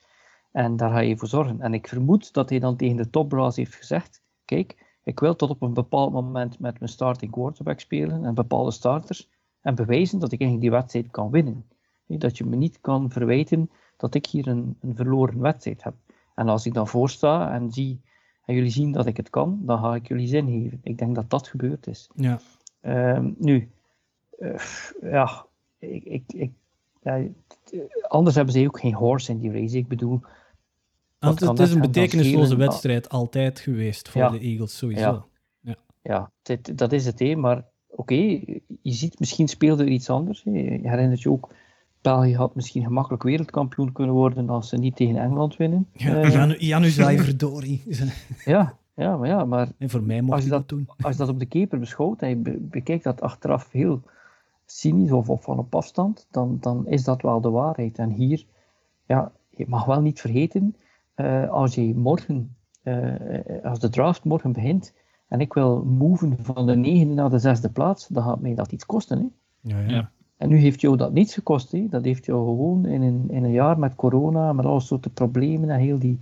En 0.51 0.75
daar 0.75 0.89
ga 0.89 0.99
je 0.99 1.17
voor 1.17 1.27
zorgen. 1.27 1.61
En 1.61 1.73
ik 1.73 1.87
vermoed 1.87 2.33
dat 2.33 2.49
hij 2.49 2.59
dan 2.59 2.75
tegen 2.75 2.97
de 2.97 3.09
topbrass 3.09 3.57
heeft 3.57 3.75
gezegd: 3.75 4.21
kijk, 4.45 4.97
ik 5.03 5.19
wil 5.19 5.35
tot 5.35 5.49
op 5.49 5.61
een 5.61 5.73
bepaald 5.73 6.11
moment 6.11 6.59
met 6.59 6.79
mijn 6.79 6.91
starting 6.91 7.31
quarterback 7.31 7.79
spelen 7.79 8.25
en 8.25 8.33
bepaalde 8.33 8.71
starters 8.71 9.29
en 9.61 9.75
bewijzen 9.75 10.19
dat 10.19 10.31
ik 10.31 10.39
eigenlijk 10.39 10.69
die 10.69 10.79
wedstrijd 10.79 11.11
kan 11.11 11.31
winnen. 11.31 11.65
Dat 12.07 12.37
je 12.37 12.45
me 12.45 12.55
niet 12.55 12.81
kan 12.81 13.09
verwijten 13.09 13.69
dat 13.97 14.15
ik 14.15 14.25
hier 14.25 14.47
een, 14.47 14.77
een 14.81 14.95
verloren 14.95 15.39
wedstrijd 15.39 15.83
heb. 15.83 15.93
En 16.35 16.49
als 16.49 16.65
ik 16.65 16.73
dan 16.73 16.87
voorsta 16.87 17.53
en 17.53 17.71
zie 17.71 18.01
en 18.45 18.55
jullie 18.55 18.69
zien 18.69 18.91
dat 18.91 19.05
ik 19.05 19.17
het 19.17 19.29
kan, 19.29 19.59
dan 19.61 19.79
ga 19.79 19.95
ik 19.95 20.07
jullie 20.07 20.27
zin 20.27 20.47
geven. 20.47 20.79
Ik 20.83 20.97
denk 20.97 21.15
dat 21.15 21.29
dat 21.29 21.47
gebeurd 21.47 21.87
is. 21.87 22.09
Ja. 22.15 22.39
Um, 22.85 23.35
nu, 23.37 23.69
uh, 24.39 24.59
ja, 25.01 25.45
ik, 25.79 26.03
ik, 26.03 26.23
ik, 26.33 26.51
ja, 27.01 27.25
anders 28.07 28.35
hebben 28.35 28.53
ze 28.53 28.65
ook 28.65 28.79
geen 28.79 28.93
horse 28.93 29.31
in 29.31 29.39
die 29.39 29.51
race. 29.51 29.77
Ik 29.77 29.87
bedoel. 29.87 30.21
Het, 31.19 31.39
het 31.39 31.59
is 31.59 31.73
een 31.73 31.81
betekenisloze 31.81 32.55
wedstrijd 32.55 33.09
altijd 33.09 33.59
geweest 33.59 34.09
voor 34.09 34.21
ja, 34.21 34.29
de 34.29 34.39
Eagles, 34.39 34.77
sowieso. 34.77 35.01
Ja, 35.01 35.25
ja. 35.61 35.75
ja 36.01 36.31
dit, 36.41 36.77
dat 36.77 36.91
is 36.91 37.05
het, 37.05 37.19
hé. 37.19 37.35
maar 37.35 37.57
oké, 37.87 38.01
okay, 38.01 38.61
je 38.81 38.91
ziet, 38.91 39.19
misschien 39.19 39.47
speelde 39.47 39.83
er 39.83 39.89
iets 39.89 40.09
anders. 40.09 40.43
Hé. 40.43 40.51
Je 40.51 40.89
herinnert 40.89 41.21
je 41.21 41.29
ook 41.29 41.49
België 42.01 42.35
had 42.35 42.55
misschien 42.55 42.83
gemakkelijk 42.83 43.23
wereldkampioen 43.23 43.91
kunnen 43.91 44.15
worden 44.15 44.49
als 44.49 44.69
ze 44.69 44.77
niet 44.77 44.95
tegen 44.95 45.17
Engeland 45.17 45.57
winnen. 45.57 45.87
Ja, 45.93 46.23
uh, 46.23 46.31
Janu, 46.31 46.57
Janu 46.57 46.89
verdorie. 47.17 47.83
ja, 48.45 48.77
ja, 48.95 49.17
maar 49.17 49.27
ja, 49.27 49.45
maar 49.45 49.71
en 49.77 49.89
voor 49.89 50.03
mij 50.03 50.21
mocht 50.21 50.33
als 50.33 50.43
je 50.43 50.49
dat, 50.49 50.69
doen. 50.69 50.89
Als 51.01 51.11
je 51.11 51.19
dat 51.19 51.29
op 51.29 51.39
de 51.39 51.45
keeper 51.45 51.79
beschouwt 51.79 52.21
en 52.21 52.29
je 52.29 52.35
be 52.35 52.57
bekijkt 52.59 53.03
dat 53.03 53.21
achteraf 53.21 53.71
heel 53.71 54.01
cynisch 54.65 55.11
of, 55.11 55.29
of 55.29 55.43
van 55.43 55.57
op 55.57 55.75
afstand, 55.75 56.27
dan, 56.31 56.57
dan 56.59 56.87
is 56.87 57.03
dat 57.03 57.21
wel 57.21 57.41
de 57.41 57.49
waarheid. 57.49 57.97
En 57.97 58.09
hier, 58.09 58.45
ja, 59.05 59.31
je 59.49 59.65
mag 59.67 59.85
wel 59.85 60.01
niet 60.01 60.21
vergeten, 60.21 60.75
uh, 61.15 61.49
als 61.49 61.75
je 61.75 61.95
morgen, 61.95 62.55
uh, 62.83 63.15
als 63.63 63.79
de 63.79 63.89
draft 63.89 64.23
morgen 64.23 64.51
begint, 64.51 64.93
en 65.27 65.39
ik 65.39 65.53
wil 65.53 65.83
moven 65.83 66.37
van 66.41 66.65
de 66.65 66.75
negende 66.75 67.13
naar 67.13 67.29
de 67.29 67.39
zesde 67.39 67.69
plaats, 67.69 68.07
dan 68.07 68.23
gaat 68.23 68.39
mij 68.39 68.55
dat 68.55 68.71
iets 68.71 68.85
kosten. 68.85 69.17
Hè? 69.17 69.25
Ja, 69.75 69.79
ja. 69.79 70.11
En 70.37 70.49
nu 70.49 70.57
heeft 70.57 70.81
jou 70.81 70.97
dat 70.97 71.13
niets 71.13 71.33
gekost. 71.33 71.71
Hè? 71.71 71.87
Dat 71.89 72.03
heeft 72.03 72.25
jou 72.25 72.45
gewoon 72.45 72.85
in 72.85 73.01
een, 73.01 73.29
in 73.29 73.43
een 73.43 73.51
jaar 73.51 73.79
met 73.79 73.95
corona, 73.95 74.53
met 74.53 74.65
alle 74.65 74.79
soorten 74.79 75.13
problemen 75.13 75.69
en 75.69 75.79
heel 75.79 75.99
die, 75.99 76.19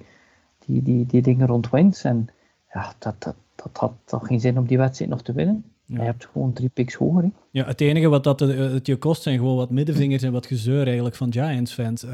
die, 0.65 0.81
die, 0.81 1.05
die 1.05 1.21
dingen 1.21 1.47
rond. 1.47 1.69
En 2.03 2.27
ja, 2.73 2.93
dat, 2.99 3.15
dat, 3.19 3.35
dat 3.55 3.77
had 3.77 3.93
toch 4.05 4.27
geen 4.27 4.39
zin 4.39 4.57
om 4.57 4.65
die 4.65 4.77
wedstrijd 4.77 5.11
nog 5.11 5.21
te 5.21 5.33
winnen. 5.33 5.63
Ja. 5.85 5.97
Je 5.97 6.03
hebt 6.03 6.25
gewoon 6.25 6.53
drie 6.53 6.69
picks 6.69 6.93
hoger. 6.93 7.31
Ja, 7.51 7.65
het 7.65 7.81
enige 7.81 8.07
wat 8.07 8.23
dat 8.23 8.39
het 8.39 8.87
je 8.87 8.95
kost 8.95 9.21
zijn 9.21 9.37
gewoon 9.37 9.55
wat 9.55 9.69
middenvingers 9.69 10.23
en 10.23 10.31
wat 10.31 10.45
gezeur 10.45 10.85
eigenlijk 10.85 11.15
van 11.15 11.33
Giants-fans. 11.33 12.03
Uh, 12.03 12.11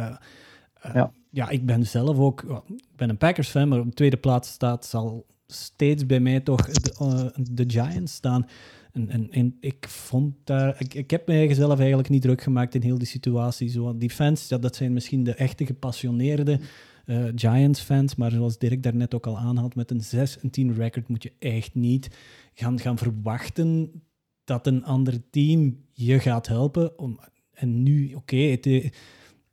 uh, 0.85 0.93
ja. 0.93 1.11
ja, 1.29 1.49
ik 1.49 1.65
ben 1.65 1.85
zelf 1.85 2.17
ook 2.17 2.41
ik 2.67 2.95
ben 2.95 3.09
een 3.09 3.17
Packers-fan, 3.17 3.67
maar 3.67 3.79
op 3.79 3.85
de 3.85 3.93
tweede 3.93 4.17
plaats 4.17 4.49
staat 4.49 4.85
zal 4.85 5.25
steeds 5.47 6.05
bij 6.05 6.19
mij 6.19 6.39
toch 6.39 6.69
de, 6.69 6.93
uh, 7.01 7.45
de 7.51 7.63
Giants 7.67 8.13
staan. 8.13 8.47
En, 8.93 9.09
en, 9.09 9.31
en, 9.31 9.57
ik 9.59 9.85
vond 9.87 10.35
daar... 10.43 10.75
Ik, 10.79 10.93
ik 10.93 11.11
heb 11.11 11.27
mij 11.27 11.53
zelf 11.53 11.79
eigenlijk 11.79 12.09
niet 12.09 12.21
druk 12.21 12.41
gemaakt 12.41 12.75
in 12.75 12.81
heel 12.81 12.97
die 12.97 13.07
situatie. 13.07 13.69
Zo, 13.69 13.97
die 13.97 14.09
fans, 14.09 14.47
ja, 14.47 14.57
dat 14.57 14.75
zijn 14.75 14.93
misschien 14.93 15.23
de 15.23 15.33
echte 15.33 15.65
gepassioneerde 15.65 16.59
uh, 17.07 17.25
Giants-fans, 17.35 18.15
maar 18.15 18.31
zoals 18.31 18.57
Dirk 18.57 18.83
daarnet 18.83 19.13
ook 19.13 19.27
al 19.27 19.37
aanhaalt, 19.37 19.75
met 19.75 19.91
een 19.91 20.01
6 20.01 20.39
en 20.39 20.49
10 20.49 20.73
record 20.73 21.07
moet 21.07 21.23
je 21.23 21.33
echt 21.39 21.75
niet 21.75 22.17
gaan, 22.53 22.79
gaan 22.79 22.97
verwachten 22.97 24.01
dat 24.43 24.67
een 24.67 24.83
ander 24.83 25.29
team 25.29 25.77
je 25.93 26.19
gaat 26.19 26.47
helpen. 26.47 26.99
Om, 26.99 27.19
en 27.51 27.83
nu, 27.83 28.13
oké, 28.13 28.15
okay, 28.15 28.91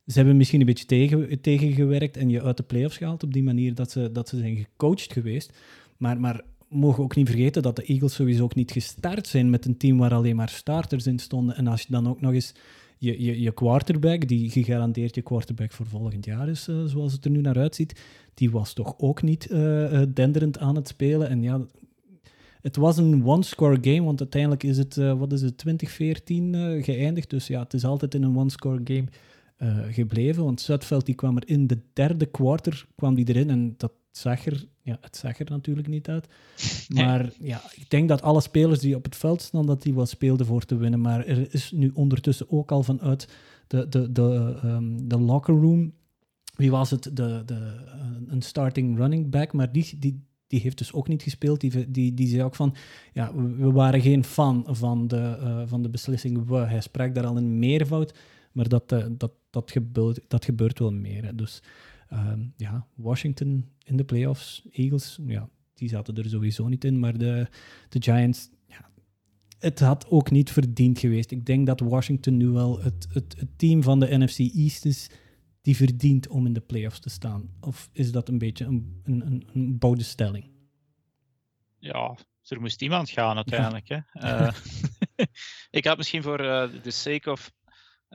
ze 0.05 0.13
hebben 0.17 0.37
misschien 0.37 0.59
een 0.59 0.65
beetje 0.65 0.85
tegen, 0.85 1.41
tegengewerkt 1.41 2.17
en 2.17 2.29
je 2.29 2.41
uit 2.41 2.57
de 2.57 2.63
playoffs 2.63 2.97
gehaald 2.97 3.23
op 3.23 3.33
die 3.33 3.43
manier 3.43 3.75
dat 3.75 3.91
ze, 3.91 4.11
dat 4.11 4.29
ze 4.29 4.37
zijn 4.37 4.55
gecoacht 4.55 5.13
geweest. 5.13 5.57
Maar, 5.97 6.19
maar 6.19 6.41
mogen 6.69 7.03
ook 7.03 7.15
niet 7.15 7.29
vergeten 7.29 7.61
dat 7.61 7.75
de 7.75 7.83
Eagles 7.83 8.13
sowieso 8.13 8.43
ook 8.43 8.55
niet 8.55 8.71
gestart 8.71 9.27
zijn 9.27 9.49
met 9.49 9.65
een 9.65 9.77
team 9.77 9.97
waar 9.97 10.13
alleen 10.13 10.35
maar 10.35 10.49
starters 10.49 11.07
in 11.07 11.19
stonden. 11.19 11.55
En 11.55 11.67
als 11.67 11.81
je 11.81 11.87
dan 11.89 12.07
ook 12.07 12.21
nog 12.21 12.33
eens 12.33 12.53
je, 13.05 13.23
je, 13.23 13.41
je 13.41 13.51
quarterback, 13.51 14.27
die 14.27 14.49
gegarandeerd 14.49 15.15
je 15.15 15.21
quarterback 15.21 15.71
voor 15.71 15.85
volgend 15.85 16.25
jaar 16.25 16.49
is, 16.49 16.67
uh, 16.67 16.83
zoals 16.83 17.13
het 17.13 17.25
er 17.25 17.31
nu 17.31 17.41
naar 17.41 17.57
uitziet, 17.57 18.01
die 18.33 18.51
was 18.51 18.73
toch 18.73 18.93
ook 18.97 19.21
niet 19.21 19.51
uh, 19.51 20.01
denderend 20.13 20.59
aan 20.59 20.75
het 20.75 20.87
spelen. 20.87 21.29
En 21.29 21.41
ja, 21.41 21.65
het 22.61 22.75
was 22.75 22.97
een 22.97 23.25
one-score 23.25 23.77
game, 23.81 24.03
want 24.03 24.19
uiteindelijk 24.19 24.63
is 24.63 24.77
het, 24.77 24.95
wat 24.95 25.33
is 25.33 25.41
het, 25.41 25.57
2014 25.57 26.83
geëindigd. 26.83 27.29
Dus 27.29 27.47
ja, 27.47 27.59
het 27.63 27.73
is 27.73 27.85
altijd 27.85 28.13
in 28.15 28.23
een 28.23 28.37
one-score 28.37 28.81
game 28.83 29.05
gebleven. 29.91 30.43
Want 30.43 30.61
Zuidveld 30.61 31.05
die 31.05 31.15
kwam 31.15 31.37
er 31.37 31.47
in 31.47 31.67
de 31.67 31.79
derde 31.93 32.25
quarter 32.25 32.85
kwam 32.95 33.15
die 33.15 33.27
erin 33.27 33.49
en 33.49 33.73
dat 33.77 33.91
zag 34.17 34.45
er, 34.45 34.65
ja, 34.81 34.97
het 35.01 35.17
zag 35.17 35.39
er 35.39 35.49
natuurlijk 35.49 35.87
niet 35.87 36.09
uit. 36.09 36.27
Maar 36.95 37.31
ja, 37.39 37.61
ik 37.75 37.89
denk 37.89 38.09
dat 38.09 38.21
alle 38.21 38.41
spelers 38.41 38.79
die 38.79 38.95
op 38.95 39.03
het 39.03 39.15
veld 39.15 39.41
staan, 39.41 39.65
dat 39.65 39.81
die 39.81 39.93
wel 39.93 40.05
speelden 40.05 40.45
voor 40.45 40.65
te 40.65 40.77
winnen. 40.77 41.01
Maar 41.01 41.25
er 41.25 41.53
is 41.53 41.71
nu 41.71 41.91
ondertussen 41.93 42.49
ook 42.49 42.71
al 42.71 42.83
vanuit 42.83 43.29
de, 43.67 43.89
de, 43.89 44.11
de, 44.11 44.59
um, 44.63 45.07
de 45.07 45.19
locker 45.19 45.55
room, 45.55 45.93
wie 46.55 46.71
was 46.71 46.89
het, 46.89 47.03
de, 47.03 47.43
de, 47.45 47.83
een 48.27 48.41
starting 48.41 48.97
running 48.97 49.29
back, 49.29 49.53
maar 49.53 49.71
die, 49.71 49.99
die, 49.99 50.23
die 50.47 50.59
heeft 50.59 50.77
dus 50.77 50.93
ook 50.93 51.07
niet 51.07 51.23
gespeeld. 51.23 51.59
Die, 51.59 51.91
die, 51.91 52.13
die 52.13 52.27
zei 52.27 52.43
ook 52.43 52.55
van, 52.55 52.75
ja, 53.13 53.35
we 53.35 53.71
waren 53.71 54.01
geen 54.01 54.23
fan 54.23 54.65
van 54.67 55.07
de, 55.07 55.37
uh, 55.41 55.61
van 55.65 55.81
de 55.81 55.89
beslissing. 55.89 56.47
We, 56.47 56.55
hij 56.55 56.81
sprak 56.81 57.15
daar 57.15 57.25
al 57.25 57.37
in 57.37 57.59
meervoud, 57.59 58.13
maar 58.51 58.67
dat, 58.67 58.91
uh, 58.91 59.05
dat, 59.11 59.31
dat, 59.49 59.71
gebeurt, 59.71 60.19
dat 60.27 60.45
gebeurt 60.45 60.79
wel 60.79 60.91
meer. 60.91 61.25
Hè. 61.25 61.35
Dus 61.35 61.61
um, 62.11 62.53
ja, 62.57 62.87
Washington 62.95 63.71
in 63.83 63.97
de 63.97 64.03
playoffs, 64.03 64.67
Eagles, 64.71 65.19
ja, 65.25 65.49
die 65.73 65.89
zaten 65.89 66.15
er 66.15 66.29
sowieso 66.29 66.67
niet 66.67 66.83
in, 66.83 66.99
maar 66.99 67.17
de, 67.17 67.47
de 67.89 68.01
Giants, 68.01 68.49
ja, 68.67 68.89
het 69.59 69.79
had 69.79 70.09
ook 70.09 70.31
niet 70.31 70.51
verdiend 70.51 70.99
geweest. 70.99 71.31
Ik 71.31 71.45
denk 71.45 71.65
dat 71.65 71.79
Washington 71.79 72.37
nu 72.37 72.47
wel 72.47 72.81
het, 72.81 73.07
het, 73.09 73.35
het 73.37 73.57
team 73.57 73.83
van 73.83 73.99
de 73.99 74.17
NFC 74.17 74.39
East 74.39 74.85
is 74.85 75.09
die 75.61 75.75
verdient 75.75 76.27
om 76.27 76.45
in 76.45 76.53
de 76.53 76.61
playoffs 76.61 76.99
te 76.99 77.09
staan. 77.09 77.49
Of 77.59 77.89
is 77.91 78.11
dat 78.11 78.29
een 78.29 78.37
beetje 78.37 78.65
een, 78.65 79.01
een, 79.03 79.25
een, 79.25 79.47
een 79.53 79.77
bouwde 79.77 80.03
stelling? 80.03 80.49
Ja, 81.79 82.17
er 82.43 82.61
moest 82.61 82.81
iemand 82.81 83.09
gaan 83.09 83.35
uiteindelijk. 83.35 83.87
Hè? 83.87 83.99
Uh, 84.13 84.53
ik 85.79 85.85
had 85.85 85.97
misschien 85.97 86.23
voor 86.23 86.41
uh, 86.41 86.63
the 86.63 86.91
sake 86.91 87.31
of 87.31 87.51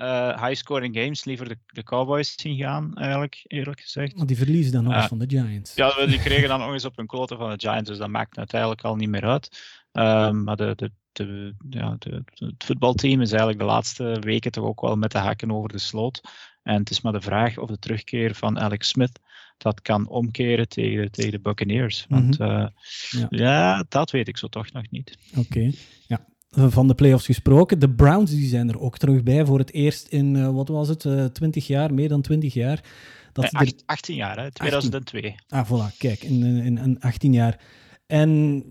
uh, 0.02 0.46
high-scoring 0.46 0.96
games 0.96 1.24
liever 1.24 1.48
de, 1.48 1.58
de, 1.66 1.82
Cowboys 1.82 2.34
zien 2.36 2.56
gaan, 2.56 2.94
eigenlijk, 2.94 3.44
eerlijk 3.46 3.80
gezegd. 3.80 4.14
Want 4.14 4.28
die 4.28 4.36
verliezen 4.36 4.72
dan 4.72 4.84
nog 4.84 4.94
eens 4.94 5.06
van 5.06 5.18
de 5.18 5.28
Giants. 5.28 5.74
Ja, 5.74 6.06
die 6.06 6.20
kregen 6.20 6.48
dan 6.48 6.58
nog 6.58 6.72
eens 6.72 6.84
op 6.84 6.96
hun 6.96 7.06
kloten 7.06 7.36
van 7.36 7.50
de 7.50 7.58
Giants, 7.58 7.88
dus 7.88 7.98
dat 7.98 8.08
maakt 8.08 8.38
uiteindelijk 8.38 8.82
al 8.82 8.96
niet 8.96 9.08
meer 9.08 9.24
uit. 9.24 9.78
Um, 9.92 10.44
maar 10.44 10.56
de, 10.56 10.72
de, 10.76 10.90
de, 11.12 11.54
ja, 11.70 11.96
de, 11.98 12.22
het 12.34 12.64
voetbalteam 12.64 13.20
is 13.20 13.30
eigenlijk 13.30 13.60
de 13.60 13.66
laatste 13.66 14.16
weken 14.20 14.52
toch 14.52 14.64
ook 14.64 14.80
wel 14.80 14.96
met 14.96 15.12
de 15.12 15.18
hakken 15.18 15.52
over 15.52 15.68
de 15.68 15.78
sloot. 15.78 16.20
En 16.62 16.78
het 16.78 16.90
is 16.90 17.00
maar 17.00 17.12
de 17.12 17.20
vraag 17.20 17.58
of 17.58 17.68
de 17.68 17.78
terugkeer 17.78 18.34
van 18.34 18.60
Alex 18.60 18.88
Smith 18.88 19.20
dat 19.56 19.82
kan 19.82 20.08
omkeren 20.08 20.68
tegen, 20.68 21.10
tegen 21.10 21.30
de 21.30 21.40
Buccaneers. 21.40 22.06
Want 22.08 22.38
mm 22.38 22.46
-hmm. 22.46 22.60
uh, 22.60 22.68
ja. 23.10 23.26
ja. 23.30 23.84
dat 23.88 24.10
weet 24.10 24.28
ik 24.28 24.36
zo 24.36 24.46
toch 24.46 24.72
nog 24.72 24.90
niet. 24.90 25.18
Oké, 25.30 25.40
okay. 25.40 25.74
ja. 26.06 26.26
Van 26.50 26.88
de 26.88 26.94
playoffs 26.94 27.26
gesproken, 27.26 27.78
de 27.78 27.90
Browns 27.90 28.30
die 28.30 28.48
zijn 28.48 28.68
er 28.68 28.80
ook 28.80 28.98
terug 28.98 29.22
bij 29.22 29.44
voor 29.44 29.58
het 29.58 29.72
eerst 29.72 30.08
in, 30.08 30.34
uh, 30.34 30.48
wat 30.48 30.68
was 30.68 30.88
het, 30.88 31.04
uh, 31.04 31.24
20 31.24 31.66
jaar, 31.66 31.94
meer 31.94 32.08
dan 32.08 32.20
20 32.20 32.54
jaar. 32.54 32.84
Dat 33.32 33.52
nee, 33.52 33.62
acht, 33.62 33.82
18 33.86 34.14
jaar, 34.14 34.38
hè? 34.42 34.50
2002. 34.50 35.34
18. 35.48 35.58
Ah, 35.58 35.70
voilà, 35.70 35.96
kijk, 35.98 36.22
in, 36.22 36.42
in, 36.42 36.78
in 36.78 37.00
18 37.00 37.32
jaar. 37.32 37.60
En 38.06 38.62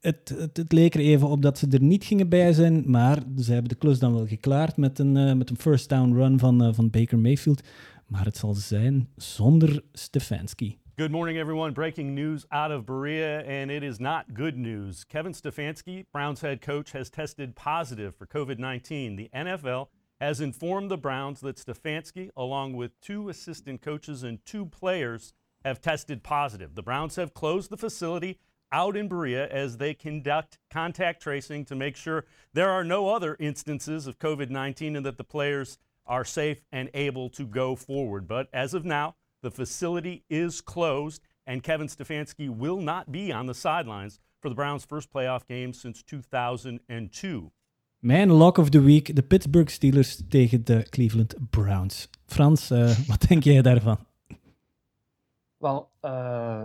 het, 0.00 0.34
het, 0.38 0.56
het, 0.56 0.72
leek 0.72 0.94
er 0.94 1.00
even 1.00 1.28
op 1.28 1.42
dat 1.42 1.58
ze 1.58 1.66
er 1.70 1.82
niet 1.82 2.04
gingen 2.04 2.28
bij 2.28 2.52
zijn, 2.52 2.82
maar 2.86 3.18
ze 3.38 3.52
hebben 3.52 3.68
de 3.68 3.78
klus 3.78 3.98
dan 3.98 4.14
wel 4.14 4.26
geklaard 4.26 4.76
met 4.76 4.98
een, 4.98 5.16
uh, 5.16 5.32
met 5.32 5.50
een 5.50 5.58
first 5.58 5.88
down 5.88 6.14
run 6.14 6.38
van, 6.38 6.74
van 6.74 6.90
Baker 6.90 7.18
Mayfield. 7.18 7.62
Maar 8.06 8.24
het 8.24 8.36
zal 8.36 8.54
zijn 8.54 9.08
zonder 9.16 9.82
Stefanski. 9.92 10.78
Good 10.96 11.10
morning, 11.10 11.36
everyone. 11.36 11.72
Breaking 11.72 12.14
news 12.14 12.46
out 12.52 12.70
of 12.70 12.86
Berea, 12.86 13.40
and 13.40 13.68
it 13.68 13.82
is 13.82 13.98
not 13.98 14.32
good 14.32 14.56
news. 14.56 15.02
Kevin 15.02 15.32
Stefanski, 15.32 16.06
Browns 16.12 16.42
head 16.42 16.60
coach, 16.60 16.92
has 16.92 17.10
tested 17.10 17.56
positive 17.56 18.14
for 18.14 18.26
COVID 18.26 18.60
19. 18.60 19.16
The 19.16 19.28
NFL 19.34 19.88
has 20.20 20.40
informed 20.40 20.92
the 20.92 20.96
Browns 20.96 21.40
that 21.40 21.56
Stefanski, 21.56 22.30
along 22.36 22.74
with 22.74 23.00
two 23.00 23.28
assistant 23.28 23.82
coaches 23.82 24.22
and 24.22 24.38
two 24.46 24.66
players, 24.66 25.34
have 25.64 25.80
tested 25.80 26.22
positive. 26.22 26.76
The 26.76 26.82
Browns 26.84 27.16
have 27.16 27.34
closed 27.34 27.70
the 27.70 27.76
facility 27.76 28.38
out 28.70 28.96
in 28.96 29.08
Berea 29.08 29.48
as 29.48 29.78
they 29.78 29.94
conduct 29.94 30.60
contact 30.70 31.20
tracing 31.20 31.64
to 31.64 31.74
make 31.74 31.96
sure 31.96 32.24
there 32.52 32.70
are 32.70 32.84
no 32.84 33.08
other 33.08 33.36
instances 33.40 34.06
of 34.06 34.20
COVID 34.20 34.48
19 34.48 34.94
and 34.94 35.04
that 35.04 35.18
the 35.18 35.24
players 35.24 35.76
are 36.06 36.24
safe 36.24 36.62
and 36.70 36.88
able 36.94 37.30
to 37.30 37.48
go 37.48 37.74
forward. 37.74 38.28
But 38.28 38.48
as 38.52 38.74
of 38.74 38.84
now, 38.84 39.16
the 39.44 39.50
facility 39.50 40.22
is 40.26 40.62
closed, 40.62 41.20
and 41.46 41.62
Kevin 41.62 41.88
Stefanski 41.88 42.48
will 42.48 42.80
not 42.80 43.10
be 43.10 43.32
on 43.32 43.46
the 43.46 43.54
sidelines 43.54 44.18
for 44.40 44.48
the 44.48 44.54
Browns' 44.54 44.84
first 44.84 45.10
playoff 45.10 45.46
game 45.46 45.72
since 45.72 46.02
2002. 46.02 47.50
Mijn 47.98 48.30
lock 48.30 48.58
of 48.58 48.68
the 48.68 48.80
week, 48.80 49.16
de 49.16 49.22
Pittsburgh 49.22 49.70
Steelers 49.70 50.22
tegen 50.28 50.64
de 50.64 50.86
Cleveland 50.90 51.34
Browns. 51.50 52.10
Frans, 52.26 52.70
uh, 52.70 52.90
wat 53.08 53.20
denk 53.28 53.42
jij 53.42 53.62
daarvan? 53.62 53.98
Wel, 55.56 55.88
uh, 56.02 56.60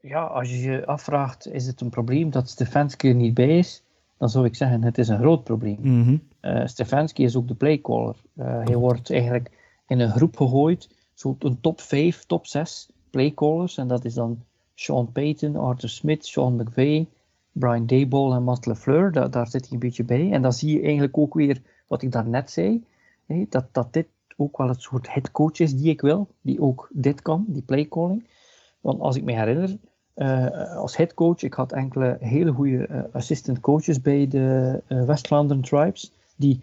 ja, 0.00 0.22
als 0.24 0.48
je 0.48 0.58
je 0.58 0.86
afvraagt, 0.86 1.48
is 1.48 1.66
het 1.66 1.80
een 1.80 1.90
probleem 1.90 2.30
dat 2.30 2.48
Stefanski 2.48 3.08
er 3.08 3.14
niet 3.14 3.34
bij 3.34 3.58
is? 3.58 3.82
Dan 4.18 4.28
zou 4.28 4.44
ik 4.44 4.54
zeggen, 4.54 4.82
het 4.82 4.98
is 4.98 5.08
een 5.08 5.18
groot 5.18 5.44
probleem. 5.44 5.78
Mm 5.80 6.02
-hmm. 6.02 6.22
uh, 6.40 6.66
Stefanski 6.66 7.24
is 7.24 7.36
ook 7.36 7.48
de 7.48 7.54
playcaller. 7.54 8.16
Uh, 8.36 8.64
hij 8.64 8.76
wordt 8.76 9.10
eigenlijk 9.10 9.50
in 9.86 10.00
een 10.00 10.10
groep 10.10 10.36
gegooid, 10.36 10.88
zo'n 11.20 11.58
top 11.60 11.80
5, 11.80 12.24
top 12.24 12.46
6 12.46 12.88
playcallers. 13.10 13.76
En 13.76 13.88
dat 13.88 14.04
is 14.04 14.14
dan 14.14 14.44
Sean 14.74 15.12
Payton, 15.12 15.56
Arthur 15.56 15.88
Smith, 15.88 16.26
Sean 16.26 16.56
McVay, 16.56 17.06
Brian 17.52 17.86
Dayball 17.86 18.32
en 18.32 18.42
Matt 18.42 18.66
LeFleur. 18.66 19.12
Da 19.12 19.28
daar 19.28 19.48
zit 19.48 19.64
hij 19.64 19.72
een 19.72 19.78
beetje 19.78 20.04
bij. 20.04 20.32
En 20.32 20.42
dan 20.42 20.52
zie 20.52 20.74
je 20.74 20.82
eigenlijk 20.82 21.18
ook 21.18 21.34
weer 21.34 21.62
wat 21.86 22.02
ik 22.02 22.12
daarnet 22.12 22.50
zei, 22.50 22.84
hè, 23.26 23.46
dat, 23.48 23.64
dat 23.72 23.92
dit 23.92 24.06
ook 24.36 24.56
wel 24.56 24.68
het 24.68 24.82
soort 24.82 25.12
headcoach 25.12 25.58
is 25.58 25.76
die 25.76 25.90
ik 25.90 26.00
wil, 26.00 26.28
die 26.40 26.60
ook 26.60 26.88
dit 26.92 27.22
kan, 27.22 27.44
die 27.48 27.62
playcalling. 27.62 28.26
Want 28.80 29.00
als 29.00 29.16
ik 29.16 29.24
me 29.24 29.32
herinner, 29.32 29.78
uh, 30.16 30.76
als 30.76 30.96
headcoach, 30.96 31.42
ik 31.42 31.54
had 31.54 31.72
enkele 31.72 32.16
hele 32.20 32.52
goede 32.52 32.88
uh, 32.88 33.02
assistant 33.12 33.60
coaches 33.60 34.00
bij 34.00 34.28
de 34.28 34.82
uh, 34.88 35.60
Tribes, 35.60 36.12
die 36.36 36.60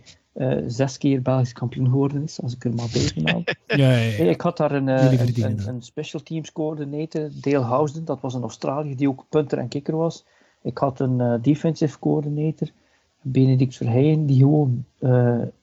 zes 0.68 0.98
keer 0.98 1.22
Belgisch 1.22 1.54
kampioen 1.54 1.90
geworden 1.90 2.24
is, 2.24 2.42
als 2.42 2.56
ik 2.56 2.66
er 2.66 2.74
maar 2.74 2.90
bij 2.94 3.24
ben. 3.24 3.44
ja, 3.80 3.92
ja, 3.92 3.98
ja. 3.98 4.30
Ik 4.30 4.42
had 4.42 4.58
daar 4.58 4.72
een, 4.72 4.88
een, 4.88 5.44
een, 5.44 5.68
een, 5.68 5.82
special 5.82 6.22
teams 6.24 6.52
coördinator, 6.52 7.30
Dale 7.42 7.66
Housden, 7.66 8.06
dat 8.06 8.22
was 8.22 8.34
een 8.34 8.42
Australiër 8.42 8.98
die 8.98 9.10
ook 9.10 9.26
punter 9.30 9.58
en 9.58 9.68
kicker 9.68 9.96
was. 9.96 10.26
Ik 10.62 10.78
had 10.78 11.00
een 11.00 11.42
defensive 11.42 12.00
coördinator, 12.00 12.68
Benedict 13.22 13.76
Verheyen, 13.76 14.26
die 14.26 14.40
gewoon 14.40 14.86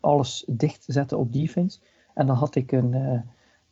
alles 0.01 0.45
dicht 0.47 0.85
zette 0.87 1.17
op 1.17 1.33
defense. 1.33 1.79
En 2.15 2.27
dan 2.27 2.37
had 2.37 2.55
ik 2.55 2.73
een, 2.73 3.23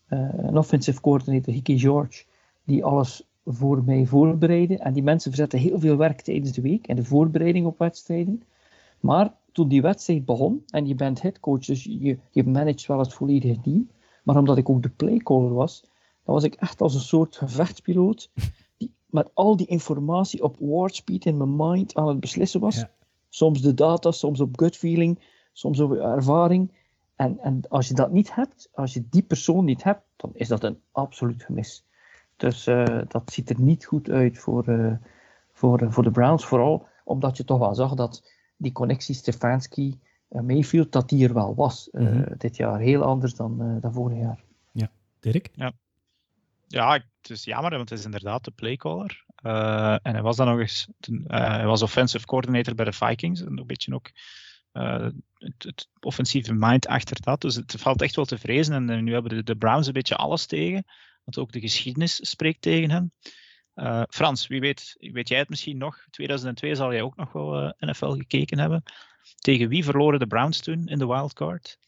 een 0.08 0.58
offensive 0.58 1.00
coördinator, 1.00 1.52
Hickey 1.54 1.78
George, 1.78 2.24
die 2.64 2.84
alles 2.84 3.26
voor 3.44 3.84
mij 3.84 4.06
voorbereiden. 4.06 4.78
En 4.78 4.92
die 4.92 5.02
mensen 5.02 5.30
verzetten 5.30 5.58
heel 5.58 5.80
veel 5.80 5.96
werk 5.96 6.20
tijdens 6.20 6.52
de 6.52 6.62
week 6.62 6.86
en 6.86 6.96
de 6.96 7.04
voorbereiding 7.04 7.66
op 7.66 7.78
wedstrijden. 7.78 8.42
Maar 9.00 9.32
toen 9.52 9.68
die 9.68 9.82
wedstrijd 9.82 10.24
begon, 10.24 10.62
en 10.66 10.86
je 10.86 10.94
bent 10.94 11.22
headcoach, 11.22 11.64
dus 11.64 11.84
je, 11.84 12.18
je 12.30 12.44
managt 12.44 12.86
wel 12.86 12.98
het 12.98 13.14
volledige 13.14 13.60
team. 13.60 13.90
Maar 14.22 14.36
omdat 14.36 14.56
ik 14.56 14.68
ook 14.68 14.82
de 14.82 14.88
playcaller 14.88 15.54
was, 15.54 15.80
dan 16.24 16.34
was 16.34 16.44
ik 16.44 16.54
echt 16.54 16.80
als 16.80 16.94
een 16.94 17.00
soort 17.00 17.36
gevechtspiloot. 17.36 18.30
Die 18.78 18.92
met 19.06 19.30
al 19.34 19.56
die 19.56 19.66
informatie 19.66 20.42
op 20.42 20.56
word 20.58 20.94
speed 20.94 21.24
in 21.24 21.36
mijn 21.36 21.56
mind 21.56 21.94
aan 21.94 22.08
het 22.08 22.20
beslissen 22.20 22.60
was. 22.60 22.76
Ja. 22.76 22.90
Soms 23.28 23.60
de 23.60 23.74
data, 23.74 24.10
soms 24.10 24.40
op 24.40 24.58
gut 24.58 24.76
feeling, 24.76 25.18
soms 25.52 25.80
op 25.80 25.92
ervaring. 25.92 26.72
En, 27.16 27.38
en 27.38 27.60
als 27.68 27.88
je 27.88 27.94
dat 27.94 28.12
niet 28.12 28.34
hebt, 28.34 28.68
als 28.74 28.94
je 28.94 29.08
die 29.10 29.22
persoon 29.22 29.64
niet 29.64 29.82
hebt, 29.82 30.02
dan 30.16 30.30
is 30.34 30.48
dat 30.48 30.64
een 30.64 30.80
absoluut 30.92 31.42
gemis. 31.42 31.84
Dus 32.36 32.66
uh, 32.66 33.00
dat 33.08 33.32
ziet 33.32 33.50
er 33.50 33.60
niet 33.60 33.84
goed 33.84 34.10
uit 34.10 34.38
voor, 34.38 34.68
uh, 34.68 34.92
voor, 35.52 35.82
uh, 35.82 35.92
voor 35.92 36.02
de 36.02 36.10
Browns. 36.10 36.44
Vooral 36.44 36.86
omdat 37.04 37.36
je 37.36 37.44
toch 37.44 37.58
wel 37.58 37.74
zag 37.74 37.94
dat 37.94 38.32
die 38.62 38.72
connectie 38.72 39.14
Stefanski 39.14 39.98
Mayfield, 40.28 40.92
dat 40.92 41.08
die 41.08 41.28
er 41.28 41.34
wel 41.34 41.54
was 41.54 41.88
mm 41.92 42.06
-hmm. 42.06 42.34
dit 42.38 42.56
jaar. 42.56 42.78
Heel 42.78 43.02
anders 43.02 43.34
dan, 43.34 43.80
dan 43.80 43.92
vorig 43.92 44.18
jaar. 44.18 44.44
Ja, 44.72 44.90
Dirk? 45.20 45.48
Ja, 45.54 45.72
ja 46.66 46.92
het 46.92 47.30
is 47.30 47.44
jammer, 47.44 47.70
want 47.70 47.90
het 47.90 47.98
is 47.98 48.04
inderdaad 48.04 48.44
de 48.44 48.50
playcaller. 48.50 49.24
en 50.02 50.12
hij 50.12 50.22
was 50.22 50.36
dan 50.36 50.46
nog 50.46 50.58
eens, 50.58 50.88
hij 51.26 51.66
was 51.66 51.82
offensive 51.82 52.26
coordinator 52.26 52.74
bij 52.74 52.84
de 52.84 52.92
Vikings. 52.92 53.40
En 53.40 53.58
een 53.58 53.66
beetje 53.66 53.94
ook 53.94 54.10
het, 54.72 55.62
het, 55.62 55.88
offensieve 56.00 56.54
mind 56.54 56.86
achter 56.86 57.20
dat. 57.20 57.40
Dus 57.40 57.54
het 57.54 57.74
valt 57.78 58.02
echt 58.02 58.16
wel 58.16 58.24
te 58.24 58.38
vrezen. 58.38 58.90
En 58.90 59.04
nu 59.04 59.12
hebben 59.12 59.36
de, 59.36 59.42
de 59.42 59.56
Browns 59.56 59.86
een 59.86 59.92
beetje 59.92 60.16
alles 60.16 60.46
tegen. 60.46 60.84
Want 61.24 61.38
ook 61.38 61.52
de 61.52 61.60
geschiedenis 61.60 62.30
spreekt 62.30 62.62
tegen 62.62 62.90
hem. 62.90 63.12
Uh, 63.74 64.02
Frans, 64.08 64.46
wie 64.46 64.60
weet, 64.60 64.96
weet 64.98 65.28
jij 65.28 65.38
het 65.38 65.48
misschien 65.48 65.78
nog? 65.78 66.06
2002 66.10 66.74
zal 66.74 66.92
jij 66.92 67.02
ook 67.02 67.16
nog 67.16 67.32
wel 67.32 67.62
uh, 67.62 67.70
NFL 67.78 68.10
gekeken 68.10 68.58
hebben. 68.58 68.82
Tegen 69.38 69.68
wie 69.68 69.84
verloren 69.84 70.18
de 70.18 70.26
Browns 70.26 70.60
toen 70.60 70.86
in 70.86 70.98
de 70.98 71.06
wildcard? 71.06 71.78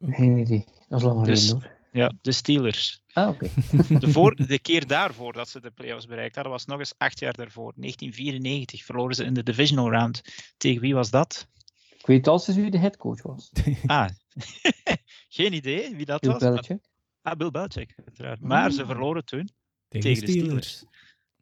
Geen 0.00 0.38
idee. 0.38 0.64
Dat 0.88 0.98
is 0.98 1.04
lang 1.04 1.18
geleden 1.18 1.34
dus, 1.34 1.50
hoor. 1.50 1.74
Ja, 1.92 2.12
de 2.20 2.32
Steelers. 2.32 3.02
Ah, 3.12 3.28
oké. 3.28 3.50
Okay. 3.70 4.34
de, 4.34 4.46
de 4.46 4.58
keer 4.58 4.86
daarvoor 4.86 5.32
dat 5.32 5.48
ze 5.48 5.60
de 5.60 5.70
playoffs 5.70 6.06
bereikt 6.06 6.34
hadden, 6.34 6.52
was 6.52 6.64
nog 6.64 6.78
eens 6.78 6.94
acht 6.98 7.18
jaar 7.18 7.32
daarvoor. 7.32 7.72
1994 7.76 8.84
verloren 8.84 9.14
ze 9.14 9.24
in 9.24 9.34
de 9.34 9.42
divisional 9.42 9.90
round. 9.90 10.22
Tegen 10.56 10.80
wie 10.80 10.94
was 10.94 11.10
dat? 11.10 11.48
Ik 11.98 12.06
weet 12.06 12.28
al 12.28 12.44
wie 12.46 12.70
de 12.70 12.78
headcoach 12.78 13.22
was. 13.22 13.52
ah, 13.86 14.08
geen 15.28 15.52
idee 15.52 15.96
wie 15.96 16.06
dat 16.06 16.20
Bill 16.20 16.30
was. 16.30 16.40
Belichick. 16.40 16.88
Ah, 17.22 17.36
Bill 17.36 17.50
Belichick, 17.50 17.94
uiteraard. 18.04 18.40
Maar 18.40 18.70
ze 18.70 18.86
verloren 18.86 19.24
toen 19.24 19.48
tegen, 19.88 20.14
tegen 20.14 20.26
de 20.26 20.30
Steelers. 20.30 20.84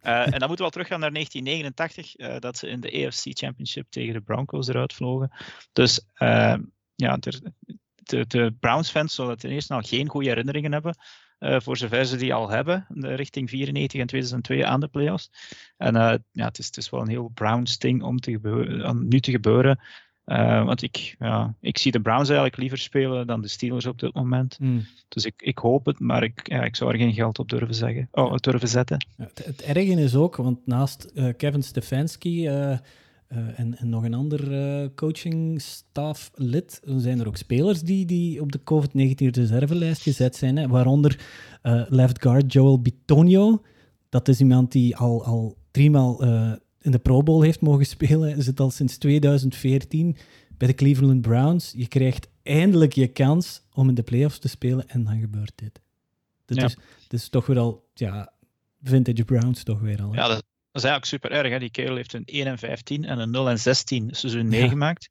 Uh, 0.02 0.24
en 0.24 0.38
dan 0.38 0.48
moeten 0.48 0.48
we 0.48 0.56
wel 0.56 0.70
teruggaan 0.70 1.00
naar 1.00 1.12
1989, 1.12 2.18
uh, 2.18 2.38
dat 2.38 2.56
ze 2.56 2.68
in 2.68 2.80
de 2.80 3.06
AFC 3.06 3.22
Championship 3.22 3.86
tegen 3.90 4.12
de 4.12 4.20
Broncos 4.20 4.68
eruit 4.68 4.92
vlogen. 4.92 5.30
Dus 5.72 6.00
uh, 6.18 6.56
ja, 6.94 7.16
de, 7.16 7.52
de, 7.94 8.26
de 8.26 8.54
Browns-fans 8.60 9.14
zullen 9.14 9.38
ten 9.38 9.50
eerste 9.50 9.74
al 9.74 9.80
geen 9.80 10.08
goede 10.08 10.28
herinneringen 10.28 10.72
hebben, 10.72 10.96
voor 11.38 11.76
zover 11.76 12.04
ze 12.04 12.16
die 12.16 12.34
al 12.34 12.50
hebben, 12.50 12.86
richting 12.88 13.50
94 13.50 14.00
en 14.00 14.06
2002 14.06 14.66
aan 14.66 14.80
de 14.80 14.88
playoffs. 14.88 15.30
En 15.76 15.94
ja, 16.32 16.44
het 16.44 16.58
is, 16.58 16.66
het 16.66 16.76
is 16.76 16.90
wel 16.90 17.00
een 17.00 17.08
heel 17.08 17.30
Browns-ding 17.34 18.02
om, 18.02 18.18
te 18.18 18.38
om 18.86 19.08
nu 19.08 19.20
te 19.20 19.30
gebeuren. 19.30 19.80
Uh, 20.26 20.64
want 20.64 20.82
ik, 20.82 21.16
ja, 21.18 21.54
ik 21.60 21.78
zie 21.78 21.92
de 21.92 22.00
Browns 22.00 22.28
eigenlijk 22.28 22.56
liever 22.56 22.78
spelen 22.78 23.26
dan 23.26 23.40
de 23.40 23.48
Steelers 23.48 23.86
op 23.86 23.98
dit 23.98 24.14
moment. 24.14 24.58
Mm. 24.60 24.86
Dus 25.08 25.24
ik, 25.24 25.34
ik 25.36 25.58
hoop 25.58 25.86
het, 25.86 26.00
maar 26.00 26.22
ik, 26.22 26.48
ja, 26.48 26.62
ik 26.62 26.76
zou 26.76 26.92
er 26.92 26.98
geen 26.98 27.12
geld 27.12 27.38
op 27.38 27.48
durven, 27.48 27.74
zeggen, 27.74 28.08
oh, 28.10 28.36
durven 28.36 28.68
zetten. 28.68 29.06
Het, 29.16 29.44
het 29.44 29.62
erge 29.62 30.02
is 30.02 30.14
ook, 30.14 30.36
want 30.36 30.66
naast 30.66 31.10
uh, 31.14 31.28
Kevin 31.36 31.62
Stefanski 31.62 32.48
uh, 32.48 32.72
eh, 32.72 32.78
en, 33.28 33.78
en, 33.78 33.88
nog 33.88 34.04
een 34.04 34.14
ander 34.14 34.52
uh, 34.52 34.88
coaching-staff 34.94 36.30
lid. 36.34 36.80
Zijn 36.96 37.20
er 37.20 37.26
ook 37.26 37.36
spelers 37.36 37.80
die, 37.80 38.06
die 38.06 38.40
op 38.40 38.52
de 38.52 38.60
COVID-19 38.60 39.30
reservelijst 39.30 40.02
gezet 40.02 40.36
zijn, 40.36 40.56
hè? 40.56 40.68
waaronder 40.68 41.18
left 41.88 42.22
guard 42.22 42.52
Joel 42.52 42.80
Bitonio. 42.80 43.62
Dat 44.08 44.28
is 44.28 44.40
iemand 44.40 44.72
die 44.72 44.96
al, 44.96 45.24
al 45.24 45.56
driemaal 45.70 46.20
in 46.84 46.90
de 46.90 46.98
Pro 46.98 47.22
Bowl 47.22 47.42
heeft 47.42 47.60
mogen 47.60 47.86
spelen. 47.86 48.42
Zit 48.42 48.60
al 48.60 48.70
sinds 48.70 48.98
2014 48.98 50.16
bij 50.58 50.68
de 50.68 50.74
Cleveland 50.74 51.20
Browns. 51.20 51.72
Je 51.76 51.88
krijgt 51.88 52.28
eindelijk 52.42 52.92
je 52.92 53.06
kans 53.06 53.62
om 53.72 53.88
in 53.88 53.94
de 53.94 54.02
playoffs 54.02 54.38
te 54.38 54.48
spelen 54.48 54.88
en 54.88 55.04
dan 55.04 55.20
gebeurt 55.20 55.52
dit. 55.54 55.80
Ja. 56.46 56.64
is, 56.64 56.76
is 57.08 57.28
toch 57.28 57.46
weer 57.46 57.58
al, 57.58 57.88
ja, 57.94 58.32
vintage 58.82 59.24
Browns 59.24 59.62
toch 59.62 59.80
weer 59.80 60.02
al. 60.02 60.14
Ja, 60.14 60.28
dat, 60.28 60.44
dat 60.72 60.82
is 60.82 60.88
eigenlijk 60.88 61.04
super 61.04 61.30
erg. 61.30 61.52
Hè? 61.52 61.58
Die 61.58 61.70
kerel 61.70 61.96
heeft 61.96 62.12
een 62.12 62.24
1 62.24 62.46
en 62.46 62.58
15 62.58 63.04
en 63.04 63.18
een 63.18 63.30
0 63.30 63.48
en 63.48 63.58
16 63.58 64.08
seizoen 64.14 64.48
meegemaakt. 64.48 65.10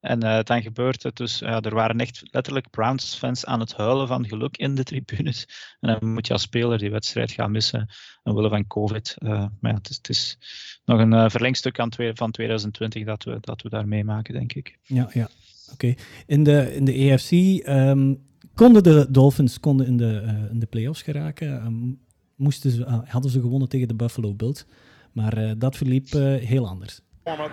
En 0.00 0.24
uh, 0.24 0.42
dan 0.42 0.62
gebeurt 0.62 1.02
het 1.02 1.16
dus, 1.16 1.42
uh, 1.42 1.64
er 1.64 1.74
waren 1.74 1.98
echt 1.98 2.22
letterlijk 2.30 2.70
Browns-fans 2.70 3.46
aan 3.46 3.60
het 3.60 3.76
huilen 3.76 4.06
van 4.06 4.28
geluk 4.28 4.56
in 4.56 4.74
de 4.74 4.84
tribunes. 4.84 5.46
En 5.80 5.98
dan 5.98 6.12
moet 6.12 6.26
je 6.26 6.32
als 6.32 6.42
speler 6.42 6.78
die 6.78 6.90
wedstrijd 6.90 7.30
gaan 7.30 7.50
missen, 7.50 7.88
omwille 8.22 8.48
van 8.48 8.66
COVID. 8.66 9.16
Uh, 9.18 9.30
maar 9.30 9.70
ja, 9.70 9.74
het, 9.74 9.90
is, 9.90 9.96
het 9.96 10.08
is 10.08 10.38
nog 10.84 11.00
een 11.00 11.30
verlengstuk 11.30 11.78
aan 11.78 11.90
twee, 11.90 12.14
van 12.14 12.30
2020 12.30 13.04
dat 13.04 13.24
we, 13.24 13.38
dat 13.40 13.62
we 13.62 13.68
daar 13.68 13.88
meemaken, 13.88 14.34
denk 14.34 14.52
ik. 14.52 14.78
Ja, 14.82 15.10
ja. 15.12 15.28
oké. 15.72 15.94
In, 16.26 16.44
de, 16.44 16.74
in 16.74 16.84
de 16.84 16.92
EFC 16.92 17.32
um, 17.32 17.60
ehm, 17.62 18.14
konden 18.54 18.82
de 18.82 19.06
Dolphins 19.10 19.60
konden 19.60 19.86
in, 19.86 19.96
de, 19.96 20.46
in 20.50 20.58
de 20.58 20.66
playoffs 20.66 21.02
geraken. 21.02 21.64
Um, 21.64 22.00
moesten 22.40 22.70
ze, 22.70 23.02
hadden 23.04 23.30
ze 23.30 23.40
gewonnen 23.40 23.68
tegen 23.68 23.88
de 23.88 23.94
Buffalo 23.94 24.34
Bills. 24.34 24.64
Maar 25.12 25.38
uh, 25.38 25.52
dat 25.58 25.76
verliep 25.76 26.14
uh, 26.14 26.34
heel 26.36 26.68
anders. 26.68 27.00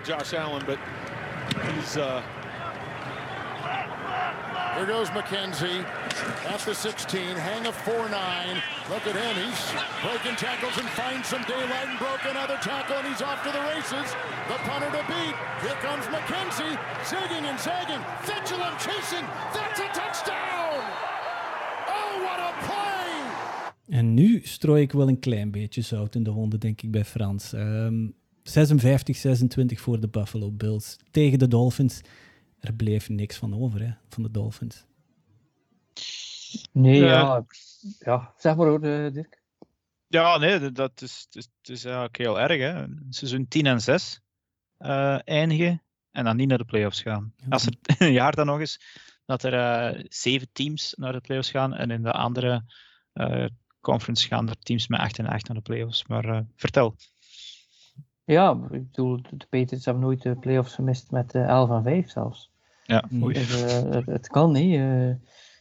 Josh 0.04 0.32
Allen, 0.32 0.64
but 0.66 0.78
he's, 1.56 1.96
uh... 1.96 2.22
Here 4.78 4.86
goes 4.86 5.10
McKenzie 5.10 5.82
at 6.46 6.60
the 6.60 6.72
16, 6.72 7.34
hang 7.34 7.66
of 7.66 7.74
4-9. 7.82 8.62
Look 8.90 9.06
at 9.10 9.16
him, 9.18 9.34
he's 9.34 9.58
breaking 10.06 10.36
tackles 10.36 10.78
and 10.78 10.88
finds 10.90 11.26
some 11.26 11.42
daylight 11.50 11.88
and 11.88 11.98
broke 11.98 12.24
another 12.24 12.58
tackle, 12.62 12.94
and 12.96 13.08
he's 13.08 13.20
off 13.20 13.42
to 13.42 13.50
the 13.50 13.58
races. 13.74 14.14
The 14.46 14.54
punter 14.70 14.86
to 14.86 15.04
beat. 15.10 15.34
Here 15.66 15.78
comes 15.82 16.06
McKenzie, 16.06 16.78
zigging 17.02 17.44
and 17.50 17.58
zagging. 17.58 18.02
Vigilant 18.22 18.78
chasing. 18.78 19.26
That's 19.52 19.80
a 19.80 19.88
touchdown! 19.90 20.78
Oh, 21.88 22.22
what 22.22 22.38
a 22.38 22.52
play! 22.62 23.98
En 23.98 24.14
nu 24.14 24.40
strooi 24.44 24.82
ik 24.82 24.92
wel 24.92 25.08
een 25.08 25.18
klein 25.18 25.50
beetje 25.50 25.82
zout 25.82 26.14
in 26.14 26.22
de 26.22 26.30
wonden, 26.30 26.60
denk 26.60 26.82
ik, 26.82 26.90
bij 26.90 27.04
Frans. 27.04 27.52
Um, 27.52 28.14
56-26 28.48 28.50
voor 29.74 30.00
de 30.00 30.08
Buffalo 30.08 30.50
Bills 30.50 30.96
tegen 31.10 31.38
de 31.38 31.48
Dolphins. 31.48 32.00
Er 32.60 32.74
bleef 32.74 33.08
niks 33.08 33.36
van 33.36 33.62
over, 33.62 33.80
hè, 33.80 33.92
van 34.08 34.22
de 34.22 34.30
Dolphins. 34.30 34.86
Nee, 36.72 37.00
ja. 37.00 37.44
ja. 37.98 38.34
Zeg 38.36 38.56
maar 38.56 38.66
hoor, 38.66 38.82
eh, 38.82 39.12
Dirk. 39.12 39.42
Ja, 40.06 40.38
nee, 40.38 40.72
dat 40.72 41.02
is, 41.02 41.24
het 41.26 41.36
is, 41.36 41.48
het 41.60 41.68
is 41.68 41.84
eigenlijk 41.84 42.16
heel 42.16 42.40
erg. 42.40 42.58
Hè. 42.58 42.86
Seizoen 43.10 43.48
10 43.48 43.66
en 43.66 43.80
6 43.80 44.20
uh, 44.78 45.14
eh, 45.14 45.20
eindigen 45.24 45.82
en 46.10 46.24
dan 46.24 46.36
niet 46.36 46.48
naar 46.48 46.58
de 46.58 46.64
playoffs 46.64 47.02
gaan. 47.02 47.34
Als 47.48 47.66
er 47.66 47.74
een 47.98 48.12
jaar 48.12 48.34
dan 48.34 48.46
nog 48.46 48.60
eens 48.60 48.80
dat 49.24 49.42
er 49.42 49.54
uh, 49.94 50.04
zeven 50.08 50.48
teams 50.52 50.94
naar 50.96 51.12
de 51.12 51.20
playoffs 51.20 51.50
gaan 51.50 51.74
en 51.74 51.90
in 51.90 52.02
de 52.02 52.12
andere 52.12 52.64
conference 53.80 54.26
gaan 54.26 54.48
er 54.48 54.58
teams 54.58 54.88
met 54.88 55.00
8 55.00 55.18
en 55.18 55.26
8 55.26 55.46
naar 55.46 55.56
de 55.56 55.62
playoffs. 55.62 56.06
Maar 56.06 56.24
uh, 56.24 56.40
vertel. 56.56 56.96
Ja, 58.28 58.58
ik 58.70 58.90
bedoel, 58.90 59.22
de 59.22 59.46
Patriots 59.50 59.84
hebben 59.84 60.02
nooit 60.02 60.22
de 60.22 60.36
playoffs 60.36 60.74
gemist 60.74 61.10
met 61.10 61.34
uh, 61.34 61.48
11 61.48 61.70
en 61.70 61.82
5 61.82 62.10
zelfs. 62.10 62.50
Ja, 62.84 63.04
mooi. 63.10 63.34
Dus, 63.34 63.62
uh, 63.62 63.92
het, 63.92 64.06
het, 64.06 64.28
kan 64.28 64.52
niet. 64.52 64.80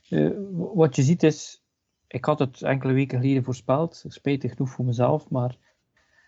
Uh, 0.09 0.32
wat 0.74 0.95
je 0.95 1.03
ziet 1.03 1.24
is, 1.24 1.63
ik 2.07 2.26
had 2.26 2.39
het 2.39 2.61
enkele 2.61 2.93
weken 2.93 3.20
geleden 3.20 3.43
voorspeld, 3.43 4.03
spijtig 4.07 4.51
genoeg 4.51 4.70
voor 4.70 4.86
mezelf, 4.86 5.30
maar 5.30 5.55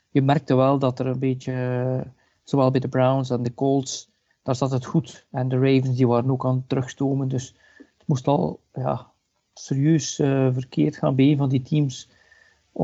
je 0.10 0.22
merkte 0.22 0.56
wel 0.56 0.80
dat 0.80 1.00
er 1.00 1.06
een 1.06 1.20
beetje, 1.20 2.04
zowel 2.44 2.72
bij 2.72 2.80
de 2.80 2.90
Browns 2.90 3.30
en 3.30 3.44
de 3.44 3.54
Colts, 3.54 4.10
daar 4.44 4.56
zat 4.56 4.72
het 4.72 4.86
goed. 4.86 5.26
En 5.32 5.50
de 5.50 5.56
Ravens 5.56 5.96
die 5.96 6.08
waren 6.08 6.32
ook 6.32 6.46
aan 6.46 6.56
het 6.56 6.70
terugstomen, 6.70 7.28
dus 7.28 7.56
het 7.78 8.08
moest 8.08 8.28
al 8.28 8.60
ja, 8.74 9.12
serieus 9.54 10.20
uh, 10.20 10.54
verkeerd 10.54 10.98
gaan 10.98 11.16
bij 11.16 11.26
een 11.26 11.38
van 11.38 11.50
die 11.50 11.62
teams 11.62 12.10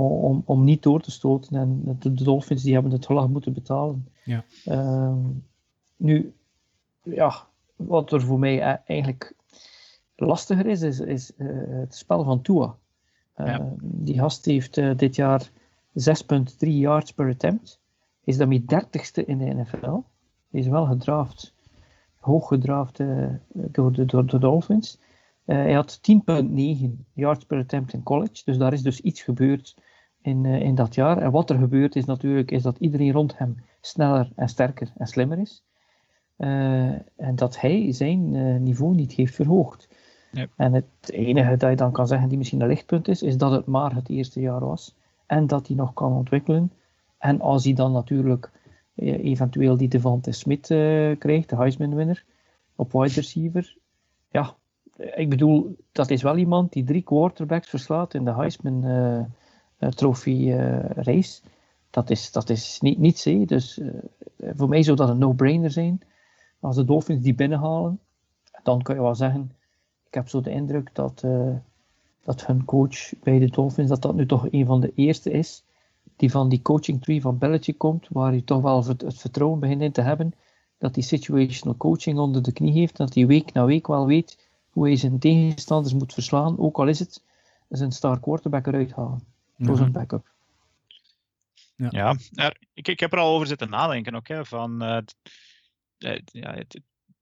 om, 0.01 0.41
om 0.45 0.63
niet 0.63 0.83
door 0.83 1.01
te 1.01 1.11
stoten. 1.11 1.55
En 1.57 1.97
de, 1.99 2.13
Dolphins 2.13 2.63
die 2.63 2.73
hebben 2.73 2.91
het 2.91 3.05
gelag 3.05 3.27
moeten 3.27 3.53
betalen. 3.53 4.07
Ja. 4.23 4.43
Uh, 4.65 5.15
nu, 5.95 6.33
ja, 7.03 7.47
wat 7.75 8.11
er 8.11 8.21
voor 8.21 8.39
mij 8.39 8.55
e-, 8.55 8.77
eigenlijk 8.85 9.33
lastiger 10.15 10.65
is, 10.65 10.81
is, 10.81 10.99
is 10.99 11.31
uh, 11.37 11.47
het 11.67 11.95
spel 11.95 12.23
van 12.23 12.41
Tua. 12.41 12.75
Ja. 13.37 13.73
Die 13.81 14.19
gast 14.19 14.45
heeft 14.45 14.73
dit 14.97 15.15
jaar 15.15 15.49
6,3 15.49 15.51
yards 16.57 17.11
per 17.11 17.29
attempt. 17.29 17.79
Is 18.23 18.37
daarmee 18.37 18.65
dertigste 18.65 19.25
in 19.25 19.37
de 19.37 19.53
NFL. 19.53 19.97
Is 20.51 20.67
wel 20.67 20.85
gedraft, 20.85 21.53
hoog 22.19 22.47
gedraft 22.47 22.97
door, 23.53 23.91
de, 23.91 24.05
door 24.05 24.25
de 24.25 24.39
Dolphins. 24.39 24.99
Hij 25.45 25.73
had 25.73 25.99
10,9 25.99 26.53
yards 27.13 27.45
per 27.45 27.57
attempt 27.57 27.93
in 27.93 28.03
college. 28.03 28.41
Dus 28.45 28.57
daar 28.57 28.73
is 28.73 28.81
dus 28.81 28.99
iets 28.99 29.21
gebeurd 29.21 29.75
in, 30.25 30.43
uh, 30.43 30.61
in 30.61 30.75
dat 30.75 30.95
jaar. 30.95 31.17
En 31.17 31.31
wat 31.31 31.49
er 31.49 31.57
gebeurt 31.57 31.95
is 31.95 32.05
natuurlijk 32.05 32.51
is 32.51 32.61
dat 32.61 32.77
iedereen 32.79 33.11
rond 33.11 33.37
hem 33.37 33.55
sneller 33.81 34.31
en 34.35 34.49
sterker 34.49 34.91
en 34.97 35.07
slimmer 35.07 35.39
is. 35.39 35.63
Uh, 36.37 36.89
en 37.15 37.35
dat 37.35 37.59
hij 37.59 37.91
zijn 37.91 38.63
niveau 38.63 38.95
niet 38.95 39.11
heeft 39.11 39.35
verhoogd. 39.35 39.87
Yep. 40.31 40.49
En 40.55 40.73
het 40.73 40.85
enige 41.05 41.57
dat 41.57 41.69
je 41.69 41.75
dan 41.75 41.91
kan 41.91 42.07
zeggen 42.07 42.29
die 42.29 42.37
misschien 42.37 42.61
een 42.61 42.67
lichtpunt 42.67 43.07
is, 43.07 43.21
is 43.21 43.37
dat 43.37 43.51
het 43.51 43.65
maar 43.65 43.95
het 43.95 44.09
eerste 44.09 44.39
jaar 44.39 44.59
was. 44.59 44.95
En 45.25 45.47
dat 45.47 45.67
hij 45.67 45.75
nog 45.75 45.93
kan 45.93 46.13
ontwikkelen. 46.13 46.71
En 47.17 47.41
als 47.41 47.63
hij 47.63 47.73
dan 47.73 47.91
natuurlijk 47.91 48.51
eventueel 48.95 49.77
die 49.77 49.87
Devante 49.87 50.31
Smith 50.31 50.67
krijgt, 51.19 51.49
de 51.49 51.55
Heisman-winner, 51.55 52.23
op 52.75 52.91
wide 52.91 53.13
receiver, 53.13 53.77
ja, 54.31 54.55
ik 54.97 55.29
bedoel, 55.29 55.75
dat 55.91 56.09
is 56.09 56.21
wel 56.21 56.37
iemand 56.37 56.73
die 56.73 56.83
drie 56.83 57.01
quarterbacks 57.01 57.69
verslaat 57.69 58.13
in 58.13 58.25
de 58.25 58.33
Heisman 58.33 58.85
uh, 58.85 59.19
Trophy 59.79 60.29
uh, 60.29 60.89
race. 60.89 61.41
Dat 61.89 62.09
is, 62.09 62.31
dat 62.31 62.49
is 62.49 62.79
niet, 62.81 62.97
niets, 62.97 63.23
hè. 63.23 63.45
Dus 63.45 63.81
voor 64.55 64.69
mij 64.69 64.83
zou 64.83 64.97
dat 64.97 65.09
een 65.09 65.17
no-brainer 65.17 65.71
zijn. 65.71 66.01
Als 66.59 66.75
de 66.75 66.85
Dolphins 66.85 67.23
die 67.23 67.35
binnenhalen, 67.35 67.99
dan 68.63 68.81
kan 68.81 68.95
je 68.95 69.01
wel 69.01 69.15
zeggen, 69.15 69.51
ik 70.07 70.13
heb 70.13 70.29
zo 70.29 70.41
de 70.41 70.49
indruk 70.49 70.89
dat, 70.93 71.23
dat 72.23 72.45
hun 72.45 72.65
coach 72.65 73.19
bij 73.23 73.39
de 73.39 73.49
Dolphins, 73.49 73.89
dat 73.89 74.01
dat 74.01 74.15
nu 74.15 74.25
toch 74.25 74.47
een 74.51 74.65
van 74.65 74.81
de 74.81 74.91
eerste 74.95 75.31
is, 75.31 75.63
die 76.15 76.31
van 76.31 76.49
die 76.49 76.61
coaching 76.61 77.01
tree 77.01 77.21
van 77.21 77.37
Belletje 77.37 77.73
komt, 77.73 78.07
waar 78.09 78.31
hij 78.31 78.41
toch 78.41 78.61
wel 78.61 78.85
het 78.85 79.03
vertrouwen 79.07 79.59
begint 79.59 79.81
in 79.81 79.91
te 79.91 80.01
hebben, 80.01 80.33
dat 80.77 80.95
hij 80.95 81.03
situational 81.03 81.77
coaching 81.77 82.19
onder 82.19 82.43
de 82.43 82.51
knie 82.51 82.73
heeft, 82.73 82.97
dat 82.97 83.13
hij 83.13 83.27
week 83.27 83.53
na 83.53 83.65
week 83.65 83.87
wel 83.87 84.05
weet 84.05 84.37
hoe 84.69 84.85
hij 84.85 84.95
zijn 84.95 85.19
tegenstanders 85.19 85.93
moet 85.93 86.13
verslaan, 86.13 86.59
ook 86.59 86.77
al 86.77 86.87
is 86.87 86.99
het 86.99 87.23
zijn 87.69 87.91
star 87.91 88.19
quarterback 88.19 88.67
eruit 88.67 88.91
halen. 88.91 89.34
Voor 89.57 89.77
zijn 89.77 89.91
backup. 89.91 90.33
Ja, 91.75 91.87
ja 91.91 92.15
er, 92.33 92.57
ik, 92.73 92.87
ik 92.87 92.99
heb 92.99 93.13
er 93.13 93.19
al 93.19 93.33
over 93.33 93.47
zitten 93.47 93.69
nadenken 93.69 94.15
ook. 94.15 94.27
Hè, 94.27 94.45
van, 94.45 94.83
uh, 94.83 94.97
ja, 95.97 96.53
het, 96.53 96.73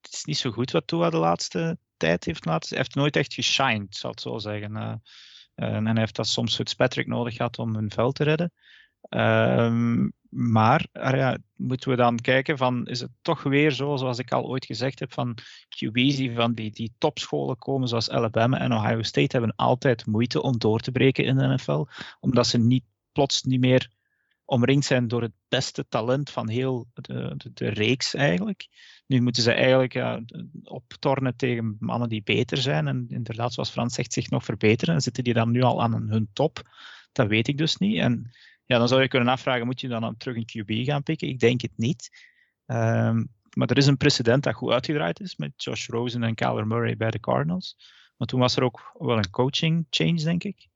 het, 0.01 0.13
is 0.13 0.25
niet 0.25 0.37
zo 0.37 0.51
goed 0.51 0.71
wat 0.71 0.87
Tua 0.87 1.09
de 1.09 1.17
laatste 1.17 1.77
tijd 1.97 2.25
heeft 2.25 2.45
laten 2.45 2.69
Hij 2.69 2.77
heeft 2.77 2.95
nooit 2.95 3.15
echt 3.15 3.33
geshined, 3.33 3.95
zal 3.95 4.11
ik 4.11 4.19
zo 4.19 4.37
zeggen. 4.37 4.71
Uh, 4.75 4.95
en 5.75 5.85
hij 5.85 5.95
heeft 5.95 6.15
dat 6.15 6.27
soms 6.27 6.55
Fitzpatrick 6.55 7.07
nodig 7.07 7.35
gehad 7.35 7.59
om 7.59 7.75
hun 7.75 7.91
veld 7.91 8.15
te 8.15 8.23
redden. 8.23 8.51
Um, 9.09 10.13
maar 10.33 10.87
ja, 10.91 11.37
moeten 11.55 11.89
we 11.89 11.95
dan 11.95 12.19
kijken 12.19 12.57
van, 12.57 12.87
is 12.87 12.99
het 12.99 13.11
toch 13.21 13.43
weer 13.43 13.71
zo, 13.71 13.95
zoals 13.95 14.19
ik 14.19 14.31
al 14.31 14.45
ooit 14.45 14.65
gezegd 14.65 14.99
heb, 14.99 15.13
van 15.13 15.37
QB's 15.69 16.15
die 16.15 16.35
van 16.35 16.53
die, 16.53 16.93
topscholen 16.97 17.57
komen, 17.57 17.87
zoals 17.87 18.09
Alabama 18.09 18.59
en 18.59 18.73
Ohio 18.73 19.01
State, 19.01 19.37
hebben 19.37 19.55
altijd 19.55 20.05
moeite 20.05 20.41
om 20.41 20.57
door 20.57 20.79
te 20.79 20.91
breken 20.91 21.25
in 21.25 21.35
de 21.35 21.47
NFL, 21.47 21.85
omdat 22.19 22.47
ze 22.47 22.57
niet 22.57 22.83
plots 23.11 23.43
niet 23.43 23.59
meer 23.59 23.91
omringd 24.45 24.85
zijn 24.85 25.07
door 25.07 25.21
het 25.21 25.33
beste 25.47 25.87
talent 25.87 26.29
van 26.29 26.49
heel 26.49 26.87
de, 26.93 27.33
de, 27.37 27.51
de 27.53 27.69
reeks 27.69 28.13
eigenlijk. 28.13 28.67
Nu 29.07 29.21
moeten 29.21 29.43
ze 29.43 29.51
eigenlijk 29.51 30.21
optornen 30.63 31.35
tegen 31.35 31.75
mannen 31.79 32.09
die 32.09 32.23
beter 32.23 32.57
zijn 32.57 32.87
en 32.87 33.05
inderdaad, 33.07 33.53
zoals 33.53 33.69
Frans 33.69 33.93
zegt, 33.93 34.13
zich 34.13 34.29
nog 34.29 34.43
verbeteren. 34.43 34.95
En 34.95 35.01
zitten 35.01 35.23
die 35.23 35.33
dan 35.33 35.51
nu 35.51 35.61
al 35.61 35.81
aan 35.81 36.09
hun 36.09 36.29
top? 36.33 36.71
Dat 37.11 37.27
weet 37.27 37.47
ik 37.47 37.57
dus 37.57 37.77
niet. 37.77 37.97
En 37.97 38.31
ja, 38.65 38.77
dan 38.77 38.87
zou 38.87 39.01
je 39.01 39.07
kunnen 39.07 39.29
afvragen, 39.29 39.65
moet 39.65 39.81
je 39.81 39.87
dan 39.87 40.17
terug 40.17 40.35
een 40.35 40.45
QB 40.45 40.85
gaan 40.85 41.03
pikken? 41.03 41.27
Ik 41.27 41.39
denk 41.39 41.61
het 41.61 41.77
niet. 41.77 42.09
Um, 42.65 43.31
maar 43.53 43.69
er 43.69 43.77
is 43.77 43.87
een 43.87 43.97
precedent 43.97 44.43
dat 44.43 44.53
goed 44.53 44.71
uitgedraaid 44.71 45.19
is 45.19 45.35
met 45.35 45.63
Josh 45.63 45.87
Rosen 45.87 46.23
en 46.23 46.35
Kyler 46.35 46.67
Murray 46.67 46.97
bij 46.97 47.11
de 47.11 47.19
Cardinals. 47.19 47.77
Maar 48.17 48.27
toen 48.27 48.39
was 48.39 48.55
er 48.55 48.63
ook 48.63 48.95
wel 48.97 49.17
een 49.17 49.29
coaching 49.29 49.87
change, 49.89 50.23
denk 50.23 50.43
ik. 50.43 50.67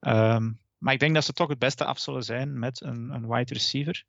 Um, 0.00 0.60
maar 0.78 0.92
ik 0.92 1.00
denk 1.00 1.14
dat 1.14 1.24
ze 1.24 1.32
toch 1.32 1.48
het 1.48 1.58
beste 1.58 1.84
af 1.84 1.98
zullen 1.98 2.22
zijn 2.22 2.58
met 2.58 2.80
een, 2.80 3.10
een 3.10 3.28
wide 3.28 3.52
receiver. 3.52 4.04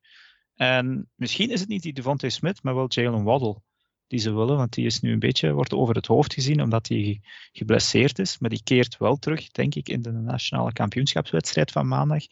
En 0.55 1.09
misschien 1.15 1.49
is 1.49 1.59
het 1.59 1.69
niet 1.69 1.81
die 1.81 1.93
Devontae 1.93 2.29
Smith, 2.29 2.63
maar 2.63 2.75
wel 2.75 2.85
Jalen 2.87 3.23
Waddle 3.23 3.61
die 4.07 4.19
ze 4.19 4.33
willen, 4.33 4.57
want 4.57 4.73
die 4.73 4.85
is 4.85 4.99
nu 4.99 5.11
een 5.11 5.19
beetje, 5.19 5.53
wordt 5.53 5.73
over 5.73 5.95
het 5.95 6.05
hoofd 6.05 6.33
gezien 6.33 6.61
omdat 6.61 6.87
hij 6.87 7.21
geblesseerd 7.51 8.19
is. 8.19 8.39
Maar 8.39 8.49
die 8.49 8.63
keert 8.63 8.97
wel 8.97 9.15
terug, 9.15 9.51
denk 9.51 9.75
ik, 9.75 9.89
in 9.89 10.01
de 10.01 10.11
nationale 10.11 10.73
kampioenschapswedstrijd 10.73 11.71
van 11.71 11.87
maandag. 11.87 12.23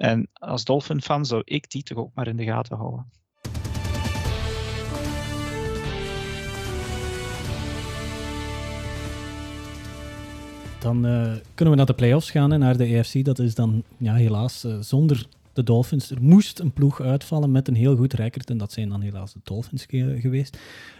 En 0.00 0.28
als 0.32 0.64
Dolphin-fan 0.64 1.26
zou 1.26 1.42
ik 1.44 1.70
die 1.70 1.82
toch 1.82 1.98
ook 1.98 2.10
maar 2.14 2.28
in 2.28 2.36
de 2.36 2.44
gaten 2.44 2.76
houden. 2.76 3.06
Dan 10.78 11.06
uh, 11.06 11.34
kunnen 11.54 11.74
we 11.74 11.76
naar 11.76 11.86
de 11.86 11.94
playoffs 11.94 12.30
gaan 12.30 12.52
en 12.52 12.58
naar 12.58 12.76
de 12.76 12.84
EFC. 12.84 13.24
Dat 13.24 13.38
is 13.38 13.54
dan 13.54 13.82
ja, 13.96 14.14
helaas 14.14 14.64
uh, 14.64 14.76
zonder 14.80 15.26
de 15.52 15.62
Dolphins. 15.62 16.10
Er 16.10 16.22
moest 16.22 16.58
een 16.58 16.72
ploeg 16.72 17.00
uitvallen 17.00 17.50
met 17.50 17.68
een 17.68 17.74
heel 17.74 17.96
goed 17.96 18.12
record 18.12 18.50
en 18.50 18.58
dat 18.58 18.72
zijn 18.72 18.88
dan 18.88 19.00
helaas 19.00 19.32
de 19.32 19.40
Dolphins 19.44 19.86
geweest. 20.20 20.58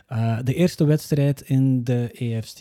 Uh, 0.09 0.39
de 0.45 0.55
eerste 0.55 0.85
wedstrijd 0.85 1.41
in 1.41 1.85
de 1.85 2.11
EFC 2.13 2.61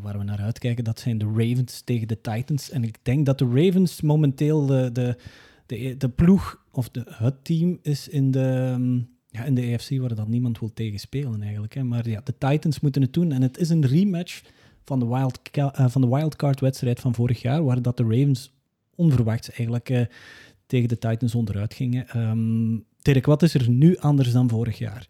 waar 0.00 0.18
we 0.18 0.24
naar 0.24 0.40
uitkijken, 0.40 0.84
dat 0.84 1.00
zijn 1.00 1.18
de 1.18 1.24
Ravens 1.24 1.80
tegen 1.80 2.08
de 2.08 2.20
Titans. 2.20 2.70
En 2.70 2.84
ik 2.84 2.98
denk 3.02 3.26
dat 3.26 3.38
de 3.38 3.44
Ravens 3.44 4.00
momenteel 4.00 4.66
de, 4.66 4.92
de, 4.92 5.16
de, 5.66 5.96
de 5.96 6.08
ploeg 6.08 6.64
of 6.72 6.88
de, 6.88 7.02
het 7.06 7.44
team 7.44 7.78
is 7.82 8.08
in 8.08 8.30
de, 8.30 8.72
um, 8.74 9.08
ja, 9.28 9.44
in 9.44 9.54
de 9.54 9.62
EFC 9.62 9.98
waar 9.98 10.14
dan 10.14 10.30
niemand 10.30 10.58
wil 10.58 10.72
tegen 10.72 10.98
spelen 10.98 11.42
eigenlijk. 11.42 11.74
Hè. 11.74 11.84
Maar 11.84 12.08
ja, 12.08 12.20
de 12.24 12.38
Titans 12.38 12.80
moeten 12.80 13.02
het 13.02 13.12
doen 13.12 13.32
en 13.32 13.42
het 13.42 13.58
is 13.58 13.68
een 13.68 13.86
rematch 13.86 14.42
van 14.84 14.98
de, 14.98 15.06
wild, 15.06 15.40
uh, 15.56 15.88
van 15.88 16.00
de 16.00 16.08
wildcard-wedstrijd 16.08 17.00
van 17.00 17.14
vorig 17.14 17.42
jaar, 17.42 17.64
waar 17.64 17.82
dat 17.82 17.96
de 17.96 18.02
Ravens 18.02 18.52
onverwachts 18.94 19.50
eigenlijk 19.50 19.90
uh, 19.90 20.04
tegen 20.66 20.88
de 20.88 20.98
Titans 20.98 21.34
onderuit 21.34 21.74
gingen. 21.74 22.18
Um, 22.18 22.84
Dirk, 23.02 23.26
wat 23.26 23.42
is 23.42 23.54
er 23.54 23.68
nu 23.70 23.96
anders 23.96 24.32
dan 24.32 24.48
vorig 24.48 24.78
jaar? 24.78 25.08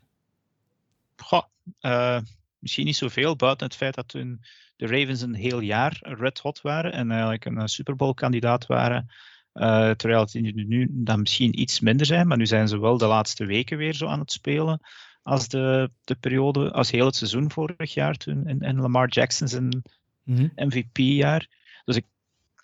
Goh, 1.17 1.43
uh, 1.81 2.21
misschien 2.59 2.85
niet 2.85 2.97
zoveel, 2.97 3.37
buiten 3.37 3.67
het 3.67 3.77
feit 3.77 3.95
dat 3.95 4.09
toen 4.09 4.45
de 4.77 4.87
Ravens 4.87 5.21
een 5.21 5.35
heel 5.35 5.61
jaar 5.61 5.99
red 6.01 6.39
hot 6.39 6.61
waren 6.61 6.93
en 6.93 7.11
eigenlijk 7.11 7.45
een 7.45 7.69
Super 7.69 7.97
Bowl 7.97 8.15
kandidaat 8.15 8.67
waren. 8.67 9.13
Uh, 9.55 9.91
terwijl 9.91 10.21
het 10.21 10.35
nu 10.55 10.89
dan 10.91 11.21
misschien 11.21 11.61
iets 11.61 11.81
minder 11.81 12.07
zijn, 12.07 12.27
maar 12.27 12.37
nu 12.37 12.47
zijn 12.47 12.69
ze 12.69 12.81
wel 12.81 12.99
de 12.99 13.07
laatste 13.07 13.45
weken 13.45 13.79
weer 13.79 13.95
zo 13.95 14.07
aan 14.07 14.21
het 14.21 14.33
spelen 14.33 14.81
als 15.29 15.49
de, 15.49 15.91
de 16.05 16.15
periode, 16.15 16.73
als 16.73 16.91
heel 16.91 17.07
het 17.07 17.17
seizoen 17.17 17.51
vorig 17.51 17.95
jaar 17.95 18.17
toen 18.17 18.47
in, 18.47 18.61
in 18.61 18.81
Lamar 18.81 19.09
Jackson 19.09 19.49
zijn 19.49 19.83
mm-hmm. 20.23 20.53
MVP-jaar. 20.55 21.49
Dus 21.85 21.97
ik, 21.97 22.07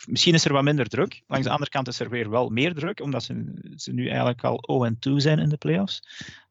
misschien 0.07 0.34
is 0.34 0.45
er 0.45 0.53
wat 0.53 0.62
minder 0.62 0.88
druk. 0.88 1.22
Langs 1.26 1.47
de 1.47 1.53
andere 1.53 1.70
kant 1.70 1.88
is 1.88 2.01
er 2.01 2.11
weer 2.11 2.30
wel 2.30 2.49
meer 2.49 2.74
druk, 2.74 3.01
omdat 3.01 3.22
ze, 3.22 3.45
ze 3.76 3.92
nu 3.92 4.09
eigenlijk 4.09 4.45
al 4.45 4.90
0-2 5.09 5.12
zijn 5.16 5.38
in 5.38 5.49
de 5.49 5.57
playoffs. 5.57 6.01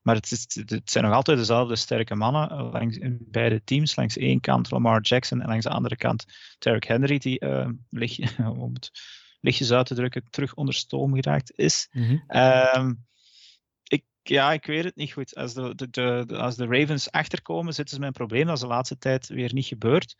Maar 0.04 0.16
het, 0.16 0.32
is, 0.32 0.47
het 0.66 0.91
zijn 0.91 1.04
nog 1.04 1.14
altijd 1.14 1.38
dezelfde 1.38 1.76
sterke 1.76 2.16
mannen 2.16 2.72
langs, 2.72 2.97
in 2.97 3.18
beide 3.20 3.64
teams. 3.64 3.95
Langs 3.95 4.18
één 4.18 4.39
kant 4.39 4.72
Lamar 4.72 5.01
Jackson 5.01 5.41
en 5.41 5.47
langs 5.47 5.66
de 5.66 5.72
andere 5.72 5.95
kant 5.95 6.26
Derrick 6.60 6.84
Henry, 6.84 7.18
die 7.18 7.45
uh, 7.45 7.68
om 8.64 8.74
het 8.74 8.91
lichtjes 9.41 9.72
uit 9.72 9.86
te 9.86 9.95
drukken, 9.95 10.24
terug 10.30 10.54
onder 10.54 10.74
stoom 10.74 11.14
geraakt 11.14 11.51
is. 11.56 11.88
Mm-hmm. 11.91 12.24
Um, 12.28 13.06
ja, 14.24 14.54
ik 14.54 14.66
weet 14.66 14.84
het 14.84 14.95
niet 14.95 15.12
goed. 15.12 15.36
Als 15.36 15.54
de, 15.54 15.76
de, 15.76 15.89
de, 15.89 16.38
als 16.38 16.56
de 16.56 16.66
Ravens 16.66 17.12
achterkomen, 17.12 17.74
zitten 17.74 17.95
ze 17.95 17.99
met 17.99 18.10
een 18.10 18.26
probleem. 18.28 18.45
Dat 18.45 18.56
is 18.56 18.62
de 18.62 18.68
laatste 18.68 18.97
tijd 18.97 19.28
weer 19.28 19.54
niet 19.54 19.66
gebeurd. 19.66 20.16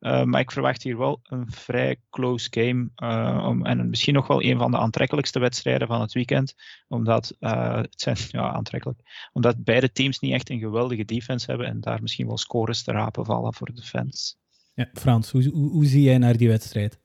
Uh, 0.00 0.22
maar 0.22 0.40
ik 0.40 0.50
verwacht 0.50 0.82
hier 0.82 0.98
wel 0.98 1.20
een 1.22 1.50
vrij 1.50 1.96
close 2.10 2.48
game. 2.50 2.90
Uh, 2.96 3.44
om, 3.48 3.66
en 3.66 3.88
misschien 3.88 4.14
nog 4.14 4.26
wel 4.26 4.42
een 4.42 4.58
van 4.58 4.70
de 4.70 4.78
aantrekkelijkste 4.78 5.38
wedstrijden 5.38 5.88
van 5.88 6.00
het 6.00 6.12
weekend. 6.12 6.54
Omdat 6.88 7.36
uh, 7.40 7.76
het 7.76 8.00
zijn 8.00 8.16
ja, 8.28 8.52
aantrekkelijk. 8.52 9.28
Omdat 9.32 9.64
beide 9.64 9.92
teams 9.92 10.18
niet 10.18 10.32
echt 10.32 10.50
een 10.50 10.58
geweldige 10.58 11.04
defense 11.04 11.46
hebben. 11.46 11.66
En 11.66 11.80
daar 11.80 12.02
misschien 12.02 12.26
wel 12.26 12.38
scores 12.38 12.82
te 12.82 12.92
rapen 12.92 13.24
vallen 13.24 13.54
voor 13.54 13.74
de 13.74 13.82
fans. 13.82 14.36
Ja, 14.74 14.88
Frans, 14.92 15.30
hoe, 15.30 15.48
hoe, 15.48 15.70
hoe 15.70 15.86
zie 15.86 16.02
jij 16.02 16.18
naar 16.18 16.36
die 16.36 16.48
wedstrijd? 16.48 16.98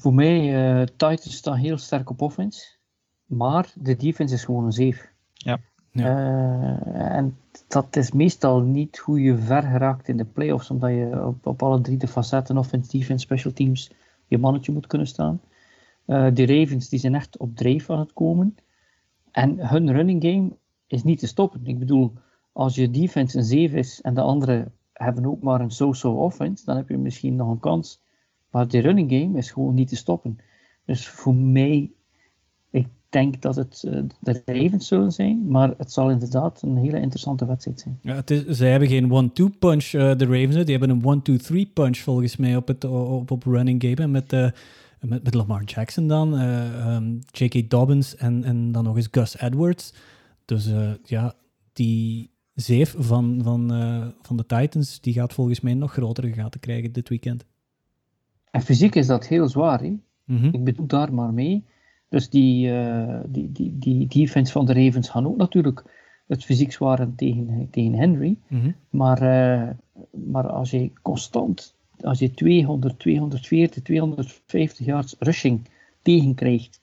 voor 0.00 0.14
mij, 0.14 0.84
Titans 0.84 1.36
staan 1.36 1.56
heel 1.56 1.78
sterk 1.78 2.10
op 2.10 2.20
offense. 2.20 2.76
Maar 3.24 3.72
de 3.74 3.96
defense 3.96 4.34
is 4.34 4.44
gewoon 4.44 4.64
een 4.64 4.72
zeef. 4.72 5.12
Ja. 5.32 5.60
Uh, 5.92 7.16
en 7.16 7.36
dat 7.68 7.96
is 7.96 8.12
meestal 8.12 8.60
niet 8.60 8.98
hoe 8.98 9.20
je 9.20 9.36
ver 9.36 9.62
geraakt 9.62 10.08
in 10.08 10.16
de 10.16 10.24
playoffs, 10.24 10.70
omdat 10.70 10.90
je 10.90 11.24
op, 11.26 11.46
op 11.46 11.62
alle 11.62 11.80
drie 11.80 11.96
de 11.96 12.08
facetten, 12.08 12.58
offense, 12.58 12.98
defense, 12.98 13.24
special 13.24 13.52
teams, 13.52 13.90
je 14.26 14.38
mannetje 14.38 14.72
moet 14.72 14.86
kunnen 14.86 15.06
staan. 15.06 15.40
Uh, 16.06 16.26
de 16.34 16.46
Ravens 16.46 16.88
die 16.88 16.98
zijn 16.98 17.14
echt 17.14 17.38
op 17.38 17.56
dreef 17.56 17.90
aan 17.90 17.98
het 17.98 18.12
komen. 18.12 18.56
En 19.30 19.68
hun 19.68 19.92
running 19.92 20.22
game 20.24 20.56
is 20.86 21.02
niet 21.02 21.18
te 21.18 21.26
stoppen. 21.26 21.66
Ik 21.66 21.78
bedoel, 21.78 22.12
als 22.52 22.74
je 22.74 22.90
defense 22.90 23.38
een 23.38 23.44
7 23.44 23.78
is 23.78 24.00
en 24.00 24.14
de 24.14 24.20
anderen 24.20 24.72
hebben 24.92 25.26
ook 25.26 25.42
maar 25.42 25.60
een 25.60 25.70
so-so 25.70 26.12
offense, 26.12 26.64
dan 26.64 26.76
heb 26.76 26.88
je 26.88 26.98
misschien 26.98 27.36
nog 27.36 27.50
een 27.50 27.60
kans. 27.60 28.02
Maar 28.50 28.68
de 28.68 28.78
running 28.78 29.10
game 29.10 29.38
is 29.38 29.50
gewoon 29.50 29.74
niet 29.74 29.88
te 29.88 29.96
stoppen. 29.96 30.38
Dus 30.84 31.08
voor 31.08 31.34
mij 31.34 31.90
denk 33.08 33.42
dat 33.42 33.56
het 33.56 33.82
uh, 33.86 34.02
de 34.20 34.42
Ravens 34.44 34.86
zullen 34.86 35.12
zijn, 35.12 35.48
maar 35.48 35.74
het 35.78 35.92
zal 35.92 36.10
inderdaad 36.10 36.62
een 36.62 36.76
hele 36.76 37.00
interessante 37.00 37.46
wedstrijd 37.46 37.80
zijn. 37.80 37.98
Ja, 38.02 38.14
het 38.14 38.30
is, 38.30 38.44
zij 38.44 38.70
hebben 38.70 38.88
geen 38.88 39.12
one-two 39.12 39.48
punch, 39.58 39.92
uh, 39.92 40.16
de 40.16 40.24
Ravens, 40.24 40.54
die 40.54 40.76
hebben 40.76 40.90
een 40.90 41.04
one-two-three 41.04 41.66
punch 41.66 41.96
volgens 41.96 42.36
mij 42.36 42.56
op, 42.56 42.68
het, 42.68 42.84
op, 42.84 43.30
op 43.30 43.44
running 43.44 43.82
game. 43.82 44.06
met, 44.06 44.32
uh, 44.32 44.50
met, 45.00 45.24
met 45.24 45.34
Lamar 45.34 45.64
Jackson 45.64 46.08
dan, 46.08 46.40
um, 46.40 47.18
J.K. 47.30 47.70
Dobbins 47.70 48.16
en, 48.16 48.44
en 48.44 48.72
dan 48.72 48.84
nog 48.84 48.96
eens 48.96 49.08
Gus 49.10 49.38
Edwards. 49.40 49.94
Dus 50.44 50.70
ja, 51.04 51.34
die 51.72 52.30
zeef 52.54 52.94
van, 52.98 53.40
van, 53.42 53.68
van 54.22 54.36
de 54.36 54.46
Titans, 54.46 55.00
die 55.00 55.12
gaat 55.12 55.32
volgens 55.32 55.60
mij 55.60 55.74
nog 55.74 55.92
grotere 55.92 56.32
gaten 56.32 56.60
krijgen 56.60 56.92
dit 56.92 57.08
weekend. 57.08 57.44
En 58.50 58.60
fysiek 58.60 58.94
is 58.94 59.06
dat 59.06 59.26
heel 59.26 59.48
zwaar, 59.48 59.80
hè? 59.80 59.96
Mm-hmm. 60.24 60.54
Ik 60.54 60.64
bedoel 60.64 60.86
daar 60.86 61.14
maar 61.14 61.32
mee 61.32 61.64
dus 62.08 62.30
die, 62.30 62.68
uh, 62.68 63.20
die, 63.26 63.52
die, 63.52 63.78
die 63.78 64.06
defense 64.06 64.52
van 64.52 64.66
de 64.66 64.72
Ravens 64.72 65.08
gaan 65.08 65.26
ook 65.26 65.36
natuurlijk 65.36 65.84
het 66.26 66.44
fysiek 66.44 66.72
zwaren 66.72 67.14
tegen, 67.14 67.68
tegen 67.70 67.94
Henry. 67.94 68.36
Mm-hmm. 68.48 68.74
maar, 68.90 69.22
uh, 69.22 69.68
maar 70.10 70.48
als 70.48 70.70
je 70.70 70.90
constant, 71.02 71.74
als 72.00 72.18
je 72.18 72.30
200, 72.30 72.98
240, 72.98 73.82
250 73.82 74.86
yards 74.86 75.16
rushing 75.18 75.68
tegenkrijgt, 76.02 76.80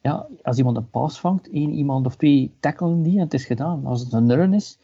ja, 0.00 0.26
als 0.42 0.58
iemand 0.58 0.76
een 0.76 0.90
pass 0.90 1.20
vangt, 1.20 1.50
één 1.50 1.72
iemand 1.72 2.06
of 2.06 2.16
twee 2.16 2.52
tackelen 2.60 3.02
die 3.02 3.16
en 3.16 3.24
het 3.24 3.34
is 3.34 3.44
gedaan. 3.44 3.86
Als 3.86 4.00
het 4.00 4.12
een 4.12 4.34
run 4.34 4.54
is, 4.54 4.78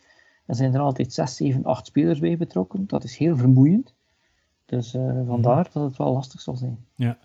dan 0.46 0.56
zijn 0.56 0.74
er 0.74 0.80
altijd 0.80 1.12
6, 1.12 1.36
7, 1.36 1.64
8 1.64 1.86
spelers 1.86 2.18
bij 2.18 2.36
betrokken. 2.36 2.86
Dat 2.86 3.04
is 3.04 3.16
heel 3.16 3.36
vermoeiend. 3.36 3.94
Dus 4.66 4.94
uh, 4.94 5.02
vandaar 5.26 5.56
mm-hmm. 5.56 5.72
dat 5.72 5.82
het 5.82 5.96
wel 5.96 6.12
lastig 6.12 6.40
zal 6.40 6.56
zijn. 6.56 6.78
Ja, 6.94 7.18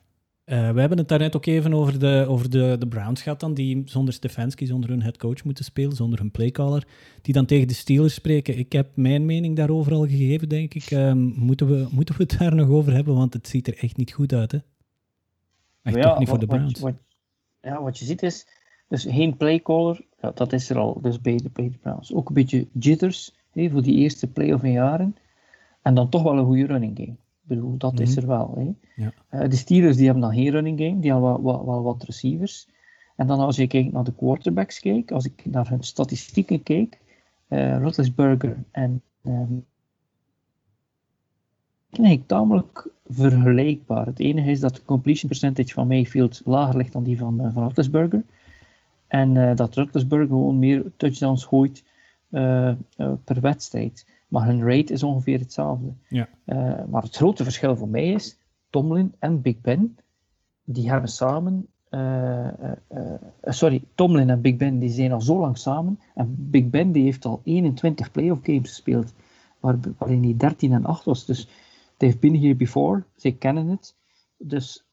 we 0.46 0.80
hebben 0.80 0.98
het 0.98 1.08
daarnet 1.08 1.36
ook 1.36 1.46
even 1.46 1.74
over 1.74 2.00
de, 2.00 2.26
over 2.28 2.50
de, 2.50 2.76
de 2.80 2.88
Browns 2.88 3.22
gehad 3.22 3.40
dan, 3.40 3.54
die 3.54 3.82
zonder 3.86 4.14
Stefanski, 4.14 4.66
zonder 4.66 4.90
hun 4.90 5.02
head 5.02 5.18
coach 5.18 5.44
moeten 5.44 5.64
spelen, 5.64 5.96
zonder 5.96 6.20
hun 6.20 6.32
playcaller, 6.32 6.88
die 7.22 7.34
dan 7.34 7.46
tegen 7.46 7.68
de 7.68 7.74
Steelers 7.74 8.14
spreken. 8.14 8.58
Ik 8.58 8.72
heb 8.72 8.96
mijn 8.96 9.26
mening 9.26 9.56
daarover 9.56 9.94
al 9.94 10.08
gegeven, 10.08 10.50
denk 10.50 10.74
ik. 10.74 10.92
Uh, 10.92 11.14
moeten, 11.14 11.68
we, 11.68 11.88
moeten 11.92 12.18
we 12.18 12.24
het 12.24 12.40
daar 12.40 12.56
nog 12.56 12.70
over 12.70 12.94
hebben, 12.94 13.16
want 13.16 13.34
het 13.34 13.48
ziet 13.48 13.68
er 13.68 13.78
echt 13.78 13.98
niet 13.98 14.14
goed 14.14 14.34
uit, 14.34 14.52
hè? 14.52 14.60
Echt 15.82 15.96
ja, 15.96 16.02
toch 16.02 16.20
niet 16.20 16.30
voor 16.30 16.40
de 16.40 16.46
Browns. 16.46 16.80
Wat, 16.80 16.96
ja, 17.62 17.82
wat 17.82 17.98
je 17.98 18.06
ziet 18.06 18.24
is, 18.24 18.48
dus 18.88 19.04
geen 19.04 19.38
playcaller, 19.38 20.06
ja, 20.22 20.32
dat 20.32 20.54
is 20.54 20.70
er 20.70 20.78
al, 20.78 21.02
dus 21.02 21.22
bij 21.22 21.38
de, 21.38 21.50
bij 21.54 21.70
de 21.70 21.78
Browns. 21.78 22.14
Ook 22.14 22.28
een 22.28 22.34
beetje 22.36 22.68
jitters, 22.74 23.34
voor 23.54 23.82
die 23.82 23.96
eerste 23.96 24.28
play-off 24.28 24.64
in 24.64 24.72
jaren. 24.72 25.16
En 25.82 25.96
dan 25.96 26.10
toch 26.10 26.24
wel 26.24 26.38
een 26.38 26.46
goede 26.46 26.66
running 26.66 26.98
game 26.98 27.16
bedoel, 27.48 27.78
dat 27.78 28.00
is 28.00 28.10
mhm. 28.10 28.20
er 28.20 28.28
wel. 28.28 28.54
Hè. 28.56 28.74
Ja. 29.04 29.14
Uh, 29.32 29.50
de 29.50 29.56
Steelers 29.56 29.96
die 29.96 30.06
hebben 30.06 30.24
dan 30.24 30.34
geen 30.34 30.50
running 30.50 30.80
game, 30.80 31.00
die 31.00 31.12
hebben 31.12 31.44
wel, 31.44 31.66
wel, 31.66 31.84
wat 31.84 32.04
receivers. 32.04 32.68
En 33.16 33.28
dan 33.28 33.40
als 33.40 33.56
je 33.56 33.68
kijkt 33.68 33.92
naar 33.92 34.04
de 34.04 34.16
quarterbacks 34.16 34.82
als 35.06 35.26
ik 35.26 35.46
naar 35.46 35.70
hun 35.70 35.84
statistieken 35.84 36.64
kijk, 36.64 37.00
uh, 37.50 37.78
Roethlisberger 37.78 38.58
en 38.72 39.02
um, 39.24 39.66
ik 41.90 42.28
tamelijk 42.28 42.90
vergelijkbaar. 43.08 44.06
Het 44.06 44.20
enige 44.20 44.52
is 44.52 44.60
dat 44.60 44.76
de 44.76 44.84
completion 44.86 45.30
percentage 45.30 45.74
van 45.74 45.88
Mayfield 45.88 46.42
lager 46.46 46.78
ligt 46.78 46.94
dan 46.94 47.04
die 47.04 47.18
van, 47.18 47.42
uh, 47.42 47.54
van. 47.54 48.24
En 49.08 49.36
uh, 49.36 49.56
dat 49.56 49.76
Roethlisberger 49.76 50.28
gewoon 50.28 50.60
meer 50.60 50.92
touchdowns 50.98 51.46
gooit 51.46 51.84
per 53.24 53.42
wedstrijd. 53.42 54.06
Maar 54.28 54.46
hun 54.46 54.64
rate 54.64 54.94
is 54.94 55.04
ongeveer 55.04 55.40
hetzelfde. 55.40 55.94
Ja. 56.10 56.30
Uh, 56.46 56.86
maar 56.86 57.02
het 57.02 57.16
grote 57.16 57.44
verschil 57.44 57.76
voor 57.76 57.88
mij 57.88 58.12
is, 58.12 58.38
Tomlin 58.70 59.16
en 59.20 59.42
Big 59.42 59.62
Ben, 59.62 59.98
die 60.64 60.90
hebben 60.90 61.10
samen, 61.10 61.68
uh, 61.90 62.48
uh, 62.92 63.14
sorry, 63.42 63.84
Tomlin 63.96 64.30
en 64.30 64.42
Big 64.42 64.56
Ben, 64.56 64.80
die 64.80 64.90
zijn 64.90 65.12
al 65.12 65.22
zo 65.22 65.40
lang 65.40 65.58
samen. 65.58 66.00
En 66.16 66.50
Big 66.50 66.70
Ben 66.70 66.92
die 66.92 67.04
heeft 67.04 67.26
al 67.26 67.42
21 67.44 68.12
playoff 68.12 68.44
games 68.44 68.70
gespeeld, 68.70 69.14
waar, 69.60 69.78
waarin 69.98 70.24
hij 70.24 70.36
13 70.38 70.74
en 70.74 70.86
8 70.86 71.04
was. 71.04 71.26
Dus 71.26 71.48
they've 71.98 72.18
been 72.18 72.40
here 72.40 72.56
before, 72.56 73.04
ze 73.16 73.32
kennen 73.32 73.68
het. 73.68 73.96
Dus 74.38 74.86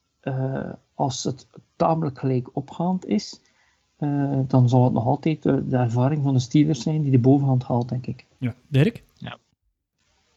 als 0.93 1.23
het 1.23 1.47
tamelijk 1.75 2.19
gelijk 2.19 2.55
opgaand 2.55 3.05
is, 3.05 3.41
eh, 4.03 4.39
dan 4.47 4.69
zal 4.69 4.83
het 4.83 4.93
nog 4.93 5.05
altijd 5.05 5.43
de, 5.43 5.67
de 5.67 5.77
ervaring 5.77 6.23
van 6.23 6.33
de 6.33 6.39
Steelers 6.39 6.81
zijn 6.81 7.01
die 7.01 7.11
de 7.11 7.19
bovenhand 7.19 7.63
haalt, 7.63 7.89
denk 7.89 8.05
ik. 8.07 8.25
Ja. 8.37 8.55
Dirk? 8.67 9.03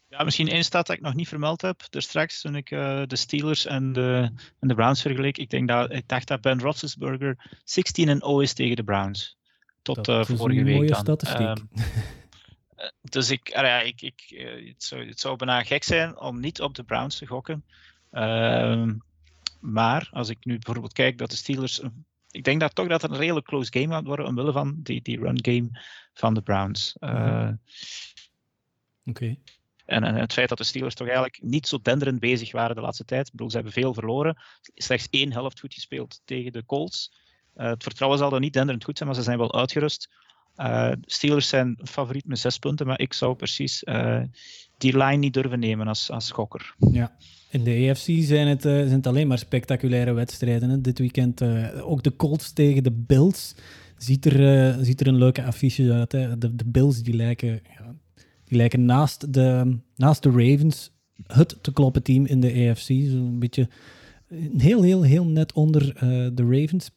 Ja, 0.08 0.24
misschien 0.24 0.48
één 0.48 0.64
stat 0.64 0.86
dat 0.86 0.96
ik 0.96 1.02
nog 1.02 1.14
niet 1.14 1.28
vermeld 1.28 1.60
heb. 1.62 1.82
Er 1.90 2.02
straks 2.02 2.40
toen 2.40 2.56
ik 2.56 2.70
eh, 2.70 3.02
de 3.06 3.16
Steelers 3.16 3.66
en 3.66 3.92
de, 3.92 4.30
en 4.60 4.68
de 4.68 4.74
Browns 4.74 5.02
vergeleek. 5.02 5.38
Ik, 5.38 5.50
denk 5.50 5.68
dat, 5.68 5.92
ik 5.92 6.08
dacht 6.08 6.28
dat 6.28 6.40
Ben 6.40 6.60
Roethlisberger 6.60 7.58
16 7.64 8.08
en 8.08 8.18
0 8.18 8.40
is 8.40 8.52
tegen 8.52 8.76
de 8.76 8.84
Browns. 8.84 9.36
Tot 9.82 9.96
Dat 9.96 10.08
eh, 10.08 10.20
is 10.20 10.28
een 10.28 10.36
vorige 10.36 10.62
week 10.62 10.74
mooie 10.74 10.88
dan. 10.88 10.98
statistiek. 10.98 11.38
Ehm, 11.38 11.56
eh, 12.76 12.88
dus 13.02 13.30
ik, 13.30 13.52
ah 13.54 13.64
ja, 13.64 13.80
ik, 13.80 14.02
ik, 14.02 14.20
eh, 14.28 14.68
het, 14.68 14.82
zou, 14.82 15.06
het 15.08 15.20
zou 15.20 15.36
bijna 15.36 15.62
gek 15.62 15.82
zijn 15.84 16.20
om 16.20 16.40
niet 16.40 16.60
op 16.60 16.74
de 16.74 16.84
Browns 16.84 17.18
te 17.18 17.26
gokken. 17.26 17.64
Ehm, 18.10 18.94
maar 19.60 20.08
als 20.12 20.28
ik 20.28 20.44
nu 20.44 20.58
bijvoorbeeld 20.58 20.92
kijk 20.92 21.18
dat 21.18 21.30
de 21.30 21.36
Steelers. 21.36 21.80
eh, 21.80 21.88
Ik 22.36 22.44
denk 22.44 22.60
dat 22.60 22.74
toch 22.74 22.88
dat 22.88 23.02
het 23.02 23.10
een 23.10 23.16
redelijk 23.16 23.46
close 23.46 23.72
game 23.78 23.94
gaat 23.94 24.06
worden 24.06 24.26
omwille 24.26 24.52
van 24.52 24.74
die, 24.82 25.02
die 25.02 25.20
run 25.20 25.38
game 25.44 25.68
van 26.14 26.34
de 26.34 26.42
Browns. 26.42 26.96
Eh. 26.98 27.50
Oké. 29.04 29.36
en, 29.84 30.04
en 30.04 30.14
het 30.14 30.32
feit 30.32 30.48
dat 30.48 30.58
de 30.58 30.64
Steelers 30.64 30.94
toch 30.94 31.06
eigenlijk 31.06 31.42
niet 31.42 31.68
zo 31.68 31.78
denderend 31.82 32.20
bezig 32.20 32.52
waren 32.52 32.76
de 32.76 32.82
laatste 32.82 33.04
tijd. 33.04 33.26
Ik 33.26 33.32
bedoel, 33.32 33.50
ze 33.50 33.56
hebben 33.56 33.72
veel 33.72 33.94
verloren. 33.94 34.36
Slechts 34.74 35.08
één 35.10 35.32
helft 35.32 35.60
goed 35.60 35.74
gespeeld 35.74 36.20
tegen 36.24 36.52
de 36.52 36.64
Colts. 36.64 37.12
Eh, 37.54 37.68
het 37.68 37.82
vertrouwen 37.82 38.18
zal 38.18 38.30
dan 38.30 38.40
niet 38.40 38.52
denderend 38.52 38.84
goed 38.84 38.96
zijn, 38.96 39.08
maar 39.08 39.18
ze 39.18 39.24
zijn 39.24 39.38
wel 39.38 39.54
uitgerust. 39.54 40.08
Eh, 40.56 40.92
Steelers 41.02 41.48
zijn 41.48 41.78
favoriet 41.82 42.26
met 42.26 42.38
zes 42.38 42.58
punten, 42.58 42.86
maar 42.86 43.00
ik 43.00 43.12
zou 43.12 43.34
precies 43.34 43.84
eh, 43.84 44.20
die 44.78 44.96
line 44.96 45.16
niet 45.16 45.34
durven 45.34 45.58
nemen 45.58 45.86
als, 45.86 46.10
als 46.10 46.30
gokker. 46.30 46.74
Ja. 46.90 47.16
In 47.50 47.64
de 47.64 47.88
AFC 47.90 48.10
zijn 48.20 48.46
het, 48.46 48.64
eh, 48.64 48.72
zijn 48.72 48.90
het 48.90 49.06
alleen 49.06 49.26
maar 49.26 49.38
spectaculaire 49.38 50.12
wedstrijden. 50.12 50.82
Dit 50.82 50.98
weekend 50.98 51.42
ook 51.82 52.02
de 52.02 52.16
Colts 52.16 52.52
tegen 52.52 52.82
de 52.82 52.92
Bills. 52.92 53.54
Ziet 53.96 54.26
er, 54.26 54.84
ziet 54.84 55.00
er 55.00 55.06
een 55.06 55.18
leuke 55.18 55.44
affiche 55.44 55.92
uit. 55.92 56.12
Hè. 56.12 56.38
De, 56.38 56.54
de 56.56 56.64
Bills 56.64 57.02
die 57.02 57.14
lijken, 57.14 57.60
ja, 57.78 57.94
die 58.44 58.56
lijken 58.56 58.84
naast, 58.84 59.32
de, 59.32 59.78
naast 59.96 60.22
de 60.22 60.30
Ravens 60.30 60.90
het 61.26 61.58
te 61.62 61.72
kloppen 61.72 62.02
team 62.02 62.26
in 62.26 62.40
de 62.40 62.68
AFC. 62.70 62.86
Zo'n 62.86 63.38
beetje 63.38 63.68
heel, 64.56 64.82
heel, 64.82 65.02
heel 65.02 65.26
net 65.26 65.52
onder 65.52 65.94
de 66.34 66.46
Ravens. 66.48 66.90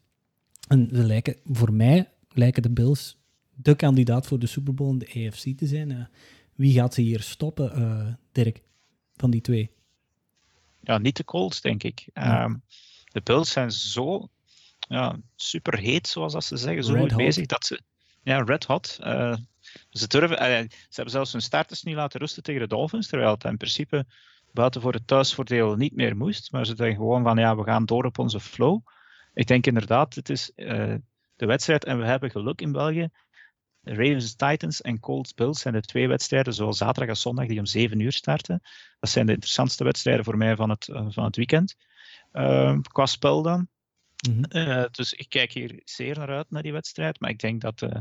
En 0.67 0.89
ze 0.93 1.03
lijken, 1.03 1.35
voor 1.45 1.73
mij 1.73 2.09
lijken 2.33 2.61
de 2.61 2.69
Bills 2.69 3.18
de 3.61 3.75
kandidaat 3.75 4.27
voor 4.27 4.39
de 4.39 4.47
Super 4.47 4.73
Bowl 4.73 4.91
in 4.91 4.97
de 4.97 5.27
AFC 5.27 5.57
te 5.57 5.65
zijn. 5.67 5.91
Eh, 5.91 6.05
wie 6.55 6.73
gaat 6.73 6.93
ze 6.93 7.01
hier 7.01 7.21
stoppen, 7.21 7.71
eh, 7.73 8.13
Dirk, 8.31 8.61
van 9.15 9.31
die 9.31 9.41
twee? 9.41 9.71
Ja, 10.81 10.97
niet 10.97 11.17
de 11.17 11.23
Colts, 11.23 11.61
denk 11.61 11.83
ik. 11.83 12.09
Ja. 12.13 12.43
Ehm, 12.43 12.55
de 13.05 13.21
Bills 13.21 13.51
zijn 13.51 13.71
zo 13.71 14.29
ja, 14.79 15.17
super 15.35 15.77
heet, 15.77 16.07
zoals 16.07 16.33
dat 16.33 16.43
ze 16.43 16.57
zeggen, 16.57 16.83
zo 16.83 16.91
Red 16.93 17.01
goed 17.01 17.11
hot. 17.11 17.19
bezig 17.21 17.45
dat 17.45 17.65
ze. 17.65 17.81
Ja, 18.23 18.41
red 18.41 18.65
hot. 18.65 18.97
eh, 19.01 19.35
ze, 19.89 20.07
durven, 20.07 20.37
ze 20.69 20.95
hebben 20.95 21.13
zelfs 21.13 21.31
hun 21.31 21.41
starters 21.41 21.83
niet 21.83 21.95
laten 21.95 22.19
rusten 22.19 22.43
tegen 22.43 22.61
de 22.61 22.67
Dolphins, 22.67 23.07
terwijl 23.07 23.31
het 23.31 23.43
in 23.43 23.57
principe 23.57 24.05
buiten 24.51 24.81
voor 24.81 24.93
het 24.93 25.07
thuisvoordeel 25.07 25.75
niet 25.75 25.95
meer 25.95 26.17
moest. 26.17 26.51
Maar 26.51 26.65
ze 26.65 26.75
zeggen 26.75 26.95
gewoon 26.95 27.23
van 27.23 27.37
ja, 27.37 27.55
we 27.55 27.63
gaan 27.63 27.85
door 27.85 28.03
op 28.05 28.19
onze 28.19 28.39
flow. 28.39 28.79
Ik 29.33 29.47
denk 29.47 29.65
inderdaad, 29.67 30.15
het 30.15 30.29
is 30.29 30.51
de 30.55 31.45
wedstrijd 31.45 31.85
en 31.85 31.97
we 31.99 32.05
hebben 32.05 32.31
geluk 32.31 32.61
in 32.61 32.71
België. 32.71 33.09
Ravens 33.83 34.35
Titans 34.35 34.81
en 34.81 34.99
Colts 34.99 35.33
Bills 35.33 35.59
zijn 35.59 35.73
de 35.73 35.81
twee 35.81 36.07
wedstrijden, 36.07 36.53
zowel 36.53 36.73
zaterdag 36.73 37.09
als 37.09 37.21
zondag, 37.21 37.47
die 37.47 37.59
om 37.59 37.65
7 37.65 37.99
uur 37.99 38.11
starten. 38.11 38.61
Dat 38.99 39.09
zijn 39.09 39.25
de 39.25 39.31
interessantste 39.31 39.83
wedstrijden 39.83 40.25
voor 40.25 40.37
mij 40.37 40.55
van 40.55 40.69
het, 40.69 40.87
eh, 40.87 41.05
van 41.09 41.23
het 41.23 41.35
weekend. 41.35 41.75
Ehm, 42.31 42.81
qua 42.81 43.05
spel 43.05 43.41
dan. 43.41 43.67
Mhm. 44.29 44.43
Eh, 44.43 44.85
dus 44.91 45.13
ik 45.13 45.29
kijk 45.29 45.51
hier 45.51 45.81
zeer 45.83 46.17
naar 46.17 46.29
uit 46.29 46.51
naar 46.51 46.63
die 46.63 46.73
wedstrijd. 46.73 47.19
Maar 47.19 47.29
ik 47.29 47.39
denk 47.39 47.61
dat 47.61 47.81
eh, 47.81 47.99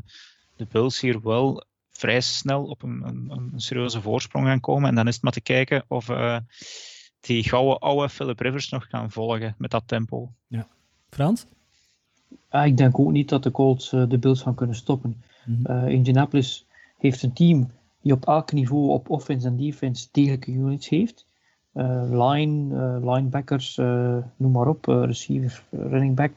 de 0.56 0.66
Bills 0.66 1.00
hier 1.00 1.22
wel 1.22 1.64
vrij 1.90 2.20
snel 2.20 2.64
op 2.64 2.82
een, 2.82 3.02
een, 3.06 3.30
een 3.30 3.60
serieuze 3.60 4.00
voorsprong 4.00 4.46
gaan 4.46 4.60
komen. 4.60 4.88
En 4.88 4.94
dan 4.94 5.06
is 5.06 5.14
het 5.14 5.22
maar 5.22 5.32
te 5.32 5.40
kijken 5.40 5.84
of 5.88 6.06
die 7.20 7.48
gouden 7.48 7.78
oude 7.78 8.08
Philip 8.08 8.40
Rivers 8.40 8.68
nog 8.68 8.86
kan 8.86 9.10
volgen 9.10 9.54
met 9.58 9.70
dat 9.70 9.82
tempo. 9.86 10.32
Frans? 11.10 11.46
Ah, 12.48 12.66
ik 12.66 12.76
denk 12.76 12.98
ook 12.98 13.10
niet 13.10 13.28
dat 13.28 13.42
de 13.42 13.50
Colts 13.50 13.92
eh, 13.92 14.08
de 14.08 14.18
Bills 14.18 14.42
gaan 14.42 14.54
kunnen 14.54 14.76
stoppen. 14.76 15.22
Mhm. 15.46 15.66
Eh, 15.72 15.88
Indianapolis 15.88 16.66
heeft 16.98 17.22
een 17.22 17.32
team 17.32 17.70
die 18.00 18.12
op 18.12 18.26
elk 18.26 18.52
niveau 18.52 18.88
op 18.88 19.10
offense 19.10 19.46
en 19.46 19.56
defense 19.56 20.08
degelijke 20.12 20.50
units 20.52 20.88
heeft. 20.88 21.26
Eh, 21.72 22.02
line, 22.10 23.00
linebackers, 23.00 23.76
noem 24.36 24.52
maar 24.52 24.68
op, 24.68 24.84
receiver, 24.84 25.64
running 25.70 26.16
back. 26.16 26.32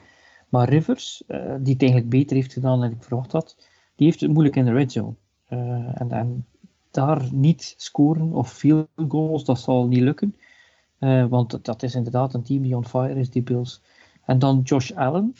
Maar 0.50 0.70
Rivers, 0.70 1.24
die 1.28 1.74
het 1.74 1.82
eigenlijk 1.82 2.10
beter 2.10 2.36
heeft 2.36 2.54
gedaan 2.54 2.80
dan 2.80 2.92
ik 2.92 3.04
verwacht 3.04 3.32
had, 3.32 3.56
die 3.96 4.08
heeft 4.08 4.22
het 4.22 4.32
moeilijk 4.32 4.56
in 4.56 4.66
de 4.66 4.72
red 4.72 4.92
zone. 4.92 5.14
En, 5.48 6.08
en 6.10 6.46
daar 6.92 7.28
niet 7.34 7.74
scoren 7.78 8.34
of 8.34 8.54
field 8.54 8.88
goals, 9.08 9.46
dat 9.46 9.60
zal 9.60 9.88
niet 9.88 10.02
lukken. 10.02 10.36
Want 11.30 11.52
dat- 11.52 11.66
dat 11.66 11.84
is 11.84 11.96
inderdaad 11.96 12.34
een 12.34 12.44
team 12.44 12.62
die 12.62 12.76
on 12.76 12.86
fire 12.86 13.20
is, 13.20 13.30
die 13.30 13.42
Bills. 13.44 13.82
En 14.26 14.40
dan 14.40 14.62
Josh 14.64 14.92
Allen. 14.92 15.34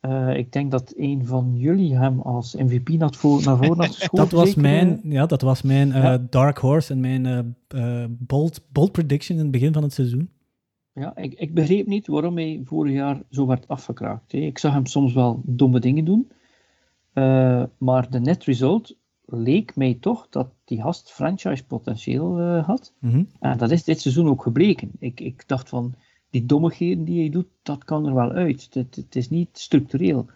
Eh, 0.00 0.36
ik 0.36 0.52
denk 0.52 0.70
dat 0.70 0.92
een 0.96 1.26
van 1.26 1.56
jullie 1.56 1.96
hem 1.96 2.20
als 2.20 2.54
MVP 2.54 2.88
naar, 2.88 3.14
voor, 3.14 3.42
naar 3.44 3.56
voren 3.56 3.76
had 3.76 3.86
geschoten. 3.86 4.16
Dat 4.24 4.30
was 4.30 4.54
mijn, 4.54 5.02
eh? 5.02 5.12
ja, 5.12 5.26
dat 5.26 5.42
was 5.42 5.62
mijn 5.62 5.92
eh, 5.92 6.14
dark 6.30 6.58
horse 6.58 6.92
en 6.92 7.00
mijn 7.00 7.56
bold, 8.08 8.60
bold 8.72 8.92
prediction 8.92 9.36
in 9.36 9.42
het 9.42 9.52
begin 9.52 9.72
van 9.72 9.82
het 9.82 9.92
seizoen. 9.92 10.30
Ja, 10.92 11.16
ik, 11.16 11.34
ik 11.34 11.54
begreep 11.54 11.86
niet 11.86 12.06
waarom 12.06 12.36
hij 12.36 12.60
vorig 12.64 12.92
jaar 12.92 13.22
zo 13.30 13.46
werd 13.46 13.68
afgekraakt. 13.68 14.32
hè. 14.32 14.38
Ik 14.38 14.58
zag 14.58 14.72
hem 14.72 14.86
soms 14.86 15.12
wel 15.12 15.42
domme 15.44 15.80
dingen 15.80 16.04
doen. 16.04 16.30
Maar 17.78 18.10
de 18.10 18.20
net 18.20 18.44
result 18.44 18.96
leek 19.24 19.76
mij 19.76 19.94
toch 20.00 20.26
dat 20.30 20.48
die 20.64 20.82
gast 20.82 21.10
franchise 21.12 21.66
potentieel 21.66 22.40
had. 22.40 22.94
Mhm. 23.00 23.24
En 23.40 23.58
dat 23.58 23.70
is 23.70 23.84
dit 23.84 24.00
seizoen 24.00 24.28
ook 24.28 24.42
gebleken. 24.42 24.90
Ik, 24.98 25.20
ik 25.20 25.48
dacht 25.48 25.68
van, 25.68 25.94
die 26.30 26.46
dommigheden 26.46 27.04
die 27.04 27.20
hij 27.20 27.30
doet, 27.30 27.46
dat 27.62 27.84
kan 27.84 28.06
er 28.06 28.14
wel 28.14 28.32
uit. 28.32 28.68
Het, 28.72 28.96
het 28.96 29.16
is 29.16 29.30
niet 29.30 29.48
structureel. 29.52 30.26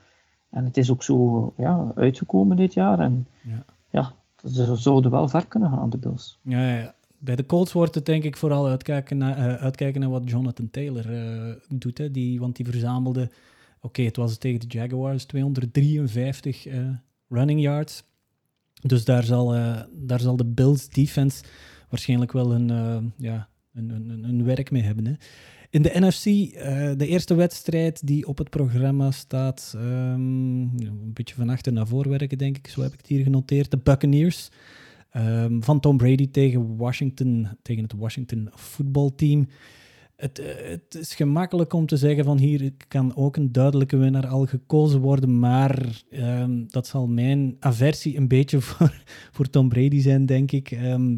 En 0.51 0.64
het 0.64 0.76
is 0.76 0.90
ook 0.90 1.03
zo 1.03 1.53
ja, 1.57 1.93
uitgekomen 1.95 2.57
dit 2.57 2.74
jaar. 2.74 2.99
En 3.01 3.26
Ja. 3.43 3.64
ja, 3.90 4.14
ze 4.51 4.76
zouden 4.76 5.11
wel 5.11 5.28
ver 5.28 5.47
kunnen 5.47 5.70
gaan, 5.70 5.90
de 5.90 5.99
Bills. 5.99 6.38
Ja, 6.43 6.68
ja, 6.68 6.76
ja. 6.78 6.95
Bij 7.18 7.36
de 7.36 7.47
Colts 7.47 7.72
wordt 7.72 7.95
het 7.95 8.07
denk 8.07 8.24
ik 8.24 8.36
vooral 8.36 8.66
uitkijken 8.68 9.16
naar, 9.18 9.36
eh, 9.36 9.62
uitkijken 9.62 10.01
naar 10.01 10.11
wat 10.11 10.30
Jonathan 10.30 10.70
Taylor 10.70 11.12
eh, 11.12 11.55
doet. 11.68 11.99
Hè. 11.99 12.11
Die, 12.11 12.40
want 12.40 12.57
die 12.57 12.66
verzamelde, 12.66 13.30
oké, 13.80 14.03
het 14.03 14.16
was 14.16 14.38
tegen 14.38 14.61
de 14.61 14.66
Jaguars, 14.78 15.24
253 15.24 16.66
eh, 16.66 16.78
running 17.28 17.61
yards. 17.61 18.05
Dus 18.82 19.05
daar 19.05 19.22
zal, 19.24 19.55
daar 19.93 20.20
zal 20.20 20.36
de 20.36 20.45
Bills 20.47 20.88
defense 20.88 21.45
waarschijnlijk 21.88 22.32
wel 22.32 22.53
een, 22.55 23.12
ja, 23.16 23.49
een, 23.74 23.90
een- 23.90 24.24
een 24.24 24.45
werk 24.45 24.70
mee 24.70 24.82
hebben. 24.82 25.07
Hè. 25.07 25.12
In 25.72 25.82
de 25.82 25.92
NFC, 25.94 26.26
eh, 26.26 26.90
de 26.96 27.06
eerste 27.06 27.34
wedstrijd 27.34 28.06
die 28.06 28.26
op 28.26 28.38
het 28.38 28.50
programma 28.50 29.10
staat, 29.10 29.72
ehm, 29.76 29.84
een 29.84 31.10
beetje 31.12 31.34
van 31.34 31.48
achter 31.48 31.72
naar 31.72 31.86
voor 31.86 32.08
werken, 32.08 32.38
denk 32.38 32.56
ik. 32.56 32.66
Zo 32.66 32.82
heb 32.82 32.92
ik 32.92 32.98
het 32.98 33.06
hier 33.06 33.22
genoteerd. 33.22 33.70
De 33.70 33.78
Buccaneers 33.78 34.48
ehm, 35.10 35.60
van 35.60 35.80
Tom 35.80 35.96
Brady 35.96 36.30
tegen 36.30 36.76
Washington, 36.76 37.48
tegen 37.62 37.82
het 37.82 37.92
Washington 37.96 38.48
voetbalteam. 38.52 39.48
Het, 40.16 40.38
eh, 40.38 40.68
het 40.70 40.94
is 40.94 41.14
gemakkelijk 41.14 41.72
om 41.72 41.86
te 41.86 41.96
zeggen 41.96 42.24
van 42.24 42.38
hier 42.38 42.72
kan 42.88 43.16
ook 43.16 43.36
een 43.36 43.52
duidelijke 43.52 43.96
winnaar 43.96 44.26
al 44.26 44.46
gekozen 44.46 45.00
worden, 45.00 45.38
maar 45.38 46.02
ehm, 46.10 46.64
dat 46.68 46.86
zal 46.86 47.06
mijn 47.06 47.56
aversie 47.58 48.16
een 48.16 48.28
beetje 48.28 48.60
voor, 48.70 49.02
voor 49.30 49.50
Tom 49.50 49.68
Brady 49.68 50.00
zijn, 50.00 50.26
denk 50.26 50.52
ik. 50.52 50.70
Ehm, 50.70 51.16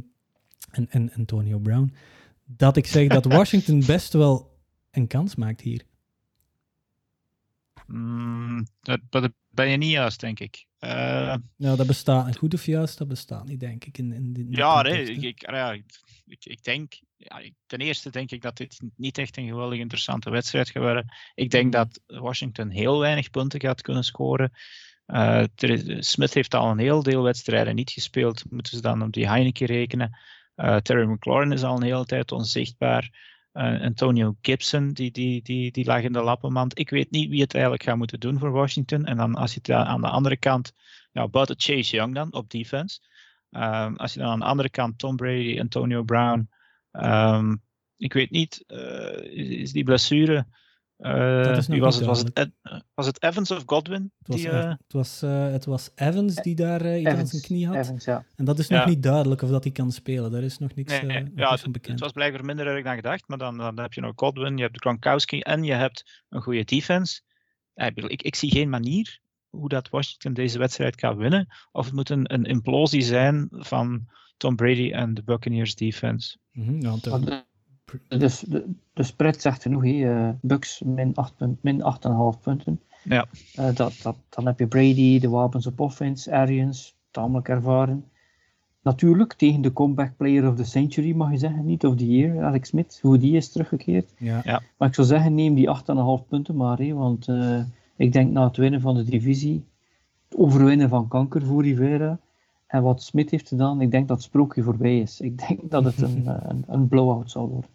en, 0.70 0.90
en 0.90 1.12
Antonio 1.16 1.59
Brown. 1.59 1.92
Dat 2.45 2.76
ik 2.76 2.86
zeg 2.86 3.09
dat 3.09 3.24
Washington 3.38 3.82
best 3.86 4.12
wel 4.12 4.59
een 4.90 5.07
kans 5.07 5.34
maakt 5.34 5.61
hier. 5.61 5.82
Mm, 7.86 8.66
dat, 8.80 9.01
dat 9.11 9.32
ben 9.49 9.68
je 9.68 9.76
niet 9.76 9.90
juist, 9.90 10.20
denk 10.20 10.40
ik. 10.40 10.66
Eh, 10.78 11.34
Nou, 11.57 11.76
dat 11.76 11.86
bestaat, 11.86 12.36
goed 12.36 12.55
of 12.55 12.66
juist, 12.66 12.99
dat 12.99 13.09
bestaat 13.09 13.47
niet, 13.47 13.61
denk 13.61 13.84
ik. 13.84 13.99
In, 13.99 14.12
in, 14.12 14.47
Ja, 14.51 14.74
context, 14.74 15.09
ik, 15.09 15.20
hè. 15.20 15.28
ik, 15.28 15.51
ja, 15.51 15.72
ik, 16.26 16.45
ik 16.45 16.62
denk, 16.62 16.92
ja, 17.16 17.42
ten 17.66 17.78
eerste 17.78 18.11
denk 18.11 18.30
ik 18.30 18.42
dat 18.42 18.57
dit 18.57 18.80
niet 18.97 19.18
echt 19.18 19.36
een 19.36 19.47
geweldig 19.47 19.78
interessante 19.78 20.30
wedstrijd 20.30 20.70
gaat 20.70 20.82
worden. 20.82 21.14
Ik 21.34 21.51
denk 21.51 21.72
dat 21.72 22.01
Washington 22.07 22.68
heel 22.68 22.99
weinig 22.99 23.30
punten 23.30 23.61
gaat 23.61 23.82
kunnen 23.82 24.05
scoren. 24.05 24.53
Eh, 25.07 25.45
Smith 25.99 26.34
heeft 26.34 26.55
al 26.55 26.70
een 26.70 26.78
heel 26.78 27.03
deel 27.03 27.22
wedstrijden 27.22 27.74
niet 27.74 27.90
gespeeld, 27.90 28.51
moeten 28.51 28.76
ze 28.76 28.82
dan 28.82 29.03
op 29.03 29.12
die 29.12 29.28
Heineken 29.28 29.66
rekenen. 29.66 30.18
Eh, 30.55 30.76
Terry 30.76 31.11
McLaurin 31.11 31.52
is 31.52 31.62
al 31.62 31.76
een 31.76 31.82
hele 31.82 32.05
tijd 32.05 32.32
onzichtbaar. 32.32 33.32
Eh, 33.52 33.80
Antonio 33.80 34.36
Gibson, 34.40 34.92
die, 34.92 35.11
die, 35.11 35.42
die, 35.42 35.70
die 35.70 35.84
lag 35.84 36.02
in 36.02 36.12
de 36.12 36.22
lappenmand. 36.22 36.78
Ik 36.78 36.90
weet 36.90 37.11
niet 37.11 37.30
wie 37.30 37.40
het 37.40 37.55
eigenlijk 37.55 37.84
gaat 37.84 37.96
moeten 37.96 38.20
doen 38.20 38.38
voor 38.38 38.50
Washington. 38.50 39.05
En 39.05 39.16
dan 39.16 39.34
als 39.34 39.55
je 39.55 39.59
het 39.62 39.70
aan 39.70 40.00
de 40.00 40.09
andere 40.09 40.36
kant, 40.36 40.72
ja, 41.12 41.28
buiten 41.28 41.57
Chase 41.59 41.96
Young 41.96 42.14
dan, 42.14 42.32
op 42.32 42.50
defense. 42.50 43.00
Ehm, 43.50 43.94
als 43.94 44.12
je 44.12 44.18
dan 44.18 44.28
aan 44.28 44.38
de 44.38 44.44
andere 44.44 44.70
kant 44.70 44.98
Tom 44.98 45.16
Brady, 45.16 45.61
Antonio 45.61 46.02
Brown. 46.02 46.48
ehm, 46.90 47.57
ik 47.96 48.12
weet 48.12 48.30
niet, 48.30 48.64
eh, 48.66 49.59
is 49.61 49.72
die 49.72 49.84
blessure 49.84 50.46
Eh, 50.97 51.59
wie 51.61 51.80
was, 51.80 51.97
het? 51.97 52.05
Was, 52.05 52.18
het 52.18 52.32
Ed- 52.32 52.53
was 52.95 53.07
het 53.07 53.22
Evans 53.22 53.51
of 53.51 53.62
Godwin? 53.66 54.12
Het 54.18 54.28
was, 54.28 54.36
Die, 54.36 54.49
Ev- 54.49 54.55
eh, 54.55 54.68
het, 54.68 54.92
was, 54.92 55.22
eh, 55.22 55.51
het 55.51 55.64
was 55.64 55.90
Evans 55.95 56.34
die 56.34 56.55
daar 56.55 56.99
iets 56.99 57.09
aan 57.09 57.26
zijn 57.26 57.42
knie 57.42 57.66
had. 57.66 57.76
Evans, 57.76 58.05
ja. 58.05 58.24
En 58.36 58.45
dat 58.45 58.59
is 58.59 58.68
nog 58.68 58.80
Ja. 58.80 58.88
niet 58.88 59.03
duidelijk 59.03 59.42
of 59.42 59.51
dat 59.51 59.64
hij 59.64 59.72
kan 59.72 59.92
spelen. 59.92 60.30
Daar 60.30 60.42
is 60.42 60.59
nog 60.59 60.74
niks, 60.74 60.90
Nee, 60.92 61.01
eh, 61.01 61.07
nee. 61.07 61.20
nog 61.20 61.28
ja, 61.28 61.38
niks 61.38 61.51
het, 61.51 61.61
van 61.61 61.72
bekend. 61.72 61.92
het 61.92 62.01
was 62.03 62.12
blijkbaar 62.12 62.45
minder 62.45 62.66
erg 62.66 62.84
dan 62.84 62.95
gedacht, 62.95 63.28
maar 63.28 63.38
dan, 63.38 63.57
dan 63.59 63.78
heb 63.78 63.92
je 63.92 64.01
nog 64.01 64.12
Godwin, 64.16 64.57
je 64.57 64.62
hebt 64.62 64.80
Gronkowski 64.80 65.40
en 65.40 65.64
je 65.64 65.72
hebt 65.72 66.22
een 66.28 66.42
goede 66.42 66.64
defense. 66.64 67.20
Ik, 67.74 67.97
ik, 67.97 68.22
ik 68.22 68.34
zie 68.34 68.51
geen 68.51 68.68
manier 68.68 69.18
hoe 69.49 69.68
dat 69.68 69.88
Washington 69.88 70.32
deze 70.32 70.59
wedstrijd 70.59 70.99
gaat 71.01 71.16
winnen. 71.16 71.47
Of 71.72 71.84
het 71.84 71.95
moet 71.95 72.11
een, 72.11 72.34
een 72.34 72.45
implosie 72.45 73.03
zijn 73.03 73.47
van 73.51 74.07
Tom 74.36 74.57
Brady 74.57 74.90
en 74.92 75.14
de 75.14 75.22
Buccaneers 75.22 75.74
defense. 75.74 76.36
Mhm, 76.53 76.80
ja, 76.80 76.97
dus 78.09 78.41
de, 78.41 78.64
de 78.93 79.03
spread 79.03 79.41
zegt 79.41 79.62
genoeg, 79.62 79.85
hè. 79.85 79.91
eh, 79.91 80.28
Bucks 80.41 80.82
min 80.85 81.14
8 81.14 81.37
punt, 81.37 81.62
min 81.62 81.82
8,5 82.37 82.41
punten. 82.41 82.80
Ja. 83.03 83.26
Eh, 83.55 83.74
dat, 83.74 84.01
dat, 84.03 84.16
dan 84.28 84.47
heb 84.47 84.59
je 84.59 84.66
Brady, 84.66 85.18
de 85.18 85.28
wapens 85.28 85.66
op 85.66 85.80
offense, 85.80 86.32
Arians, 86.32 86.97
tamelijk 87.11 87.49
ervaren. 87.49 88.05
Natuurlijk 88.82 89.32
tegen 89.32 89.61
de 89.61 89.72
comeback 89.72 90.16
player 90.16 90.49
of 90.49 90.57
the 90.57 90.64
century 90.64 91.14
mag 91.14 91.30
je 91.30 91.37
zeggen, 91.37 91.64
niet 91.64 91.87
of 91.87 91.97
the 91.97 92.11
year, 92.11 92.45
Alex 92.45 92.68
Smith, 92.68 92.99
hoe 93.03 93.18
die 93.18 93.37
is 93.37 93.53
teruggekeerd. 93.53 94.12
ja. 94.18 94.41
Ja. 94.45 94.62
Maar 94.76 94.89
ik 94.89 94.95
zou 94.95 95.07
zeggen, 95.07 95.35
neem 95.35 95.55
die 95.55 95.68
8,5 96.22 96.28
punten 96.28 96.57
maar, 96.57 96.95
want 96.95 97.28
eh, 97.28 97.61
ik 97.97 98.12
denk 98.12 98.32
na 98.32 98.45
het 98.47 98.57
winnen 98.57 98.80
van 98.80 98.95
de 98.95 99.05
divisie, 99.05 99.64
het 100.28 100.39
overwinnen 100.39 100.89
van 100.89 101.09
kanker 101.09 101.43
voor 101.43 101.62
Rivera, 101.62 102.18
en 102.66 102.82
wat 102.82 103.03
Smith 103.03 103.30
heeft 103.30 103.49
gedaan, 103.49 103.80
ik 103.80 103.91
denk 103.91 104.09
dat 104.09 104.16
het 104.16 104.26
sprookje 104.26 104.62
voorbij 104.62 104.99
is. 104.99 105.20
Ik 105.20 105.49
denk 105.49 105.70
dat 105.70 105.85
het 105.85 106.03
een, 106.03 106.26
een, 106.51 106.64
een 106.66 106.89
blowout 106.89 107.30
zal 107.30 107.49
worden. 107.49 107.70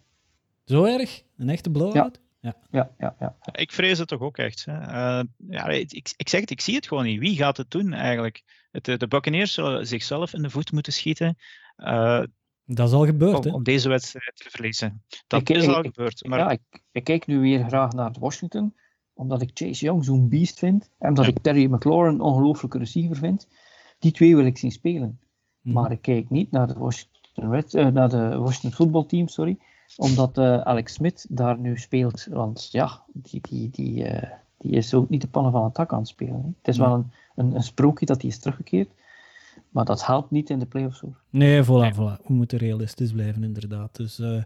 Zo 0.64 0.84
erg? 0.84 1.22
Een 1.36 1.48
echte 1.48 1.70
blowout? 1.70 1.94
Ja. 1.94 2.54
Ja, 2.70 2.90
ja, 2.98 3.16
ja. 3.20 3.36
Ik 3.52 3.72
vrees 3.72 3.98
het 3.98 4.08
toch 4.08 4.20
ook 4.20 4.38
echt. 4.38 4.64
Hè. 4.64 4.72
Eh, 4.80 5.24
ja, 5.48 5.66
ik, 5.68 5.92
ik- 5.92 6.12
ik 6.16 6.28
zeg 6.28 6.40
het, 6.40 6.50
ik 6.50 6.60
zie 6.60 6.74
het 6.74 6.86
gewoon 6.88 7.04
niet. 7.04 7.18
Wie 7.20 7.36
gaat 7.36 7.56
het 7.56 7.70
doen 7.70 7.92
eigenlijk? 7.92 8.42
Het, 8.70 8.88
eh, 8.88 8.96
de 8.98 9.08
Buccaneers 9.08 9.52
zullen 9.54 9.86
zichzelf 9.86 10.32
in 10.34 10.42
de 10.42 10.50
voet 10.50 10.72
moeten 10.72 10.92
schieten 10.92 11.36
eh, 11.76 12.22
Dat 12.64 12.88
is 12.88 12.94
al 12.94 13.06
gebeurd, 13.06 13.36
om, 13.38 13.42
hè? 13.44 13.50
om 13.50 13.62
deze 13.62 13.88
wedstrijd 13.88 14.32
te 14.36 14.50
verliezen. 14.50 15.02
Dat 15.26 15.40
Ik- 15.40 15.48
is 15.56 15.66
al 15.66 15.78
ik- 15.78 15.84
gebeurd. 15.94 16.26
Maar 16.26 16.38
ja, 16.38 16.50
ik, 16.50 16.60
ik 16.92 17.04
kijk 17.04 17.26
nu 17.26 17.38
weer 17.38 17.64
graag 17.64 17.92
naar 17.92 18.14
Washington, 18.20 18.74
omdat 19.12 19.42
ik 19.42 19.50
Chase 19.54 19.84
Young 19.84 20.04
zo'n 20.04 20.28
beest 20.28 20.58
vind, 20.58 20.90
en 20.98 21.08
omdat 21.08 21.24
Ja. 21.24 21.30
ik 21.30 21.38
Terry 21.42 21.72
McLaurin 21.72 22.14
een 22.14 22.20
ongelooflijke 22.20 22.78
receiver 22.78 23.16
vind. 23.16 23.48
Die 23.98 24.12
twee 24.12 24.36
wil 24.36 24.44
ik 24.46 24.58
zien 24.58 24.70
spelen. 24.72 25.20
Mhm. 25.60 25.74
Maar 25.74 25.92
ik 25.92 26.02
kijk 26.02 26.30
niet 26.30 26.50
naar 26.50 26.66
de 26.66 26.74
Washington, 26.78 27.50
Reds, 27.50 27.74
eh, 27.74 27.86
naar 27.86 28.08
de 28.08 28.36
Washington 28.38 28.72
voetbalteam, 28.72 29.28
sorry, 29.28 29.58
omdat 29.96 30.38
eh, 30.38 30.60
Alex 30.60 30.92
Smith 30.92 31.26
daar 31.28 31.58
nu 31.58 31.78
speelt. 31.78 32.26
Want 32.30 32.68
ja, 32.72 33.02
die, 33.12 33.40
die, 33.40 33.70
die, 33.70 34.04
eh, 34.04 34.30
die 34.58 34.72
is 34.72 34.94
ook 34.94 35.08
niet 35.08 35.20
de 35.20 35.28
pannen 35.28 35.52
van 35.52 35.64
het 35.64 35.74
dak 35.74 35.92
aan 35.92 35.98
het 35.98 36.08
spelen. 36.08 36.34
Hè. 36.34 36.48
Het 36.58 36.68
is 36.68 36.78
wel 36.78 36.94
een, 36.94 37.10
een, 37.34 37.54
een 37.54 37.62
sprookje 37.62 38.06
dat 38.06 38.20
hij 38.20 38.30
is 38.30 38.38
teruggekeerd, 38.38 38.88
maar 39.68 39.84
dat 39.84 40.06
helpt 40.06 40.30
niet 40.30 40.50
in 40.50 40.58
de 40.58 40.66
playoffs. 40.66 41.00
Hoor. 41.00 41.16
Nee, 41.30 41.64
voilà, 41.64 41.94
voilà. 41.94 42.26
We 42.26 42.32
moeten 42.32 42.58
realistisch 42.58 43.12
blijven, 43.12 43.44
inderdaad. 43.44 43.96
Dus, 43.96 44.18
eh, 44.18 44.42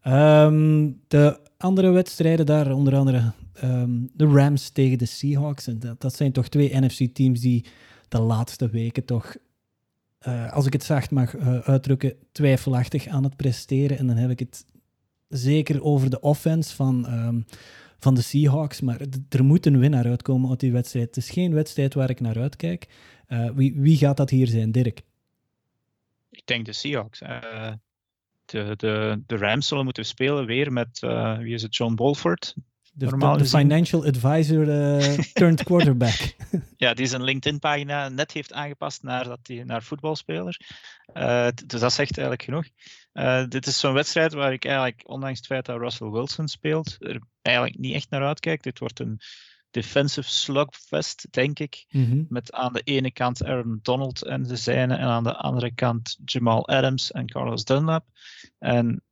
ehm, 0.00 0.90
de 1.08 1.40
andere 1.56 1.90
wedstrijden 1.90 2.46
daar, 2.46 2.72
onder 2.72 2.96
andere 2.96 3.32
ehm, 3.52 3.90
de 4.12 4.26
Rams 4.26 4.70
tegen 4.70 4.98
de 4.98 5.06
Seahawks. 5.06 5.66
En 5.66 5.78
dat, 5.78 6.00
dat 6.00 6.14
zijn 6.14 6.32
toch 6.32 6.48
twee 6.48 6.80
NFC-teams 6.80 7.40
die 7.40 7.64
de 8.08 8.20
laatste 8.20 8.68
weken 8.68 9.04
toch, 9.04 9.36
eh, 10.18 10.52
als 10.52 10.66
ik 10.66 10.72
het 10.72 10.84
zacht 10.84 11.10
mag 11.10 11.36
eh, 11.36 11.58
uitdrukken, 11.58 12.16
twijfelachtig 12.32 13.06
aan 13.06 13.24
het 13.24 13.36
presteren. 13.36 13.98
En 13.98 14.06
dan 14.06 14.16
heb 14.16 14.30
ik 14.30 14.38
het 14.38 14.64
zeker 15.28 15.82
over 15.82 16.10
de 16.10 16.20
offense 16.20 16.74
van, 16.74 17.06
ehm, 17.06 17.40
van 17.98 18.14
de 18.14 18.22
Seahawks. 18.22 18.80
Maar 18.80 19.00
er 19.28 19.44
moet 19.44 19.66
een 19.66 19.78
winnaar 19.78 20.06
uitkomen 20.06 20.50
uit 20.50 20.60
die 20.60 20.72
wedstrijd. 20.72 21.06
Het 21.06 21.16
is 21.16 21.30
geen 21.30 21.54
wedstrijd 21.54 21.94
waar 21.94 22.10
ik 22.10 22.20
naar 22.20 22.38
uitkijk. 22.38 22.86
Eh, 23.26 23.50
wie, 23.54 23.74
wie 23.76 23.96
gaat 23.96 24.16
dat 24.16 24.30
hier 24.30 24.46
zijn, 24.46 24.72
Dirk? 24.72 25.02
ik 26.30 26.46
denk 26.46 26.66
de 26.66 26.72
Seahawks. 26.72 27.18
de, 27.18 28.74
de, 28.76 29.22
de 29.26 29.36
Rams 29.36 29.68
zullen 29.68 29.84
moeten 29.84 30.04
spelen 30.04 30.46
weer 30.46 30.72
met, 30.72 30.98
wie 31.38 31.54
is 31.54 31.62
het, 31.62 31.76
John 31.76 31.94
Bolford. 31.94 32.54
De, 32.92 33.04
Normaal 33.04 33.32
de 33.32 33.38
gezien. 33.38 33.60
financial 33.60 34.04
advisor 34.04 34.68
eh, 34.68 35.18
turned 35.18 35.62
quarterback. 35.62 36.34
Ja, 36.76 36.94
die 36.94 37.06
zijn 37.06 37.22
LinkedIn-pagina 37.22 38.08
net 38.08 38.32
heeft 38.32 38.52
aangepast 38.52 39.02
naar, 39.02 39.24
dat 39.24 39.38
die, 39.42 39.64
naar 39.64 39.82
voetbalspeler. 39.82 40.60
Eh, 41.12 41.48
dus 41.66 41.80
dat 41.80 41.92
zegt 41.92 42.18
eigenlijk 42.18 42.42
genoeg. 42.42 42.64
Eh, 43.12 43.44
dit 43.48 43.66
is 43.66 43.78
zo'n 43.78 43.92
wedstrijd 43.92 44.32
waar 44.32 44.52
ik 44.52 44.64
eigenlijk, 44.64 45.02
ondanks 45.08 45.38
het 45.38 45.46
feit 45.46 45.66
dat 45.66 45.80
Russell 45.80 46.10
Wilson 46.10 46.48
speelt, 46.48 46.96
er 46.98 47.20
eigenlijk 47.42 47.78
niet 47.78 47.94
echt 47.94 48.10
naar 48.10 48.26
uitkijk. 48.26 48.62
Dit 48.62 48.78
wordt 48.78 49.00
een 49.00 49.20
defensive 49.70 50.30
slugfest, 50.30 51.26
denk 51.30 51.58
ik. 51.58 51.84
Mhm. 51.88 52.24
Met 52.28 52.52
aan 52.52 52.72
de 52.72 52.80
ene 52.80 53.12
kant 53.12 53.44
Aaron 53.44 53.78
Donald 53.82 54.22
en 54.22 54.42
de 54.42 54.56
zijne, 54.56 54.96
en 54.96 55.06
aan 55.06 55.24
de 55.24 55.36
andere 55.36 55.74
kant 55.74 56.18
Jamal 56.24 56.68
Adams 56.68 57.10
en 57.10 57.26
Carlos 57.26 57.64
Dunlap. 57.64 58.04
En 58.58 59.02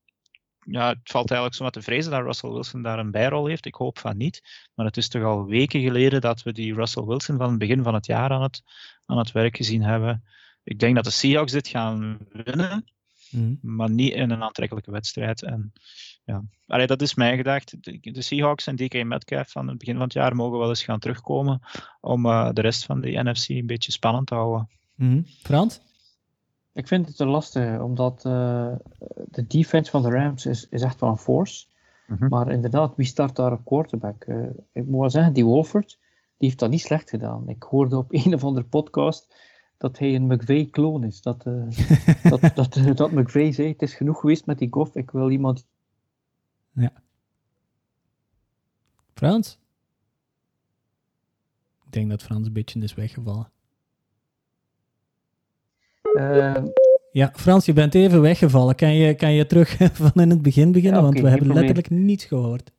ja, 0.67 0.89
het 0.89 0.99
valt 1.03 1.31
eigenlijk 1.31 1.59
zo 1.59 1.65
wat 1.65 1.73
te 1.73 1.83
vrezen 1.83 2.11
dat 2.11 2.23
Russell 2.23 2.51
Wilson 2.51 2.83
daar 2.83 2.99
een 2.99 3.11
bijrol 3.11 3.47
heeft. 3.47 3.67
Ik 3.67 3.75
hoop 3.75 3.99
van 3.99 4.17
niet. 4.17 4.69
Maar 4.75 4.87
het 4.87 4.97
is 4.97 5.09
toch 5.09 5.23
al 5.23 5.45
weken 5.45 5.81
geleden 5.81 6.21
dat 6.21 6.43
we 6.43 6.53
die 6.53 6.75
Russell 6.75 7.05
Wilson 7.05 7.37
van 7.37 7.49
het 7.49 7.59
begin 7.59 7.83
van 7.83 7.95
het 7.95 8.07
jaar 8.07 8.31
aan 8.31 8.43
het, 8.43 8.63
aan 9.07 9.19
het 9.19 9.33
werk 9.33 9.57
gezien 9.57 9.83
hebben. 9.83 10.25
Ik 10.65 10.79
denk 10.79 10.95
dat 10.95 11.05
de 11.05 11.11
Seahawks 11.11 11.53
dit 11.53 11.69
gaan 11.69 12.19
winnen, 12.33 12.85
Mhm. 13.31 13.55
maar 13.61 13.91
niet 13.91 14.13
in 14.13 14.31
een 14.31 14.43
aantrekkelijke 14.43 14.91
wedstrijd. 14.91 15.43
En, 15.43 15.73
ja. 16.25 16.43
Allee, 16.67 16.87
dat 16.87 17.03
is 17.03 17.15
mijn 17.15 17.37
gedachte. 17.37 17.79
De, 17.81 18.23
Seahawks 18.23 18.67
en 18.67 18.77
DK 18.77 19.05
Metcalf 19.05 19.51
van 19.51 19.69
het 19.69 19.79
begin 19.79 19.95
van 19.95 20.03
het 20.05 20.13
jaar 20.13 20.37
mogen 20.37 20.59
wel 20.59 20.69
eens 20.69 20.85
gaan 20.85 20.99
terugkomen 20.99 21.61
om 22.01 22.27
eh, 22.27 22.51
de 22.53 22.61
rest 22.61 22.85
van 22.85 23.01
de 23.01 23.23
NFC 23.23 23.49
een 23.49 23.67
beetje 23.67 23.93
spannend 23.93 24.27
te 24.27 24.35
houden. 24.35 24.69
Mhm. 24.95 25.23
Frans? 25.43 25.81
Ik 26.77 26.87
vind 26.87 27.09
het 27.09 27.19
een 27.19 27.29
lastige, 27.29 27.83
omdat 27.83 28.25
eh, 28.25 28.73
de 29.31 29.47
defense 29.47 29.91
van 29.91 30.03
de 30.03 30.11
Rams 30.11 30.47
is, 30.47 30.69
is 30.69 30.83
echt 30.83 31.01
wel 31.01 31.11
een 31.11 31.17
force. 31.17 31.67
Mhm. 32.07 32.29
Maar 32.29 32.51
inderdaad, 32.51 32.97
wie 32.97 33.07
start 33.07 33.37
daar 33.37 33.53
op 33.53 33.65
quarterback? 33.65 34.25
Eh, 34.25 34.43
ik 34.73 34.87
moet 34.87 35.01
wel 35.01 35.11
zeggen, 35.11 35.33
die 35.33 35.45
Wolford, 35.45 35.99
die 36.37 36.49
heeft 36.49 36.59
dat 36.59 36.71
niet 36.71 36.81
slecht 36.81 37.11
gedaan. 37.11 37.49
Ik 37.49 37.63
hoorde 37.63 37.97
op 37.97 38.13
een 38.25 38.35
of 38.35 38.45
andere 38.45 38.67
podcast 38.67 39.35
dat 39.77 39.99
hij 39.99 40.15
een 40.15 40.27
McVay-kloon 40.27 41.05
is. 41.05 41.23
Dat, 41.23 41.47
eh, 41.47 41.67
dat, 42.31 42.55
dat, 42.55 42.97
dat 42.97 43.13
McVay 43.13 43.53
zei, 43.53 43.69
het 43.69 43.83
is 43.83 43.95
genoeg 43.95 44.21
geweest 44.21 44.47
met 44.47 44.59
die 44.59 44.73
Goff, 44.73 44.95
ik 44.95 45.11
wil 45.11 45.31
iemand... 45.31 45.67
Frans? 49.15 49.59
Ik 51.85 51.93
denk 51.93 52.11
dat 52.11 52.23
Frans 52.23 52.47
een 52.47 52.53
beetje 52.53 52.81
is 52.81 52.95
weggevallen. 52.95 53.51
Ja, 57.13 57.31
Frans, 57.35 57.65
je 57.65 57.73
bent 57.73 57.95
even 57.95 58.21
weggevallen. 58.21 58.75
Kan 58.75 58.95
je, 58.95 59.15
kan 59.15 59.33
je 59.33 59.47
terug 59.47 59.77
van 59.93 60.11
in 60.15 60.31
het 60.31 60.43
begin 60.43 60.73
beginnen? 60.73 60.99
Ja, 61.01 61.05
Want 61.07 61.21
we 61.21 61.29
hebben 61.29 61.53
letterlijk 61.53 61.91
niets 61.91 62.25
gehoord. 62.25 62.75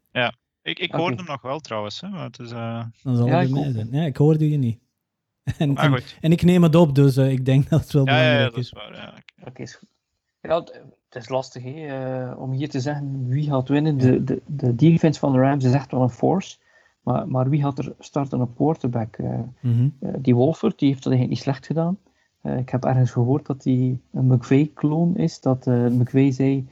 Ik, 0.61 0.79
ik 0.79 0.87
Oké. 0.93 0.97
hoorde 1.01 1.15
hem 1.15 1.25
nog 1.25 1.41
wel 1.41 1.59
trouwens. 1.59 2.01
Hè, 2.01 2.09
maar 2.09 2.23
het 2.23 2.39
is, 2.39 2.51
eh, 2.51 2.83
Dan 3.03 3.15
zal 3.15 3.27
Ja, 3.27 3.39
het 3.39 3.51
mij 3.51 3.71
zijn. 3.71 3.87
Ja, 3.91 4.03
ik 4.03 4.17
hoorde 4.17 4.49
je 4.49 4.57
niet. 4.57 4.79
En, 5.57 5.73
maar 5.73 5.83
en, 5.85 5.91
goed. 5.91 6.17
en 6.21 6.31
ik 6.31 6.41
neem 6.43 6.63
het 6.63 6.75
op, 6.75 6.95
dus 6.95 7.17
eh, 7.17 7.31
ik 7.31 7.45
denk 7.45 7.67
dat 7.69 7.81
het 7.81 7.91
wel 7.91 8.05
Ja, 8.05 8.11
ja, 8.11 8.17
ja, 8.23 8.49
belangrijk 8.49 8.53
dat 8.55 8.63
is. 8.63 8.65
is 8.65 8.71
waar. 8.73 8.95
Ja. 8.95 9.47
Oké, 9.47 9.61
is 9.61 9.75
goed. 9.75 9.87
Ja, 10.41 10.55
het, 10.59 10.81
is 11.23 11.29
lastig 11.29 11.63
hè, 11.63 11.69
eh, 12.29 12.39
om 12.39 12.51
hier 12.51 12.69
te 12.69 12.79
zeggen 12.79 13.27
wie 13.27 13.43
gaat 13.49 13.69
winnen. 13.69 13.97
De, 13.97 14.23
de, 14.23 14.41
de 14.45 14.75
defense 14.75 15.19
van 15.19 15.31
de 15.31 15.39
Rams 15.39 15.63
is 15.63 15.73
echt 15.73 15.91
wel 15.91 16.01
een 16.01 16.09
force. 16.09 16.57
Maar, 17.01 17.27
maar 17.27 17.49
wie 17.49 17.61
gaat 17.61 17.79
er 17.79 17.93
starten 17.99 18.41
op 18.41 18.55
quarterback? 18.55 19.15
Eh, 19.17 19.39
Mhm. 19.61 19.89
eh, 19.99 20.09
die 20.19 20.35
Wolford 20.35 20.79
die 20.79 20.89
heeft 20.89 21.03
dat 21.03 21.13
eigenlijk 21.13 21.29
niet 21.29 21.53
slecht 21.53 21.65
gedaan. 21.65 21.97
Eh, 22.41 22.57
ik 22.57 22.69
heb 22.69 22.85
ergens 22.85 23.11
gehoord 23.11 23.45
dat 23.45 23.63
hij 23.63 23.99
een 24.11 24.27
McVay-kloon 24.27 25.15
is. 25.15 25.39
Dat 25.39 25.67
eh 25.67 25.85
McVay 25.85 26.31
zei: 26.31 26.67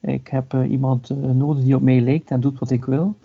Ik 0.00 0.28
heb 0.28 0.52
eh, 0.52 0.70
iemand 0.70 1.08
nodig 1.34 1.64
die 1.64 1.74
op 1.74 1.82
mij 1.82 2.00
lijkt 2.00 2.30
en 2.30 2.40
doet 2.40 2.58
wat 2.58 2.70
ik 2.70 2.84
wil. 2.84 3.16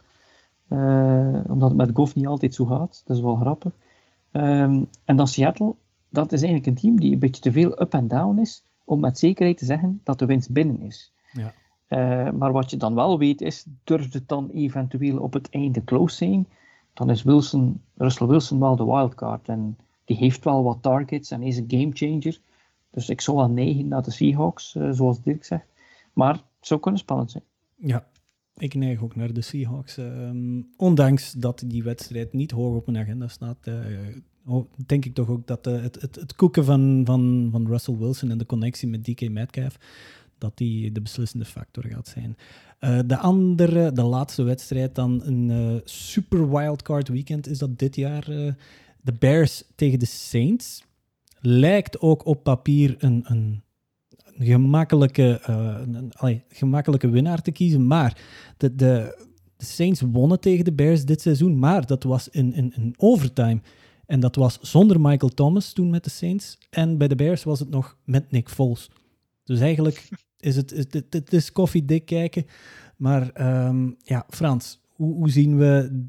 Omdat 1.48 1.70
het 1.70 1.76
met 1.76 1.90
Goff 1.94 2.16
niet 2.16 2.28
altijd 2.28 2.54
zo 2.54 2.66
gaat. 2.66 3.02
Dat 3.06 3.18
is 3.18 3.24
wel 3.24 3.36
grappig. 3.36 3.72
Ehm, 4.32 4.84
en 5.06 5.16
dan 5.16 5.28
Seattle, 5.28 5.76
dat 6.10 6.32
is 6.32 6.42
eigenlijk 6.42 6.70
een 6.70 6.82
team 6.82 7.00
die 7.00 7.14
een 7.14 7.20
beetje 7.20 7.42
te 7.42 7.52
veel 7.52 7.82
up 7.82 7.94
en 7.94 8.08
down 8.08 8.40
is. 8.40 8.64
Om 8.84 9.00
met 9.00 9.20
zekerheid 9.20 9.58
te 9.58 9.66
zeggen 9.66 10.02
dat 10.04 10.20
de 10.20 10.26
winst 10.26 10.52
binnen 10.52 10.82
is. 10.82 11.14
Ja. 11.32 11.54
Maar 12.32 12.52
wat 12.52 12.70
je 12.70 12.78
dan 12.78 12.96
wel 12.96 13.18
weet 13.18 13.42
is, 13.42 13.66
durft 13.84 14.14
het 14.14 14.28
dan 14.28 14.50
eventueel 14.50 15.20
op 15.20 15.34
het 15.34 15.50
einde 15.50 15.84
close 15.84 16.16
zijn, 16.16 16.48
dan 16.94 17.10
is 17.10 17.24
Wilson, 17.24 17.82
Russell 17.96 18.28
Wilson 18.28 18.60
wel 18.60 18.76
de 18.76 18.86
wildcard. 18.86 19.48
En 19.50 19.78
die 20.08 20.18
heeft 20.18 20.44
wel 20.44 20.64
wat 20.64 20.82
targets 20.82 21.32
en 21.32 21.42
is 21.42 21.58
een 21.58 21.66
gamechanger. 21.68 22.40
Dus 22.92 23.10
ik 23.10 23.22
zou 23.22 23.38
wel 23.38 23.50
neigen 23.50 23.88
naar 23.88 24.04
de 24.04 24.12
Seahawks, 24.12 24.76
eh, 24.76 24.92
zoals 24.92 25.22
Dirk 25.22 25.44
zegt. 25.46 25.66
Maar 26.14 26.34
het 26.34 26.44
zou 26.68 26.80
kunnen 26.80 27.00
spannend 27.00 27.32
zijn. 27.32 27.44
Ja, 27.76 28.08
ik 28.58 28.74
neig 28.74 29.04
ook 29.04 29.16
naar 29.16 29.34
de 29.34 29.42
Seahawks. 29.42 29.98
Ehm, 29.98 30.62
ondanks 30.78 31.32
dat 31.32 31.64
die 31.66 31.84
wedstrijd 31.84 32.34
niet 32.34 32.52
hoog 32.52 32.76
op 32.76 32.86
mijn 32.86 32.98
agenda 32.98 33.28
staat, 33.28 33.58
eh, 33.62 33.74
ho- 34.44 34.68
denk 34.86 35.06
ik 35.06 35.14
toch 35.14 35.30
ook 35.30 35.48
dat 35.48 35.68
eh, 35.68 35.82
het, 35.82 36.02
het, 36.02 36.16
het 36.16 36.36
koeken 36.36 36.66
van, 36.66 37.02
van, 37.06 37.50
van 37.52 37.68
Russell 37.68 37.96
Wilson 37.98 38.30
en 38.32 38.38
de 38.38 38.46
connectie 38.46 38.88
met 38.88 39.04
DK 39.04 39.30
Metcalf, 39.30 39.78
dat 40.38 40.58
die 40.58 40.92
de 40.92 41.02
beslissende 41.02 41.46
factor 41.46 41.84
gaat 41.86 42.08
zijn. 42.08 42.38
De 43.08 43.18
andere, 43.18 43.92
de 43.92 44.04
laatste 44.04 44.44
wedstrijd, 44.44 44.96
dan 44.96 45.22
een 45.24 45.82
super 45.84 46.50
wildcard 46.50 47.08
weekend 47.08 47.48
is 47.48 47.58
dat 47.58 47.80
dit 47.80 47.96
jaar. 47.96 48.56
De 49.08 49.14
Bears 49.20 49.64
tegen 49.76 50.00
de 50.00 50.06
Saints. 50.06 50.84
Lijkt 51.40 52.00
ook 52.00 52.26
op 52.26 52.44
papier 52.44 52.96
een, 53.00 53.24
een, 53.26 53.64
een 54.24 54.46
gemakkelijke, 54.46 55.40
eh, 55.40 56.36
gemakkelijke 56.50 57.10
winnaar 57.10 57.42
te 57.42 57.52
kiezen. 57.52 57.88
Maar 57.88 58.22
de, 58.58 58.76
de, 58.76 59.26
de 59.58 59.66
Saints 59.66 60.02
wonnen 60.02 60.40
tegen 60.40 60.66
de 60.66 60.74
Bears 60.74 61.06
dit 61.06 61.22
seizoen, 61.22 61.60
maar 61.60 61.86
dat 61.86 62.04
was 62.04 62.30
in, 62.30 62.94
overtime. 62.98 63.62
En 64.06 64.20
dat 64.20 64.36
was 64.36 64.60
zonder 64.62 65.02
Michael 65.02 65.34
Thomas 65.34 65.74
toen 65.74 65.90
met 65.90 66.04
de 66.04 66.10
Saints. 66.10 66.58
En 66.70 66.98
bij 66.98 67.08
de 67.08 67.16
Bears 67.16 67.44
was 67.44 67.60
het 67.60 67.70
nog 67.70 67.98
met 68.04 68.32
Nick 68.32 68.50
Foles. 68.50 68.90
Dus 69.44 69.60
eigenlijk 69.60 70.10
is 70.40 70.56
het, 70.56 70.70
het, 70.70 70.94
het, 70.94 71.14
het 71.14 71.34
is 71.34 71.52
koffiedik 71.52 72.06
kijken. 72.06 72.46
Maar 72.98 73.30
ehm, 73.32 73.90
ja, 73.98 74.26
Frans, 74.30 74.80
hoe, 74.90 75.14
hoe 75.14 75.30
zien 75.30 75.58
we 75.58 76.06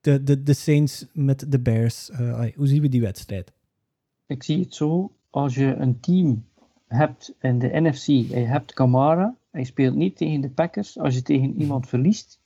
de, 0.00 0.22
de, 0.22 0.42
de 0.42 0.52
Saints 0.54 1.06
met 1.12 1.52
de 1.52 1.60
Bears? 1.60 2.10
Eh, 2.10 2.44
hoe 2.56 2.66
zien 2.66 2.82
we 2.82 2.88
die 2.88 3.00
wedstrijd? 3.00 3.52
Ik 4.26 4.42
zie 4.42 4.60
het 4.60 4.74
zo, 4.74 5.12
als 5.30 5.54
je 5.54 5.74
een 5.74 6.00
team 6.00 6.44
hebt 6.86 7.34
in 7.40 7.58
de 7.58 7.80
NFC 7.80 8.06
en 8.08 8.40
je 8.40 8.46
hebt 8.46 8.72
Kamara, 8.74 9.36
je 9.52 9.64
speelt 9.64 9.94
niet 9.94 10.16
tegen 10.16 10.40
de 10.40 10.50
Packers, 10.50 10.98
als 10.98 11.14
je 11.14 11.22
tegen 11.22 11.60
iemand 11.60 11.88
verliest, 11.92 12.40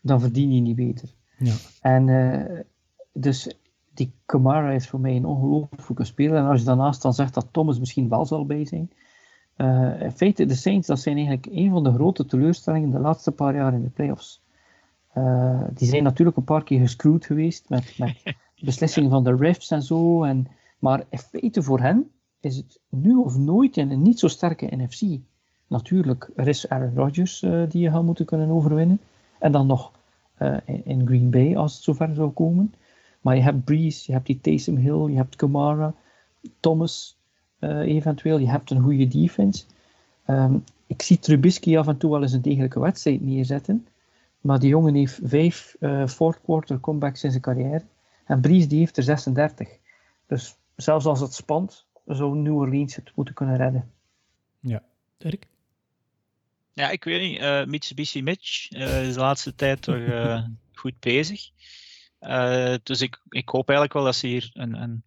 dan 0.00 0.20
verdien 0.20 0.54
je 0.54 0.60
niet 0.60 0.76
beter. 0.76 1.08
Ja. 1.38 1.54
En 1.80 2.08
eh, 2.08 2.60
dus 3.12 3.56
die 3.94 4.12
Kamara 4.26 4.70
is 4.70 4.88
voor 4.88 5.00
mij 5.00 5.16
een 5.16 5.24
ongelooflijke 5.26 6.04
speler. 6.04 6.36
En 6.36 6.44
als 6.46 6.60
je 6.60 6.66
daarnaast 6.66 7.02
dan 7.02 7.14
zegt 7.14 7.34
dat 7.34 7.48
Thomas 7.52 7.78
misschien 7.78 8.08
wel 8.08 8.26
zal 8.26 8.46
bij 8.46 8.64
zijn. 8.64 8.90
eh, 9.56 10.00
in 10.02 10.12
feite, 10.12 10.46
de 10.46 10.54
Saints, 10.54 10.86
dat 10.86 11.00
zijn 11.00 11.16
eigenlijk 11.16 11.46
een 11.46 11.70
van 11.70 11.84
de 11.84 11.92
grote 11.92 12.24
teleurstellingen 12.26 12.90
de 12.90 12.98
laatste 12.98 13.32
paar 13.32 13.54
jaar 13.54 13.74
in 13.74 13.82
de 13.82 13.88
playoffs. 13.90 14.42
Eh, 15.12 15.62
die 15.74 15.88
zijn 15.88 16.02
natuurlijk 16.02 16.36
een 16.36 16.44
paar 16.44 16.64
keer 16.64 16.80
gescrewd 16.80 17.26
geweest 17.26 17.68
met, 17.68 17.98
met 17.98 18.22
beslissingen 18.64 19.10
van 19.10 19.24
de 19.24 19.36
refs 19.36 19.70
en 19.70 19.82
zo. 19.82 20.22
En, 20.22 20.46
maar 20.78 21.04
in 21.08 21.18
feite 21.18 21.62
voor 21.62 21.80
hen 21.80 22.10
is 22.40 22.56
het 22.56 22.80
nu 22.88 23.16
of 23.16 23.36
nooit 23.36 23.76
in 23.76 23.90
een 23.90 24.02
niet 24.02 24.18
zo 24.18 24.28
sterke 24.28 24.76
NFC. 24.76 25.20
Natuurlijk, 25.66 26.30
er 26.36 26.48
is 26.48 26.68
Aaron 26.68 26.94
Rodgers 26.94 27.42
eh, 27.42 27.62
die 27.68 27.82
je 27.82 27.90
gaat 27.90 28.02
moeten 28.02 28.24
kunnen 28.24 28.50
overwinnen. 28.50 29.00
En 29.38 29.52
dan 29.52 29.66
nog 29.66 29.92
eh, 30.34 30.56
in, 30.64 30.84
in 30.84 31.06
Green 31.06 31.30
Bay 31.30 31.56
als 31.56 31.74
het 31.74 31.82
zover 31.82 32.14
zou 32.14 32.30
komen. 32.30 32.74
Maar 33.20 33.36
je 33.36 33.42
hebt 33.42 33.64
Breeze, 33.64 34.02
je 34.06 34.12
hebt 34.12 34.26
die 34.26 34.40
Taysom 34.40 34.76
Hill, 34.76 35.06
je 35.06 35.16
hebt 35.16 35.36
Kamara, 35.36 35.94
Thomas 36.60 37.16
eventueel. 37.60 38.38
Je 38.38 38.50
hebt 38.50 38.70
een 38.70 38.82
goede 38.82 39.08
defense. 39.08 39.64
Ehm, 40.24 40.56
ik 40.86 41.02
zie 41.02 41.18
Trubisky 41.18 41.78
af 41.78 41.86
en 41.86 41.96
toe 41.96 42.10
wel 42.10 42.22
eens 42.22 42.32
een 42.32 42.42
degelijke 42.42 42.80
wedstrijd 42.80 43.20
neerzetten. 43.20 43.86
Maar 44.42 44.58
die 44.58 44.68
jongen 44.68 44.94
heeft 44.94 45.18
vijf 45.22 45.76
eh 45.80 46.06
fourth 46.06 46.40
quarter 46.42 46.80
comebacks 46.80 47.24
in 47.24 47.30
zijn 47.30 47.42
carrière. 47.42 47.84
En 48.24 48.40
Breeze 48.40 48.66
die 48.66 48.78
heeft 48.78 48.96
er 48.96 49.02
36. 49.02 49.68
Dus 50.26 50.56
zelfs 50.76 51.04
als 51.04 51.20
het 51.20 51.34
spant, 51.34 51.86
zou 52.06 52.36
New 52.36 52.56
Orleans 52.56 52.96
het 52.96 53.12
moeten 53.14 53.34
kunnen 53.34 53.56
redden. 53.56 53.90
Ja, 54.60 54.82
Dirk? 55.18 55.46
Ja, 56.72 56.90
ik 56.90 57.04
weet 57.04 57.20
niet. 57.30 57.38
eh, 57.40 57.64
Mitsubishi 57.64 58.22
Mitch 58.22 58.70
eh, 58.70 59.06
is 59.08 59.14
de 59.14 59.20
laatste 59.20 59.54
tijd 59.54 59.82
toch 59.82 59.96
goed 60.72 61.00
bezig. 61.00 61.50
Eh, 62.18 62.74
dus 62.82 63.00
ik, 63.00 63.20
ik 63.28 63.48
hoop 63.48 63.68
eigenlijk 63.68 63.92
wel 63.98 64.04
dat 64.04 64.16
ze 64.16 64.26
hier 64.26 64.50
een. 64.52 64.74
een 64.82 65.04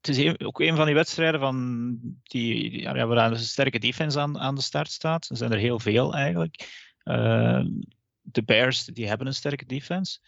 het 0.00 0.08
is 0.08 0.16
een- 0.24 0.44
ook 0.46 0.60
een 0.60 0.76
van 0.76 0.86
die 0.86 0.94
wedstrijden 0.94 1.40
van 1.40 1.88
die, 2.22 2.70
die- 2.70 2.80
ja, 2.80 3.06
waar 3.06 3.30
een 3.30 3.38
sterke 3.38 3.78
defense 3.78 4.20
aan, 4.20 4.38
aan 4.38 4.54
de 4.54 4.60
start 4.60 4.90
staat. 4.90 5.28
Er 5.28 5.36
zijn 5.36 5.52
er 5.52 5.58
heel 5.58 5.78
veel 5.80 6.14
eigenlijk. 6.14 6.86
De 8.32 8.42
Bears 8.42 8.84
die 8.84 9.08
hebben 9.08 9.26
een 9.26 9.34
sterke 9.34 9.66
defense. 9.66 10.18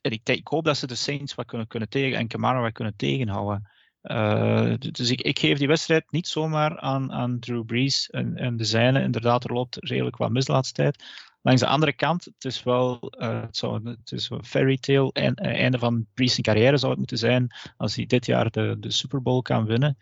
En 0.00 0.10
ik, 0.10 0.28
ik 0.28 0.48
hoop 0.48 0.64
dat 0.64 0.76
ze 0.76 0.86
de 0.86 0.94
Saints 0.94 1.34
wat 1.34 1.46
kunnen, 1.46 1.66
kunnen 1.66 1.88
tegen 1.88 2.18
en 2.18 2.26
Kamara 2.26 2.60
wat 2.60 2.72
kunnen 2.72 2.96
tegenhouden. 2.96 3.70
Eh, 4.00 4.74
dus 4.78 5.10
ik, 5.10 5.20
ik 5.20 5.38
geef 5.38 5.58
die 5.58 5.68
wedstrijd 5.68 6.10
niet 6.10 6.28
zomaar 6.28 6.78
aan, 6.78 7.12
aan 7.12 7.38
Drew 7.38 7.64
Brees 7.64 8.10
en, 8.10 8.36
en 8.36 8.56
de 8.56 8.64
zijne. 8.64 9.02
Inderdaad, 9.02 9.44
er 9.44 9.52
loopt 9.52 9.76
redelijk 9.76 10.16
wat 10.16 10.30
mis 10.30 10.72
tijd. 10.72 11.04
Langs 11.42 11.60
de 11.60 11.66
andere 11.66 11.92
kant, 11.92 12.24
het 12.24 12.44
is 12.44 12.62
wel 12.62 12.98
eh, 13.00 13.40
het 13.40 13.60
het 13.84 14.12
is 14.12 14.30
een 14.30 14.44
fairy 14.44 14.76
tale. 14.76 15.12
En, 15.12 15.34
eh, 15.34 15.60
einde 15.60 15.78
van 15.78 16.06
Brees' 16.14 16.40
carrière 16.40 16.76
zou 16.76 16.90
het 16.90 16.98
moeten 16.98 17.18
zijn 17.18 17.54
als 17.76 17.96
hij 17.96 18.06
dit 18.06 18.26
jaar 18.26 18.50
de, 18.50 18.76
de 18.80 18.90
Super 18.90 19.22
Bowl 19.22 19.42
kan 19.42 19.64
winnen. 19.64 19.98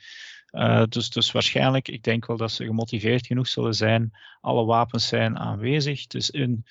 Dus, 0.88 1.10
dus 1.10 1.32
waarschijnlijk, 1.32 1.88
ik 1.88 2.02
denk 2.02 2.26
wel 2.26 2.36
dat 2.36 2.50
ze 2.50 2.64
gemotiveerd 2.64 3.26
genoeg 3.26 3.48
zullen 3.48 3.74
zijn. 3.74 4.10
Alle 4.40 4.64
wapens 4.64 5.08
zijn 5.08 5.38
aanwezig. 5.38 6.06
Dus 6.06 6.30
in, 6.30 6.64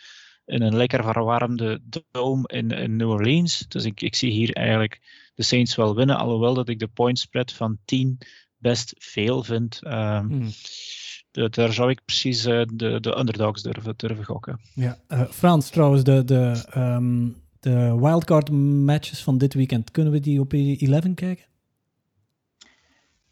in 0.45 0.61
een 0.61 0.75
lekker 0.75 1.03
verwarmde 1.03 1.81
dome 2.11 2.47
in, 2.47 2.71
in 2.71 2.95
New 2.95 3.09
Orleans. 3.09 3.65
Dus 3.67 3.85
ik, 3.85 4.01
ik 4.01 4.15
zie 4.15 4.31
hier 4.31 4.53
eigenlijk 4.53 5.01
de 5.35 5.43
Saints 5.43 5.75
wel 5.75 5.95
winnen. 5.95 6.17
Alhoewel 6.17 6.53
dat 6.53 6.69
ik 6.69 6.79
de 6.79 6.87
point 6.87 7.19
spread 7.19 7.51
van 7.53 7.77
10 7.85 8.17
best 8.57 8.93
veel 8.97 9.43
vind. 9.43 9.79
Ehm, 9.83 10.27
Hmm. 10.27 10.47
de- 11.31 11.49
daar 11.49 11.73
zou 11.73 11.89
ik 11.89 12.01
precies 12.05 12.45
eh, 12.45 12.61
de, 12.73 12.99
de 12.99 13.17
underdogs 13.17 13.61
durven, 13.61 13.93
durven 13.97 14.25
gokken. 14.25 14.59
Ja, 14.73 14.97
eh, 15.07 15.21
Frans, 15.29 15.69
trouwens, 15.69 16.03
de, 16.03 16.23
de, 16.23 16.65
ehm, 16.69 17.27
de 17.59 17.95
wildcard 17.99 18.49
matches 18.85 19.23
van 19.23 19.37
dit 19.37 19.53
weekend, 19.53 19.91
kunnen 19.91 20.11
we 20.13 20.19
die 20.19 20.39
op 20.39 20.53
11 20.53 21.13
kijken? 21.13 21.45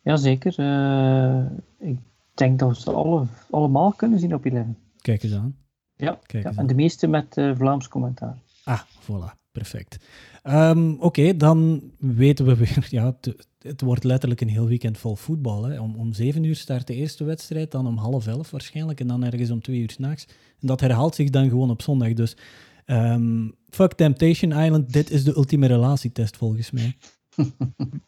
Jazeker. 0.02 0.54
eh 0.58 1.46
ik 1.90 1.98
denk 2.34 2.60
dat 2.60 2.70
we 2.70 2.82
ze 2.82 2.92
alle, 2.92 3.26
allemaal 3.50 3.92
kunnen 3.92 4.20
zien 4.20 4.34
op 4.34 4.46
11. 4.46 4.66
Kijk 5.02 5.24
eens 5.24 5.34
aan. 5.34 5.56
Ja, 6.04 6.20
Kijk 6.26 6.44
ja, 6.44 6.50
eens 6.50 6.58
en 6.58 6.68
de 6.68 6.76
meeste 6.76 7.08
met 7.08 7.38
eh, 7.38 7.52
Vlaams 7.56 7.88
commentaar. 7.88 8.38
Ah, 8.64 8.82
voilà, 8.82 9.38
perfect. 9.52 9.98
Ehm, 10.44 10.94
Oké, 11.00 11.38
dan 11.38 11.82
weten 11.98 12.46
we 12.46 12.56
weer, 12.56 12.88
ja, 12.98 13.06
het, 13.06 13.48
het 13.60 13.82
wordt 13.82 14.04
letterlijk 14.04 14.42
een 14.42 14.50
heel 14.50 14.68
weekend 14.68 14.98
vol 14.98 15.16
voetbal. 15.16 15.64
Hè. 15.64 15.80
Om, 15.80 15.96
om 15.96 16.14
7 16.14 16.44
uur 16.44 16.56
start 16.56 16.88
de 16.88 16.96
eerste 16.96 17.24
wedstrijd, 17.24 17.72
dan 17.72 17.88
om 17.88 17.98
half 17.98 18.28
elf 18.28 18.52
waarschijnlijk, 18.52 19.00
en 19.00 19.08
dan 19.08 19.24
ergens 19.24 19.52
om 19.52 19.62
2 19.62 19.80
uur 19.80 19.90
s'nachts. 19.90 20.26
En 20.60 20.68
dat 20.68 20.80
herhaalt 20.80 21.16
zich 21.16 21.30
dan 21.30 21.50
gewoon 21.50 21.70
op 21.70 21.82
zondag. 21.82 22.14
Dus 22.14 22.36
ehm, 22.86 23.50
fuck 23.70 23.94
Temptation 23.94 24.52
Island, 24.52 24.94
dit 24.94 25.10
is 25.10 25.24
de 25.24 25.36
ultieme 25.36 25.68
relatietest 25.68 26.38
volgens 26.38 26.72
mij. 26.72 26.96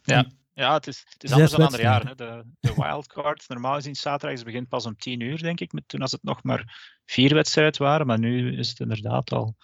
Ja, 0.04 0.28
ja 0.56 0.74
het 0.74 0.88
is, 0.88 1.04
het 1.10 1.24
is 1.24 1.32
anders 1.32 1.52
dan 1.52 1.62
andere 1.62 1.82
jaren. 1.84 2.06
wedstrijden. 2.08 2.38
Hè. 2.38 2.44
De, 2.62 2.74
de 2.76 2.82
wildcard, 2.82 3.46
normaal 3.48 3.74
gezien 3.76 3.96
zaterdag 3.96 4.44
begint 4.44 4.68
pas 4.68 4.86
om 4.86 4.96
10 4.98 5.20
uur, 5.20 5.42
denk 5.42 5.60
ik. 5.60 5.72
Met, 5.72 5.84
toen 5.88 6.02
als 6.02 6.12
het 6.12 6.24
nog 6.24 6.44
maar 6.44 6.94
vier 7.06 7.34
wedstrijden 7.34 7.82
waren. 7.82 8.08
Maar 8.08 8.20
nu 8.20 8.58
is 8.58 8.70
het 8.70 8.80
inderdaad 8.80 9.32
al, 9.32 9.56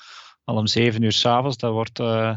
al 0.44 0.56
om 0.56 0.68
7 0.68 1.02
uur 1.02 1.12
s'avonds. 1.12 1.58
Dat 1.58 1.72
wordt. 1.72 2.00
eh, 2.00 2.36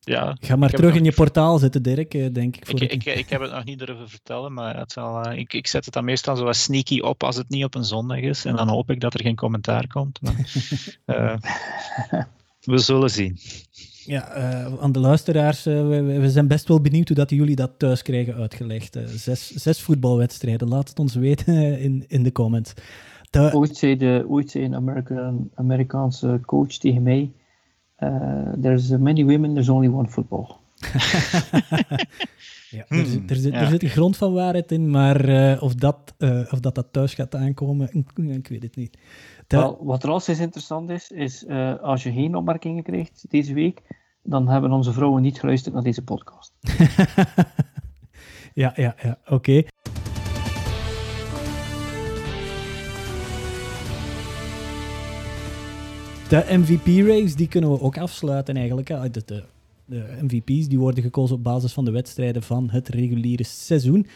ja, 0.00 0.36
Ga 0.40 0.56
maar 0.56 0.70
terug 0.70 0.94
in 0.94 1.04
je 1.04 1.12
portaal 1.12 1.58
zitten, 1.58 1.82
Dirk, 1.82 2.14
eh, 2.14 2.26
denk 2.32 2.56
ik. 2.56 2.60
Ik, 2.60 2.66
voor 2.70 2.82
ik, 2.82 2.92
ik, 2.92 3.04
ik 3.04 3.28
heb 3.30 3.40
het 3.40 3.50
nog 3.50 3.64
niet 3.64 3.78
durven 3.78 4.08
vertellen, 4.08 4.52
maar 4.52 4.76
het 4.78 4.92
zal, 4.92 5.22
eh, 5.22 5.38
ik, 5.38 5.52
ik 5.52 5.66
zet 5.66 5.84
het 5.84 5.94
dan 5.94 6.04
meestal 6.04 6.36
zo 6.36 6.44
wat 6.44 6.56
sneaky 6.56 7.00
op 7.00 7.22
als 7.22 7.36
het 7.36 7.48
niet 7.48 7.64
op 7.64 7.74
een 7.74 7.84
zondag 7.84 8.18
is. 8.18 8.44
En 8.44 8.56
dan 8.56 8.68
hoop 8.68 8.90
ik 8.90 9.00
dat 9.00 9.14
er 9.14 9.22
geen 9.22 9.36
commentaar 9.36 9.86
komt. 9.86 10.20
Maar, 10.22 10.34
we 12.60 12.78
zullen 12.78 13.10
zien. 13.10 13.38
Ja, 14.04 14.28
eh, 14.28 14.82
aan 14.82 14.92
de 14.92 14.98
luisteraars, 14.98 15.66
eh, 15.66 15.88
we, 15.88 16.30
zijn 16.30 16.48
best 16.48 16.68
wel 16.68 16.80
benieuwd 16.80 17.08
hoe 17.08 17.16
dat 17.16 17.30
jullie 17.30 17.56
dat 17.56 17.70
thuis 17.76 18.02
krijgen 18.02 18.34
uitgelegd. 18.34 18.96
Eh, 18.96 19.04
zes, 19.06 19.50
zes 19.50 19.80
voetbalwedstrijden, 19.80 20.68
laat 20.68 20.88
het 20.88 20.98
ons 20.98 21.14
weten 21.14 21.78
in, 21.80 22.04
in 22.08 22.22
de 22.22 22.32
comments. 22.32 22.72
De- 23.30 23.50
Ooit 23.54 23.76
zei, 23.76 23.96
de, 23.96 24.24
ooit 24.28 24.50
zei 24.50 24.64
een 24.64 24.74
American, 24.74 25.50
Amerikaanse 25.54 26.40
coach 26.46 26.72
tegen 26.72 27.02
mij: 27.02 27.32
eh, 27.96 28.52
There's 28.60 28.88
many 28.88 29.24
women, 29.24 29.52
there's 29.52 29.68
only 29.68 29.88
one 29.88 30.08
football. 30.08 30.46
ja, 32.70 32.84
er, 32.88 33.06
zit, 33.06 33.30
er, 33.30 33.36
zit, 33.36 33.52
er 33.52 33.82
een 33.82 33.88
grond 33.88 34.16
van 34.16 34.32
waarheid 34.32 34.72
in, 34.72 34.90
maar 34.90 35.24
eh, 35.28 35.62
of, 35.62 35.74
dat, 35.74 36.14
eh, 36.18 36.40
of 36.50 36.60
dat 36.60 36.74
dat 36.74 36.86
thuis 36.90 37.14
gaat 37.14 37.34
aankomen, 37.34 37.88
ik, 37.92 38.10
ik 38.18 38.48
weet 38.48 38.62
het 38.62 38.76
niet. 38.76 38.98
Wel, 39.58 39.78
wat 39.84 40.02
er 40.02 40.10
als 40.10 40.28
interessant 40.28 40.90
is, 40.90 41.10
is 41.10 41.44
eh, 41.44 41.80
als 41.80 42.02
je 42.02 42.12
geen 42.12 42.34
opmerkingen 42.34 42.82
krijgt 42.82 43.24
deze 43.28 43.54
week, 43.54 43.82
dan 44.22 44.48
hebben 44.48 44.72
onze 44.72 44.92
vrouwen 44.92 45.22
niet 45.22 45.40
geluisterd 45.40 45.74
naar 45.74 45.82
deze 45.82 46.04
podcast. 46.04 46.52
ja, 48.54 48.72
ja, 48.76 48.94
ja, 49.02 49.18
oké. 49.26 49.62
De 56.28 56.44
MVP-race, 56.48 57.36
die 57.36 57.48
kunnen 57.48 57.70
we 57.70 57.80
ook 57.80 57.98
afsluiten 57.98 58.56
eigenlijk. 58.56 58.86
De, 58.86 59.22
de, 59.24 59.44
de 59.84 60.18
MVP's 60.20 60.68
die 60.68 60.78
worden 60.78 61.02
gekozen 61.02 61.36
op 61.36 61.42
basis 61.42 61.72
van 61.72 61.84
de 61.84 61.90
wedstrijden 61.90 62.42
van 62.42 62.70
het 62.70 62.88
reguliere 62.88 63.44
seizoen. 63.44 64.06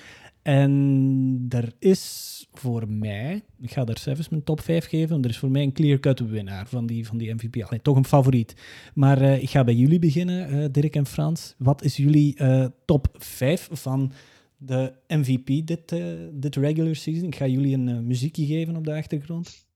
En 0.45 1.47
er 1.49 1.73
is 1.79 2.47
voor 2.53 2.89
mij, 2.89 3.43
ik 3.61 3.73
ga 3.73 3.85
daar 3.85 3.99
zelfs 3.99 4.29
mijn 4.29 4.45
top 4.45 4.61
5 4.61 4.87
geven, 4.87 5.09
want 5.09 5.25
er 5.25 5.31
is 5.31 5.39
voor 5.39 5.51
mij 5.51 5.63
een 5.63 5.73
clear-cut 5.73 6.21
winnaar 6.21 6.67
van 6.67 6.87
die, 6.87 7.07
van 7.07 7.19
die 7.19 7.35
MVP. 7.35 7.63
Allee, 7.63 7.83
toch 7.83 7.97
een 7.97 8.05
favoriet. 8.05 8.55
Maar 8.95 9.21
eh, 9.21 9.43
ik 9.43 9.51
ga 9.51 9.65
bij 9.65 9.75
jullie 9.75 9.99
beginnen, 9.99 10.49
eh, 10.49 10.69
Dirk 10.71 10.97
en 10.97 11.07
Frans. 11.07 11.55
Wat 11.59 11.83
is 11.83 11.97
jullie 11.97 12.37
eh, 12.37 12.67
top 12.85 13.09
5 13.13 13.69
van 13.73 14.13
de 14.57 14.93
MVP 15.09 15.67
dit, 15.67 15.95
dit 16.33 16.57
regular 16.57 16.95
season. 16.95 17.27
Ik 17.27 17.37
ga 17.37 17.47
jullie 17.47 17.75
een 17.75 18.07
muziekje 18.07 18.47
geven 18.47 18.77
op 18.77 18.85
de 18.85 18.95
achtergrond. 18.95 19.67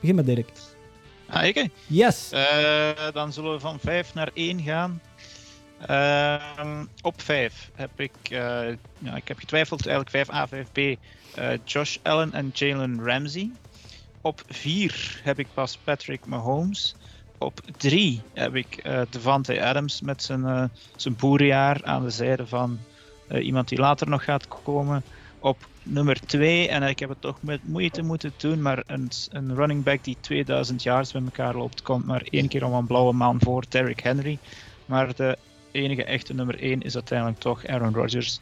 Begin 0.00 0.14
met 0.14 0.26
Dirk. 0.26 0.52
Ah, 1.26 1.46
ik? 1.46 1.68
Yes! 1.86 2.30
Dan 3.12 3.32
zullen 3.32 3.52
we 3.52 3.60
van 3.60 3.78
5 3.78 4.14
naar 4.14 4.30
1 4.34 4.62
gaan. 4.62 5.00
Ehm, 5.86 6.84
op 7.02 7.20
5 7.20 7.70
heb 7.74 7.90
ik, 7.96 8.16
eh, 8.22 8.68
ja, 8.98 9.16
ik 9.16 9.28
heb 9.28 9.38
getwijfeld, 9.38 9.86
eigenlijk 9.86 10.16
5A, 10.16 10.46
5B, 10.46 10.98
eh, 11.34 11.50
Josh 11.64 11.96
Allen 12.02 12.32
en 12.32 12.50
Jalen 12.52 13.04
Ramsey. 13.04 13.50
Op 14.20 14.42
4 14.48 15.20
heb 15.22 15.38
ik 15.38 15.46
pas 15.54 15.78
Patrick 15.84 16.26
Mahomes. 16.26 16.94
Op 17.38 17.60
3 17.76 18.22
heb 18.32 18.54
ik 18.54 18.76
eh 18.76 19.00
Devante 19.10 19.64
Adams 19.64 20.00
met 20.00 20.22
zijn, 20.22 20.70
zijn 20.96 21.16
boerjaar 21.16 21.84
aan 21.84 22.02
de 22.02 22.10
zijde 22.10 22.46
van 22.46 22.78
iemand 23.40 23.68
die 23.68 23.78
later 23.78 24.08
nog 24.08 24.24
gaat 24.24 24.48
komen. 24.48 25.02
Op 25.38 25.68
nummer 25.82 26.20
2, 26.26 26.68
en 26.68 26.82
ik 26.82 26.98
heb 26.98 27.08
het 27.08 27.20
toch 27.20 27.42
met 27.42 27.68
moeite 27.68 28.02
moeten 28.02 28.32
doen, 28.36 28.62
maar 28.62 28.82
een, 28.86 29.10
een 29.30 29.54
running 29.54 29.84
back 29.84 30.04
die 30.04 30.16
2000 30.20 30.82
yards 30.82 31.12
bij 31.12 31.22
elkaar 31.22 31.54
loopt, 31.54 31.82
komt 31.82 32.06
maar 32.06 32.22
één 32.30 32.48
keer 32.48 32.64
om 32.64 32.72
een 32.72 32.86
blauwe 32.86 33.12
maan 33.12 33.40
voor 33.40 33.64
Derrick 33.68 34.00
Henry. 34.00 34.38
Maar 34.84 35.14
de 35.14 35.38
enige 35.78 36.04
echte 36.04 36.34
nummer 36.34 36.58
1 36.58 36.82
is 36.82 36.94
uiteindelijk 36.94 37.38
toch 37.38 37.66
Aaron 37.66 37.94
Rodgers. 37.94 38.40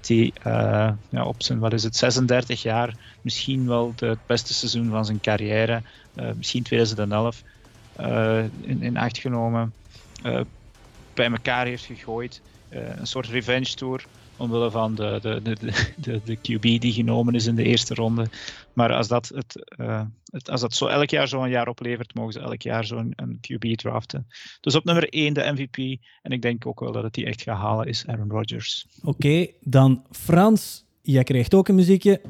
Die 0.00 0.32
eh, 0.42 0.90
ja, 1.08 1.24
op 1.24 1.42
zijn, 1.42 1.58
wat 1.58 1.72
is 1.72 1.82
het, 1.82 1.96
36 1.96 2.62
jaar 2.62 2.96
misschien 3.20 3.66
wel 3.66 3.92
het 3.96 4.18
beste 4.26 4.54
seizoen 4.54 4.90
van 4.90 5.04
zijn 5.04 5.20
carrière, 5.20 5.82
eh, 6.14 6.28
misschien 6.36 6.62
2011, 6.62 7.42
eh, 7.96 8.42
in, 8.60 8.82
in 8.82 8.96
acht 8.96 9.18
genomen, 9.18 9.72
bij 11.14 11.30
elkaar 11.30 11.66
heeft 11.66 11.84
gegooid. 11.84 12.40
Een 12.68 13.06
soort 13.06 13.26
revenge 13.26 13.74
tour 13.74 14.06
omwille 14.36 14.70
van 14.70 14.94
de, 14.94 15.18
de, 15.22 15.40
de, 15.96 16.20
de, 16.24 16.36
QB 16.36 16.80
die 16.80 16.92
genomen 16.92 17.34
is 17.34 17.46
in 17.46 17.54
de 17.54 17.62
eerste 17.62 17.94
ronde. 17.94 18.26
Maar 18.72 18.92
als 18.92 19.08
dat, 19.08 19.28
het, 19.34 19.74
eh, 19.76 20.02
het, 20.24 20.50
als 20.50 20.60
dat 20.60 20.74
zo 20.74 20.86
elk 20.86 21.10
jaar 21.10 21.28
zo'n 21.28 21.48
jaar 21.48 21.68
oplevert, 21.68 22.14
mogen 22.14 22.32
ze 22.32 22.40
elk 22.40 22.62
jaar 22.62 22.84
zo'n 22.84 23.12
een 23.16 23.38
QB 23.40 23.74
draften. 23.74 24.26
Dus 24.60 24.74
op 24.74 24.84
nummer 24.84 25.08
1 25.08 25.34
de 25.34 25.52
MVP. 25.52 26.02
En 26.22 26.30
ik 26.32 26.42
denk 26.42 26.66
ook 26.66 26.80
wel 26.80 26.92
dat 26.92 27.02
het 27.02 27.14
die 27.14 27.26
echt 27.26 27.42
gaat 27.42 27.58
halen 27.58 27.86
is 27.86 28.06
Aaron 28.06 28.30
Rodgers. 28.30 28.86
Oké, 29.02 29.46
dan 29.60 30.04
Frans. 30.10 30.84
Jij 31.02 31.24
krijgt 31.24 31.54
ook 31.54 31.68
een 31.68 31.74
muziekje. 31.74 32.20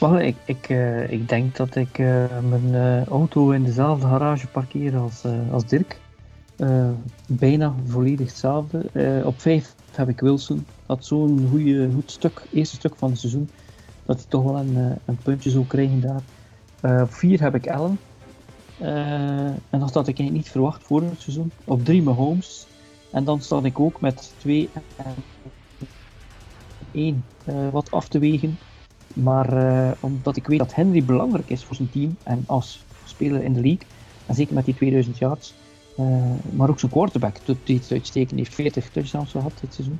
Wel, 0.00 0.20
ik, 0.20 0.36
ik, 0.44 0.68
eh, 0.68 1.10
ik 1.10 1.28
denk 1.28 1.56
dat 1.56 1.76
ik 1.76 1.98
eh, 1.98 2.40
mijn 2.40 3.04
auto 3.04 3.50
in 3.50 3.64
dezelfde 3.64 4.06
garage 4.06 4.46
parkeer 4.46 4.96
als, 4.96 5.24
eh, 5.24 5.52
als 5.52 5.66
Dirk. 5.66 6.00
Eh, 6.60 6.90
bijna 7.26 7.74
volledig 7.86 8.28
hetzelfde. 8.28 8.90
Eh, 8.92 9.26
op 9.26 9.40
5 9.40 9.74
heb 9.96 10.08
ik 10.08 10.20
Wilson. 10.20 10.66
Had 10.86 11.04
zo'n 11.04 11.48
goed 11.94 12.10
stuk, 12.10 12.46
eerste 12.52 12.76
stuk 12.76 12.96
van 12.96 13.10
het 13.10 13.18
seizoen, 13.18 13.50
dat 14.06 14.16
hij 14.16 14.26
toch 14.28 14.42
wel 14.42 14.58
een, 14.58 14.76
eh, 14.76 14.96
een 15.04 15.16
puntje 15.22 15.50
zou 15.50 15.66
krijgen 15.66 16.00
daar. 16.00 16.22
Eh, 16.80 17.02
op 17.02 17.12
4 17.12 17.40
heb 17.40 17.54
ik 17.54 17.68
Allen. 17.68 17.98
Eh, 18.78 19.44
en 19.46 19.78
dat 19.78 19.94
had 19.94 20.08
ik 20.08 20.18
eigenlijk 20.18 20.32
niet 20.32 20.48
verwacht 20.48 20.82
voor 20.82 21.02
het 21.02 21.20
seizoen. 21.20 21.50
Op 21.64 21.84
3 21.84 22.02
Mahomes. 22.02 22.66
En 23.12 23.24
dan 23.24 23.40
sta 23.40 23.62
ik 23.62 23.80
ook 23.80 24.00
met 24.00 24.34
2 24.38 24.70
en 24.96 25.14
1 26.92 27.24
wat 27.70 27.90
af 27.90 28.08
te 28.08 28.18
wegen. 28.18 28.58
Maar 29.14 29.96
omdat 30.00 30.36
ik 30.36 30.46
weet 30.46 30.58
dat 30.58 30.74
Henry 30.74 31.04
belangrijk 31.04 31.50
is 31.50 31.64
voor 31.64 31.76
zijn 31.76 31.90
team 31.90 32.16
en 32.22 32.44
als 32.46 32.84
speler 33.04 33.42
in 33.42 33.52
de 33.52 33.60
league, 33.60 33.86
en 34.26 34.34
zeker 34.34 34.54
met 34.54 34.64
die 34.64 34.74
2000 34.74 35.18
yards, 35.18 35.54
maar 36.52 36.70
ook 36.70 36.78
zijn 36.80 36.92
quarterback 36.92 37.36
doet 37.44 37.56
het 37.68 37.88
uitstekend, 37.90 38.38
heeft 38.38 38.54
40 38.54 38.90
touchdowns 38.90 39.30
gehad 39.30 39.52
dit 39.60 39.74
seizoen. 39.74 39.98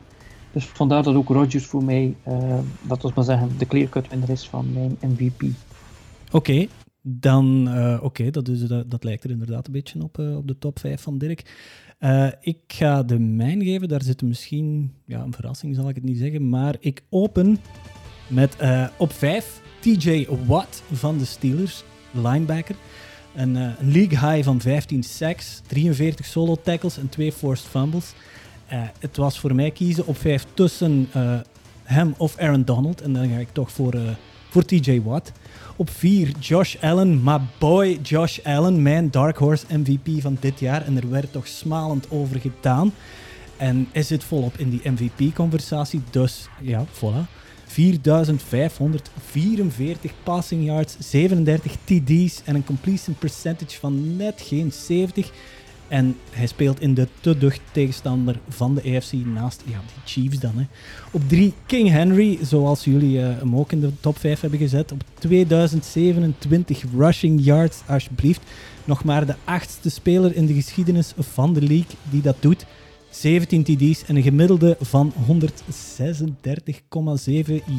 Dus 0.53 0.65
vandaar 0.65 1.03
dat 1.03 1.15
ook 1.15 1.29
Rodgers 1.29 1.67
voor 1.67 1.85
mij, 1.85 2.15
eh, 2.23 2.59
dat 2.83 3.03
was 3.03 3.15
maar 3.15 3.25
zeggen, 3.25 3.51
de 3.59 3.67
clear-cut 3.67 4.09
winner 4.09 4.31
is 4.31 4.49
van 4.49 4.73
mijn 4.73 4.97
MVP. 5.01 5.43
Oké, 6.33 6.67
dan 7.03 7.69
eh, 7.69 7.99
oké, 8.03 8.31
dat, 8.31 8.49
is- 8.49 8.67
dat, 8.67 8.91
dat 8.91 9.05
lijkt 9.05 9.25
er 9.25 9.31
inderdaad 9.31 9.67
een 9.67 9.73
beetje 9.73 10.03
op, 10.03 10.19
eh, 10.19 10.37
op 10.37 10.49
de 10.49 10.59
top 10.59 10.79
5 10.79 11.01
van 11.03 11.19
Dirk. 11.19 11.57
Eh, 11.99 12.29
ik 12.41 12.59
ga 12.67 13.03
de 13.03 13.19
mijn 13.19 13.63
geven, 13.63 13.89
daar 13.89 14.03
zit 14.03 14.23
misschien 14.23 14.93
ja, 15.05 15.23
een 15.23 15.33
verrassing, 15.33 15.75
zal 15.75 15.89
ik 15.89 15.95
het 15.95 16.05
niet 16.05 16.19
zeggen, 16.19 16.49
maar 16.49 16.77
ik 16.81 17.03
open 17.11 17.59
met 18.29 18.57
eh, 18.57 18.87
op 18.99 19.13
5 19.13 19.61
TJ 19.81 20.27
Watt 20.47 20.83
van 20.93 21.19
de 21.19 21.25
Steelers, 21.25 21.85
linebacker. 22.11 22.75
Een, 23.35 23.57
eh, 23.57 23.63
een 23.63 23.93
league 23.93 24.31
high 24.31 24.45
van 24.45 24.61
15 24.61 25.03
sacks, 25.03 25.61
43 25.67 26.27
solo 26.27 26.57
tackles 26.63 26.99
en 26.99 27.09
2 27.09 27.33
forced 27.33 27.67
fumbles. 27.67 28.13
Eh, 28.67 28.83
het 28.99 29.17
was 29.17 29.39
voor 29.39 29.55
mij 29.55 29.71
kiezen 29.71 30.07
op 30.07 30.19
5 30.19 30.47
tussen 30.55 31.09
eh, 31.13 31.39
hem 31.83 32.15
of 32.17 32.39
Aaron 32.39 32.65
Donald. 32.65 33.01
En 33.01 33.13
dan 33.13 33.29
ga 33.29 33.37
ik 33.37 33.53
toch 33.53 33.73
voor, 33.73 33.95
voor 34.49 34.65
TJ 34.65 35.01
Watt. 35.03 35.33
Op 35.77 35.91
4 35.91 36.33
Josh 36.39 36.77
Allen, 36.81 37.23
my 37.23 37.39
boy 37.59 37.99
Josh 38.03 38.39
Allen, 38.43 38.83
mijn 38.83 39.11
Dark 39.11 39.37
Horse 39.37 39.65
MVP 39.69 40.21
van 40.21 40.37
dit 40.41 40.61
jaar. 40.61 40.87
En 40.87 40.97
er 40.97 41.11
werd 41.11 41.33
toch 41.33 41.47
smalend 41.47 42.11
over 42.11 42.41
gedaan. 42.41 42.93
En 43.57 43.89
hij 43.93 44.03
zit 44.03 44.25
volop 44.25 44.59
in 44.59 44.71
die 44.71 44.91
MVP-conversatie. 44.91 46.03
Dus 46.11 46.49
ja, 46.61 46.85
voilà. 46.87 47.40
4544 47.71 50.13
passing 50.23 50.65
yards, 50.65 50.97
37 50.99 51.77
TD's 51.85 52.43
en 52.45 52.55
een 52.55 52.65
completion 52.65 53.15
percentage 53.15 53.79
van 53.79 54.17
net 54.17 54.43
geen 54.47 54.73
70. 54.73 55.31
En 55.89 56.17
hij 56.31 56.47
speelt 56.47 56.81
in 56.81 56.95
de 56.95 57.09
te 57.21 57.39
ducht 57.39 57.61
tegenstander 57.73 58.39
van 58.49 58.75
de 58.75 58.97
AFC 58.97 59.13
naast 59.13 59.63
ja, 59.67 59.81
die 59.87 60.03
Chiefs 60.05 60.39
dan. 60.39 60.57
Hè. 60.57 60.67
Op 61.11 61.29
3 61.29 61.55
King 61.67 61.89
Henry, 61.89 62.39
zoals 62.43 62.85
jullie 62.85 63.23
eh, 63.23 63.39
hem 63.39 63.57
ook 63.57 63.73
in 63.73 63.81
de 63.81 63.91
top 64.01 64.19
5 64.19 64.41
hebben 64.41 64.59
gezet. 64.59 64.93
Op 64.93 65.03
2027 65.19 66.83
rushing 66.97 67.45
yards, 67.45 67.81
alsjeblieft. 67.87 68.41
Nog 68.85 69.05
maar 69.05 69.27
de 69.27 69.35
achtste 69.45 69.91
speler 69.91 70.37
in 70.37 70.47
de 70.47 70.55
geschiedenis 70.55 71.13
van 71.19 71.55
de 71.55 71.63
league 71.63 71.95
die 72.11 72.23
dat 72.23 72.37
doet. 72.41 72.67
17 73.11 73.63
TD's 73.63 74.05
en 74.05 74.17
een 74.17 74.23
gemiddelde 74.23 74.77
van 74.81 75.13
136,7 75.29 75.35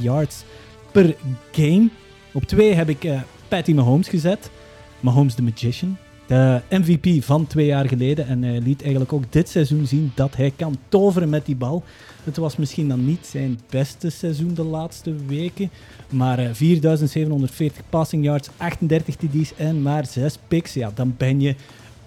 yards 0.01 0.43
per 0.91 1.15
game. 1.51 1.89
Op 2.34 2.43
2 2.43 2.73
heb 2.73 2.89
ik 2.89 3.03
eh, 3.03 3.21
Patty 3.47 3.73
Mahomes 3.73 4.07
gezet. 4.07 4.51
Mahomes 4.99 5.34
the 5.34 5.41
Magician. 5.41 5.97
De 6.27 6.61
MVP 6.69 7.23
van 7.23 7.47
twee 7.47 7.65
jaar 7.65 7.88
geleden. 7.88 8.27
En 8.27 8.43
hij 8.43 8.59
liet 8.59 8.82
eigenlijk 8.82 9.13
ook 9.13 9.23
dit 9.29 9.49
seizoen 9.49 9.86
zien 9.86 10.11
dat 10.15 10.36
hij 10.36 10.53
kan 10.55 10.77
toveren 10.89 11.29
met 11.29 11.45
die 11.45 11.55
bal. 11.55 11.84
Het 12.23 12.38
was 12.38 12.55
misschien 12.55 12.88
dan 12.88 13.05
niet 13.05 13.25
zijn 13.25 13.59
beste 13.69 14.09
seizoen 14.09 14.53
de 14.53 14.63
laatste 14.63 15.15
weken. 15.27 15.69
Maar 16.09 16.39
eh, 16.39 16.49
4740 16.53 17.82
passing 17.89 18.23
yards, 18.23 18.49
38 18.57 19.15
TD's 19.15 19.53
en 19.55 19.82
maar 19.82 20.05
6 20.05 20.38
picks. 20.47 20.73
Ja, 20.73 20.91
dan 20.95 21.13
ben 21.17 21.41
je 21.41 21.55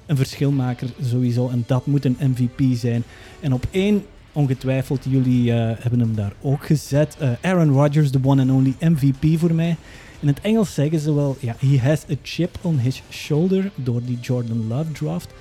een 0.07 0.17
verschilmaker 0.17 0.89
sowieso. 1.03 1.49
En 1.49 1.65
dat 1.67 1.87
moet 1.87 2.05
een 2.05 2.17
MVP 2.19 2.77
zijn. 2.77 3.03
En 3.41 3.53
op 3.53 3.67
één, 3.71 4.05
ongetwijfeld, 4.33 5.05
jullie 5.09 5.53
eh, 5.53 5.57
hebben 5.79 6.01
hem 6.01 6.15
daar 6.15 6.33
ook 6.43 6.67
gezet. 6.67 7.17
Eh, 7.19 7.31
Aaron 7.41 7.73
Rodgers, 7.73 8.11
de 8.11 8.19
one 8.23 8.43
and 8.43 8.51
only 8.51 8.75
MVP 8.79 9.39
voor 9.39 9.55
mij. 9.55 9.77
In 10.21 10.31
het 10.31 10.41
Engels 10.41 10.75
zeggen 10.75 10.99
ze 10.99 11.15
wel, 11.15 11.37
ja, 11.41 11.57
he 11.59 11.79
has 11.79 12.05
a 12.11 12.15
chip 12.23 12.59
on 12.61 12.79
his 12.79 13.03
shoulder 13.11 13.71
door 13.75 14.01
die 14.05 14.19
Jordan 14.21 14.67
Love 14.69 14.93
draft. 14.93 15.35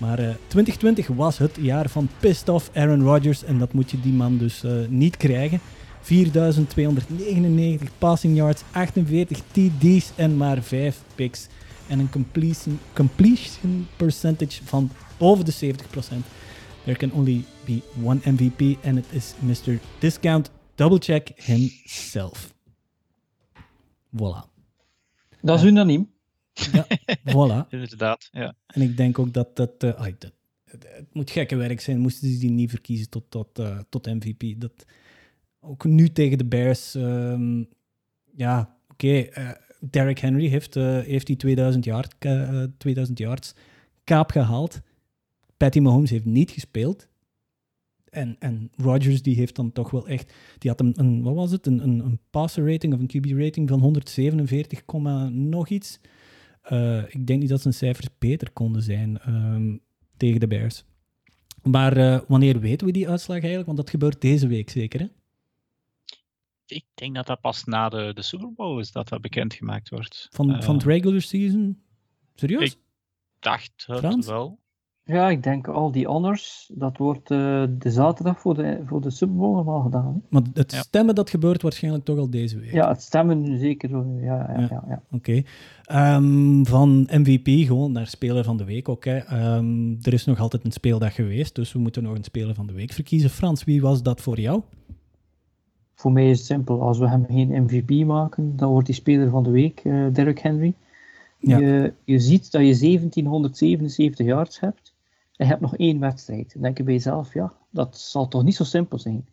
Maar 0.00 0.18
eh, 0.18 0.28
2020 0.46 1.06
was 1.06 1.38
het 1.38 1.56
jaar 1.60 1.88
van 1.88 2.08
pissed 2.20 2.48
off 2.48 2.70
Aaron 2.74 3.02
Rodgers 3.02 3.44
en 3.44 3.58
dat 3.58 3.72
moet 3.72 3.90
je 3.90 4.00
die 4.00 4.12
man 4.12 4.38
dus 4.38 4.64
eh, 4.64 4.72
niet 4.88 5.16
krijgen. 5.16 5.60
4299 6.00 7.88
passing 7.98 8.36
yards, 8.36 8.62
48 8.70 9.38
TD's 9.52 10.12
en 10.14 10.36
maar 10.36 10.62
5 10.62 11.02
picks. 11.14 11.46
En 11.90 11.98
een 11.98 12.10
completion, 12.10 12.78
completion 12.94 13.86
percentage 13.96 14.64
van 14.64 14.90
boven 15.18 15.44
de 15.44 15.52
70%. 15.52 15.76
There 16.84 16.96
can 16.96 17.12
only 17.12 17.44
be 17.64 17.82
one 18.02 18.20
MVP 18.24 18.84
and 18.84 18.98
it 18.98 19.06
is 19.12 19.34
Mr. 19.38 19.78
Discount 19.98 20.50
Double 20.74 20.98
Check 20.98 21.32
himself. 21.36 22.54
Voilà. 24.16 24.48
Dat 25.42 25.58
is 25.58 25.64
unaniem. 25.64 26.10
Ja, 26.52 26.86
voilà. 27.24 27.68
Inderdaad, 27.70 28.28
ja. 28.32 28.54
En 28.66 28.82
ik 28.82 28.96
denk 28.96 29.18
ook 29.18 29.32
dat 29.32 29.56
dat... 29.56 29.82
eh, 29.82 29.90
ai, 30.00 30.14
dat 30.18 30.32
het, 30.64 30.86
het 30.88 31.14
moet 31.14 31.30
gekke 31.30 31.56
werk 31.56 31.80
zijn, 31.80 31.98
moesten 31.98 32.28
ze 32.28 32.38
die 32.38 32.50
niet 32.50 32.70
verkiezen 32.70 33.08
tot, 33.08 33.24
tot, 33.30 33.58
eh, 33.58 33.78
tot 33.88 34.06
MVP. 34.06 34.60
Dat, 34.60 34.84
ook 35.60 35.84
nu 35.84 36.08
tegen 36.12 36.38
de 36.38 36.44
Bears... 36.46 36.94
ehm, 36.94 37.64
ja, 38.36 38.76
oké. 38.88 39.18
eh, 39.20 39.50
Derrick 39.80 40.18
Henry 40.18 40.46
heeft, 40.46 40.76
eh, 40.76 40.98
heeft 40.98 41.26
die 41.26 41.36
2000, 41.36 41.84
yard, 41.84 42.18
ka- 42.18 42.44
eh, 42.44 42.62
2000 42.78 43.18
yards 43.18 43.54
kaap 44.04 44.30
gehaald. 44.30 44.80
Patty 45.56 45.78
Mahomes 45.80 46.10
heeft 46.10 46.24
niet 46.24 46.50
gespeeld. 46.50 47.08
En, 48.10 48.36
en 48.38 48.70
Rodgers 48.76 49.22
die 49.22 49.34
heeft 49.36 49.56
dan 49.56 49.72
toch 49.72 49.90
wel 49.90 50.08
echt... 50.08 50.34
Die 50.58 50.70
had 50.70 50.80
een, 50.80 50.92
een 50.96 51.22
wat 51.22 51.34
was 51.34 51.50
het? 51.50 51.66
Een, 51.66 51.82
een, 51.82 51.98
een 51.98 52.18
passer 52.30 52.72
rating 52.72 52.94
of 52.94 53.00
een 53.00 53.10
QB 53.16 53.38
rating 53.38 53.68
van 53.68 53.80
147, 53.80 54.84
komma 54.84 55.28
nog 55.28 55.68
iets. 55.68 56.00
Eh, 56.62 57.02
ik 57.08 57.26
denk 57.26 57.40
niet 57.40 57.48
dat 57.48 57.60
zijn 57.60 57.74
cijfers 57.74 58.08
beter 58.18 58.50
konden 58.50 58.82
zijn 58.82 59.18
ehm, 59.18 59.76
tegen 60.16 60.40
de 60.40 60.46
Bears. 60.46 60.84
Maar 61.62 61.96
eh, 61.96 62.20
wanneer 62.28 62.60
weten 62.60 62.86
we 62.86 62.92
die 62.92 63.08
uitslag 63.08 63.36
eigenlijk? 63.36 63.66
Want 63.66 63.78
dat 63.78 63.90
gebeurt 63.90 64.20
deze 64.20 64.46
week 64.46 64.70
zeker, 64.70 65.00
hè? 65.00 65.06
Ik 66.70 66.84
denk 66.94 67.14
dat 67.14 67.26
dat 67.26 67.40
pas 67.40 67.64
na 67.64 67.88
de, 67.88 68.10
de 68.14 68.22
Super 68.22 68.52
Bowl 68.56 68.78
is 68.78 68.92
dat 68.92 69.08
dat 69.08 69.20
bekendgemaakt 69.20 69.88
wordt. 69.88 70.28
Van, 70.30 70.54
Eh, 70.54 70.62
van 70.62 70.74
het 70.74 70.84
regular 70.84 71.20
season? 71.20 71.82
Serieus? 72.34 72.62
Ik 72.72 72.78
dacht 73.38 73.84
het 73.86 73.98
Frans? 73.98 74.26
wel. 74.26 74.58
Ja, 75.04 75.28
ik 75.30 75.42
denk 75.42 75.68
al 75.68 75.90
die 75.92 76.06
honors, 76.06 76.70
dat 76.74 76.96
wordt 76.96 77.30
eh, 77.30 77.64
de 77.78 77.90
zaterdag 77.90 78.40
voor 78.40 78.54
de, 78.54 78.80
voor 78.86 79.00
de 79.00 79.10
Super 79.10 79.36
Bowl 79.36 79.54
normaal 79.54 79.80
gedaan. 79.82 80.04
hè. 80.14 80.20
Maar 80.28 80.42
het 80.54 80.72
Ja. 80.72 80.80
stemmen, 80.82 81.14
dat 81.14 81.30
gebeurt 81.30 81.62
waarschijnlijk 81.62 82.04
toch 82.04 82.18
al 82.18 82.30
deze 82.30 82.58
week. 82.58 82.72
Ja, 82.72 82.88
het 82.88 83.02
stemmen 83.02 83.58
zeker. 83.58 83.90
Ja, 83.90 84.52
ja, 84.52 84.52
Ja. 84.60 84.66
ja. 84.70 84.84
ja, 84.88 85.02
Oké. 85.10 85.42
Ehm, 85.84 86.64
van 86.64 87.08
MVP 87.10 87.66
gewoon 87.66 87.92
naar 87.92 88.06
Speler 88.06 88.44
van 88.44 88.56
de 88.56 88.64
Week 88.64 88.88
ook. 88.88 89.04
Hè. 89.04 89.16
Ehm, 89.18 89.90
er 90.02 90.12
is 90.12 90.24
nog 90.24 90.38
altijd 90.40 90.64
een 90.64 90.72
speeldag 90.72 91.14
geweest, 91.14 91.54
dus 91.54 91.72
we 91.72 91.78
moeten 91.78 92.02
nog 92.02 92.14
een 92.16 92.24
Speler 92.24 92.54
van 92.54 92.66
de 92.66 92.72
Week 92.72 92.92
verkiezen. 92.92 93.30
Frans, 93.30 93.64
wie 93.64 93.80
was 93.80 94.02
dat 94.02 94.20
voor 94.20 94.40
jou? 94.40 94.62
Voor 96.00 96.12
mij 96.12 96.30
is 96.30 96.38
het 96.38 96.46
simpel. 96.46 96.82
Als 96.82 96.98
we 96.98 97.08
hem 97.08 97.26
geen 97.28 97.62
MVP 97.62 98.06
maken, 98.06 98.56
dan 98.56 98.70
wordt 98.70 98.86
hij 98.86 98.96
speler 98.96 99.30
van 99.30 99.42
de 99.42 99.50
week, 99.50 99.80
eh 99.84 100.06
Derrick 100.12 100.38
Henry. 100.38 100.74
Ja. 101.38 101.58
Je, 101.58 101.92
je 102.04 102.18
ziet 102.18 102.52
dat 102.52 102.60
je 102.60 102.78
1777 102.78 104.26
yards 104.26 104.60
hebt 104.60 104.94
en 105.36 105.44
je 105.44 105.50
hebt 105.50 105.60
nog 105.60 105.76
één 105.76 106.00
wedstrijd. 106.00 106.52
Dan 106.52 106.62
denk 106.62 106.76
je 106.76 106.82
bij 106.82 106.94
jezelf, 106.94 107.34
ja, 107.34 107.52
dat 107.70 107.98
zal 107.98 108.28
toch 108.28 108.42
niet 108.42 108.54
zo 108.54 108.64
simpel 108.64 108.98
zijn. 108.98 109.28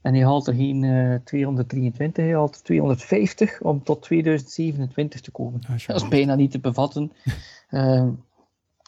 En 0.00 0.14
hij 0.14 0.24
haalt 0.24 0.46
er 0.46 0.54
geen 0.54 0.84
eh, 0.84 1.14
223, 1.24 2.24
hij 2.24 2.34
haalt 2.34 2.54
er 2.54 2.62
250 2.62 3.62
om 3.62 3.82
tot 3.82 4.02
2027 4.02 5.20
te 5.20 5.30
komen. 5.30 5.60
Dat 5.86 6.02
is 6.02 6.08
bijna 6.08 6.34
niet 6.34 6.50
te 6.50 6.60
bevatten 6.60 7.12
eh, 7.68 8.08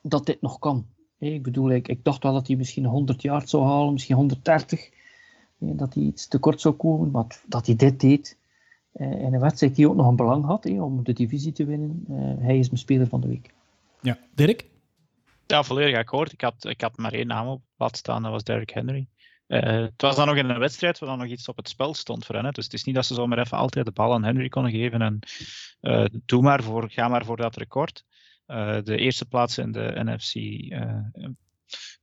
dat 0.02 0.26
dit 0.26 0.40
nog 0.40 0.58
kan. 0.58 0.86
Ik 1.18 1.42
bedoel, 1.42 1.70
ik, 1.70 1.88
ik 1.88 2.04
dacht 2.04 2.22
wel 2.22 2.32
dat 2.32 2.46
hij 2.46 2.56
misschien 2.56 2.84
100 2.84 3.22
yards 3.22 3.50
zou 3.50 3.64
halen, 3.64 3.92
misschien 3.92 4.16
130. 4.16 4.94
Hè, 5.58 5.74
Dat 5.74 5.94
hij 5.94 6.02
iets 6.02 6.28
te 6.28 6.38
kort 6.38 6.60
zou 6.60 6.74
komen, 6.74 7.10
maar 7.10 7.40
dat 7.46 7.66
hij 7.66 7.76
dit 7.76 8.00
deed. 8.00 8.38
eh, 8.92 9.10
in 9.10 9.34
een 9.34 9.40
wedstrijd 9.40 9.74
die 9.76 9.88
ook 9.88 9.96
nog 9.96 10.06
een 10.06 10.16
belang 10.16 10.44
had 10.44 10.64
hè, 10.64 10.82
om 10.82 11.04
de 11.04 11.12
divisie 11.12 11.52
te 11.52 11.64
winnen. 11.64 12.04
eh, 12.08 12.44
hij 12.44 12.58
is 12.58 12.66
mijn 12.66 12.78
speler 12.80 13.06
van 13.06 13.20
de 13.20 13.28
week. 13.28 13.54
Ja. 14.00 14.18
Dirk? 14.34 14.64
Ja, 15.46 15.62
volledig 15.62 15.98
akkoord. 15.98 16.32
Ik 16.32 16.40
had, 16.40 16.64
ik 16.64 16.80
had 16.80 16.96
maar 16.96 17.12
één 17.12 17.26
naam 17.26 17.46
op 17.46 17.58
het 17.60 17.76
pad 17.76 17.96
staan, 17.96 18.22
dat 18.22 18.30
was 18.30 18.44
Derrick 18.44 18.70
Henry. 18.70 19.06
Eh, 19.46 19.60
het 19.80 20.02
was 20.02 20.16
dan 20.16 20.26
nog 20.26 20.36
in 20.36 20.48
een 20.48 20.58
wedstrijd 20.58 20.98
waar 20.98 21.08
dan 21.08 21.18
nog 21.18 21.28
iets 21.28 21.48
op 21.48 21.56
het 21.56 21.68
spel 21.68 21.94
stond 21.94 22.24
voor 22.26 22.34
hen. 22.34 22.44
Hè. 22.44 22.50
Dus 22.50 22.64
het 22.64 22.72
is 22.72 22.84
niet 22.84 22.94
dat 22.94 23.06
ze 23.06 23.14
zomaar 23.14 23.38
even 23.38 23.58
altijd 23.58 23.86
de 23.86 23.92
bal 23.92 24.12
aan 24.12 24.24
Henry 24.24 24.48
konden 24.48 24.72
geven 24.72 25.02
en 25.02 25.18
eh, 25.80 26.04
doe 26.24 26.42
maar 26.42 26.62
voor, 26.62 26.90
ga 26.90 27.08
maar 27.08 27.24
voor 27.24 27.36
dat 27.36 27.56
record. 27.56 28.04
Eh, 28.46 28.78
de 28.82 28.96
eerste 28.96 29.26
plaats 29.26 29.58
in 29.58 29.72
de 29.72 29.92
NFC, 30.04 30.34
eh, 30.34 30.80
eh, 31.12 31.28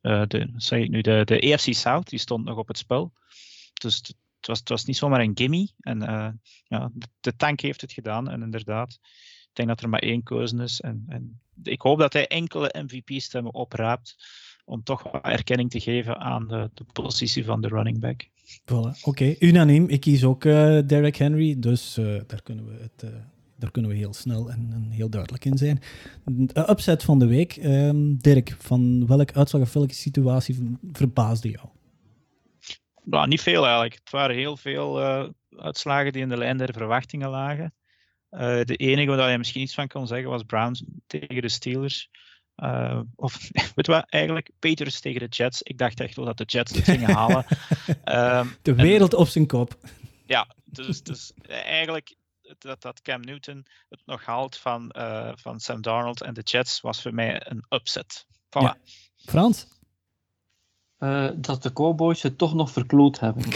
de, 0.02 0.54
zeg 0.56 0.80
ik 0.80 0.90
nu, 0.90 1.02
de, 1.02 1.22
de 1.26 1.54
AFC 1.54 1.74
South, 1.74 2.10
die 2.10 2.20
stond 2.20 2.46
nog 2.46 2.58
op 2.58 2.68
het 2.68 2.78
spel. 2.78 3.14
Dus 3.74 3.96
het, 3.96 4.16
was, 4.48 4.60
het 4.60 4.70
was 4.70 4.86
niet 4.86 4.98
zomaar 4.98 5.22
een 5.22 5.38
gimme. 5.38 5.70
En 5.80 6.02
eh, 6.02 6.30
ja, 6.68 6.92
de, 7.20 7.36
tank 7.36 7.60
heeft 7.60 7.82
het 7.82 7.94
gedaan. 7.94 8.30
En 8.30 8.42
inderdaad, 8.42 9.00
ik 9.42 9.50
denk 9.54 9.68
dat 9.68 9.82
er 9.82 9.90
maar 9.90 10.02
één 10.02 10.24
keuze 10.24 10.64
is. 10.64 10.82
En, 10.82 11.06
en 11.08 11.42
ik 11.64 11.82
hoop 11.82 12.00
dat 12.00 12.14
hij 12.14 12.28
enkele 12.28 12.76
MVP-stemmen 12.86 13.54
opraapt 13.54 14.16
om 14.66 14.84
toch 14.84 15.04
wat 15.04 15.24
erkenning 15.24 15.70
te 15.70 15.80
geven 15.80 16.18
aan 16.18 16.48
de, 16.48 16.70
de 16.74 16.84
positie 16.84 17.46
van 17.46 17.62
de 17.62 17.68
running 17.68 18.00
back. 18.00 18.30
Oké, 19.04 19.36
unaniem. 19.40 19.90
Ik 19.90 20.00
kies 20.00 20.24
ook 20.24 20.46
eh 20.46 20.80
Derrick 20.86 21.16
Henry, 21.16 21.60
dus 21.60 21.98
eh, 21.98 22.22
daar, 22.28 22.42
kunnen 22.42 22.66
we 22.66 22.82
het, 22.82 23.04
eh, 23.04 23.10
daar 23.64 23.72
kunnen 23.72 23.92
we 23.92 23.98
heel 23.98 24.14
snel 24.14 24.52
en, 24.52 24.70
en 24.74 24.90
heel 24.92 25.10
duidelijk 25.10 25.46
in 25.46 25.58
zijn. 25.58 25.82
De 26.26 26.70
upset 26.70 27.04
van 27.04 27.20
de 27.20 27.28
week. 27.28 27.56
Ehm, 27.56 28.16
Dirk, 28.16 28.56
van 28.60 29.08
welke 29.08 29.34
uitslag 29.34 29.62
of 29.62 29.74
welke 29.74 29.94
situatie 29.94 30.56
ver- 30.56 30.78
verbaasde 30.92 31.50
jou? 31.50 31.68
Nou, 33.04 33.28
niet 33.28 33.42
veel 33.42 33.64
eigenlijk. 33.64 33.94
Het 33.94 34.10
waren 34.10 34.36
heel 34.36 34.58
veel 34.58 35.02
eh, 35.02 35.30
uitslagen 35.58 36.12
die 36.12 36.22
in 36.22 36.30
de 36.30 36.38
lijn 36.38 36.58
der 36.58 36.74
verwachtingen 36.74 37.30
lagen. 37.30 37.74
Eh, 38.30 38.62
de 38.64 38.76
enige 38.76 39.16
waar 39.16 39.32
je 39.32 39.38
misschien 39.38 39.62
iets 39.62 39.74
van 39.74 39.88
kon 39.88 40.08
zeggen 40.08 40.30
was 40.30 40.44
Browns 40.44 40.84
tegen 41.08 41.42
de 41.42 41.50
Steelers. 41.50 42.10
Eh, 42.56 43.00
of 43.16 43.50
weet 43.76 43.88
wat, 43.88 44.06
eigenlijk 44.10 44.50
Patriots 44.60 45.00
tegen 45.00 45.20
de 45.20 45.36
Jets. 45.36 45.62
Ik 45.62 45.78
dacht 45.78 46.00
echt 46.00 46.16
wel 46.16 46.26
dat 46.26 46.38
de 46.38 46.44
Jets 46.46 46.76
het 46.76 46.84
gingen 46.84 47.12
halen. 47.12 47.46
Ehm, 48.04 48.48
De 48.62 48.72
en- 48.72 48.78
wereld 48.78 49.14
op 49.14 49.28
zijn 49.28 49.48
kop. 49.48 49.78
Ja, 50.26 50.48
dus, 50.66 51.04
dus 51.04 51.34
eigenlijk 51.48 52.16
dat, 52.58 52.82
dat 52.82 53.02
Cam 53.02 53.22
Newton 53.22 53.66
het 53.90 54.02
nog 54.06 54.26
haalt 54.26 54.58
van, 54.58 54.90
eh, 54.92 55.32
van 55.36 55.60
Sam 55.60 55.82
Darnold 55.82 56.22
en 56.22 56.34
de 56.34 56.42
Jets 56.42 56.82
was 56.82 57.02
voor 57.02 57.14
mij 57.14 57.42
een 57.50 57.66
upset. 57.70 58.26
Voilà. 58.30 58.62
Ja. 58.62 58.78
Frans? 59.16 59.68
Eh, 60.98 61.30
dat 61.36 61.64
de 61.64 61.74
Cowboys 61.74 62.22
het 62.22 62.38
toch 62.38 62.54
nog 62.54 62.72
verkloot 62.72 63.20
hebben. 63.20 63.44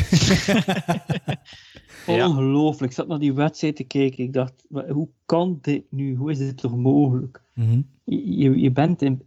Ja. 2.08 2.28
Ongelooflijk. 2.30 2.92
Ik 2.92 2.98
zat 2.98 3.08
naar 3.08 3.20
die 3.20 3.34
wedstrijd 3.34 3.76
te 3.76 3.84
kijken. 3.84 4.24
Ik 4.24 4.34
dacht, 4.34 4.66
hoe 4.90 5.10
kan 5.26 5.58
dit 5.62 5.84
nu? 5.92 6.16
Hoe 6.16 6.32
is 6.32 6.38
dit 6.38 6.58
toch 6.58 6.76
mogelijk? 6.78 7.42
Mhm. 7.54 7.82
Je, 8.04 8.38
je- 8.38 8.60
je 8.60 8.72
bent 8.72 9.02
in, 9.02 9.22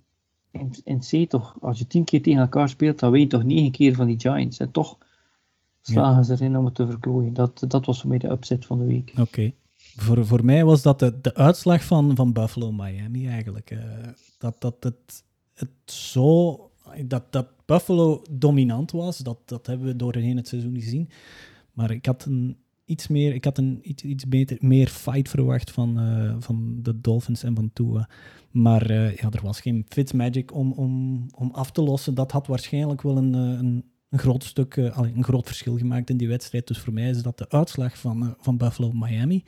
in, 0.51 0.75
in 0.85 0.99
C 1.01 1.31
toch, 1.31 1.57
als 1.61 1.79
je 1.79 1.87
tien 1.87 2.05
keer 2.05 2.23
tegen 2.23 2.41
elkaar 2.41 2.69
speelt, 2.69 2.99
dan 2.99 3.11
weet 3.11 3.21
je 3.23 3.27
toch 3.29 3.43
negen 3.45 3.71
keer 3.71 3.95
van 3.95 4.07
die 4.07 4.21
Giants. 4.21 4.59
En 4.59 4.71
toch 4.71 4.99
slagen 5.83 6.25
ze 6.25 6.33
erin 6.33 6.57
om 6.57 6.65
het 6.65 6.75
te 6.75 6.87
verklooien. 6.87 7.33
Dat, 7.33 7.65
dat 7.69 7.87
was 7.87 8.01
voor 8.01 8.09
mij 8.09 8.19
de 8.19 8.31
upset 8.31 8.67
van 8.67 8.79
de 8.79 8.85
week. 8.85 9.13
Oké. 9.19 9.53
Voor, 9.97 10.27
voor 10.27 10.45
mij 10.45 10.65
was 10.65 10.83
dat 10.83 10.99
de, 10.99 11.21
de 11.21 11.35
uitslag 11.35 11.85
van, 11.85 12.17
van 12.17 12.33
Buffalo 12.33 12.73
Miami 12.73 13.27
eigenlijk. 13.27 13.71
eh, 13.71 13.79
dat 14.39 14.61
dat 14.61 14.77
het, 14.81 15.25
het 15.55 15.93
zo. 15.93 16.65
Dat, 17.05 17.33
dat 17.33 17.47
Buffalo 17.65 18.23
dominant 18.31 18.91
was, 18.91 19.19
dat, 19.19 19.39
dat 19.45 19.67
hebben 19.67 19.87
we 19.87 19.97
doorheen 19.97 20.37
het 20.37 20.49
seizoen 20.49 20.75
gezien. 20.75 21.09
Maar 21.73 21.91
ik 21.91 22.07
had 22.07 22.25
een 22.25 22.57
iets 22.85 23.09
meer, 23.09 23.35
ik 23.35 23.45
had 23.45 23.59
een 23.59 23.79
iets, 23.83 24.03
iets 24.03 24.29
beter, 24.29 24.57
meer 24.61 24.89
fight 24.89 25.29
verwacht 25.29 25.71
van, 25.71 25.99
eh, 25.99 26.35
van 26.39 26.79
de 26.83 27.01
Dolphins 27.01 27.43
en 27.43 27.55
van 27.55 27.71
Tua. 27.73 28.09
Maar 28.51 28.91
eh, 28.91 29.17
ja, 29.17 29.31
er 29.31 29.43
was 29.43 29.61
geen 29.61 29.85
Fitzmagic 29.89 30.55
om, 30.55 30.73
om, 30.73 31.27
om 31.37 31.51
af 31.51 31.71
te 31.71 31.83
lossen. 31.83 32.15
Dat 32.15 32.33
had 32.33 32.47
waarschijnlijk 32.47 33.03
wel 33.03 33.17
een, 33.17 33.33
een, 33.33 33.85
een 34.11 34.19
groot 34.19 34.45
stuk, 34.45 34.79
allee, 34.79 35.13
een 35.15 35.25
groot 35.25 35.47
verschil 35.47 35.79
gemaakt 35.79 36.11
in 36.11 36.17
die 36.17 36.29
wedstrijd. 36.29 36.67
Dus 36.67 36.79
voor 36.79 36.93
mij 36.93 37.09
is 37.09 37.23
dat 37.23 37.39
de 37.39 37.49
uitslag 37.49 37.99
van, 37.99 38.23
eh, 38.23 38.31
van 38.39 38.57
Buffalo 38.57 38.93
Miami. 38.93 39.45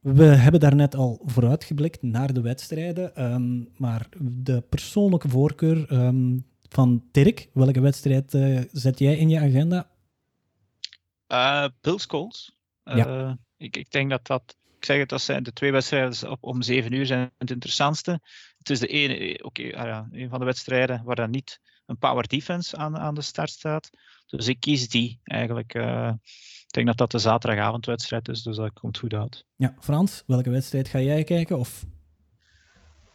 We 0.00 0.24
hebben 0.24 0.60
daarnet 0.60 0.94
al 0.94 1.20
vooruitgeblikt 1.24 2.02
naar 2.02 2.32
de 2.32 2.40
wedstrijden. 2.40 3.16
ehm, 3.16 3.62
maar 3.76 4.08
de 4.20 4.60
persoonlijke 4.60 5.28
voorkeur 5.28 5.90
ehm, 5.90 6.38
van 6.68 7.04
Dirk, 7.10 7.48
welke 7.52 7.80
wedstrijd 7.80 8.34
eh, 8.34 8.60
zet 8.72 8.98
jij 8.98 9.16
in 9.16 9.28
je 9.28 9.40
agenda? 9.40 9.90
Bills 11.80 12.06
Colts. 12.06 12.56
Ja. 12.84 13.38
ik, 13.56 13.76
ik 13.76 13.90
denk 13.90 14.10
dat 14.10 14.26
dat. 14.26 14.56
Ik 14.76 14.84
zeg 14.84 14.98
het, 14.98 15.08
dat 15.08 15.20
zijn 15.20 15.42
de 15.42 15.52
twee 15.52 15.72
wedstrijden 15.72 16.30
op, 16.30 16.42
om 16.42 16.62
zeven 16.62 16.92
uur 16.92 17.06
zijn 17.06 17.30
het 17.38 17.50
interessantste. 17.50 18.20
Het 18.58 18.70
is 18.70 18.80
de 18.80 18.86
ene, 18.86 19.44
oké, 19.44 19.62
ah 19.62 19.86
ja, 19.86 20.08
een 20.12 20.28
van 20.28 20.38
de 20.38 20.44
wedstrijden 20.44 21.02
waar 21.04 21.16
dan 21.16 21.30
niet 21.30 21.60
een 21.86 21.98
power 21.98 22.28
defense 22.28 22.76
aan, 22.76 22.98
aan 22.98 23.14
de 23.14 23.22
start 23.22 23.50
staat. 23.50 23.90
Dus 24.26 24.48
ik 24.48 24.60
kies 24.60 24.88
die 24.88 25.20
eigenlijk. 25.24 25.74
eh, 25.74 26.12
ik 26.66 26.70
denk 26.84 26.86
dat 26.86 26.96
dat 26.96 27.10
de 27.10 27.28
zaterdagavondwedstrijd 27.28 28.28
is, 28.28 28.42
dus 28.42 28.56
dat 28.56 28.72
komt 28.72 28.98
goed 28.98 29.14
uit. 29.14 29.44
Ja, 29.56 29.74
Frans, 29.80 30.22
welke 30.26 30.50
wedstrijd 30.50 30.88
ga 30.88 31.00
jij 31.00 31.24
kijken? 31.24 31.58
Of... 31.58 31.84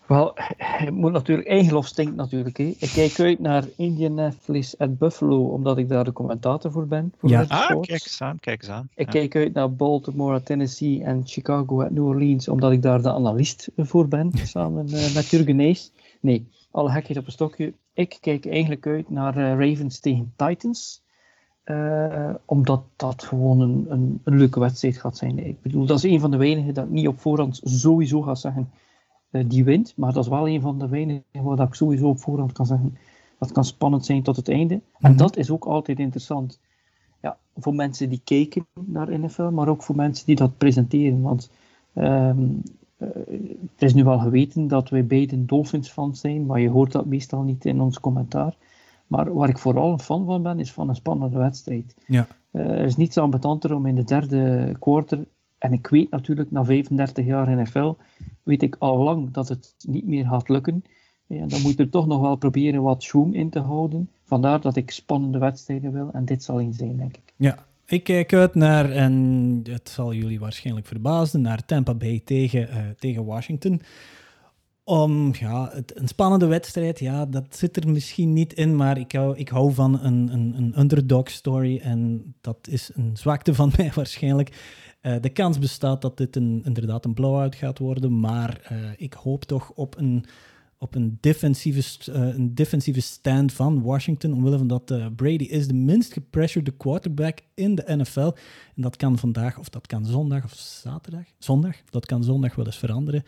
Wel, 0.07 0.31
het 0.57 0.89
moet 0.93 1.11
natuurlijk, 1.11 1.47
eigen 1.47 1.73
lof 1.73 1.87
stinkt 1.87 2.15
natuurlijk. 2.15 2.57
Hè. 2.57 2.63
Ik 2.63 2.89
kijk 2.93 3.19
uit 3.19 3.39
naar 3.39 3.63
Indianapolis 3.77 4.77
at 4.77 4.97
Buffalo, 4.97 5.43
omdat 5.47 5.77
ik 5.77 5.89
daar 5.89 6.03
de 6.03 6.11
commentator 6.13 6.71
voor 6.71 6.87
ben. 6.87 7.13
Voor 7.17 7.29
Ja. 7.29 7.45
Ah, 7.47 7.67
kijk 7.67 7.89
eens 7.89 8.21
aan, 8.21 8.39
kijk 8.39 8.61
eens 8.61 8.71
aan. 8.71 8.89
Ik 8.95 9.05
Ja. 9.05 9.11
kijk 9.11 9.35
uit 9.35 9.53
naar 9.53 9.75
Baltimore 9.75 10.35
at 10.35 10.45
Tennessee 10.45 11.03
en 11.03 11.21
Chicago 11.25 11.83
at 11.83 11.89
New 11.91 12.05
Orleans, 12.05 12.47
omdat 12.47 12.71
ik 12.71 12.81
daar 12.81 13.01
de 13.01 13.11
analist 13.11 13.69
voor 13.77 14.07
ben, 14.07 14.31
samen 14.43 14.87
eh, 14.87 15.13
met 15.15 15.27
Jurgen 15.29 15.55
Nees. 15.55 15.91
Nee, 16.21 16.47
alle 16.71 16.89
gekheid 16.91 17.17
op 17.17 17.25
een 17.25 17.31
stokje. 17.31 17.73
Ik 17.99 18.17
kijk 18.21 18.45
eigenlijk 18.45 18.88
uit 18.88 19.09
naar 19.09 19.38
eh, 19.38 19.69
Ravens 19.69 19.99
tegen 19.99 20.34
Titans. 20.35 21.01
eh, 21.63 22.34
omdat 22.45 22.84
dat 22.95 23.23
gewoon 23.23 23.59
een, 23.59 23.85
een, 23.89 24.21
een 24.23 24.38
leuke 24.38 24.59
wedstrijd 24.59 24.97
gaat 24.97 25.17
zijn. 25.17 25.45
Ik 25.47 25.61
bedoel, 25.61 25.85
dat 25.85 25.97
is 25.97 26.03
een 26.11 26.19
van 26.19 26.31
de 26.31 26.38
weinigen 26.38 26.73
dat 26.73 26.85
ik 26.85 26.91
niet 26.91 27.07
op 27.07 27.19
voorhand 27.19 27.59
sowieso 27.63 28.21
ga 28.21 28.35
zeggen 28.35 28.69
eh, 29.31 29.43
die 29.47 29.63
wint. 29.63 29.93
Maar 29.95 30.13
dat 30.13 30.23
is 30.23 30.30
wel 30.30 30.47
een 30.47 30.61
van 30.61 30.80
de 30.80 30.88
weinigen 30.88 31.23
waar 31.43 31.55
dat 31.55 31.67
ik 31.67 31.73
sowieso 31.73 32.07
op 32.07 32.19
voorhand 32.19 32.51
kan 32.51 32.65
zeggen 32.65 32.97
dat 33.39 33.51
kan 33.51 33.65
spannend 33.65 34.05
zijn 34.05 34.23
tot 34.23 34.35
het 34.35 34.49
einde. 34.49 34.73
En 34.99 35.09
Mhm. 35.11 35.17
dat 35.17 35.38
is 35.38 35.49
ook 35.51 35.65
altijd 35.65 35.99
interessant. 35.99 36.59
Ja, 37.21 37.38
voor 37.55 37.76
mensen 37.76 38.09
die 38.09 38.21
kijken 38.23 38.67
naar 38.85 39.19
NFL, 39.19 39.49
maar 39.49 39.67
ook 39.67 39.84
voor 39.84 39.95
mensen 39.95 40.26
die 40.26 40.35
dat 40.35 40.57
presenteren. 40.57 41.21
Want 41.21 41.49
ehm, 41.93 42.47
eh, 42.99 43.07
het 43.71 43.81
is 43.81 43.93
nu 43.93 44.03
wel 44.03 44.19
geweten 44.19 44.67
dat 44.67 44.89
wij 44.89 45.05
beiden 45.05 45.45
Dolphins-fans 45.45 46.19
zijn, 46.19 46.45
maar 46.45 46.59
je 46.59 46.69
hoort 46.69 46.91
dat 46.91 47.05
meestal 47.05 47.41
niet 47.41 47.65
in 47.65 47.81
ons 47.81 47.99
commentaar. 47.99 48.55
Maar 49.07 49.34
waar 49.34 49.49
ik 49.49 49.57
vooral 49.57 49.91
een 49.91 49.99
fan 49.99 50.26
van 50.26 50.43
ben, 50.43 50.59
is 50.59 50.71
van 50.71 50.89
een 50.89 50.95
spannende 50.95 51.38
wedstrijd. 51.38 51.95
Ja. 52.07 52.27
Eh, 52.51 52.69
er 52.69 52.85
is 52.85 52.95
niets 52.95 53.17
ambetanter 53.17 53.76
om 53.76 53.85
in 53.85 53.95
de 53.95 54.03
derde 54.03 54.76
quarter, 54.80 55.26
en 55.57 55.73
ik 55.73 55.88
weet 55.88 56.11
natuurlijk 56.11 56.51
na 56.51 56.65
35 56.65 57.26
jaar 57.26 57.57
NFL, 57.57 57.93
weet 58.43 58.61
ik 58.61 58.76
al 58.80 58.97
lang 58.97 59.31
dat 59.31 59.49
het 59.49 59.76
niet 59.88 60.07
meer 60.07 60.26
gaat 60.26 60.49
lukken. 60.49 60.84
Ja, 61.26 61.45
dan 61.45 61.61
moet 61.61 61.80
er 61.80 61.89
toch 61.89 62.07
nog 62.07 62.21
wel 62.21 62.35
proberen 62.35 62.81
wat 62.81 63.03
schoen 63.03 63.34
in 63.34 63.49
te 63.49 63.59
houden. 63.59 64.09
Vandaar 64.23 64.61
dat 64.61 64.76
ik 64.76 64.91
spannende 64.91 65.38
wedstrijden 65.38 65.91
wil. 65.91 66.09
En 66.13 66.26
dit 66.26 66.43
zal 66.43 66.61
een 66.61 66.73
zijn, 66.73 66.97
denk 66.97 67.17
ik. 67.17 67.34
Ja, 67.35 67.65
ik 67.89 68.03
kijk 68.03 68.33
uit 68.33 68.55
naar, 68.55 68.91
en 68.91 69.13
het 69.63 69.89
zal 69.89 70.13
jullie 70.13 70.39
waarschijnlijk 70.39 70.87
verbazen, 70.87 71.41
naar 71.41 71.65
Tampa 71.65 71.93
Bay 71.93 72.21
tegen, 72.25 72.69
eh, 72.69 72.77
tegen 72.99 73.25
Washington. 73.25 73.81
Om, 74.83 75.33
ja, 75.39 75.69
het, 75.73 75.99
een 75.99 76.07
spannende 76.07 76.45
wedstrijd, 76.45 76.99
ja, 76.99 77.25
dat 77.25 77.55
zit 77.55 77.77
er 77.77 77.89
misschien 77.89 78.33
niet 78.33 78.53
in, 78.53 78.75
maar 78.75 78.97
ik 78.97 79.11
hou, 79.11 79.37
ik 79.37 79.49
hou 79.49 79.73
van 79.73 79.99
een, 80.03 80.33
een, 80.33 80.53
een 80.57 80.79
underdog 80.79 81.29
story 81.29 81.77
en 81.77 82.33
dat 82.41 82.67
is 82.69 82.91
een 82.93 83.17
zwakte 83.17 83.53
van 83.53 83.71
mij 83.77 83.91
waarschijnlijk. 83.95 84.77
Uh, 85.01 85.15
de 85.21 85.29
kans 85.29 85.59
bestaat 85.59 86.01
dat 86.01 86.17
dit 86.17 86.35
inderdaad 86.35 87.05
een 87.05 87.13
blowout 87.13 87.55
gaat 87.55 87.79
worden, 87.79 88.19
maar 88.19 88.69
uh, 88.71 88.77
ik 88.97 89.13
hoop 89.13 89.43
toch 89.43 89.71
op 89.71 89.97
een 89.97 90.25
op 90.80 90.95
een 90.95 91.18
defensieve, 91.22 92.11
uh, 92.11 92.35
een 92.35 92.56
defensieve 92.56 93.01
stand 93.01 93.53
van 93.53 93.81
Washington. 93.81 94.34
Omwille 94.34 94.57
van 94.57 94.68
dat 94.68 94.91
uh, 94.91 95.06
Brady 95.15 95.43
is 95.43 95.68
de 95.68 95.73
minst 95.73 96.14
gepressured 96.14 96.77
quarterback 96.77 97.39
in 97.53 97.76
de 97.76 97.84
NFL. 97.88 98.31
En 98.76 98.81
dat 98.81 98.95
kan 98.95 99.18
vandaag, 99.18 99.57
of 99.57 99.69
dat 99.69 99.88
kan 99.88 100.06
zondag 100.06 100.43
of 100.43 100.53
zaterdag. 100.53 101.23
Zondag, 101.38 101.76
dat 101.89 102.06
kan 102.06 102.23
zondag 102.23 102.56
wel 102.56 102.65
eens 102.65 102.77
veranderen. 102.77 103.23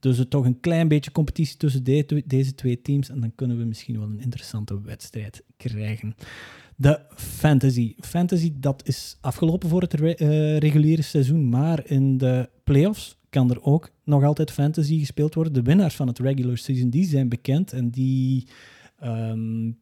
Dus 0.00 0.18
er 0.18 0.28
toch 0.28 0.44
een 0.44 0.60
klein 0.60 0.88
beetje 0.88 1.12
competitie 1.12 1.56
tussen 1.56 1.84
de, 1.84 2.22
deze 2.26 2.54
twee 2.54 2.82
teams. 2.82 3.08
En 3.08 3.20
dan 3.20 3.34
kunnen 3.34 3.58
we 3.58 3.64
misschien 3.64 3.98
wel 3.98 4.08
een 4.08 4.20
interessante 4.20 4.80
wedstrijd 4.82 5.42
krijgen. 5.56 6.14
De 6.76 7.00
fantasy. 7.14 7.94
Fantasy, 8.00 8.52
dat 8.56 8.88
is 8.88 9.16
afgelopen 9.20 9.68
voor 9.68 9.80
het 9.80 9.94
re 9.94 10.20
uh, 10.20 10.58
reguliere 10.58 11.02
seizoen. 11.02 11.48
Maar 11.48 11.90
in 11.90 12.18
de 12.18 12.48
playoffs 12.64 13.17
kan 13.30 13.50
er 13.50 13.62
ook 13.62 13.90
nog 14.04 14.24
altijd 14.24 14.50
fantasy 14.50 14.98
gespeeld 14.98 15.34
worden. 15.34 15.52
De 15.52 15.62
winnaars 15.62 15.96
van 15.96 16.06
het 16.06 16.18
regular 16.18 16.56
season, 16.56 16.90
die 16.90 17.04
zijn 17.04 17.28
bekend 17.28 17.72
en 17.72 17.90
die, 17.90 18.48
um, 19.04 19.78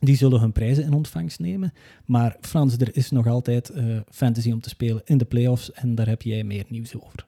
die 0.00 0.16
zullen 0.16 0.40
hun 0.40 0.52
prijzen 0.52 0.84
in 0.84 0.92
ontvangst 0.92 1.40
nemen. 1.40 1.72
Maar 2.04 2.36
Frans, 2.40 2.76
er 2.76 2.96
is 2.96 3.10
nog 3.10 3.26
altijd 3.26 3.70
uh, 3.74 4.00
fantasy 4.08 4.52
om 4.52 4.60
te 4.60 4.68
spelen 4.68 5.02
in 5.04 5.18
de 5.18 5.24
playoffs 5.24 5.72
en 5.72 5.94
daar 5.94 6.08
heb 6.08 6.22
jij 6.22 6.44
meer 6.44 6.64
nieuws 6.68 6.96
over. 6.96 7.26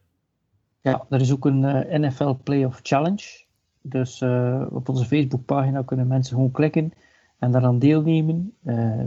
Ja, 0.81 1.07
er 1.09 1.20
is 1.20 1.32
ook 1.32 1.45
een 1.45 1.62
uh, 1.62 1.99
NFL 1.99 2.32
Playoff 2.43 2.81
Challenge. 2.82 3.45
Dus 3.82 4.20
uh, 4.20 4.66
op 4.70 4.89
onze 4.89 5.05
Facebookpagina 5.05 5.82
kunnen 5.82 6.07
mensen 6.07 6.35
gewoon 6.35 6.51
klikken 6.51 6.93
en 7.39 7.51
daaraan 7.51 7.78
deelnemen. 7.78 8.53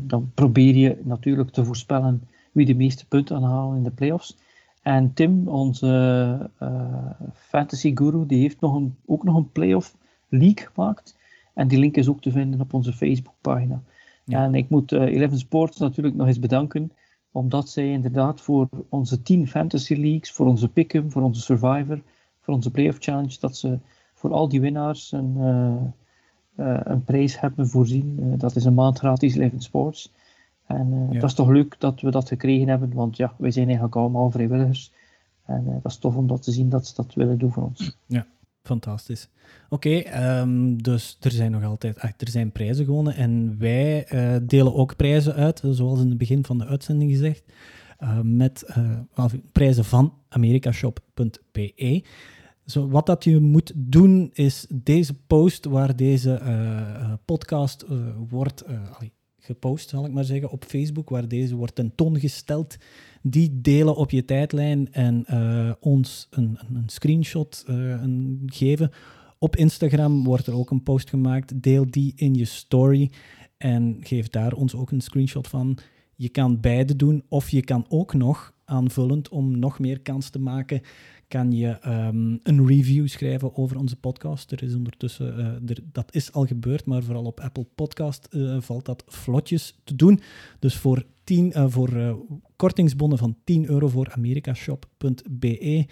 dan 0.01 0.31
probeer 0.33 0.75
je 0.75 0.97
natuurlijk 1.03 1.49
te 1.49 1.65
voorspellen 1.65 2.27
wie 2.51 2.65
de 2.65 2.75
meeste 2.75 3.07
punten 3.07 3.35
aanhalen 3.35 3.77
in 3.77 3.83
de 3.83 3.91
playoffs. 3.91 4.37
En 4.83 5.13
Tim, 5.13 5.47
onze 5.47 6.49
uh, 6.61 7.09
fantasy 7.33 7.91
guru, 7.95 8.25
die 8.25 8.39
heeft 8.39 8.59
nog 8.59 8.75
een, 8.75 8.95
ook 9.05 9.23
nog 9.23 9.35
een 9.35 9.51
playoff 9.51 9.95
league 10.29 10.67
gemaakt. 10.73 11.17
En 11.53 11.67
die 11.67 11.79
link 11.79 11.95
is 11.95 12.07
ook 12.07 12.21
te 12.21 12.31
vinden 12.31 12.61
op 12.61 12.73
onze 12.73 12.93
Facebookpagina. 12.93 13.81
Ja. 14.23 14.43
En 14.43 14.55
ik 14.55 14.69
moet 14.69 14.91
uh, 14.91 15.01
Eleven 15.01 15.37
Sports 15.37 15.77
natuurlijk 15.77 16.15
nog 16.15 16.27
eens 16.27 16.39
bedanken, 16.39 16.91
omdat 17.31 17.69
zij 17.69 17.91
inderdaad 17.91 18.41
voor 18.41 18.69
onze 18.89 19.21
10 19.21 19.47
fantasy 19.47 19.95
leagues, 19.95 20.31
voor 20.31 20.45
onze 20.45 20.67
Pick'em, 20.67 21.11
voor 21.11 21.21
onze 21.21 21.41
Survivor, 21.41 22.01
voor 22.39 22.53
onze 22.53 22.71
Playoff 22.71 22.97
Challenge, 22.99 23.37
dat 23.39 23.57
ze 23.57 23.79
voor 24.13 24.31
al 24.31 24.47
die 24.47 24.61
winnaars 24.61 25.11
een, 25.11 25.35
uh, 26.55 26.79
een 26.83 27.03
prijs 27.03 27.39
hebben 27.39 27.67
voorzien. 27.67 28.37
dat 28.37 28.55
is 28.55 28.65
een 28.65 28.73
maand 28.73 28.99
gratis 28.99 29.35
Eleven 29.35 29.61
Sports. 29.61 30.11
En 30.67 30.91
uh, 30.91 31.11
ja. 31.11 31.19
dat 31.19 31.29
is 31.29 31.35
toch 31.35 31.49
leuk 31.49 31.75
dat 31.79 32.01
we 32.01 32.11
dat 32.11 32.27
gekregen 32.27 32.67
hebben, 32.67 32.93
want 32.93 33.17
ja, 33.17 33.33
wij 33.37 33.51
zijn 33.51 33.65
eigenlijk 33.65 33.95
allemaal 33.95 34.31
vrijwilligers. 34.31 34.91
En 35.45 35.63
uh, 35.67 35.73
dat 35.81 35.91
is 35.91 35.97
tof 35.97 36.15
om 36.15 36.27
dat 36.27 36.43
te 36.43 36.51
zien 36.51 36.69
dat 36.69 36.87
ze 36.87 36.93
dat 36.95 37.13
willen 37.13 37.37
doen 37.37 37.51
voor 37.51 37.63
ons. 37.63 37.97
Ja, 38.05 38.27
fantastisch. 38.61 39.29
Oké, 39.69 39.87
okay, 39.87 40.39
um, 40.39 40.81
dus 40.81 41.17
er 41.21 41.31
zijn 41.31 41.51
nog 41.51 41.63
altijd 41.63 42.01
er 42.01 42.29
zijn 42.29 42.51
prijzen 42.51 42.85
gewonnen 42.85 43.15
en 43.15 43.55
wij 43.59 44.13
uh, 44.13 44.35
delen 44.47 44.73
ook 44.75 44.95
prijzen 44.95 45.33
uit, 45.33 45.61
zoals 45.65 45.99
in 45.99 46.09
het 46.09 46.17
begin 46.17 46.45
van 46.45 46.57
de 46.57 46.65
uitzending 46.65 47.11
gezegd, 47.11 47.43
met 48.23 48.65
prijzen 49.51 49.85
van 49.85 50.13
americashop.be. 50.29 52.03
Zo, 52.65 52.89
wat 52.89 53.05
dat 53.05 53.23
je 53.23 53.39
moet 53.39 53.73
doen 53.75 54.29
is 54.33 54.67
deze 54.69 55.13
post 55.13 55.65
waar 55.65 55.95
deze 55.95 56.41
podcast 57.25 57.85
wordt 58.29 58.63
gepost, 59.43 59.89
zal 59.89 60.05
ik 60.05 60.11
maar 60.11 60.23
zeggen, 60.23 60.49
op 60.49 60.63
Facebook, 60.63 61.09
waar 61.09 61.27
deze 61.27 61.55
wordt 61.55 61.75
tentoongesteld. 61.75 62.77
Die 63.21 63.61
delen 63.61 63.95
op 63.95 64.11
je 64.11 64.25
tijdlijn 64.25 64.93
en 64.93 65.25
uh, 65.31 65.71
ons 65.79 66.27
een, 66.29 66.59
een 66.73 66.83
screenshot 66.85 67.65
uh, 67.69 67.75
een 67.75 68.43
geven. 68.45 68.91
Op 69.37 69.55
Instagram 69.55 70.23
wordt 70.23 70.47
er 70.47 70.55
ook 70.55 70.71
een 70.71 70.83
post 70.83 71.09
gemaakt. 71.09 71.61
Deel 71.61 71.85
die 71.89 72.13
in 72.15 72.33
je 72.33 72.45
story 72.45 73.11
en 73.57 73.97
geef 73.99 74.29
daar 74.29 74.53
ons 74.53 74.75
ook 74.75 74.91
een 74.91 75.01
screenshot 75.01 75.47
van. 75.47 75.77
Je 76.15 76.29
kan 76.29 76.59
beide 76.59 76.95
doen, 76.95 77.23
of 77.27 77.49
je 77.49 77.61
kan 77.61 77.85
ook 77.89 78.13
nog 78.13 78.52
aanvullend 78.65 79.29
om 79.29 79.59
nog 79.59 79.79
meer 79.79 79.99
kans 79.99 80.29
te 80.29 80.39
maken 80.39 80.81
kan 81.27 81.51
je 81.51 81.77
um, 81.87 82.39
een 82.43 82.67
review 82.67 83.07
schrijven 83.07 83.55
over 83.55 83.77
onze 83.77 83.95
podcast. 83.95 84.51
Er 84.51 84.63
is 84.63 84.75
ondertussen, 84.75 85.37
er, 85.67 85.77
dat 85.91 86.15
is 86.15 86.31
al 86.31 86.45
gebeurd, 86.45 86.85
maar 86.85 87.03
vooral 87.03 87.23
op 87.23 87.39
Apple 87.39 87.67
Podcast 87.75 88.27
uh, 88.31 88.61
valt 88.61 88.85
dat 88.85 89.03
vlotjes 89.07 89.79
te 89.83 89.95
doen. 89.95 90.19
Dus 90.59 90.75
voor, 90.75 91.05
10, 91.23 91.47
uh, 91.47 91.65
voor 91.67 92.19
kortingsbonnen 92.55 93.17
van 93.17 93.37
10 93.43 93.69
euro 93.69 93.87
voor 93.87 94.11
americashop.be 94.11 95.85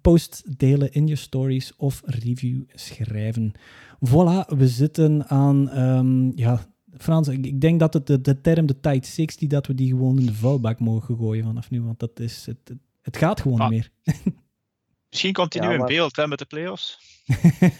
post 0.00 0.58
delen 0.58 0.92
in 0.92 1.06
je 1.06 1.16
stories 1.16 1.76
of 1.76 2.02
review 2.04 2.62
schrijven. 2.74 3.52
Voilà, 4.06 4.56
we 4.56 4.68
zitten 4.68 5.28
aan, 5.28 5.78
um, 5.78 6.32
ja, 6.34 6.66
Frans, 6.96 7.28
ik, 7.28 7.46
ik, 7.46 7.60
denk 7.60 7.80
dat 7.80 7.94
het 7.94 8.06
de, 8.06 8.20
de 8.20 8.40
term 8.40 8.66
de 8.66 8.80
tight 8.80 9.06
60, 9.06 9.48
dat 9.48 9.66
we 9.66 9.74
die 9.74 9.88
gewoon 9.88 10.18
in 10.18 10.26
de 10.26 10.34
vuilbak 10.34 10.80
mogen 10.80 11.16
gooien 11.16 11.44
vanaf 11.44 11.70
nu, 11.70 11.82
want 11.82 11.98
dat 11.98 12.20
is, 12.20 12.46
het, 12.46 12.74
het 13.02 13.16
gaat 13.16 13.40
gewoon 13.40 13.60
ah. 13.60 13.68
niet 13.68 13.90
meer. 14.04 14.14
Misschien 15.10 15.32
komt 15.32 15.52
hij 15.52 15.62
ja, 15.62 15.68
nu 15.68 15.78
maar... 15.78 15.88
in 15.88 15.96
beeld 15.96 16.16
hè, 16.16 16.26
met 16.26 16.38
de 16.38 16.44
playoffs. 16.44 17.06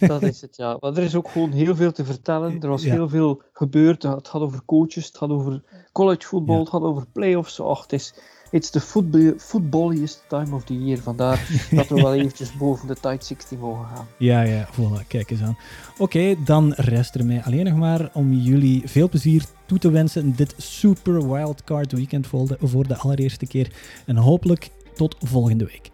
Dat 0.00 0.22
is 0.22 0.40
het, 0.40 0.56
ja. 0.56 0.76
Maar 0.80 0.96
er 0.96 1.02
is 1.02 1.14
ook 1.14 1.28
gewoon 1.28 1.52
heel 1.52 1.76
veel 1.76 1.92
te 1.92 2.04
vertellen. 2.04 2.60
Er 2.60 2.68
was 2.68 2.82
ja. 2.82 2.92
heel 2.92 3.08
veel 3.08 3.42
gebeurd. 3.52 4.02
Het 4.02 4.28
gaat 4.28 4.40
over 4.40 4.64
coaches, 4.64 5.06
het 5.06 5.16
gaat 5.16 5.30
over 5.30 5.62
college 5.92 6.26
football, 6.26 6.54
ja. 6.54 6.60
het 6.60 6.70
gaat 6.70 6.82
over 6.82 7.06
playoffs. 7.06 7.60
Och, 7.60 7.82
het 7.82 7.92
is 7.92 8.14
it's 8.50 8.70
the 8.70 8.80
footballiest 9.36 10.24
time 10.28 10.54
of 10.54 10.64
the 10.64 10.84
year. 10.84 10.98
Vandaar 10.98 11.48
dat 11.70 11.88
we 11.88 11.94
wel 11.94 12.14
eventjes 12.20 12.52
boven 12.52 12.86
de 12.86 12.96
tight 13.00 13.24
60 13.24 13.58
mogen 13.58 13.86
gaan. 13.96 14.06
Ja, 14.16 14.42
ja, 14.42 14.68
voilà. 14.72 15.06
Kijk 15.06 15.30
eens 15.30 15.42
aan. 15.42 15.58
Oké, 15.92 16.02
okay, 16.02 16.38
dan 16.44 16.72
rest 16.76 17.14
er 17.14 17.24
mij 17.24 17.42
alleen 17.42 17.64
nog 17.64 17.76
maar 17.76 18.10
om 18.12 18.32
jullie 18.32 18.82
veel 18.84 19.08
plezier 19.08 19.44
toe 19.66 19.78
te 19.78 19.90
wensen 19.90 20.36
dit 20.36 20.54
super 20.56 21.32
wildcard 21.32 21.92
weekend 21.92 22.26
voor 22.26 22.46
de, 22.46 22.56
voor 22.60 22.86
de 22.86 22.96
allereerste 22.96 23.46
keer. 23.46 23.72
En 24.06 24.16
hopelijk 24.16 24.70
tot 24.94 25.16
volgende 25.18 25.64
week. 25.64 25.90